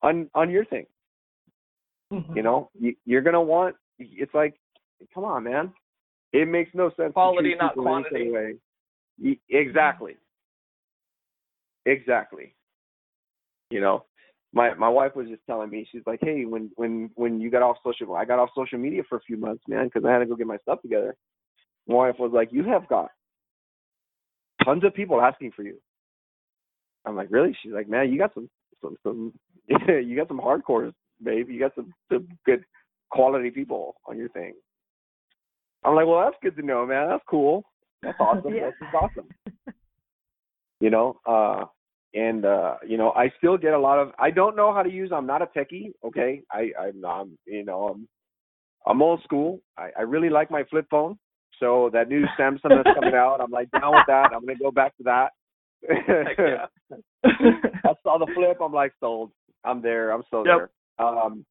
on 0.03 0.29
on 0.35 0.51
your 0.51 0.65
thing. 0.65 0.87
Mm-hmm. 2.13 2.37
You 2.37 2.43
know, 2.43 2.71
you, 2.79 2.95
you're 3.05 3.23
gonna 3.23 3.43
want. 3.43 3.77
It's 3.99 4.35
like, 4.35 4.55
come 5.15 5.25
on, 5.25 5.45
man. 5.45 5.73
It 6.33 6.49
makes 6.49 6.71
no 6.75 6.91
sense. 6.97 7.13
Quality, 7.13 7.55
not 7.59 7.75
quantity. 7.75 8.31
other 8.31 8.33
way. 8.33 9.37
Exactly. 9.49 10.17
Exactly. 11.87 12.55
You 13.71 13.81
know, 13.81 14.05
my 14.53 14.75
my 14.75 14.89
wife 14.89 15.17
was 15.17 15.29
just 15.29 15.43
telling 15.47 15.71
me, 15.71 15.87
she's 15.91 16.03
like, 16.07 16.21
hey, 16.23 16.45
when 16.45 16.71
when 16.77 17.11
when 17.15 17.41
you 17.41 17.51
got 17.51 17.63
off 17.63 17.77
social, 17.85 18.15
I 18.15 18.25
got 18.25 18.39
off 18.39 18.51
social 18.55 18.79
media 18.79 19.03
for 19.09 19.17
a 19.17 19.23
few 19.23 19.37
months, 19.37 19.63
man, 19.69 19.87
because 19.87 20.05
I 20.05 20.13
had 20.13 20.19
to 20.19 20.27
go 20.27 20.37
get 20.37 20.47
my 20.47 20.59
stuff 20.59 20.83
together. 20.83 21.17
My 21.89 21.95
wife 21.95 22.17
was 22.19 22.33
like, 22.33 22.53
you 22.53 22.65
have 22.65 22.89
got 22.89 23.11
tons 24.67 24.85
of 24.85 24.93
people 24.93 25.23
asking 25.23 25.53
for 25.53 25.63
you. 25.63 25.77
I'm 27.07 27.17
like, 27.17 27.29
really? 27.31 27.57
She's 27.63 27.73
like, 27.73 27.89
man, 27.89 28.13
you 28.13 28.19
got 28.19 28.35
some 28.35 28.51
some 28.83 28.97
some 29.03 29.33
you 29.89 30.17
got 30.17 30.29
some 30.29 30.41
hardcores, 30.41 30.93
babe. 31.23 31.49
You 31.49 31.61
got 31.61 31.75
some 31.75 31.95
some 32.13 32.29
good 32.45 32.65
quality 33.11 33.51
people 33.51 33.95
on 34.07 34.19
your 34.19 34.29
thing. 34.31 34.55
I'm 35.85 35.95
like, 35.95 36.07
well, 36.07 36.25
that's 36.25 36.37
good 36.43 36.57
to 36.61 36.67
know, 36.67 36.85
man. 36.85 37.09
That's 37.09 37.23
cool. 37.31 37.65
That's 38.03 38.17
awesome. 38.21 38.55
Yeah. 38.55 38.71
That's 38.81 38.95
awesome. 38.95 39.29
you 40.81 40.91
know, 40.91 41.21
uh, 41.27 41.65
and 42.15 42.45
uh, 42.45 42.77
you 42.87 42.99
know, 42.99 43.13
I 43.13 43.33
still 43.39 43.57
get 43.57 43.73
a 43.73 43.79
lot 43.79 43.99
of. 43.99 44.11
I 44.19 44.31
don't 44.31 44.57
know 44.57 44.75
how 44.75 44.83
to 44.83 44.91
use. 44.91 45.13
I'm 45.15 45.27
not 45.27 45.43
a 45.43 45.47
techie. 45.47 45.93
Okay, 46.05 46.43
I 46.51 46.71
I'm, 46.79 47.05
I'm 47.05 47.39
you 47.47 47.65
know 47.65 47.89
I'm 47.89 48.09
I'm 48.87 49.03
old 49.03 49.23
school. 49.23 49.61
I, 49.79 49.91
I 49.99 50.03
really 50.03 50.31
like 50.31 50.51
my 50.51 50.65
flip 50.65 50.87
phone. 50.91 51.19
So 51.61 51.91
that 51.93 52.09
new 52.09 52.25
Samsung 52.39 52.83
that's 52.83 52.95
coming 52.95 53.15
out, 53.15 53.41
I'm 53.41 53.51
like 53.51 53.71
down 53.71 53.95
with 53.95 54.07
that. 54.07 54.33
I'm 54.35 54.45
gonna 54.45 54.59
go 54.59 54.71
back 54.71 54.97
to 54.99 55.05
that. 55.05 55.31
I 57.25 57.93
saw 58.03 58.19
the 58.19 58.27
flip. 58.35 58.59
I'm 58.61 58.73
like 58.73 58.93
sold. 59.01 59.33
I'm 59.65 59.83
there. 59.83 60.11
I'm 60.11 60.23
so 60.31 60.45
Yep. 60.47 60.57
there. 60.99 61.07
Um, 61.07 61.45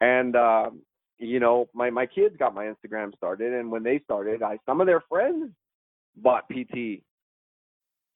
and 0.00 0.36
um, 0.36 0.82
you 1.18 1.40
know, 1.40 1.66
my 1.74 1.90
my 1.90 2.06
kids 2.06 2.36
got 2.38 2.54
my 2.54 2.64
Instagram 2.64 3.14
started, 3.16 3.52
and 3.52 3.70
when 3.70 3.82
they 3.82 4.00
started, 4.04 4.42
I 4.42 4.58
some 4.66 4.80
of 4.80 4.86
their 4.86 5.02
friends 5.08 5.50
bought 6.16 6.48
PT 6.48 7.02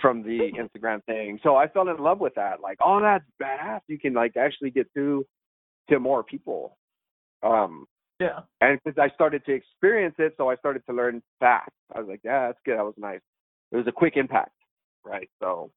from 0.01 0.23
the 0.23 0.53
Instagram 0.57 1.05
thing. 1.05 1.41
So 1.43 1.57
I 1.57 1.67
fell 1.69 1.89
in 1.89 1.97
love 1.99 2.21
with 2.21 2.35
that. 2.37 2.61
Like, 2.61 2.79
oh, 2.85 3.01
that's 3.01 3.25
badass. 3.43 3.81
You 3.89 3.99
can 3.99 4.15
like 4.15 4.37
actually 4.37 4.71
get 4.71 4.87
through 4.93 5.27
to 5.91 5.99
more 5.99 6.23
people. 6.23 6.77
Um, 7.43 7.87
Yeah. 8.21 8.41
and 8.61 8.81
because 8.85 8.99
I 8.99 9.15
started 9.15 9.45
to 9.47 9.53
experience 9.53 10.17
it, 10.19 10.35
so 10.37 10.51
I 10.51 10.57
started 10.57 10.83
to 10.87 10.93
learn 10.93 11.23
fast. 11.39 11.71
I 11.95 12.01
was 12.01 12.09
like, 12.09 12.21
yeah, 12.25 12.49
that's 12.49 12.59
good. 12.65 12.77
That 12.77 12.85
was 12.85 12.95
nice. 12.97 13.21
It 13.71 13.77
was 13.77 13.87
a 13.87 13.93
quick 13.93 14.17
impact, 14.17 14.55
right? 15.05 15.29
So, 15.41 15.71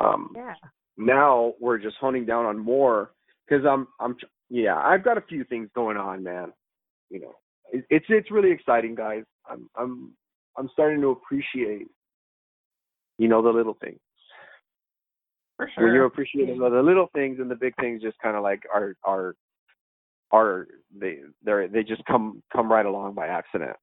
um, 0.00 0.32
Yeah. 0.34 0.54
now 0.96 1.54
we're 1.60 1.78
just 1.78 1.96
honing 1.98 2.26
down 2.26 2.46
on 2.46 2.58
more 2.58 3.12
because 3.46 3.64
I'm 3.64 3.86
I'm 4.00 4.18
tr- 4.18 4.26
yeah 4.50 4.76
I've 4.76 5.04
got 5.04 5.18
a 5.18 5.22
few 5.22 5.44
things 5.44 5.68
going 5.74 5.96
on, 5.96 6.22
man. 6.22 6.52
You 7.10 7.20
know, 7.20 7.34
it, 7.72 7.84
it's 7.90 8.06
it's 8.08 8.30
really 8.30 8.50
exciting, 8.50 8.94
guys. 8.94 9.24
I'm 9.48 9.68
I'm 9.76 10.12
I'm 10.56 10.68
starting 10.72 11.00
to 11.02 11.10
appreciate, 11.10 11.88
you 13.18 13.28
know, 13.28 13.40
the 13.42 13.50
little 13.50 13.76
things. 13.80 14.00
For 15.56 15.70
sure. 15.74 15.84
When 15.84 15.94
you 15.94 16.00
sure. 16.00 16.06
appreciating 16.06 16.58
the 16.58 16.68
little 16.82 17.08
things 17.14 17.38
and 17.38 17.50
the 17.50 17.54
big 17.54 17.74
things, 17.76 18.02
just 18.02 18.18
kind 18.18 18.36
of 18.36 18.42
like 18.42 18.62
are 18.72 18.96
are 19.04 19.36
are 20.32 20.66
they 20.98 21.18
they 21.44 21.66
they 21.70 21.82
just 21.82 22.04
come 22.06 22.42
come 22.52 22.70
right 22.70 22.86
along 22.86 23.14
by 23.14 23.26
accident. 23.28 23.76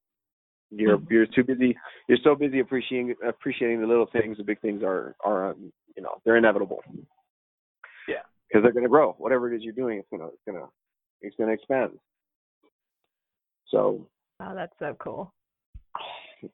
You're 0.71 0.97
Mhm. 0.97 1.09
you're 1.09 1.25
too 1.27 1.43
busy. 1.43 1.77
You're 2.07 2.17
so 2.23 2.35
busy 2.35 2.59
appreciating 2.59 3.15
appreciating 3.27 3.81
the 3.81 3.87
little 3.87 4.05
things. 4.07 4.37
The 4.37 4.43
big 4.43 4.59
things 4.61 4.83
are 4.83 5.15
are 5.23 5.51
um, 5.51 5.71
you 5.95 6.03
know 6.03 6.21
they're 6.25 6.37
inevitable. 6.37 6.83
Yeah. 8.07 8.23
Because 8.47 8.63
they're 8.63 8.71
going 8.71 8.83
to 8.83 8.89
grow. 8.89 9.13
Whatever 9.13 9.51
it 9.51 9.55
is 9.57 9.63
you're 9.63 9.73
doing, 9.73 9.99
it's 9.99 10.07
gonna 10.09 10.27
it's 10.27 10.43
gonna 10.45 10.67
it's 11.21 11.35
gonna 11.37 11.53
expand. 11.53 11.99
So 13.67 14.07
Oh, 14.41 14.55
that's 14.55 14.73
so 14.79 14.95
cool. 14.99 15.31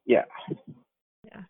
yeah. 0.06 0.26
Yeah. 1.24 1.44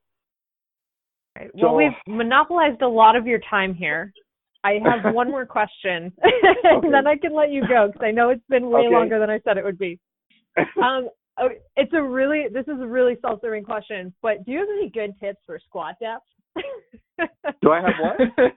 Right. 1.38 1.52
So- 1.60 1.68
well, 1.68 1.76
we've 1.76 1.92
monopolized 2.08 2.82
a 2.82 2.88
lot 2.88 3.16
of 3.16 3.26
your 3.28 3.40
time 3.50 3.74
here. 3.74 4.12
I 4.66 4.80
have 4.84 5.14
one 5.14 5.30
more 5.30 5.46
question, 5.46 6.12
Okay. 6.24 6.88
and 6.88 6.94
then 6.94 7.06
I 7.08 7.16
can 7.16 7.34
let 7.34 7.52
you 7.52 7.62
go 7.68 7.88
because 7.88 8.02
I 8.04 8.12
know 8.12 8.30
it's 8.30 8.44
been 8.50 8.70
way 8.70 8.88
Okay. 8.88 8.96
longer 8.96 9.20
than 9.20 9.30
I 9.30 9.40
said 9.40 9.58
it 9.58 9.64
would 9.64 9.78
be. 9.78 10.00
Um, 10.82 11.10
it's 11.76 11.92
a 11.94 12.02
really 12.02 12.46
this 12.52 12.64
is 12.68 12.80
a 12.80 12.88
really 12.88 13.18
self-serving 13.22 13.66
question, 13.66 14.14
but 14.22 14.46
do 14.46 14.54
you 14.54 14.60
have 14.60 14.68
any 14.70 14.90
good 14.90 15.12
tips 15.20 15.40
for 15.46 15.60
squat 15.60 15.96
depth? 16.00 16.24
Do 17.62 17.72
I 17.72 17.82
have 17.82 17.96
what? 18.00 18.54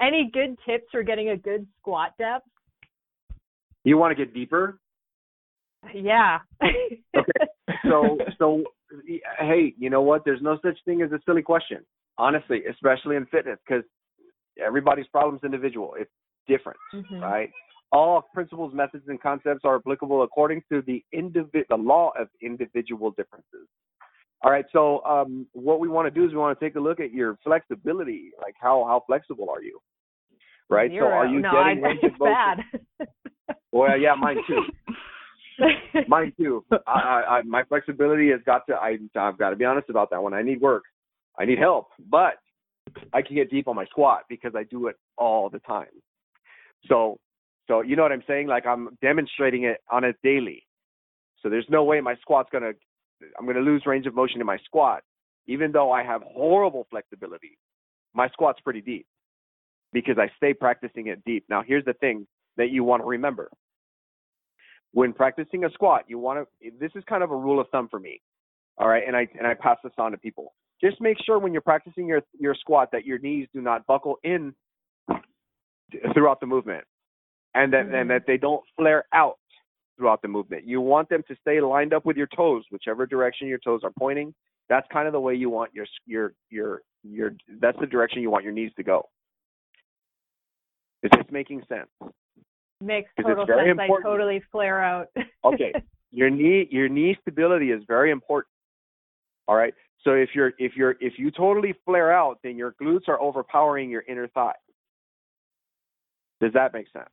any 0.00 0.30
good 0.32 0.56
tips 0.66 0.86
for 0.90 1.02
getting 1.02 1.28
a 1.30 1.36
good 1.36 1.66
squat 1.78 2.12
depth? 2.18 2.46
you 3.84 3.98
want 3.98 4.16
to 4.16 4.24
get 4.24 4.32
deeper? 4.32 4.78
Yeah. 5.94 6.38
Okay. 6.62 7.76
So 7.86 8.18
so 8.38 8.64
hey, 9.38 9.74
you 9.78 9.90
know 9.90 10.00
what? 10.02 10.24
There's 10.24 10.42
no 10.42 10.58
such 10.64 10.78
thing 10.86 11.02
as 11.02 11.12
a 11.12 11.20
silly 11.26 11.42
question. 11.42 11.84
Honestly, 12.16 12.62
especially 12.70 13.16
in 13.16 13.26
fitness, 13.26 13.58
because 13.68 13.84
everybody's 14.64 15.06
problem 15.08 15.36
is 15.36 15.44
individual. 15.44 15.94
It's 15.98 16.10
different. 16.46 16.78
Mhm. 16.94 17.20
right? 17.20 17.50
All 17.92 18.22
principles, 18.34 18.74
methods, 18.74 19.08
and 19.08 19.20
concepts 19.20 19.64
are 19.64 19.76
applicable 19.76 20.22
according 20.22 20.62
to 20.72 20.82
the 20.82 21.04
indivi- 21.14 21.66
the 21.68 21.76
law 21.76 22.12
of 22.18 22.28
individual 22.42 23.10
differences. 23.12 23.68
All 24.42 24.50
right, 24.50 24.66
so 24.72 25.04
um, 25.04 25.46
what 25.52 25.80
we 25.80 25.88
want 25.88 26.06
to 26.06 26.10
do 26.10 26.26
is 26.26 26.32
we 26.32 26.38
want 26.38 26.58
to 26.58 26.64
take 26.64 26.76
a 26.76 26.80
look 26.80 27.00
at 27.00 27.12
your 27.12 27.38
flexibility. 27.42 28.32
Like 28.40 28.54
how 28.60 28.84
how 28.84 29.02
flexible 29.06 29.48
are 29.50 29.62
you? 29.62 29.80
Right. 30.68 30.90
Zero. 30.90 31.08
So 31.08 31.12
are 31.12 31.26
you 31.26 31.40
no, 31.40 31.52
getting 31.52 31.84
I, 31.84 31.88
range 31.88 32.00
of 32.02 32.10
it's 32.10 32.18
motion? 32.18 32.34
bad. 32.98 33.08
Well, 33.72 33.98
yeah, 33.98 34.14
mine 34.14 34.38
too. 34.46 34.62
Mine 36.08 36.32
too. 36.38 36.64
I, 36.70 36.76
I, 36.86 37.38
I, 37.38 37.42
my 37.42 37.62
flexibility 37.64 38.30
has 38.30 38.40
got 38.46 38.66
to. 38.68 38.74
I, 38.74 38.96
I've 39.16 39.38
got 39.38 39.50
to 39.50 39.56
be 39.56 39.64
honest 39.64 39.90
about 39.90 40.10
that 40.10 40.22
one. 40.22 40.32
I 40.34 40.42
need 40.42 40.60
work. 40.60 40.84
I 41.38 41.44
need 41.44 41.58
help. 41.58 41.88
But 42.10 42.34
I 43.12 43.22
can 43.22 43.36
get 43.36 43.50
deep 43.50 43.68
on 43.68 43.76
my 43.76 43.84
squat 43.86 44.22
because 44.28 44.52
I 44.56 44.64
do 44.64 44.86
it 44.88 44.96
all 45.16 45.48
the 45.50 45.58
time. 45.60 45.86
So, 46.88 47.18
so 47.68 47.80
you 47.80 47.96
know 47.96 48.02
what 48.02 48.12
I'm 48.12 48.22
saying? 48.26 48.46
Like 48.46 48.66
I'm 48.66 48.96
demonstrating 49.02 49.64
it 49.64 49.78
on 49.90 50.04
a 50.04 50.12
daily. 50.22 50.64
So 51.42 51.48
there's 51.48 51.66
no 51.68 51.84
way 51.84 52.00
my 52.00 52.16
squat's 52.16 52.48
gonna, 52.52 52.72
I'm 53.38 53.46
gonna 53.46 53.60
lose 53.60 53.84
range 53.86 54.06
of 54.06 54.14
motion 54.14 54.40
in 54.40 54.46
my 54.46 54.58
squat, 54.64 55.02
even 55.46 55.72
though 55.72 55.92
I 55.92 56.02
have 56.02 56.22
horrible 56.22 56.86
flexibility. 56.90 57.58
My 58.14 58.28
squat's 58.28 58.60
pretty 58.60 58.80
deep 58.80 59.06
because 59.92 60.16
I 60.18 60.30
stay 60.36 60.54
practicing 60.54 61.08
it 61.08 61.24
deep. 61.24 61.44
Now 61.48 61.62
here's 61.66 61.84
the 61.84 61.94
thing 61.94 62.26
that 62.56 62.70
you 62.70 62.84
want 62.84 63.02
to 63.02 63.06
remember. 63.06 63.50
When 64.92 65.12
practicing 65.12 65.64
a 65.64 65.70
squat, 65.70 66.04
you 66.08 66.18
want 66.18 66.46
to. 66.62 66.70
This 66.80 66.92
is 66.94 67.04
kind 67.08 67.22
of 67.22 67.30
a 67.30 67.36
rule 67.36 67.60
of 67.60 67.68
thumb 67.68 67.88
for 67.90 68.00
me. 68.00 68.20
All 68.78 68.88
right, 68.88 69.02
and 69.06 69.16
I 69.16 69.26
and 69.36 69.46
I 69.46 69.54
pass 69.54 69.76
this 69.82 69.92
on 69.98 70.12
to 70.12 70.18
people 70.18 70.54
just 70.80 71.00
make 71.00 71.16
sure 71.24 71.38
when 71.38 71.52
you're 71.52 71.62
practicing 71.62 72.06
your 72.06 72.22
your 72.38 72.54
squat 72.54 72.90
that 72.92 73.04
your 73.04 73.18
knees 73.18 73.48
do 73.52 73.60
not 73.60 73.86
buckle 73.86 74.18
in 74.24 74.54
throughout 76.14 76.40
the 76.40 76.46
movement 76.46 76.84
and 77.54 77.72
that 77.72 77.86
mm-hmm. 77.86 77.94
and 77.94 78.10
that 78.10 78.22
they 78.26 78.36
don't 78.36 78.62
flare 78.76 79.04
out 79.14 79.38
throughout 79.96 80.20
the 80.22 80.28
movement. 80.28 80.66
You 80.66 80.80
want 80.80 81.08
them 81.08 81.22
to 81.28 81.36
stay 81.40 81.60
lined 81.60 81.94
up 81.94 82.04
with 82.04 82.16
your 82.16 82.28
toes 82.36 82.64
whichever 82.70 83.06
direction 83.06 83.48
your 83.48 83.58
toes 83.58 83.80
are 83.82 83.92
pointing. 83.98 84.34
That's 84.68 84.86
kind 84.92 85.06
of 85.06 85.12
the 85.12 85.20
way 85.20 85.34
you 85.34 85.48
want 85.48 85.72
your 85.74 85.86
your 86.06 86.34
your 86.50 86.82
your 87.02 87.32
that's 87.60 87.78
the 87.80 87.86
direction 87.86 88.20
you 88.20 88.30
want 88.30 88.44
your 88.44 88.52
knees 88.52 88.72
to 88.76 88.82
go. 88.82 89.08
Is 91.02 91.10
this 91.14 91.26
making 91.30 91.62
sense. 91.68 91.88
Makes 92.82 93.10
total 93.20 93.46
sense. 93.46 93.60
Important. 93.70 94.06
i 94.06 94.08
totally 94.10 94.42
flare 94.52 94.82
out. 94.82 95.08
Okay. 95.44 95.72
Your 96.12 96.30
knee 96.30 96.68
your 96.70 96.88
knee 96.88 97.16
stability 97.20 97.72
is 97.72 97.82
very 97.88 98.10
important. 98.10 98.50
All 99.48 99.56
right 99.56 99.74
so 100.06 100.12
if 100.12 100.30
you're 100.34 100.52
if 100.58 100.76
you're 100.76 100.94
if 101.00 101.14
you 101.18 101.32
totally 101.32 101.74
flare 101.84 102.12
out, 102.12 102.38
then 102.44 102.56
your 102.56 102.76
glutes 102.80 103.08
are 103.08 103.20
overpowering 103.20 103.90
your 103.90 104.04
inner 104.08 104.28
thigh. 104.28 104.54
Does 106.40 106.52
that 106.52 106.72
make 106.72 106.86
sense? 106.92 107.10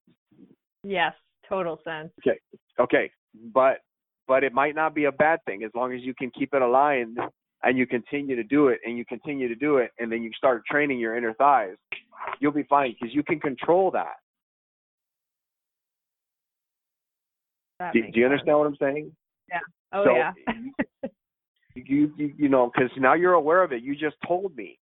Yes, 0.84 1.14
total 1.50 1.80
sense. 1.84 2.12
Okay. 2.26 2.40
Okay. 2.80 3.12
But 3.52 3.80
but 4.28 4.44
it 4.44 4.54
might 4.54 4.76
not 4.76 4.94
be 4.94 5.06
a 5.06 5.12
bad 5.12 5.40
thing 5.46 5.64
as 5.64 5.72
long 5.74 5.92
as 5.92 6.02
you 6.02 6.14
can 6.14 6.30
keep 6.38 6.54
it 6.54 6.62
aligned 6.62 7.18
and 7.64 7.78
you 7.80 7.88
continue 7.88 8.36
to 8.36 8.44
do 8.44 8.68
it 8.68 8.80
and 8.86 8.96
you 8.96 9.06
continue 9.06 9.48
to 9.48 9.56
do 9.56 9.78
it 9.78 9.90
and 9.98 10.12
then 10.12 10.22
you 10.22 10.30
start 10.38 10.64
training 10.70 11.00
your 11.00 11.18
inner 11.18 11.34
thighs, 11.34 11.76
you'll 12.40 12.52
be 12.52 12.64
fine 12.70 12.94
because 13.00 13.14
you 13.16 13.24
can 13.24 13.40
control 13.40 13.90
that. 13.90 14.18
that 17.80 17.94
do, 17.94 18.04
do, 18.04 18.20
you 18.20 18.26
understand 18.26 18.60
what 18.60 18.68
I'm 18.68 18.78
saying? 18.80 19.12
Yeah. 19.50 19.60
Oh 19.94 20.06
so, 20.06 20.16
yeah. 20.16 21.10
you 21.76 22.14
you, 22.18 22.34
you 22.38 22.50
know 22.50 22.72
because 22.74 22.92
now 22.98 23.14
you're 23.14 23.34
aware 23.34 23.64
of 23.64 23.72
it. 23.72 23.84
You 23.84 23.96
just 23.96 24.16
told 24.28 24.56
me. 24.56 24.80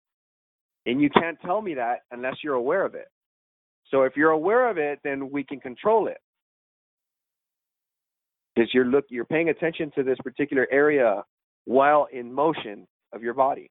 And 0.85 1.01
you 1.01 1.09
can't 1.09 1.37
tell 1.45 1.61
me 1.61 1.75
that 1.75 1.99
unless 2.11 2.35
you're 2.43 2.55
aware 2.55 2.85
of 2.85 2.95
it. 2.95 3.07
So 3.91 4.03
if 4.03 4.13
you're 4.15 4.31
aware 4.31 4.69
of 4.69 4.77
it 4.77 4.99
then 5.03 5.29
we 5.31 5.43
can 5.43 5.59
control 5.59 6.07
it. 6.07 6.17
Because 8.55 8.69
you're 8.73 8.85
look 8.85 9.05
you're 9.09 9.25
paying 9.25 9.49
attention 9.49 9.91
to 9.95 10.03
this 10.03 10.17
particular 10.23 10.67
area 10.71 11.23
while 11.65 12.07
in 12.11 12.33
motion 12.33 12.87
of 13.13 13.21
your 13.21 13.33
body. 13.33 13.69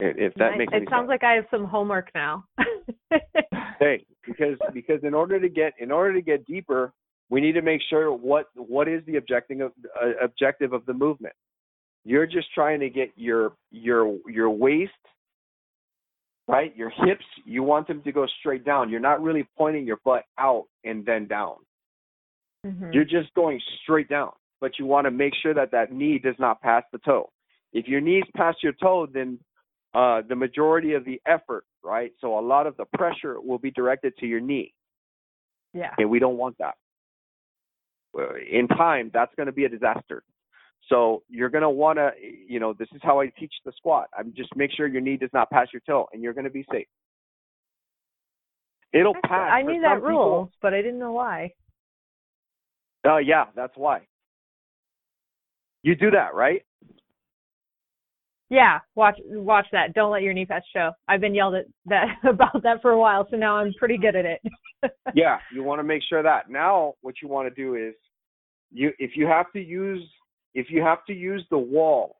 If 0.00 0.32
that 0.34 0.56
makes 0.56 0.72
it 0.72 0.88
sounds 0.88 1.02
sense. 1.02 1.08
like 1.08 1.24
i 1.24 1.34
have 1.34 1.44
some 1.50 1.64
homework 1.64 2.10
now. 2.14 2.44
Hey 3.80 4.04
because 4.26 4.58
because 4.74 5.00
in 5.02 5.14
order 5.14 5.40
to 5.40 5.48
get 5.48 5.72
in 5.78 5.90
order 5.90 6.12
to 6.12 6.20
get 6.20 6.44
deeper 6.46 6.92
we 7.30 7.40
need 7.40 7.52
to 7.52 7.62
make 7.62 7.80
sure 7.88 8.12
what 8.12 8.46
what 8.54 8.88
is 8.88 9.02
the 9.06 9.16
objective 9.16 9.60
of 9.60 9.72
uh, 10.02 10.10
objective 10.22 10.72
of 10.72 10.84
the 10.86 10.92
movement 10.92 11.34
you're 12.04 12.26
just 12.26 12.52
trying 12.54 12.80
to 12.80 12.90
get 12.90 13.10
your 13.16 13.52
your 13.70 14.16
your 14.26 14.50
waist, 14.50 14.92
right? 16.48 16.74
Your 16.76 16.90
hips, 16.90 17.24
you 17.44 17.62
want 17.62 17.88
them 17.88 18.02
to 18.02 18.12
go 18.12 18.26
straight 18.40 18.64
down. 18.64 18.90
You're 18.90 19.00
not 19.00 19.22
really 19.22 19.46
pointing 19.56 19.86
your 19.86 19.98
butt 20.04 20.24
out 20.38 20.64
and 20.84 21.04
then 21.04 21.26
down. 21.26 21.56
Mm-hmm. 22.66 22.92
You're 22.92 23.04
just 23.04 23.32
going 23.34 23.60
straight 23.82 24.08
down, 24.08 24.32
but 24.60 24.72
you 24.78 24.86
want 24.86 25.06
to 25.06 25.10
make 25.10 25.32
sure 25.42 25.54
that 25.54 25.70
that 25.72 25.92
knee 25.92 26.18
does 26.18 26.36
not 26.38 26.60
pass 26.60 26.82
the 26.92 26.98
toe. 26.98 27.30
If 27.72 27.86
your 27.86 28.00
knees 28.00 28.24
pass 28.36 28.56
your 28.62 28.72
toe, 28.72 29.06
then 29.12 29.38
uh, 29.94 30.22
the 30.28 30.36
majority 30.36 30.94
of 30.94 31.04
the 31.04 31.20
effort, 31.26 31.64
right? 31.82 32.12
So 32.20 32.38
a 32.38 32.40
lot 32.40 32.66
of 32.66 32.76
the 32.76 32.84
pressure 32.96 33.40
will 33.40 33.58
be 33.58 33.70
directed 33.70 34.16
to 34.18 34.26
your 34.26 34.40
knee. 34.40 34.74
Yeah. 35.72 35.90
And 35.98 36.10
we 36.10 36.18
don't 36.18 36.36
want 36.36 36.56
that. 36.58 36.74
In 38.50 38.66
time, 38.66 39.10
that's 39.14 39.32
going 39.36 39.46
to 39.46 39.52
be 39.52 39.64
a 39.64 39.68
disaster. 39.68 40.22
So 40.90 41.22
you're 41.28 41.48
going 41.48 41.62
to 41.62 41.70
want 41.70 41.98
to, 41.98 42.10
you 42.20 42.58
know, 42.58 42.72
this 42.72 42.88
is 42.94 43.00
how 43.02 43.20
I 43.20 43.28
teach 43.38 43.52
the 43.64 43.72
squat. 43.76 44.08
I'm 44.16 44.34
just 44.36 44.50
make 44.56 44.70
sure 44.76 44.88
your 44.88 45.00
knee 45.00 45.16
does 45.16 45.30
not 45.32 45.48
pass 45.48 45.68
your 45.72 45.82
toe, 45.86 46.08
and 46.12 46.22
you're 46.22 46.34
going 46.34 46.44
to 46.44 46.50
be 46.50 46.66
safe. 46.70 46.88
It'll 48.92 49.14
pass. 49.24 49.50
I 49.52 49.62
knew 49.62 49.80
that 49.82 50.02
rule, 50.02 50.46
people. 50.46 50.52
but 50.60 50.74
I 50.74 50.82
didn't 50.82 50.98
know 50.98 51.12
why. 51.12 51.52
Oh 53.06 53.14
uh, 53.14 53.18
yeah, 53.18 53.44
that's 53.54 53.72
why. 53.76 54.00
You 55.82 55.94
do 55.94 56.10
that, 56.10 56.34
right? 56.34 56.62
Yeah, 58.50 58.80
watch 58.96 59.16
watch 59.26 59.66
that. 59.70 59.94
Don't 59.94 60.10
let 60.10 60.22
your 60.22 60.32
knee 60.32 60.44
pass 60.44 60.62
show. 60.74 60.90
I've 61.06 61.20
been 61.20 61.36
yelled 61.36 61.54
at 61.54 61.66
that 61.86 62.06
about 62.28 62.64
that 62.64 62.82
for 62.82 62.90
a 62.90 62.98
while, 62.98 63.28
so 63.30 63.36
now 63.36 63.56
I'm 63.56 63.72
pretty 63.78 63.96
good 63.96 64.16
at 64.16 64.24
it. 64.24 64.40
yeah, 65.14 65.38
you 65.54 65.62
want 65.62 65.78
to 65.78 65.84
make 65.84 66.02
sure 66.08 66.22
that. 66.22 66.50
Now 66.50 66.94
what 67.00 67.14
you 67.22 67.28
want 67.28 67.48
to 67.48 67.54
do 67.54 67.76
is 67.76 67.94
you 68.72 68.90
if 68.98 69.12
you 69.14 69.26
have 69.26 69.46
to 69.52 69.60
use 69.60 70.02
if 70.54 70.66
you 70.70 70.82
have 70.82 71.04
to 71.06 71.12
use 71.12 71.44
the 71.50 71.58
wall, 71.58 72.16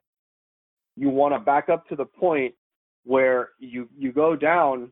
you 0.95 1.09
want 1.09 1.33
to 1.33 1.39
back 1.39 1.69
up 1.69 1.87
to 1.87 1.95
the 1.95 2.05
point 2.05 2.53
where 3.05 3.49
you 3.59 3.89
you 3.97 4.11
go 4.11 4.35
down, 4.35 4.91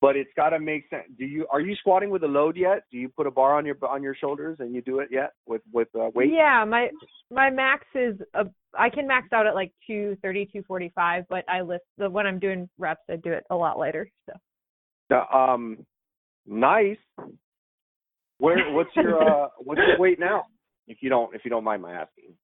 but 0.00 0.16
it's 0.16 0.30
got 0.36 0.50
to 0.50 0.60
make 0.60 0.88
sense. 0.88 1.04
Do 1.18 1.24
you 1.24 1.46
are 1.50 1.60
you 1.60 1.74
squatting 1.76 2.10
with 2.10 2.22
a 2.22 2.28
load 2.28 2.56
yet? 2.56 2.84
Do 2.90 2.98
you 2.98 3.08
put 3.08 3.26
a 3.26 3.30
bar 3.30 3.56
on 3.56 3.66
your 3.66 3.76
on 3.88 4.02
your 4.02 4.14
shoulders 4.14 4.58
and 4.60 4.74
you 4.74 4.82
do 4.82 5.00
it 5.00 5.08
yet 5.10 5.32
with 5.46 5.62
with 5.72 5.88
uh, 5.94 6.10
weight? 6.14 6.30
Yeah, 6.32 6.64
my 6.64 6.90
my 7.30 7.50
max 7.50 7.84
is 7.94 8.16
a, 8.34 8.44
I 8.78 8.90
can 8.90 9.06
max 9.06 9.28
out 9.32 9.46
at 9.46 9.54
like 9.54 9.72
230, 9.86 10.46
245, 10.46 11.24
but 11.28 11.44
I 11.48 11.62
lift 11.62 11.84
the 11.98 12.08
when 12.08 12.26
I'm 12.26 12.38
doing 12.38 12.68
reps, 12.78 13.02
I 13.10 13.16
do 13.16 13.32
it 13.32 13.44
a 13.50 13.56
lot 13.56 13.78
lighter. 13.78 14.10
So. 14.26 14.34
Uh, 15.14 15.36
um, 15.36 15.86
nice. 16.46 16.98
Where 18.38 18.70
what's 18.72 18.94
your 18.94 19.22
uh 19.22 19.48
what's 19.58 19.80
your 19.86 19.98
weight 19.98 20.20
now? 20.20 20.44
If 20.86 20.98
you 21.00 21.08
don't 21.08 21.34
if 21.34 21.42
you 21.44 21.50
don't 21.50 21.64
mind 21.64 21.82
my 21.82 21.92
asking. 21.92 22.34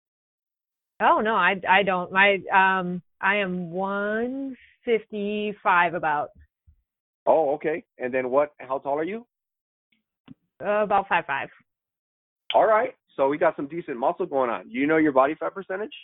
Oh 1.01 1.21
no, 1.21 1.35
I 1.35 1.61
I 1.69 1.83
don't. 1.83 2.13
My 2.13 2.39
um 2.53 3.03
I 3.21 3.37
am 3.37 3.71
one 3.71 4.57
fifty 4.85 5.55
five 5.63 5.95
about. 5.95 6.31
Oh, 7.27 7.55
okay. 7.55 7.85
And 7.99 8.13
then 8.13 8.31
what 8.31 8.53
how 8.59 8.79
tall 8.79 8.99
are 8.99 9.05
you? 9.05 9.27
Uh, 10.65 10.83
about 10.83 11.09
five 11.09 11.25
five. 11.27 11.49
All 12.55 12.67
right. 12.67 12.95
So 13.17 13.29
we 13.29 13.39
got 13.39 13.57
some 13.57 13.67
decent 13.67 13.99
muscle 13.99 14.27
going 14.27 14.51
on. 14.51 14.65
Do 14.65 14.79
you 14.79 14.87
know 14.87 14.97
your 14.97 15.13
body 15.13 15.35
fat 15.35 15.55
percentage? 15.55 15.95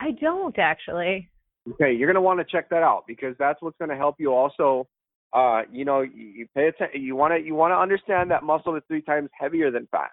I 0.00 0.12
don't 0.12 0.58
actually. 0.58 1.28
Okay, 1.72 1.92
you're 1.92 2.08
gonna 2.08 2.22
want 2.22 2.40
to 2.40 2.44
check 2.44 2.70
that 2.70 2.82
out 2.82 3.04
because 3.06 3.34
that's 3.38 3.60
what's 3.60 3.76
gonna 3.78 3.96
help 3.96 4.16
you 4.18 4.32
also 4.32 4.88
uh, 5.32 5.62
you 5.70 5.84
know, 5.84 6.00
you, 6.00 6.24
you 6.24 6.46
pay 6.54 6.68
attention. 6.68 7.02
You 7.02 7.14
want 7.14 7.34
to 7.34 7.40
you 7.40 7.54
want 7.54 7.72
to 7.72 7.76
understand 7.76 8.30
that 8.30 8.42
muscle 8.42 8.74
is 8.76 8.82
three 8.88 9.02
times 9.02 9.30
heavier 9.38 9.70
than 9.70 9.86
fat. 9.90 10.10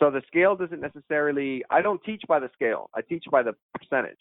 So 0.00 0.10
the 0.10 0.22
scale 0.26 0.56
doesn't 0.56 0.80
necessarily, 0.80 1.62
I 1.70 1.82
don't 1.82 2.02
teach 2.04 2.22
by 2.26 2.40
the 2.40 2.48
scale. 2.54 2.88
I 2.94 3.02
teach 3.02 3.24
by 3.30 3.42
the 3.42 3.54
percentage. 3.74 4.16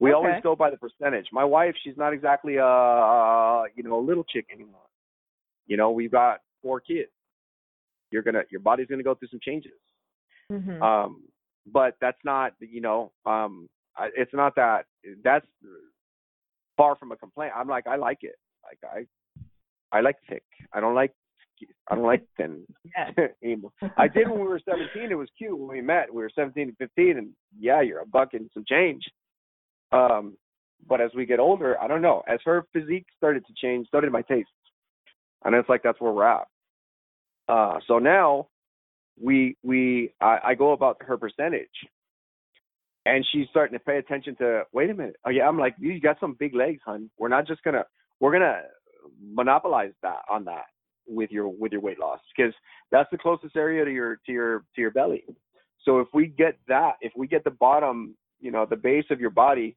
We 0.00 0.10
okay. 0.10 0.16
always 0.16 0.42
go 0.42 0.56
by 0.56 0.70
the 0.70 0.78
percentage. 0.78 1.26
My 1.30 1.44
wife, 1.44 1.74
she's 1.84 1.96
not 1.98 2.14
exactly 2.14 2.56
a, 2.56 2.64
a 2.64 3.66
you 3.76 3.82
know 3.82 4.00
a 4.00 4.04
little 4.04 4.24
chick 4.24 4.46
anymore. 4.50 4.80
You 5.66 5.76
know, 5.76 5.90
we've 5.90 6.10
got 6.10 6.38
four 6.62 6.80
kids. 6.80 7.10
You're 8.10 8.22
gonna 8.22 8.42
your 8.50 8.62
body's 8.62 8.86
gonna 8.86 9.02
go 9.02 9.14
through 9.14 9.28
some 9.28 9.40
changes. 9.44 9.72
Mm-hmm. 10.50 10.82
Um, 10.82 11.24
but 11.70 11.96
that's 12.00 12.18
not 12.24 12.54
you 12.60 12.80
know 12.80 13.12
um, 13.26 13.68
it's 14.16 14.32
not 14.32 14.56
that 14.56 14.86
that's 15.22 15.46
far 16.78 16.96
from 16.96 17.12
a 17.12 17.16
complaint. 17.16 17.52
I'm 17.54 17.68
like 17.68 17.86
I 17.86 17.96
like 17.96 18.20
it. 18.22 18.36
Like 18.64 18.78
I 18.90 19.96
I 19.96 20.00
like 20.00 20.16
thick. 20.30 20.44
I 20.72 20.80
don't 20.80 20.94
like 20.94 21.12
I 21.88 21.94
don't 21.94 22.04
like 22.04 22.24
thin 22.36 22.62
anymore. 23.42 23.72
I 23.96 24.08
did 24.08 24.28
when 24.28 24.40
we 24.40 24.46
were 24.46 24.60
17. 24.64 25.10
It 25.10 25.14
was 25.14 25.28
cute 25.36 25.58
when 25.58 25.68
we 25.68 25.80
met. 25.80 26.12
We 26.12 26.22
were 26.22 26.30
17 26.34 26.68
and 26.68 26.76
15, 26.76 27.18
and 27.18 27.30
yeah, 27.58 27.80
you're 27.80 28.00
a 28.00 28.06
buck 28.06 28.30
and 28.32 28.50
some 28.54 28.64
change. 28.68 29.02
Um, 29.92 30.36
but 30.88 31.00
as 31.00 31.10
we 31.14 31.26
get 31.26 31.40
older, 31.40 31.80
I 31.80 31.88
don't 31.88 32.02
know. 32.02 32.22
As 32.26 32.38
her 32.44 32.66
physique 32.72 33.06
started 33.16 33.44
to 33.46 33.52
change, 33.60 33.88
so 33.90 34.00
did 34.00 34.12
my 34.12 34.22
tastes, 34.22 34.50
and 35.44 35.54
it's 35.54 35.68
like 35.68 35.82
that's 35.82 36.00
where 36.00 36.12
we're 36.12 36.26
at. 36.26 36.46
Uh, 37.48 37.78
so 37.86 37.98
now 37.98 38.46
we 39.20 39.56
we 39.62 40.12
I, 40.20 40.38
I 40.44 40.54
go 40.54 40.72
about 40.72 40.98
her 41.02 41.18
percentage, 41.18 41.68
and 43.04 43.26
she's 43.32 43.46
starting 43.50 43.78
to 43.78 43.84
pay 43.84 43.98
attention 43.98 44.36
to. 44.36 44.62
Wait 44.72 44.90
a 44.90 44.94
minute. 44.94 45.16
Oh 45.26 45.30
yeah, 45.30 45.46
I'm 45.46 45.58
like 45.58 45.74
you 45.78 46.00
got 46.00 46.20
some 46.20 46.36
big 46.38 46.54
legs, 46.54 46.80
hon. 46.84 47.10
We're 47.18 47.28
not 47.28 47.46
just 47.46 47.62
gonna 47.62 47.84
we're 48.20 48.32
gonna 48.32 48.62
monopolize 49.20 49.92
that 50.02 50.20
on 50.30 50.44
that 50.44 50.64
with 51.10 51.30
your 51.30 51.48
with 51.48 51.72
your 51.72 51.80
weight 51.80 51.98
loss 51.98 52.20
because 52.34 52.54
that's 52.90 53.10
the 53.10 53.18
closest 53.18 53.56
area 53.56 53.84
to 53.84 53.90
your 53.90 54.16
to 54.26 54.32
your 54.32 54.64
to 54.74 54.80
your 54.80 54.90
belly. 54.90 55.24
So 55.84 55.98
if 55.98 56.08
we 56.14 56.28
get 56.28 56.58
that, 56.68 56.94
if 57.00 57.12
we 57.16 57.26
get 57.26 57.42
the 57.44 57.50
bottom, 57.50 58.16
you 58.40 58.50
know, 58.50 58.66
the 58.66 58.76
base 58.76 59.06
of 59.10 59.20
your 59.20 59.30
body 59.30 59.76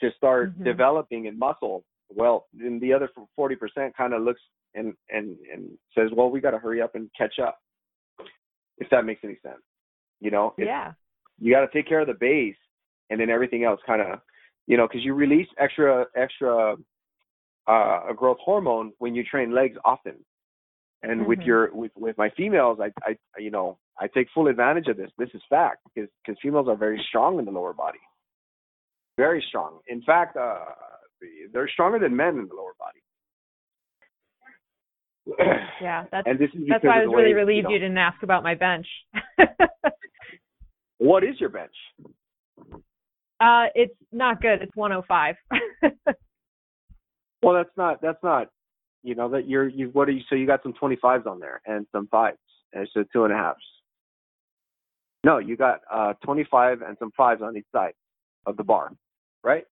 to 0.00 0.10
start 0.12 0.56
Mhm. 0.58 0.64
developing 0.64 1.24
in 1.26 1.38
muscle. 1.38 1.84
Well, 2.10 2.46
then 2.52 2.78
the 2.80 2.92
other 2.92 3.08
forty 3.34 3.56
percent 3.56 3.96
kind 3.96 4.12
of 4.14 4.22
looks 4.22 4.40
and 4.74 4.94
and 5.10 5.36
and 5.52 5.78
says, 5.94 6.10
well, 6.12 6.30
we 6.30 6.40
got 6.40 6.52
to 6.52 6.58
hurry 6.58 6.80
up 6.82 6.94
and 6.94 7.10
catch 7.16 7.38
up. 7.38 7.58
If 8.78 8.88
that 8.90 9.04
makes 9.04 9.24
any 9.24 9.36
sense, 9.36 9.62
you 10.20 10.30
know, 10.30 10.54
Yeah. 10.56 10.92
you 11.38 11.52
got 11.52 11.60
to 11.60 11.68
take 11.68 11.86
care 11.86 12.00
of 12.00 12.06
the 12.06 12.14
base, 12.14 12.56
and 13.10 13.20
then 13.20 13.30
everything 13.30 13.64
else 13.64 13.80
kind 13.86 14.00
of, 14.02 14.20
you 14.66 14.76
know, 14.76 14.86
because 14.86 15.04
you 15.04 15.14
release 15.14 15.48
extra 15.58 16.06
extra 16.14 16.76
uh, 17.66 18.00
a 18.08 18.14
growth 18.14 18.38
hormone 18.40 18.92
when 18.98 19.14
you 19.14 19.22
train 19.22 19.52
legs 19.52 19.76
often. 19.84 20.24
And 21.02 21.26
with 21.26 21.38
Mhm. 21.38 21.46
your 21.46 21.74
with 21.74 21.92
with 21.96 22.18
my 22.18 22.30
females, 22.30 22.80
I 22.80 22.92
I 23.04 23.16
you 23.38 23.50
know 23.50 23.78
I 24.00 24.08
take 24.08 24.28
full 24.30 24.48
advantage 24.48 24.88
of 24.88 24.96
this. 24.96 25.10
This 25.16 25.30
is 25.32 25.42
fact 25.48 25.78
because 25.84 26.10
because 26.24 26.38
females 26.40 26.68
are 26.68 26.76
very 26.76 27.00
strong 27.08 27.38
in 27.38 27.44
the 27.44 27.52
lower 27.52 27.72
body, 27.72 28.00
very 29.16 29.40
strong. 29.42 29.80
In 29.86 30.02
fact, 30.02 30.36
uh, 30.36 30.64
they're 31.52 31.68
stronger 31.68 31.98
than 32.00 32.16
men 32.16 32.36
in 32.38 32.48
the 32.48 32.54
lower 32.54 32.74
body. 32.78 33.00
Yeah. 35.80 36.06
That's 36.10 36.26
and 36.26 36.38
this 36.38 36.50
is 36.54 36.66
that's 36.68 36.82
why 36.82 37.02
I 37.02 37.06
was 37.06 37.14
really 37.14 37.32
way, 37.32 37.40
relieved 37.40 37.64
know, 37.64 37.70
you 37.70 37.78
didn't 37.78 37.98
ask 37.98 38.22
about 38.24 38.42
my 38.42 38.54
bench. 38.54 38.86
What 40.98 41.22
is 41.22 41.38
your 41.40 41.50
bench? 41.50 41.74
uh, 43.40 43.66
it's 43.76 43.94
not 44.10 44.42
good. 44.42 44.62
It's 44.62 44.74
105. 44.74 45.36
Well, 47.40 47.54
that's 47.54 47.76
not 47.76 48.00
that's 48.02 48.22
not 48.24 48.48
you 49.02 49.14
know 49.14 49.28
that 49.28 49.48
you're 49.48 49.68
you 49.68 49.90
what 49.92 50.08
are 50.08 50.12
you 50.12 50.22
so 50.28 50.34
you 50.34 50.46
got 50.46 50.62
some 50.62 50.74
25s 50.74 51.26
on 51.26 51.38
there 51.40 51.60
and 51.66 51.86
some 51.92 52.08
fives 52.08 52.38
and 52.72 52.88
so 52.92 53.04
two 53.12 53.24
and 53.24 53.32
a 53.32 53.36
halves. 53.36 53.58
No, 55.24 55.38
you 55.38 55.56
got 55.56 55.80
uh 55.92 56.14
25 56.24 56.82
and 56.82 56.96
some 56.98 57.10
fives 57.16 57.42
on 57.42 57.56
each 57.56 57.66
side 57.72 57.94
of 58.46 58.56
the 58.56 58.64
bar, 58.64 58.92
right? 59.42 59.64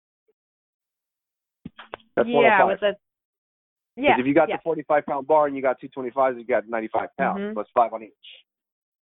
That's 2.15 2.29
yeah, 2.29 2.63
with 2.63 2.79
the 2.79 2.95
'Cause 3.97 4.03
yeah. 4.03 4.19
if 4.19 4.25
you 4.25 4.33
got 4.33 4.49
yeah. 4.49 4.57
the 4.57 4.61
45 4.63 5.05
pound 5.05 5.25
bar 5.27 5.47
and 5.47 5.55
you 5.55 5.61
got 5.61 5.79
two 5.79 5.87
25s, 5.87 6.37
you 6.37 6.45
got 6.45 6.67
95 6.67 7.09
pounds. 7.17 7.39
Mhm. 7.39 7.65
Five 7.73 7.93
on 7.93 8.03
each, 8.03 8.11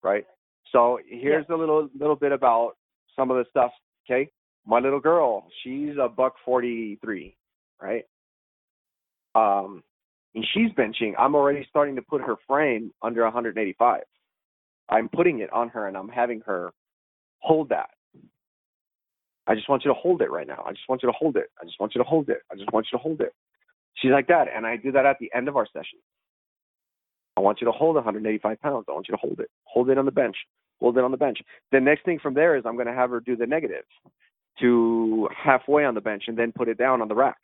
right? 0.03 0.25
So 0.71 0.99
here's 1.07 1.49
a 1.49 1.55
little 1.55 1.89
little 1.97 2.15
bit 2.15 2.31
about 2.31 2.77
some 3.15 3.31
of 3.31 3.37
the 3.37 3.49
stuff. 3.49 3.71
Okay, 4.05 4.29
my 4.65 4.79
little 4.79 4.99
girl, 4.99 5.47
she's 5.61 5.97
a 5.97 6.07
buck 6.07 6.35
43, 6.45 7.35
right? 7.81 8.05
Um, 9.35 9.83
and 10.35 10.45
she's 10.53 10.71
benching. 10.71 11.13
I'm 11.17 11.35
already 11.35 11.65
starting 11.69 11.95
to 11.95 12.01
put 12.01 12.21
her 12.21 12.35
frame 12.47 12.91
under 13.01 13.23
185. 13.23 14.01
I'm 14.89 15.09
putting 15.09 15.39
it 15.39 15.51
on 15.53 15.69
her 15.69 15.87
and 15.87 15.95
I'm 15.95 16.09
having 16.09 16.41
her 16.45 16.71
hold 17.39 17.69
that. 17.69 17.89
I 19.45 19.55
just 19.55 19.69
want 19.69 19.83
you 19.83 19.91
to 19.91 19.99
hold 19.99 20.21
it 20.21 20.31
right 20.31 20.47
now. 20.47 20.63
I 20.65 20.71
just 20.71 20.87
want 20.87 21.03
you 21.03 21.09
to 21.09 21.17
hold 21.17 21.35
it. 21.35 21.49
I 21.61 21.65
just 21.65 21.79
want 21.79 21.93
you 21.95 21.99
to 21.99 22.07
hold 22.07 22.29
it. 22.29 22.39
I 22.51 22.55
just 22.55 22.71
want 22.71 22.87
you 22.91 22.97
to 22.97 23.01
hold 23.01 23.21
it. 23.21 23.33
She's 23.95 24.11
like 24.11 24.27
that, 24.27 24.47
and 24.53 24.65
I 24.65 24.77
do 24.77 24.91
that 24.93 25.05
at 25.05 25.17
the 25.19 25.29
end 25.35 25.47
of 25.47 25.57
our 25.57 25.67
session. 25.67 25.99
I 27.37 27.41
want 27.41 27.61
you 27.61 27.65
to 27.65 27.71
hold 27.71 27.95
185 27.95 28.61
pounds. 28.61 28.85
I 28.87 28.93
want 28.93 29.07
you 29.07 29.13
to 29.13 29.19
hold 29.19 29.39
it. 29.39 29.49
Hold 29.65 29.89
it 29.89 29.97
on 29.97 30.05
the 30.05 30.11
bench. 30.11 30.35
Hold 30.79 30.97
it 30.97 31.03
on 31.03 31.11
the 31.11 31.17
bench. 31.17 31.39
The 31.71 31.79
next 31.79 32.05
thing 32.05 32.19
from 32.19 32.33
there 32.33 32.55
is 32.55 32.63
I'm 32.65 32.75
going 32.75 32.87
to 32.87 32.93
have 32.93 33.09
her 33.09 33.19
do 33.19 33.35
the 33.35 33.45
negative 33.45 33.83
to 34.59 35.29
halfway 35.35 35.83
on 35.85 35.95
the 35.95 36.01
bench 36.01 36.23
and 36.27 36.37
then 36.37 36.51
put 36.51 36.69
it 36.69 36.77
down 36.77 37.01
on 37.01 37.07
the 37.07 37.15
rack. 37.15 37.37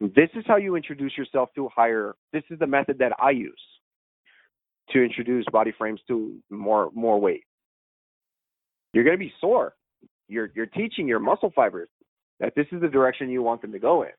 This 0.00 0.30
is 0.34 0.44
how 0.46 0.56
you 0.56 0.76
introduce 0.76 1.16
yourself 1.18 1.50
to 1.56 1.68
higher. 1.74 2.14
This 2.32 2.44
is 2.50 2.58
the 2.58 2.66
method 2.66 2.98
that 2.98 3.12
I 3.20 3.30
use 3.30 3.60
to 4.90 5.02
introduce 5.02 5.44
body 5.52 5.72
frames 5.76 6.00
to 6.08 6.36
more 6.50 6.90
more 6.94 7.20
weight. 7.20 7.44
You're 8.92 9.04
going 9.04 9.16
to 9.16 9.18
be 9.18 9.32
sore. 9.40 9.74
You're 10.28 10.50
you're 10.54 10.66
teaching 10.66 11.08
your 11.08 11.18
muscle 11.18 11.52
fibers 11.54 11.88
that 12.38 12.54
this 12.54 12.66
is 12.70 12.80
the 12.80 12.88
direction 12.88 13.28
you 13.28 13.42
want 13.42 13.60
them 13.60 13.72
to 13.72 13.78
go 13.78 14.02
in. 14.02 14.10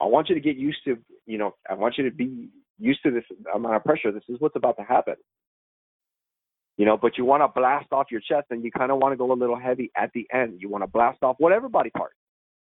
I 0.00 0.06
want 0.06 0.28
you 0.28 0.34
to 0.34 0.40
get 0.40 0.56
used 0.56 0.80
to, 0.84 0.98
you 1.26 1.38
know, 1.38 1.54
I 1.70 1.74
want 1.74 1.96
you 1.96 2.04
to 2.04 2.14
be 2.14 2.48
used 2.78 3.02
to 3.04 3.10
this 3.10 3.24
amount 3.54 3.76
of 3.76 3.84
pressure. 3.84 4.12
This 4.12 4.24
is 4.28 4.36
what's 4.40 4.56
about 4.56 4.76
to 4.76 4.82
happen. 4.82 5.14
You 6.76 6.84
know, 6.84 6.96
but 6.96 7.16
you 7.16 7.24
want 7.24 7.42
to 7.42 7.48
blast 7.48 7.86
off 7.92 8.06
your 8.10 8.20
chest 8.20 8.48
and 8.50 8.64
you 8.64 8.70
kind 8.70 8.90
of 8.90 8.98
want 8.98 9.12
to 9.12 9.16
go 9.16 9.30
a 9.30 9.34
little 9.34 9.58
heavy 9.58 9.90
at 9.96 10.10
the 10.14 10.26
end. 10.34 10.60
You 10.60 10.68
want 10.68 10.82
to 10.82 10.88
blast 10.88 11.22
off 11.22 11.36
whatever 11.38 11.68
body 11.68 11.90
part 11.90 12.12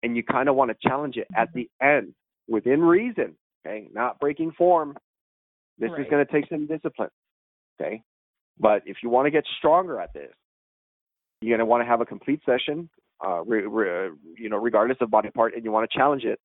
and 0.02 0.16
you 0.16 0.22
kind 0.22 0.48
of 0.48 0.56
want 0.56 0.70
to 0.70 0.88
challenge 0.88 1.16
it 1.16 1.26
at 1.36 1.52
the 1.52 1.68
end 1.82 2.14
within 2.48 2.80
reason. 2.80 3.34
Okay, 3.66 3.88
not 3.92 4.18
breaking 4.18 4.52
form. 4.56 4.96
This 5.78 5.90
is 5.98 6.06
going 6.10 6.24
to 6.24 6.30
take 6.32 6.48
some 6.48 6.66
discipline. 6.66 7.08
Okay, 7.80 8.02
but 8.58 8.82
if 8.86 8.98
you 9.02 9.08
want 9.08 9.26
to 9.26 9.30
get 9.30 9.44
stronger 9.58 10.00
at 10.00 10.12
this, 10.12 10.32
you're 11.40 11.56
going 11.56 11.64
to 11.64 11.70
want 11.70 11.82
to 11.82 11.86
have 11.86 12.00
a 12.00 12.06
complete 12.06 12.40
session, 12.44 12.88
uh, 13.26 13.42
re, 13.44 13.66
re, 13.66 14.10
you 14.36 14.50
know, 14.50 14.58
regardless 14.58 14.98
of 15.00 15.10
body 15.10 15.30
part, 15.30 15.54
and 15.54 15.64
you 15.64 15.72
want 15.72 15.90
to 15.90 15.98
challenge 15.98 16.24
it 16.24 16.38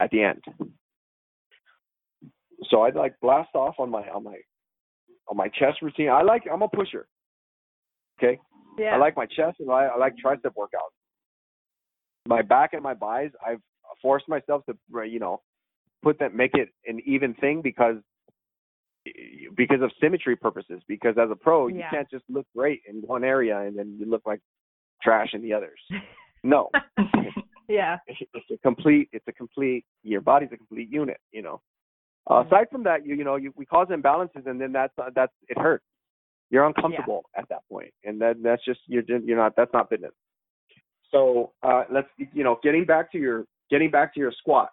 at 0.00 0.10
the 0.10 0.22
end. 0.22 0.42
So 2.70 2.82
I'd 2.82 2.94
like 2.94 3.14
blast 3.20 3.50
off 3.54 3.76
on 3.78 3.90
my 3.90 4.02
on 4.08 4.24
my 4.24 4.36
on 5.28 5.36
my 5.36 5.48
chest 5.48 5.82
routine. 5.82 6.08
I 6.08 6.22
like 6.22 6.42
I'm 6.50 6.62
a 6.62 6.68
pusher. 6.68 7.06
Okay, 8.18 8.38
yeah. 8.78 8.94
I 8.94 8.96
like 8.96 9.16
my 9.16 9.26
chest 9.26 9.58
and 9.60 9.70
I, 9.70 9.86
I 9.86 9.96
like 9.96 10.14
tricep 10.24 10.54
workouts. 10.56 10.97
My 12.28 12.42
back 12.42 12.74
and 12.74 12.82
my 12.82 12.94
bis, 12.94 13.32
I've 13.44 13.60
forced 14.02 14.28
myself 14.28 14.64
to, 14.66 14.76
you 15.04 15.18
know, 15.18 15.40
put 16.02 16.18
that, 16.20 16.34
make 16.34 16.52
it 16.54 16.68
an 16.86 17.00
even 17.06 17.34
thing 17.34 17.62
because 17.62 17.96
because 19.56 19.80
of 19.80 19.90
symmetry 20.00 20.36
purposes. 20.36 20.82
Because 20.86 21.16
as 21.18 21.30
a 21.30 21.36
pro, 21.36 21.68
you 21.68 21.78
Yeah. 21.78 21.90
can't 21.90 22.10
just 22.10 22.24
look 22.28 22.46
great 22.54 22.82
in 22.86 22.96
one 23.02 23.24
area 23.24 23.58
and 23.60 23.76
then 23.78 23.96
you 23.98 24.06
look 24.06 24.22
like 24.26 24.40
trash 25.02 25.32
in 25.32 25.40
the 25.42 25.54
others. 25.54 25.80
No, 26.44 26.70
yeah. 27.68 27.98
it's 28.06 28.50
a 28.52 28.58
complete. 28.58 29.08
It's 29.12 29.26
a 29.26 29.32
complete. 29.32 29.84
Your 30.02 30.20
body's 30.20 30.50
a 30.52 30.56
complete 30.56 30.90
unit. 30.90 31.18
You 31.32 31.42
know. 31.42 31.60
Uh, 32.30 32.44
aside 32.46 32.66
from 32.70 32.82
that, 32.84 33.06
you 33.06 33.14
you 33.14 33.24
know, 33.24 33.36
you, 33.36 33.52
we 33.56 33.64
cause 33.64 33.88
imbalances, 33.88 34.46
and 34.46 34.60
then 34.60 34.72
that's 34.72 34.92
uh, 34.98 35.10
that's 35.14 35.32
it 35.48 35.58
hurts. 35.58 35.84
You're 36.50 36.66
uncomfortable 36.66 37.24
at 37.36 37.48
that 37.48 37.62
point, 37.70 37.92
and 38.04 38.20
then 38.20 38.42
that's 38.42 38.64
just 38.64 38.80
you're 38.86 39.02
you're 39.02 39.36
not 39.36 39.54
that's 39.56 39.72
not 39.72 39.88
fitness. 39.88 40.12
So 41.10 41.52
uh, 41.62 41.84
let's 41.90 42.08
you 42.32 42.44
know, 42.44 42.58
getting 42.62 42.84
back 42.84 43.10
to 43.12 43.18
your 43.18 43.44
getting 43.70 43.90
back 43.90 44.14
to 44.14 44.20
your 44.20 44.32
squat. 44.32 44.70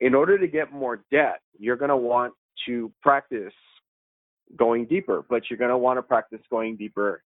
In 0.00 0.14
order 0.14 0.38
to 0.38 0.48
get 0.48 0.72
more 0.72 1.04
depth, 1.10 1.42
you're 1.58 1.76
gonna 1.76 1.96
want 1.96 2.34
to 2.66 2.92
practice 3.02 3.52
going 4.56 4.86
deeper, 4.86 5.24
but 5.28 5.42
you're 5.48 5.58
gonna 5.58 5.78
want 5.78 5.98
to 5.98 6.02
practice 6.02 6.40
going 6.50 6.76
deeper 6.76 7.22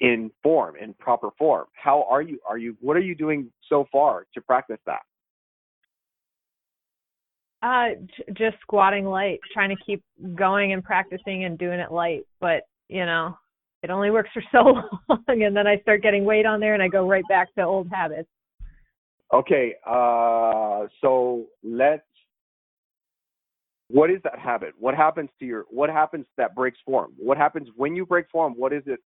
in 0.00 0.30
form, 0.42 0.76
in 0.76 0.94
proper 0.94 1.30
form. 1.38 1.66
How 1.72 2.06
are 2.08 2.22
you? 2.22 2.38
Are 2.48 2.58
you? 2.58 2.76
What 2.80 2.96
are 2.96 3.00
you 3.00 3.14
doing 3.14 3.50
so 3.68 3.86
far 3.90 4.26
to 4.34 4.40
practice 4.40 4.78
that? 4.86 5.00
Uh, 7.62 7.88
just 8.32 8.56
squatting 8.62 9.04
light, 9.04 9.38
trying 9.52 9.68
to 9.68 9.82
keep 9.84 10.02
going 10.34 10.72
and 10.72 10.82
practicing 10.82 11.44
and 11.44 11.58
doing 11.58 11.80
it 11.80 11.92
light. 11.92 12.22
But 12.40 12.62
you 12.88 13.04
know, 13.04 13.36
it 13.82 13.90
only 13.90 14.10
works 14.10 14.30
for 14.32 14.42
so 14.52 14.82
long, 15.08 15.42
and 15.42 15.56
then 15.56 15.66
I 15.66 15.78
start 15.78 16.02
getting 16.02 16.24
weight 16.24 16.46
on 16.46 16.60
there, 16.60 16.74
and 16.74 16.82
I 16.82 16.88
go 16.88 17.08
right 17.08 17.24
back 17.28 17.54
to 17.54 17.64
old 17.64 17.88
habits. 17.92 18.28
Okay, 19.32 19.74
uh, 19.86 20.86
so 21.00 21.44
let's. 21.62 22.02
What 23.88 24.10
is 24.10 24.20
that 24.22 24.38
habit? 24.38 24.74
What 24.78 24.94
happens 24.94 25.30
to 25.38 25.46
your? 25.46 25.64
What 25.70 25.90
happens 25.90 26.26
that 26.36 26.54
breaks 26.54 26.78
form? 26.84 27.12
What 27.18 27.36
happens 27.36 27.68
when 27.76 27.96
you 27.96 28.06
break 28.06 28.26
form? 28.30 28.54
What 28.56 28.72
is 28.72 28.82
it? 28.86 29.00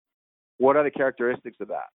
What 0.59 0.77
are 0.77 0.85
the 0.85 0.91
characteristics 0.91 1.57
of 1.61 1.69
that? 1.69 1.89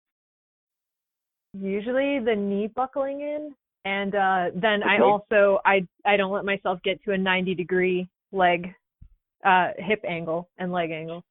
Usually, 1.55 2.19
the 2.19 2.35
knee 2.35 2.67
buckling 2.67 3.21
in, 3.21 3.55
and 3.85 4.15
uh, 4.15 4.45
then 4.55 4.83
I 4.83 5.01
also 5.01 5.61
I 5.65 5.87
I 6.05 6.17
don't 6.17 6.33
let 6.33 6.45
myself 6.45 6.81
get 6.83 7.03
to 7.05 7.13
a 7.13 7.19
90 7.19 7.55
degree 7.55 8.09
leg, 8.33 8.75
uh, 9.47 9.69
hip 9.79 10.03
angle 10.07 10.49
and 10.59 10.73
leg 10.73 10.91
angle. 10.91 11.25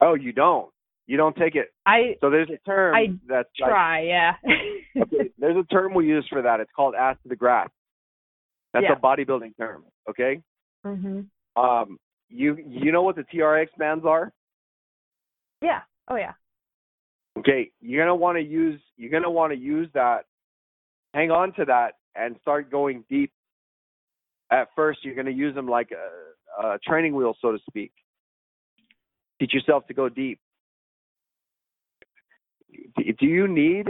Oh, 0.00 0.14
you 0.14 0.32
don't. 0.32 0.70
You 1.06 1.16
don't 1.16 1.36
take 1.36 1.56
it. 1.56 1.68
I 1.86 2.16
So 2.20 2.30
there's 2.30 2.48
a 2.50 2.58
term 2.68 2.94
I 2.94 3.06
that's 3.28 3.48
like, 3.60 3.70
try, 3.70 4.02
yeah. 4.02 4.34
okay, 5.02 5.30
there's 5.38 5.56
a 5.56 5.64
term 5.64 5.92
we 5.94 6.06
use 6.06 6.26
for 6.30 6.40
that. 6.42 6.60
It's 6.60 6.70
called 6.74 6.94
ass 6.94 7.16
to 7.24 7.28
the 7.28 7.36
grass. 7.36 7.68
That's 8.72 8.84
Yeah. 8.88 8.92
a 8.92 8.96
bodybuilding 9.00 9.56
term. 9.56 9.84
Okay. 10.08 10.40
mhm. 10.86 11.26
Um, 11.56 11.98
you 12.28 12.56
you 12.64 12.92
know 12.92 13.02
what 13.02 13.16
the 13.16 13.24
TRX 13.24 13.66
bands 13.76 14.04
are? 14.06 14.32
Yeah. 15.60 15.80
Oh 16.08 16.16
yeah. 16.16 16.34
Okay, 17.38 17.70
you're 17.80 18.02
gonna 18.04 18.14
want 18.14 18.38
to 18.38 18.42
use 18.42 18.80
you're 18.96 19.10
gonna 19.10 19.30
want 19.30 19.52
to 19.52 19.58
use 19.58 19.88
that. 19.94 20.26
Hang 21.12 21.30
on 21.32 21.52
to 21.54 21.64
that 21.64 21.94
and 22.14 22.36
start 22.40 22.70
going 22.70 23.04
deep. 23.08 23.32
At 24.52 24.68
first, 24.76 25.04
you're 25.04 25.14
gonna 25.16 25.30
use 25.30 25.54
them 25.56 25.68
like 25.68 25.90
a, 25.90 26.64
a 26.66 26.78
training 26.86 27.14
wheel, 27.16 27.34
so 27.40 27.50
to 27.52 27.58
speak. 27.68 27.92
Teach 29.40 29.54
yourself 29.54 29.86
to 29.86 29.94
go 29.94 30.08
deep. 30.08 30.38
Do 32.96 33.26
you 33.26 33.48
need? 33.48 33.86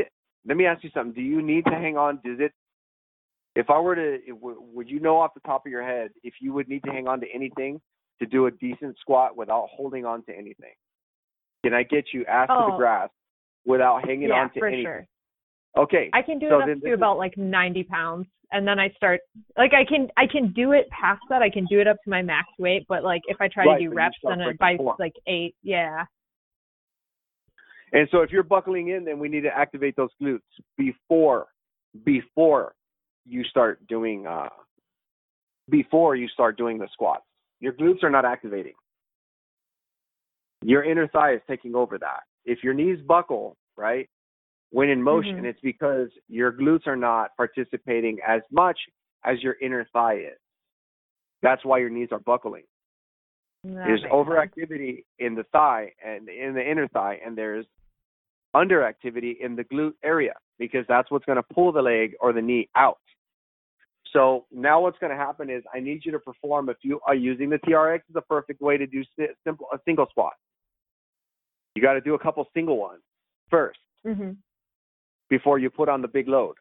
Let 0.46 0.56
me 0.56 0.64
ask 0.64 0.82
you 0.82 0.90
something. 0.94 1.12
Do 1.12 1.20
you 1.20 1.42
need 1.42 1.64
to 1.66 1.72
hang 1.72 1.96
on? 1.96 2.20
Does 2.24 2.38
it? 2.38 2.52
If 3.56 3.68
I 3.68 3.78
were 3.80 3.96
to, 3.96 4.18
would 4.40 4.88
you 4.88 5.00
know 5.00 5.18
off 5.18 5.34
the 5.34 5.40
top 5.40 5.66
of 5.66 5.72
your 5.72 5.82
head 5.82 6.12
if 6.22 6.34
you 6.40 6.52
would 6.52 6.68
need 6.68 6.84
to 6.84 6.92
hang 6.92 7.08
on 7.08 7.20
to 7.20 7.26
anything 7.34 7.80
to 8.20 8.26
do 8.26 8.46
a 8.46 8.50
decent 8.52 8.96
squat 9.00 9.36
without 9.36 9.66
holding 9.70 10.06
on 10.06 10.22
to 10.26 10.32
anything? 10.32 10.72
Can 11.64 11.74
I 11.74 11.82
get 11.82 12.04
you 12.14 12.24
ass 12.26 12.48
to 12.48 12.54
the 12.54 12.74
Oh. 12.74 12.76
grass 12.78 13.10
without 13.66 14.06
hanging 14.06 14.28
yeah, 14.28 14.36
on 14.42 14.50
to 14.52 14.64
anything. 14.64 14.84
sure. 14.84 15.06
Okay. 15.76 16.10
I 16.12 16.22
can 16.22 16.38
do 16.38 16.48
so 16.48 16.60
it 16.60 16.70
up 16.70 16.82
to 16.82 16.92
about 16.92 17.18
like 17.18 17.36
90 17.36 17.84
pounds, 17.84 18.26
and 18.50 18.66
then 18.66 18.78
I 18.78 18.90
start 18.96 19.20
like 19.56 19.72
I 19.72 19.84
can 19.84 20.08
I 20.16 20.26
can 20.26 20.52
do 20.52 20.72
it 20.72 20.88
past 20.90 21.22
that. 21.30 21.42
I 21.42 21.50
can 21.50 21.64
do 21.66 21.80
it 21.80 21.86
up 21.86 21.96
to 22.04 22.10
my 22.10 22.22
max 22.22 22.48
weight, 22.58 22.84
but 22.88 23.04
like 23.04 23.22
if 23.28 23.36
I 23.40 23.48
try 23.48 23.64
Right, 23.64 23.78
to 23.78 23.88
do 23.88 23.94
reps, 23.94 24.16
then 24.26 24.40
it 24.40 24.58
by 24.58 24.76
form. 24.76 24.96
like 24.98 25.14
eight. 25.26 25.54
Yeah. 25.62 26.04
And 27.92 28.08
so 28.10 28.20
if 28.20 28.30
you're 28.30 28.42
buckling 28.42 28.88
in, 28.88 29.04
then 29.04 29.18
we 29.18 29.28
need 29.28 29.42
to 29.42 29.56
activate 29.56 29.96
those 29.96 30.10
glutes 30.20 30.40
before 30.76 31.46
before 32.04 32.74
you 33.24 33.44
start 33.44 33.86
doing 33.88 34.26
uh 34.26 34.48
before 35.68 36.16
you 36.16 36.28
start 36.28 36.56
doing 36.56 36.78
the 36.78 36.88
squats. 36.92 37.24
Your 37.60 37.72
glutes 37.74 38.02
are 38.02 38.10
not 38.10 38.24
activating. 38.24 38.74
Your 40.62 40.82
inner 40.82 41.08
thigh 41.08 41.34
is 41.34 41.40
taking 41.48 41.74
over 41.74 41.98
that. 41.98 42.20
If 42.44 42.62
your 42.64 42.74
knees 42.74 42.98
buckle, 43.06 43.56
right, 43.76 44.08
when 44.70 44.88
in 44.88 45.02
motion, 45.02 45.42
Mhm. 45.42 45.46
it's 45.46 45.60
because 45.60 46.10
your 46.28 46.52
glutes 46.52 46.86
are 46.86 46.96
not 46.96 47.36
participating 47.36 48.20
as 48.20 48.42
much 48.50 48.78
as 49.24 49.42
your 49.42 49.54
inner 49.60 49.84
thigh 49.86 50.18
is. 50.18 50.38
That's 51.42 51.64
why 51.64 51.78
your 51.78 51.90
knees 51.90 52.12
are 52.12 52.20
buckling. 52.20 52.66
That 53.64 53.84
there's 53.84 54.02
makes 54.02 54.12
sense. 54.12 54.28
overactivity 54.28 55.04
in 55.18 55.34
the 55.34 55.44
thigh 55.44 55.94
and 56.02 56.28
in 56.28 56.54
the 56.54 56.68
inner 56.68 56.88
thigh, 56.88 57.20
and 57.24 57.36
there's 57.36 57.66
underactivity 58.54 59.38
in 59.38 59.56
the 59.56 59.64
glute 59.64 59.94
area 60.02 60.34
because 60.58 60.86
that's 60.86 61.10
what's 61.10 61.24
going 61.24 61.36
to 61.36 61.42
pull 61.42 61.72
the 61.72 61.82
leg 61.82 62.16
or 62.20 62.32
the 62.32 62.42
knee 62.42 62.68
out. 62.74 63.00
So 64.12 64.46
now 64.50 64.80
what's 64.80 64.98
going 64.98 65.10
to 65.10 65.16
happen 65.16 65.50
is 65.50 65.62
I 65.72 65.80
need 65.80 66.04
you 66.04 66.12
to 66.12 66.18
perform 66.18 66.68
if 66.68 66.78
you 66.82 67.00
are 67.06 67.14
using 67.14 67.48
the 67.48 67.58
TRX 67.58 68.00
is 68.08 68.16
a 68.16 68.22
perfect 68.22 68.60
way 68.60 68.76
to 68.76 68.86
do 68.86 69.04
simple 69.44 69.66
a 69.72 69.78
single 69.84 70.06
squat. 70.10 70.34
You 71.74 71.82
got 71.82 71.94
to 71.94 72.00
do 72.00 72.14
a 72.14 72.18
couple 72.18 72.46
single 72.52 72.76
ones 72.76 73.02
first 73.50 73.78
Mhm. 74.04 74.36
Before 75.30 75.58
you 75.58 75.70
put 75.70 75.88
on 75.88 76.02
the 76.02 76.08
big 76.08 76.28
load. 76.28 76.56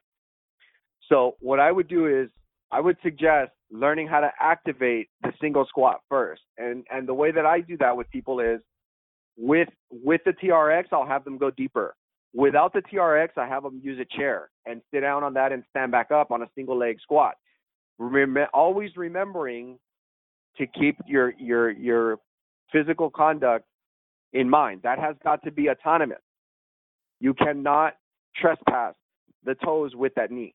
So 1.10 1.36
what 1.40 1.60
I 1.60 1.72
would 1.72 1.88
do 1.88 2.06
is 2.06 2.30
I 2.72 2.80
would 2.80 2.98
suggest 3.04 3.52
learning 3.72 4.08
how 4.08 4.20
to 4.22 4.32
activate 4.40 5.10
the 5.24 5.34
single 5.42 5.66
squat 5.68 6.02
first. 6.08 6.42
And 6.58 6.86
and 6.92 7.08
the 7.08 7.14
way 7.14 7.32
that 7.32 7.46
I 7.46 7.62
do 7.62 7.76
that 7.78 7.98
with 7.98 8.10
people 8.12 8.40
is 8.40 8.62
with 9.38 9.70
with 9.90 10.22
the 10.26 10.32
TRX 10.32 10.86
I'll 10.92 11.06
have 11.06 11.26
them 11.26 11.38
go 11.38 11.50
deeper. 11.50 11.96
Without 12.34 12.74
the 12.74 12.82
TRX 12.82 13.30
I 13.38 13.48
have 13.48 13.64
them 13.64 13.82
use 13.84 14.00
a 14.00 14.18
chair 14.18 14.50
and 14.66 14.82
sit 14.94 15.02
down 15.02 15.24
on 15.24 15.34
that 15.34 15.52
and 15.52 15.64
stand 15.72 15.92
back 15.92 16.12
up 16.12 16.32
on 16.32 16.44
a 16.44 16.50
single 16.56 16.78
leg 16.78 16.98
squat. 17.02 17.36
Remember, 17.98 18.48
always 18.54 18.96
remembering 18.96 19.80
to 20.58 20.68
keep 20.68 20.98
your 21.08 21.34
your 21.40 21.72
your 21.72 22.20
physical 22.72 23.10
conduct 23.10 23.66
in 24.34 24.50
mind. 24.50 24.82
That 24.84 25.00
has 25.00 25.16
got 25.24 25.44
to 25.44 25.52
be 25.52 25.70
autonomous. 25.70 26.22
You 27.20 27.34
cannot 27.34 27.96
trespass 28.36 28.96
the 29.44 29.56
toes 29.56 29.96
with 29.96 30.14
that 30.16 30.32
knee. 30.32 30.54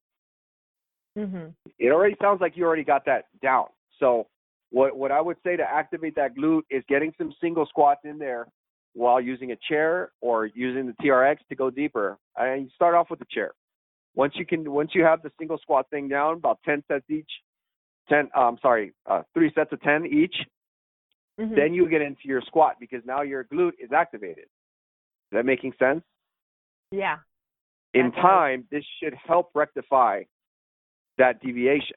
Mhm. 1.16 1.54
It 1.78 1.90
already 1.90 2.16
sounds 2.20 2.40
like 2.40 2.56
you 2.56 2.64
already 2.64 2.84
got 2.84 3.04
that 3.06 3.26
down. 3.40 3.68
So 3.98 4.28
what 4.70 4.96
what 4.96 5.12
I 5.12 5.20
would 5.20 5.36
say 5.44 5.56
to 5.56 5.62
activate 5.62 6.16
that 6.16 6.34
glute 6.34 6.64
is 6.70 6.82
getting 6.88 7.14
some 7.16 7.32
single 7.40 7.66
squats 7.66 8.04
in 8.04 8.18
there 8.18 8.48
while 8.94 9.20
using 9.20 9.52
a 9.52 9.56
chair 9.68 10.12
or 10.20 10.46
using 10.46 10.86
the 10.86 10.94
TRX 10.94 11.38
to 11.48 11.54
go 11.54 11.70
deeper. 11.70 12.18
And 12.36 12.64
you 12.64 12.70
start 12.70 12.94
off 12.94 13.10
with 13.10 13.20
the 13.20 13.26
chair. 13.30 13.52
Once 14.14 14.34
you 14.36 14.46
can 14.46 14.70
once 14.70 14.94
you 14.94 15.04
have 15.04 15.22
the 15.22 15.30
single 15.38 15.58
squat 15.58 15.88
thing 15.90 16.08
down, 16.08 16.34
about 16.34 16.60
10 16.64 16.84
sets 16.88 17.08
each, 17.08 17.30
10 18.08 18.30
um 18.34 18.58
sorry, 18.60 18.92
uh, 19.06 19.22
3 19.34 19.52
sets 19.54 19.72
of 19.72 19.80
10 19.82 20.06
each, 20.06 20.36
Mhm. 21.38 21.54
then 21.54 21.74
you 21.74 21.88
get 21.88 22.02
into 22.02 22.26
your 22.28 22.40
squat 22.42 22.78
because 22.78 23.04
now 23.04 23.22
your 23.22 23.44
glute 23.44 23.78
is 23.78 23.92
activated. 23.92 24.44
Is 24.44 25.30
that 25.32 25.44
making 25.44 25.72
sense? 25.74 26.04
yeah. 26.90 27.18
In 27.94 28.10
time, 28.12 28.66
this 28.70 28.84
should 29.00 29.14
help 29.26 29.50
rectify 29.54 30.24
that 31.16 31.40
deviation. 31.40 31.96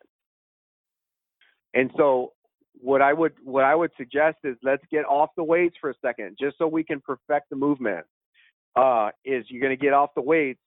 And 1.74 1.92
so 1.98 2.34
what 2.80 3.02
I 3.02 3.12
would 3.12 3.34
what 3.44 3.64
I 3.64 3.74
would 3.76 3.92
suggest 3.98 4.38
is 4.44 4.56
let's 4.64 4.84
get 4.92 5.06
off 5.06 5.32
the 5.36 5.44
weights 5.44 5.76
for 5.82 5.90
a 5.90 5.96
second, 6.02 6.38
just 6.40 6.58
so 6.60 6.68
we 6.68 6.84
can 6.84 7.02
perfect 7.02 7.50
the 7.50 7.56
movement. 7.56 8.06
Uh, 8.76 9.10
is 9.26 9.44
you're 9.50 9.62
going 9.62 9.76
to 9.76 9.84
get 9.84 9.94
off 9.94 10.12
the 10.16 10.22
weights 10.22 10.60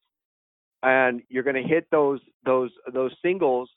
and 0.82 1.23
you're 1.28 1.44
going 1.44 1.62
to 1.62 1.69
hit 1.69 1.86
those 1.93 2.20
those 2.44 2.70
those 2.93 3.12
singles. 3.24 3.70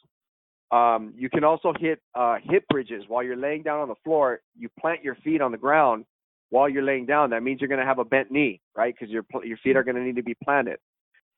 Um, 0.71 1.13
you 1.15 1.29
can 1.29 1.43
also 1.43 1.71
hit 1.79 1.99
uh, 2.15 2.37
hip 2.43 2.63
bridges 2.67 3.03
while 3.07 3.21
you're 3.21 3.37
laying 3.37 3.61
down 3.61 3.81
on 3.81 3.89
the 3.89 3.95
floor. 4.03 4.39
You 4.57 4.69
plant 4.79 5.03
your 5.03 5.13
feet 5.23 5.39
on 5.39 5.51
the 5.51 5.57
ground 5.57 6.05
while 6.49 6.67
you're 6.67 6.83
laying 6.83 7.05
down. 7.05 7.29
That 7.29 7.43
means 7.43 7.61
you're 7.61 7.67
going 7.67 7.79
to 7.79 7.85
have 7.85 7.99
a 7.99 8.05
bent 8.05 8.31
knee, 8.31 8.59
right? 8.75 8.95
Because 8.97 9.13
your 9.13 9.23
your 9.43 9.57
feet 9.57 9.77
are 9.77 9.83
going 9.83 9.97
to 9.97 10.01
need 10.01 10.15
to 10.15 10.23
be 10.23 10.35
planted 10.43 10.79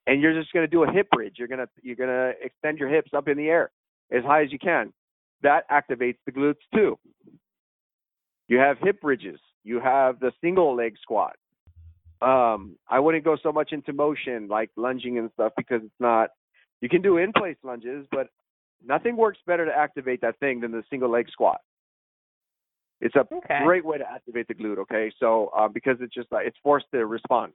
and 0.08 0.22
you're 0.22 0.40
just 0.40 0.54
going 0.54 0.64
to 0.64 0.72
do 0.72 0.84
a 0.84 0.92
hip 0.92 1.10
bridge. 1.12 1.36
You're 1.38 1.48
going 1.48 1.60
to 1.60 1.68
you're 1.82 1.96
going 1.96 2.10
to 2.10 2.34
extend 2.44 2.78
your 2.78 2.90
hips 2.90 3.12
up 3.16 3.28
in 3.28 3.38
the 3.38 3.48
air 3.48 3.72
as 4.12 4.24
high 4.24 4.44
as 4.44 4.52
you 4.52 4.60
can. 4.60 4.94
That 5.42 5.70
activates 5.70 6.18
the 6.26 6.32
glutes 6.32 6.56
too. 6.74 6.98
You 8.48 8.58
have 8.58 8.78
hip 8.82 9.02
bridges. 9.02 9.40
You 9.64 9.80
have 9.80 10.20
the 10.20 10.32
single 10.42 10.76
leg 10.76 10.96
squat. 11.02 11.36
Um, 12.22 12.78
I 12.90 13.00
wouldn't 13.00 13.24
go 13.24 13.38
so 13.42 13.52
much 13.52 13.72
into 13.72 13.94
motion 13.94 14.48
like 14.48 14.70
lunging 14.78 15.18
and 15.18 15.30
stuff 15.34 15.54
because 15.58 15.82
it's 15.84 16.00
not. 16.00 16.30
You 16.82 16.90
can 16.90 17.02
do 17.02 17.18
in 17.18 17.32
place 17.34 17.58
lunges, 17.64 18.06
but 18.12 18.28
nothing 18.86 19.18
works 19.18 19.40
better 19.48 19.66
to 19.66 19.72
activate 19.76 20.22
that 20.22 20.38
thing 20.40 20.60
than 20.60 20.72
the 20.72 20.84
single 20.90 21.10
leg 21.10 21.28
squat. 21.32 21.62
It's 23.02 23.16
a 23.16 23.28
Okay. 23.34 23.64
great 23.64 23.84
way 23.84 23.98
to 23.98 24.10
activate 24.10 24.48
the 24.48 24.54
glute. 24.54 24.78
Okay, 24.80 25.12
so 25.20 25.52
uh, 25.58 25.68
because 25.68 25.98
it's 26.00 26.14
just 26.14 26.32
like 26.32 26.48
it's 26.48 26.58
forced 26.64 26.86
to 26.94 27.06
respond. 27.06 27.54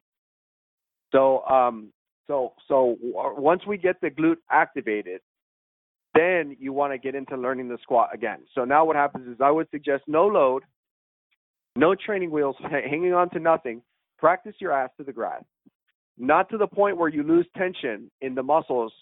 So 1.13 1.45
um, 1.47 1.93
so 2.31 2.53
so 2.69 2.97
w- 3.03 3.41
once 3.41 3.63
we 3.67 3.77
get 3.77 4.01
the 4.01 4.09
glute 4.09 4.37
activated, 4.51 5.21
then 6.15 6.57
you 6.61 6.73
want 6.73 6.93
to 6.93 6.99
get 6.99 7.15
into 7.17 7.37
learning 7.37 7.69
the 7.69 7.79
squat 7.83 8.11
again. 8.15 8.39
So 8.55 8.65
now 8.65 8.85
what 8.85 8.95
happens 8.95 9.27
is 9.27 9.41
I 9.41 9.51
would 9.51 9.69
suggest 9.71 10.05
no 10.07 10.27
load, 10.27 10.63
no 11.75 11.95
training 11.95 12.31
wheels, 12.31 12.57
ha- 12.61 12.69
hanging 12.89 13.13
on 13.13 13.31
to 13.31 13.41
nothing. 13.41 13.83
Practice 14.19 14.55
your 14.61 14.73
ass 14.73 14.91
to 14.99 15.05
the 15.05 15.13
grass. 15.13 15.43
Not 16.19 16.49
to 16.51 16.59
the 16.59 16.67
point 16.67 16.97
where 16.97 17.09
you 17.09 17.23
lose 17.23 17.47
tension 17.57 18.11
in 18.21 18.35
the 18.35 18.43
muscles 18.43 18.93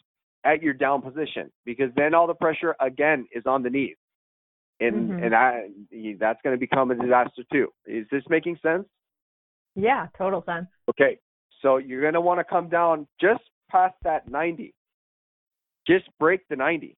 at 0.44 0.62
your 0.62 0.72
down 0.72 1.02
position, 1.02 1.50
because 1.66 1.90
then 1.96 2.14
all 2.14 2.26
the 2.26 2.34
pressure 2.34 2.76
again 2.80 3.26
is 3.34 3.44
on 3.44 3.62
the 3.62 3.70
knees, 3.70 3.96
and 4.80 5.10
Mhm. 5.10 5.24
and 5.24 5.34
I, 5.34 5.68
that's 6.18 6.40
going 6.42 6.56
to 6.56 6.60
become 6.60 6.90
a 6.90 6.94
disaster 6.94 7.42
too. 7.52 7.72
Is 7.84 8.06
this 8.10 8.22
making 8.30 8.56
sense? 8.62 8.86
Yeah, 9.74 10.06
total 10.16 10.42
sense. 10.44 10.68
Okay, 10.88 11.18
so 11.62 11.76
you're 11.78 12.00
going 12.00 12.14
to 12.14 12.20
want 12.20 12.40
to 12.40 12.44
come 12.44 12.68
down 12.68 13.06
just 13.20 13.42
past 13.70 13.94
that 14.04 14.30
90. 14.30 14.74
Just 15.86 16.04
break 16.18 16.40
the 16.48 16.56
90 16.56 16.96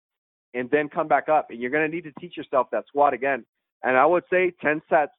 and 0.55 0.71
then 0.71 0.89
come 0.89 1.09
back 1.09 1.29
up. 1.29 1.49
And 1.51 1.61
you're 1.61 1.71
going 1.71 1.89
to 1.89 1.95
need 1.95 2.05
to 2.05 2.13
teach 2.21 2.37
yourself 2.37 2.69
that 2.73 2.87
squat 2.89 3.15
again. 3.15 3.45
And 3.83 3.97
I 3.97 4.05
would 4.07 4.25
say 4.31 4.53
10 4.61 4.83
sets. 4.89 5.13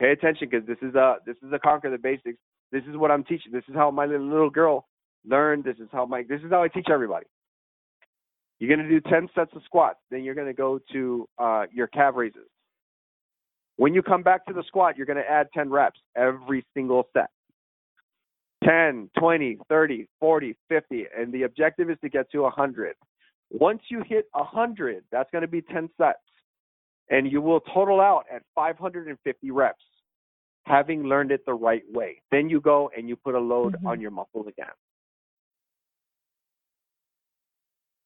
Pay 0.00 0.12
attention 0.12 0.48
because 0.50 0.66
this 0.66 0.78
is 0.80 0.94
a 0.94 1.16
this 1.26 1.36
is 1.46 1.52
a 1.52 1.58
conquer 1.58 1.90
the 1.90 1.98
basics. 1.98 2.38
This 2.72 2.82
is 2.88 2.96
what 2.96 3.10
I'm 3.10 3.22
teaching. 3.22 3.52
This 3.52 3.64
is 3.68 3.74
how 3.74 3.90
my 3.90 4.06
little, 4.06 4.48
girl 4.48 4.86
learned. 5.26 5.64
This 5.64 5.76
is 5.76 5.88
how 5.92 6.06
my 6.06 6.22
this 6.22 6.40
is 6.40 6.50
how 6.50 6.62
I 6.62 6.68
teach 6.68 6.86
everybody. 6.90 7.26
You're 8.58 8.74
going 8.74 8.88
to 8.88 9.00
do 9.00 9.06
10 9.10 9.28
sets 9.34 9.50
of 9.54 9.62
squats. 9.64 9.98
Then 10.10 10.24
you're 10.24 10.34
going 10.34 10.46
to 10.46 10.54
go 10.54 10.80
to 10.92 11.28
uh, 11.38 11.64
your 11.70 11.86
calf 11.86 12.14
raises. 12.16 12.48
When 13.76 13.92
you 13.94 14.02
come 14.02 14.22
back 14.22 14.46
to 14.46 14.54
the 14.54 14.62
squat, 14.66 14.96
you're 14.96 15.06
going 15.06 15.22
to 15.22 15.30
add 15.30 15.48
10 15.54 15.70
reps 15.70 16.00
every 16.16 16.64
single 16.74 17.04
set. 17.14 17.28
10, 18.64 19.10
20, 19.18 19.58
30, 19.68 20.06
40, 20.18 20.56
50, 20.68 21.06
and 21.16 21.32
the 21.32 21.44
objective 21.44 21.90
is 21.90 21.96
to 22.02 22.08
get 22.08 22.30
to 22.32 22.42
100. 22.42 22.94
Once 23.50 23.80
you 23.88 24.02
hit 24.06 24.26
100, 24.32 25.04
that's 25.10 25.30
going 25.30 25.42
to 25.42 25.48
be 25.48 25.62
10 25.62 25.88
sets, 25.96 26.18
and 27.08 27.30
you 27.30 27.40
will 27.40 27.60
total 27.60 28.00
out 28.00 28.24
at 28.32 28.42
550 28.54 29.50
reps, 29.50 29.84
having 30.66 31.04
learned 31.04 31.32
it 31.32 31.44
the 31.46 31.54
right 31.54 31.82
way. 31.90 32.20
Then 32.30 32.48
you 32.48 32.60
go 32.60 32.90
and 32.96 33.08
you 33.08 33.16
put 33.16 33.34
a 33.34 33.40
load 33.40 33.74
Mhm. 33.74 33.86
on 33.86 34.00
your 34.00 34.10
muscles 34.10 34.46
again. 34.46 34.72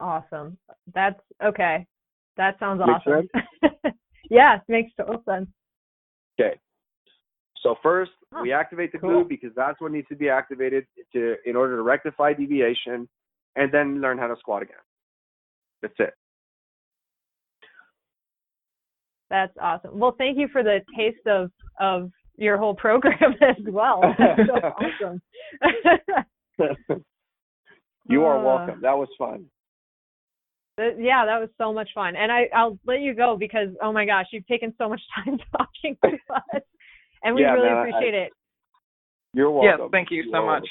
Awesome. 0.00 0.58
That's 0.92 1.20
okay. 1.42 1.86
That 2.36 2.58
sounds 2.58 2.80
Makes 2.84 3.06
awesome. 3.06 3.28
yeah, 4.30 4.60
makes 4.68 4.92
total 4.94 5.22
sense. 5.24 5.48
Okay. 6.38 6.58
So 7.58 7.76
first, 7.76 8.12
Oh, 8.36 8.42
we 8.42 8.52
activate 8.52 8.90
the 8.92 8.98
cool. 8.98 9.24
glute 9.24 9.28
because 9.28 9.50
that's 9.54 9.80
what 9.80 9.92
needs 9.92 10.08
to 10.08 10.16
be 10.16 10.28
activated 10.28 10.86
to 11.12 11.36
in 11.46 11.54
order 11.56 11.76
to 11.76 11.82
rectify 11.82 12.32
deviation, 12.32 13.08
and 13.56 13.70
then 13.72 14.00
learn 14.00 14.18
how 14.18 14.26
to 14.26 14.36
squat 14.38 14.62
again. 14.62 14.76
That's 15.82 15.94
it. 15.98 16.14
That's 19.30 19.52
awesome. 19.60 19.98
Well, 19.98 20.14
thank 20.18 20.38
you 20.38 20.48
for 20.48 20.62
the 20.62 20.80
taste 20.96 21.26
of 21.26 21.50
of 21.80 22.10
your 22.36 22.56
whole 22.58 22.74
program 22.74 23.34
as 23.40 23.56
well. 23.68 24.00
That's 24.18 24.40
so 24.48 24.54
awesome. 25.00 25.22
you 28.08 28.24
are 28.24 28.38
Uh, 28.38 28.42
welcome. 28.42 28.80
That 28.82 28.96
was 28.96 29.08
fun. 29.18 29.46
Yeah, 30.76 31.24
that 31.24 31.38
was 31.38 31.50
so 31.56 31.72
much 31.72 31.88
fun. 31.94 32.16
And 32.16 32.32
I 32.32 32.48
I'll 32.54 32.78
let 32.84 33.00
you 33.00 33.14
go 33.14 33.36
because 33.38 33.68
oh 33.82 33.92
my 33.92 34.04
gosh, 34.04 34.26
you've 34.32 34.46
taken 34.46 34.74
so 34.78 34.88
much 34.88 35.00
time 35.14 35.38
talking 35.56 35.96
to 36.04 36.34
us, 36.34 36.62
and 37.24 37.34
we 37.34 37.42
Yeah, 37.42 37.52
really 37.54 37.68
man, 37.68 37.76
I- 37.76 37.80
appreciate 37.88 38.14
it. 38.14 38.32
You're 39.32 39.50
welcome. 39.50 39.80
Yes, 39.82 39.88
thank 39.90 40.10
you 40.12 40.24
so 40.30 40.38
are 40.38 40.46
much. 40.46 40.68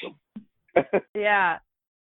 Yeah. 1.16 1.58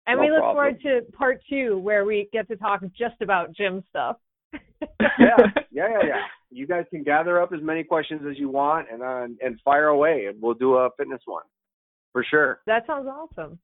And 0.07 0.17
No 0.17 0.23
we 0.25 0.31
look 0.31 0.39
problem. 0.39 0.55
forward 0.55 0.81
to 0.81 1.11
part 1.13 1.41
two 1.49 1.77
where 1.77 2.05
we 2.05 2.29
get 2.33 2.47
to 2.49 2.55
talk 2.57 2.81
just 2.97 3.15
about 3.21 3.53
gym 3.53 3.83
stuff. 3.89 4.17
yeah, 4.53 4.57
yeah, 5.19 5.87
yeah, 5.89 5.99
yeah. 6.05 6.21
You 6.51 6.67
guys 6.67 6.85
can 6.89 7.03
gather 7.03 7.41
up 7.41 7.51
as 7.53 7.61
many 7.61 7.83
questions 7.83 8.21
as 8.29 8.37
you 8.37 8.49
want 8.49 8.87
and 8.91 9.01
uh, 9.01 9.27
and 9.45 9.59
fire 9.63 9.87
away, 9.87 10.25
and 10.27 10.41
we'll 10.41 10.53
do 10.53 10.75
a 10.75 10.89
fitness 10.97 11.21
one 11.25 11.43
for 12.11 12.23
sure. 12.29 12.59
That 12.67 12.85
sounds 12.85 13.07
awesome. 13.07 13.59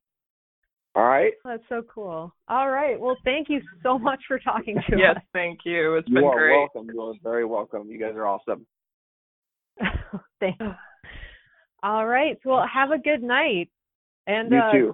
All 0.96 1.04
right. 1.06 1.34
That's 1.46 1.62
so 1.70 1.84
cool. 1.94 2.34
All 2.48 2.72
right. 2.72 3.00
Well, 3.00 3.16
thank 3.24 3.48
you 3.50 3.62
so 3.84 4.00
much 4.00 4.20
for 4.28 4.40
talking 4.40 4.76
to 4.90 4.96
us. 4.96 5.00
yes, 5.00 5.18
thank 5.34 5.60
you. 5.66 5.96
It's 5.96 6.08
You 6.08 6.16
been 6.16 6.24
great. 6.24 6.24
You 6.24 6.30
are 6.32 6.40
great. 6.40 6.58
welcome. 6.74 6.90
You 6.94 7.02
are 7.02 7.14
very 7.24 7.46
welcome. 7.46 7.90
You 7.90 8.00
guys 8.00 8.16
are 8.16 8.26
awesome. 8.26 8.66
us. 10.14 10.22
Thanks. 10.40 10.64
All 11.84 12.06
right. 12.06 12.38
Well, 12.44 12.66
have 12.72 12.92
a 12.92 12.98
good 12.98 13.24
night. 13.24 13.70
And 14.28 14.52
You 14.52 14.60
uh, 14.60 14.72
too. 14.72 14.94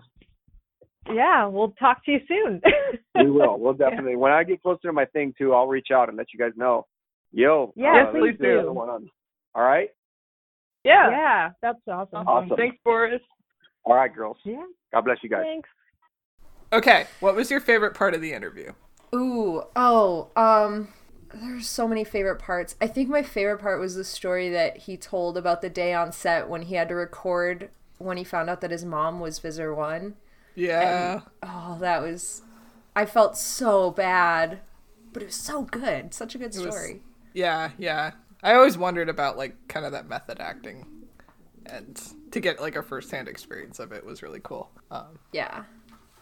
yeah, 1.14 1.46
we'll 1.46 1.72
talk 1.72 2.04
to 2.06 2.12
you 2.12 2.20
soon. 2.28 2.62
We 3.18 3.32
will. 3.32 3.58
We'll 3.58 3.74
definitely. 3.86 4.18
When 4.18 4.34
I 4.34 4.44
get 4.44 4.62
closer 4.62 4.90
to 4.90 4.94
my 4.94 5.06
thing 5.06 5.34
too, 5.38 5.54
I'll 5.54 5.68
reach 5.68 5.88
out 5.94 6.10
and 6.10 6.18
let 6.18 6.28
you 6.34 6.40
guys 6.40 6.52
know. 6.58 6.86
Yo. 7.32 7.72
Yeah, 7.76 8.08
uh, 8.08 8.12
please 8.12 8.36
do 8.42 8.62
do. 8.62 8.74
one 8.74 8.90
on. 8.90 9.10
All 9.56 9.64
right. 9.64 9.90
Yeah. 10.84 11.10
yeah, 11.10 11.50
that's 11.62 11.80
awesome. 11.88 12.28
Awesome. 12.28 12.58
Thanks, 12.58 12.78
Boris. 12.84 13.22
All 13.86 13.96
right, 13.96 14.14
girls. 14.14 14.38
Yeah. 14.44 14.64
God 14.94 15.06
bless 15.06 15.18
you 15.24 15.30
guys. 15.30 15.44
Thanks. 15.44 15.70
Okay, 16.74 17.06
what 17.22 17.36
was 17.36 17.50
your 17.50 17.62
favorite 17.62 17.94
part 17.94 18.14
of 18.14 18.22
the 18.22 18.34
interview? 18.34 18.72
Ooh, 19.16 19.64
oh, 19.76 20.30
um, 20.36 20.90
there's 21.42 21.68
so 21.68 21.88
many 21.88 22.04
favorite 22.04 22.40
parts. 22.40 22.76
I 22.82 22.88
think 22.88 23.10
my 23.10 23.24
favorite 23.24 23.60
part 23.60 23.80
was 23.80 23.96
the 23.96 24.04
story 24.04 24.50
that 24.50 24.78
he 24.78 24.98
told 24.98 25.38
about 25.38 25.62
the 25.62 25.70
day 25.70 25.94
on 25.94 26.12
set 26.12 26.50
when 26.50 26.64
he 26.64 26.76
had 26.76 26.90
to 26.90 26.96
record 26.96 27.70
when 27.98 28.18
he 28.18 28.24
found 28.24 28.50
out 28.50 28.62
that 28.62 28.72
his 28.72 28.86
mom 28.86 29.20
was 29.20 29.40
Visitor 29.40 29.74
One. 29.74 30.16
Yeah. 30.56 31.22
Oh, 31.44 31.78
that 31.80 32.02
was. 32.02 32.42
I 32.96 33.06
felt 33.06 33.38
so 33.38 33.92
bad, 33.92 34.60
but 35.14 35.22
it 35.22 35.28
was 35.28 35.36
so 35.36 35.64
good. 35.64 36.14
Such 36.14 36.36
a 36.36 36.38
good 36.38 36.48
was- 36.56 36.58
story. 36.62 37.02
Yeah, 37.34 37.72
yeah. 37.78 38.12
I 38.44 38.54
always 38.54 38.78
wondered 38.78 39.10
about 39.10 39.38
like 39.38 39.56
kind 39.68 39.86
of 39.86 39.92
that 39.94 40.08
method 40.08 40.40
acting, 40.40 40.86
and 41.66 42.00
to 42.32 42.40
get 42.40 42.62
like 42.62 42.76
a 42.76 42.84
first-hand 42.84 43.28
experience 43.28 43.80
of 43.80 43.92
it 43.92 44.06
was 44.06 44.22
really 44.24 44.40
cool. 44.44 44.70
Um, 44.92 45.20
Yeah. 45.34 45.64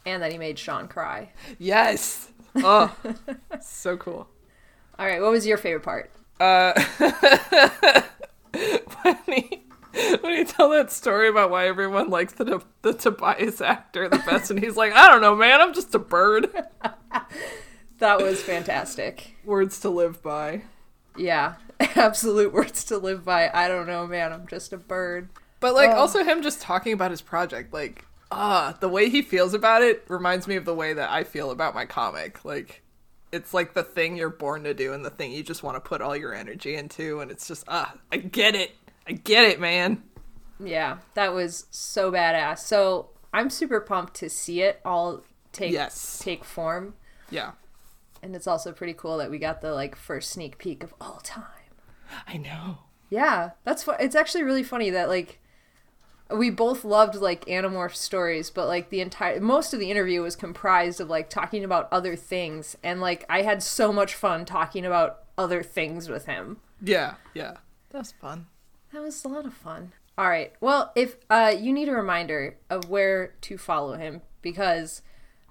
And 0.05 0.21
that 0.23 0.31
he 0.31 0.37
made 0.37 0.57
Shawn 0.59 0.87
cry. 0.87 1.31
yes. 1.59 2.29
Oh, 2.57 2.95
so 3.61 3.97
cool. 3.97 4.27
All 4.99 5.05
right, 5.05 5.21
what 5.21 5.31
was 5.31 5.45
your 5.47 5.57
favorite 5.57 5.83
part? 5.83 6.11
Uh, 6.39 6.73
when 9.01 9.17
he 9.25 9.63
when 10.21 10.37
he 10.37 10.43
told 10.45 10.73
that 10.73 10.91
story 10.91 11.29
about 11.29 11.49
why 11.51 11.67
everyone 11.67 12.09
likes 12.09 12.33
the 12.33 12.61
the 12.81 12.93
Tobias 12.93 13.61
actor 13.61 14.09
the 14.09 14.19
best, 14.19 14.51
and 14.51 14.59
he's 14.59 14.75
like, 14.75 14.93
I 14.93 15.09
don't 15.09 15.21
know, 15.21 15.35
man, 15.35 15.61
I'm 15.61 15.73
just 15.73 15.93
a 15.95 15.99
bird. 15.99 16.49
That 17.99 18.21
was 18.21 18.41
fantastic. 18.41 19.35
Words 19.45 19.79
to 19.81 19.89
live 19.89 20.21
by. 20.21 20.63
Yeah. 21.15 21.53
Absolute 21.79 22.51
words 22.51 22.83
to 22.85 22.97
live 22.97 23.23
by. 23.23 23.49
I 23.53 23.69
don't 23.69 23.87
know, 23.87 24.05
man. 24.07 24.33
I'm 24.33 24.45
just 24.47 24.73
a 24.73 24.77
bird. 24.77 25.29
But 25.61 25.73
like 25.73 25.91
Oh. 25.91 25.99
also 25.99 26.21
him 26.23 26.41
just 26.41 26.59
talking 26.59 26.91
about 26.91 27.11
his 27.11 27.21
project, 27.21 27.71
like 27.71 28.03
ah, 28.29 28.75
the 28.81 28.89
way 28.89 29.09
he 29.09 29.21
feels 29.21 29.53
about 29.53 29.83
it 29.83 30.03
reminds 30.09 30.47
me 30.47 30.57
of 30.57 30.65
the 30.65 30.73
way 30.73 30.91
that 30.91 31.11
I 31.11 31.23
feel 31.23 31.49
about 31.51 31.75
my 31.75 31.85
comic. 31.85 32.43
Like 32.43 32.81
it's 33.33 33.53
like 33.53 33.73
the 33.73 33.83
thing 33.83 34.15
you're 34.15 34.29
born 34.29 34.63
to 34.63 34.73
do 34.73 34.93
and 34.93 35.03
the 35.03 35.09
thing 35.09 35.31
you 35.31 35.43
just 35.43 35.63
want 35.63 35.75
to 35.75 35.81
put 35.81 36.01
all 36.01 36.15
your 36.15 36.33
energy 36.33 36.75
into 36.75 37.19
and 37.19 37.29
it's 37.31 37.47
just 37.47 37.65
ah, 37.67 37.93
I 38.11 38.17
get 38.17 38.55
it. 38.55 38.71
I 39.07 39.13
get 39.13 39.43
it, 39.45 39.59
man. 39.59 40.01
Yeah, 40.63 40.99
that 41.15 41.33
was 41.33 41.65
so 41.71 42.11
badass. 42.11 42.59
So 42.59 43.09
I'm 43.33 43.49
super 43.49 43.81
pumped 43.81 44.13
to 44.15 44.29
see 44.29 44.61
it 44.61 44.79
all 44.85 45.23
take 45.51 45.73
Yes. 45.73 46.19
take 46.19 46.45
form. 46.45 46.93
Yeah. 47.29 47.51
And 48.21 48.35
it's 48.35 48.47
also 48.47 48.71
pretty 48.71 48.93
cool 48.93 49.17
that 49.17 49.29
we 49.29 49.37
got 49.39 49.59
the 49.61 49.73
like 49.73 49.95
first 49.97 50.31
sneak 50.31 50.57
peek 50.57 50.83
of 50.83 50.93
all 51.01 51.19
time. 51.23 51.43
I 52.27 52.37
know. 52.37 52.77
Yeah, 53.09 53.51
that's 53.65 53.83
fu- 53.83 53.91
it's 53.99 54.15
actually 54.15 54.43
really 54.43 54.63
funny 54.63 54.89
that 54.91 55.09
like 55.09 55.39
we 56.31 56.49
both 56.49 56.83
loved 56.83 57.15
like 57.15 57.45
Animorph 57.45 57.95
stories, 57.95 58.49
but 58.49 58.67
like 58.67 58.89
the 58.89 59.01
entire 59.01 59.39
most 59.39 59.73
of 59.73 59.79
the 59.79 59.91
interview 59.91 60.21
was 60.21 60.35
comprised 60.35 60.99
of 61.01 61.09
like 61.09 61.29
talking 61.29 61.63
about 61.63 61.87
other 61.91 62.15
things 62.15 62.77
and 62.83 63.01
like 63.01 63.25
I 63.29 63.41
had 63.41 63.61
so 63.61 63.91
much 63.91 64.15
fun 64.15 64.45
talking 64.45 64.85
about 64.85 65.19
other 65.37 65.63
things 65.63 66.09
with 66.09 66.25
him. 66.25 66.57
Yeah, 66.81 67.15
yeah. 67.33 67.57
That's 67.91 68.11
fun. 68.11 68.47
That 68.91 69.03
was 69.03 69.23
a 69.23 69.27
lot 69.27 69.45
of 69.45 69.53
fun. 69.53 69.93
All 70.17 70.29
right. 70.29 70.53
Well, 70.61 70.91
if 70.95 71.17
uh, 71.29 71.53
you 71.57 71.73
need 71.73 71.89
a 71.89 71.93
reminder 71.93 72.57
of 72.69 72.89
where 72.89 73.33
to 73.41 73.57
follow 73.57 73.93
him, 73.93 74.21
because 74.41 75.01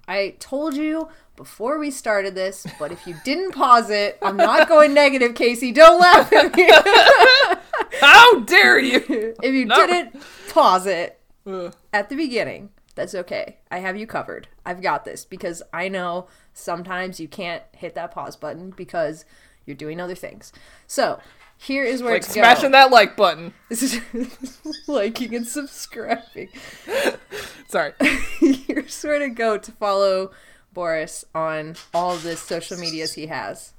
I 0.07 0.35
told 0.39 0.75
you 0.75 1.07
before 1.35 1.79
we 1.79 1.89
started 1.91 2.35
this, 2.35 2.65
but 2.77 2.91
if 2.91 3.07
you 3.07 3.15
didn't 3.23 3.53
pause 3.53 3.89
it, 3.89 4.17
I'm 4.21 4.37
not 4.37 4.67
going 4.67 4.93
negative, 4.93 5.33
Casey. 5.35 5.71
Don't 5.71 5.99
laugh 5.99 6.31
at 6.33 6.55
me. 6.55 6.69
How 7.99 8.39
dare 8.41 8.79
you? 8.79 9.35
if 9.41 9.53
you 9.53 9.65
No. 9.65 9.75
didn't 9.87 10.21
pause 10.49 10.85
it 10.85 11.19
Ugh. 11.47 11.73
at 11.93 12.09
the 12.09 12.15
beginning, 12.15 12.69
that's 12.95 13.15
okay. 13.15 13.57
I 13.71 13.79
have 13.79 13.97
you 13.97 14.05
covered. 14.05 14.47
I've 14.65 14.81
got 14.81 15.05
this 15.05 15.25
because 15.25 15.63
I 15.73 15.87
know 15.87 16.27
sometimes 16.53 17.19
you 17.19 17.27
can't 17.27 17.63
hit 17.71 17.95
that 17.95 18.11
pause 18.11 18.35
button 18.35 18.71
because 18.75 19.25
you're 19.65 19.75
doing 19.75 19.99
other 20.01 20.15
things. 20.15 20.51
So 20.85 21.19
here 21.57 21.83
is 21.83 22.03
where 22.03 22.13
like 22.13 22.23
to 22.23 22.31
smashing 22.31 22.71
go. 22.71 22.71
that 22.71 22.91
like 22.91 23.15
button. 23.15 23.53
This 23.69 23.81
is 23.81 24.59
liking 24.87 25.33
and 25.35 25.47
subscribing. 25.47 26.49
Sorry. 27.67 27.93
Here's 28.39 29.01
where 29.03 29.19
to 29.19 29.29
go 29.29 29.57
to 29.57 29.71
follow 29.71 30.31
Boris 30.73 31.25
on 31.33 31.75
all 31.93 32.17
the 32.17 32.35
social 32.35 32.77
medias 32.77 33.13
he 33.13 33.27
has. 33.27 33.73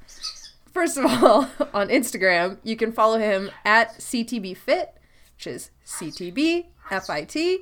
First 0.73 0.97
of 0.97 1.05
all, 1.07 1.49
on 1.73 1.89
Instagram, 1.89 2.59
you 2.65 2.75
can 2.77 2.91
follow 2.91 3.19
him 3.19 3.51
at 3.65 3.99
CTBFit, 3.99 4.87
which 5.37 5.47
is 5.47 5.71
CTBFIT. 5.87 7.59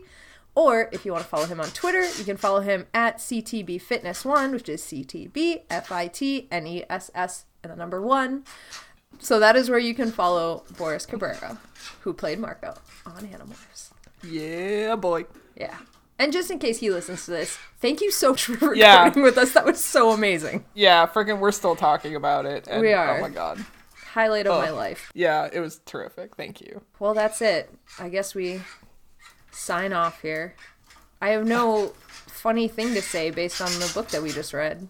Or 0.54 0.88
if 0.92 1.04
you 1.04 1.12
want 1.12 1.24
to 1.24 1.28
follow 1.30 1.46
him 1.46 1.60
on 1.60 1.68
Twitter, 1.70 2.06
you 2.18 2.24
can 2.24 2.36
follow 2.36 2.60
him 2.60 2.86
at 2.92 3.18
CTBFitness1, 3.18 4.52
which 4.52 4.68
is 4.68 4.82
CTB 4.82 5.66
CTBFITNESS 5.68 7.44
and 7.62 7.72
the 7.72 7.76
number 7.76 8.00
one. 8.00 8.44
So 9.22 9.38
that 9.38 9.54
is 9.56 9.70
where 9.70 9.78
you 9.78 9.94
can 9.94 10.10
follow 10.10 10.64
Boris 10.76 11.06
Cabrera, 11.06 11.58
who 12.00 12.12
played 12.12 12.38
Marco 12.40 12.74
on 13.06 13.26
Animorphs. 13.28 13.90
Yeah, 14.24 14.96
boy. 14.96 15.26
Yeah. 15.56 15.76
And 16.18 16.32
just 16.32 16.50
in 16.50 16.58
case 16.58 16.78
he 16.80 16.90
listens 16.90 17.24
to 17.26 17.30
this, 17.30 17.56
thank 17.80 18.00
you 18.00 18.10
so 18.10 18.30
much 18.30 18.44
for 18.44 18.52
recording 18.52 18.80
Yeah. 18.80 19.08
with 19.18 19.38
us. 19.38 19.52
That 19.52 19.64
was 19.64 19.82
so 19.82 20.10
amazing. 20.10 20.64
Yeah, 20.74 21.06
freaking 21.06 21.38
we're 21.38 21.52
still 21.52 21.76
talking 21.76 22.14
about 22.16 22.46
it. 22.46 22.66
And, 22.68 22.80
We 22.82 22.92
oh 22.94 22.98
are. 22.98 23.18
Oh 23.18 23.20
my 23.22 23.28
god. 23.28 23.64
Highlight 24.12 24.46
of 24.46 24.60
my 24.60 24.70
Oh. 24.70 24.74
life. 24.74 25.10
Yeah, 25.14 25.48
it 25.52 25.60
was 25.60 25.80
terrific. 25.86 26.36
Thank 26.36 26.60
you. 26.60 26.82
Well, 26.98 27.14
that's 27.14 27.40
it. 27.40 27.72
I 27.98 28.08
guess 28.08 28.34
we 28.34 28.60
sign 29.52 29.92
off 29.92 30.20
here. 30.20 30.54
I 31.20 31.30
have 31.30 31.46
no 31.46 31.92
funny 32.26 32.68
thing 32.68 32.92
to 32.94 33.02
say 33.02 33.30
based 33.30 33.60
on 33.60 33.70
the 33.78 33.90
book 33.94 34.08
that 34.08 34.22
we 34.22 34.30
just 34.32 34.52
read. 34.52 34.88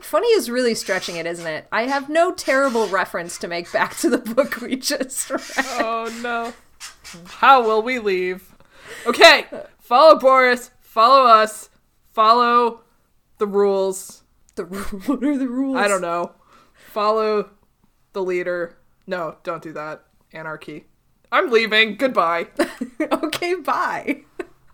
Funny 0.00 0.28
is 0.28 0.50
really 0.50 0.74
stretching 0.74 1.16
it, 1.16 1.26
isn't 1.26 1.46
it? 1.46 1.66
I 1.70 1.82
have 1.82 2.08
no 2.08 2.32
terrible 2.32 2.88
reference 2.88 3.38
to 3.38 3.48
make 3.48 3.70
back 3.72 3.96
to 3.98 4.10
the 4.10 4.18
book 4.18 4.60
we 4.60 4.76
just 4.76 5.30
read. 5.30 5.42
Oh 5.58 6.20
no. 6.22 6.52
How 7.26 7.62
will 7.62 7.82
we 7.82 7.98
leave? 7.98 8.54
Okay, 9.06 9.46
follow 9.78 10.18
Boris, 10.18 10.70
follow 10.80 11.24
us, 11.26 11.70
follow 12.12 12.80
the 13.38 13.46
rules. 13.46 14.22
The, 14.54 14.64
what 15.06 15.22
are 15.24 15.38
the 15.38 15.48
rules? 15.48 15.76
I 15.76 15.88
don't 15.88 16.02
know. 16.02 16.32
Follow 16.92 17.50
the 18.12 18.22
leader. 18.22 18.76
No, 19.06 19.36
don't 19.42 19.62
do 19.62 19.72
that. 19.72 20.04
Anarchy. 20.32 20.86
I'm 21.32 21.50
leaving. 21.50 21.96
Goodbye. 21.96 22.48
okay, 23.00 23.54
bye. 23.54 24.22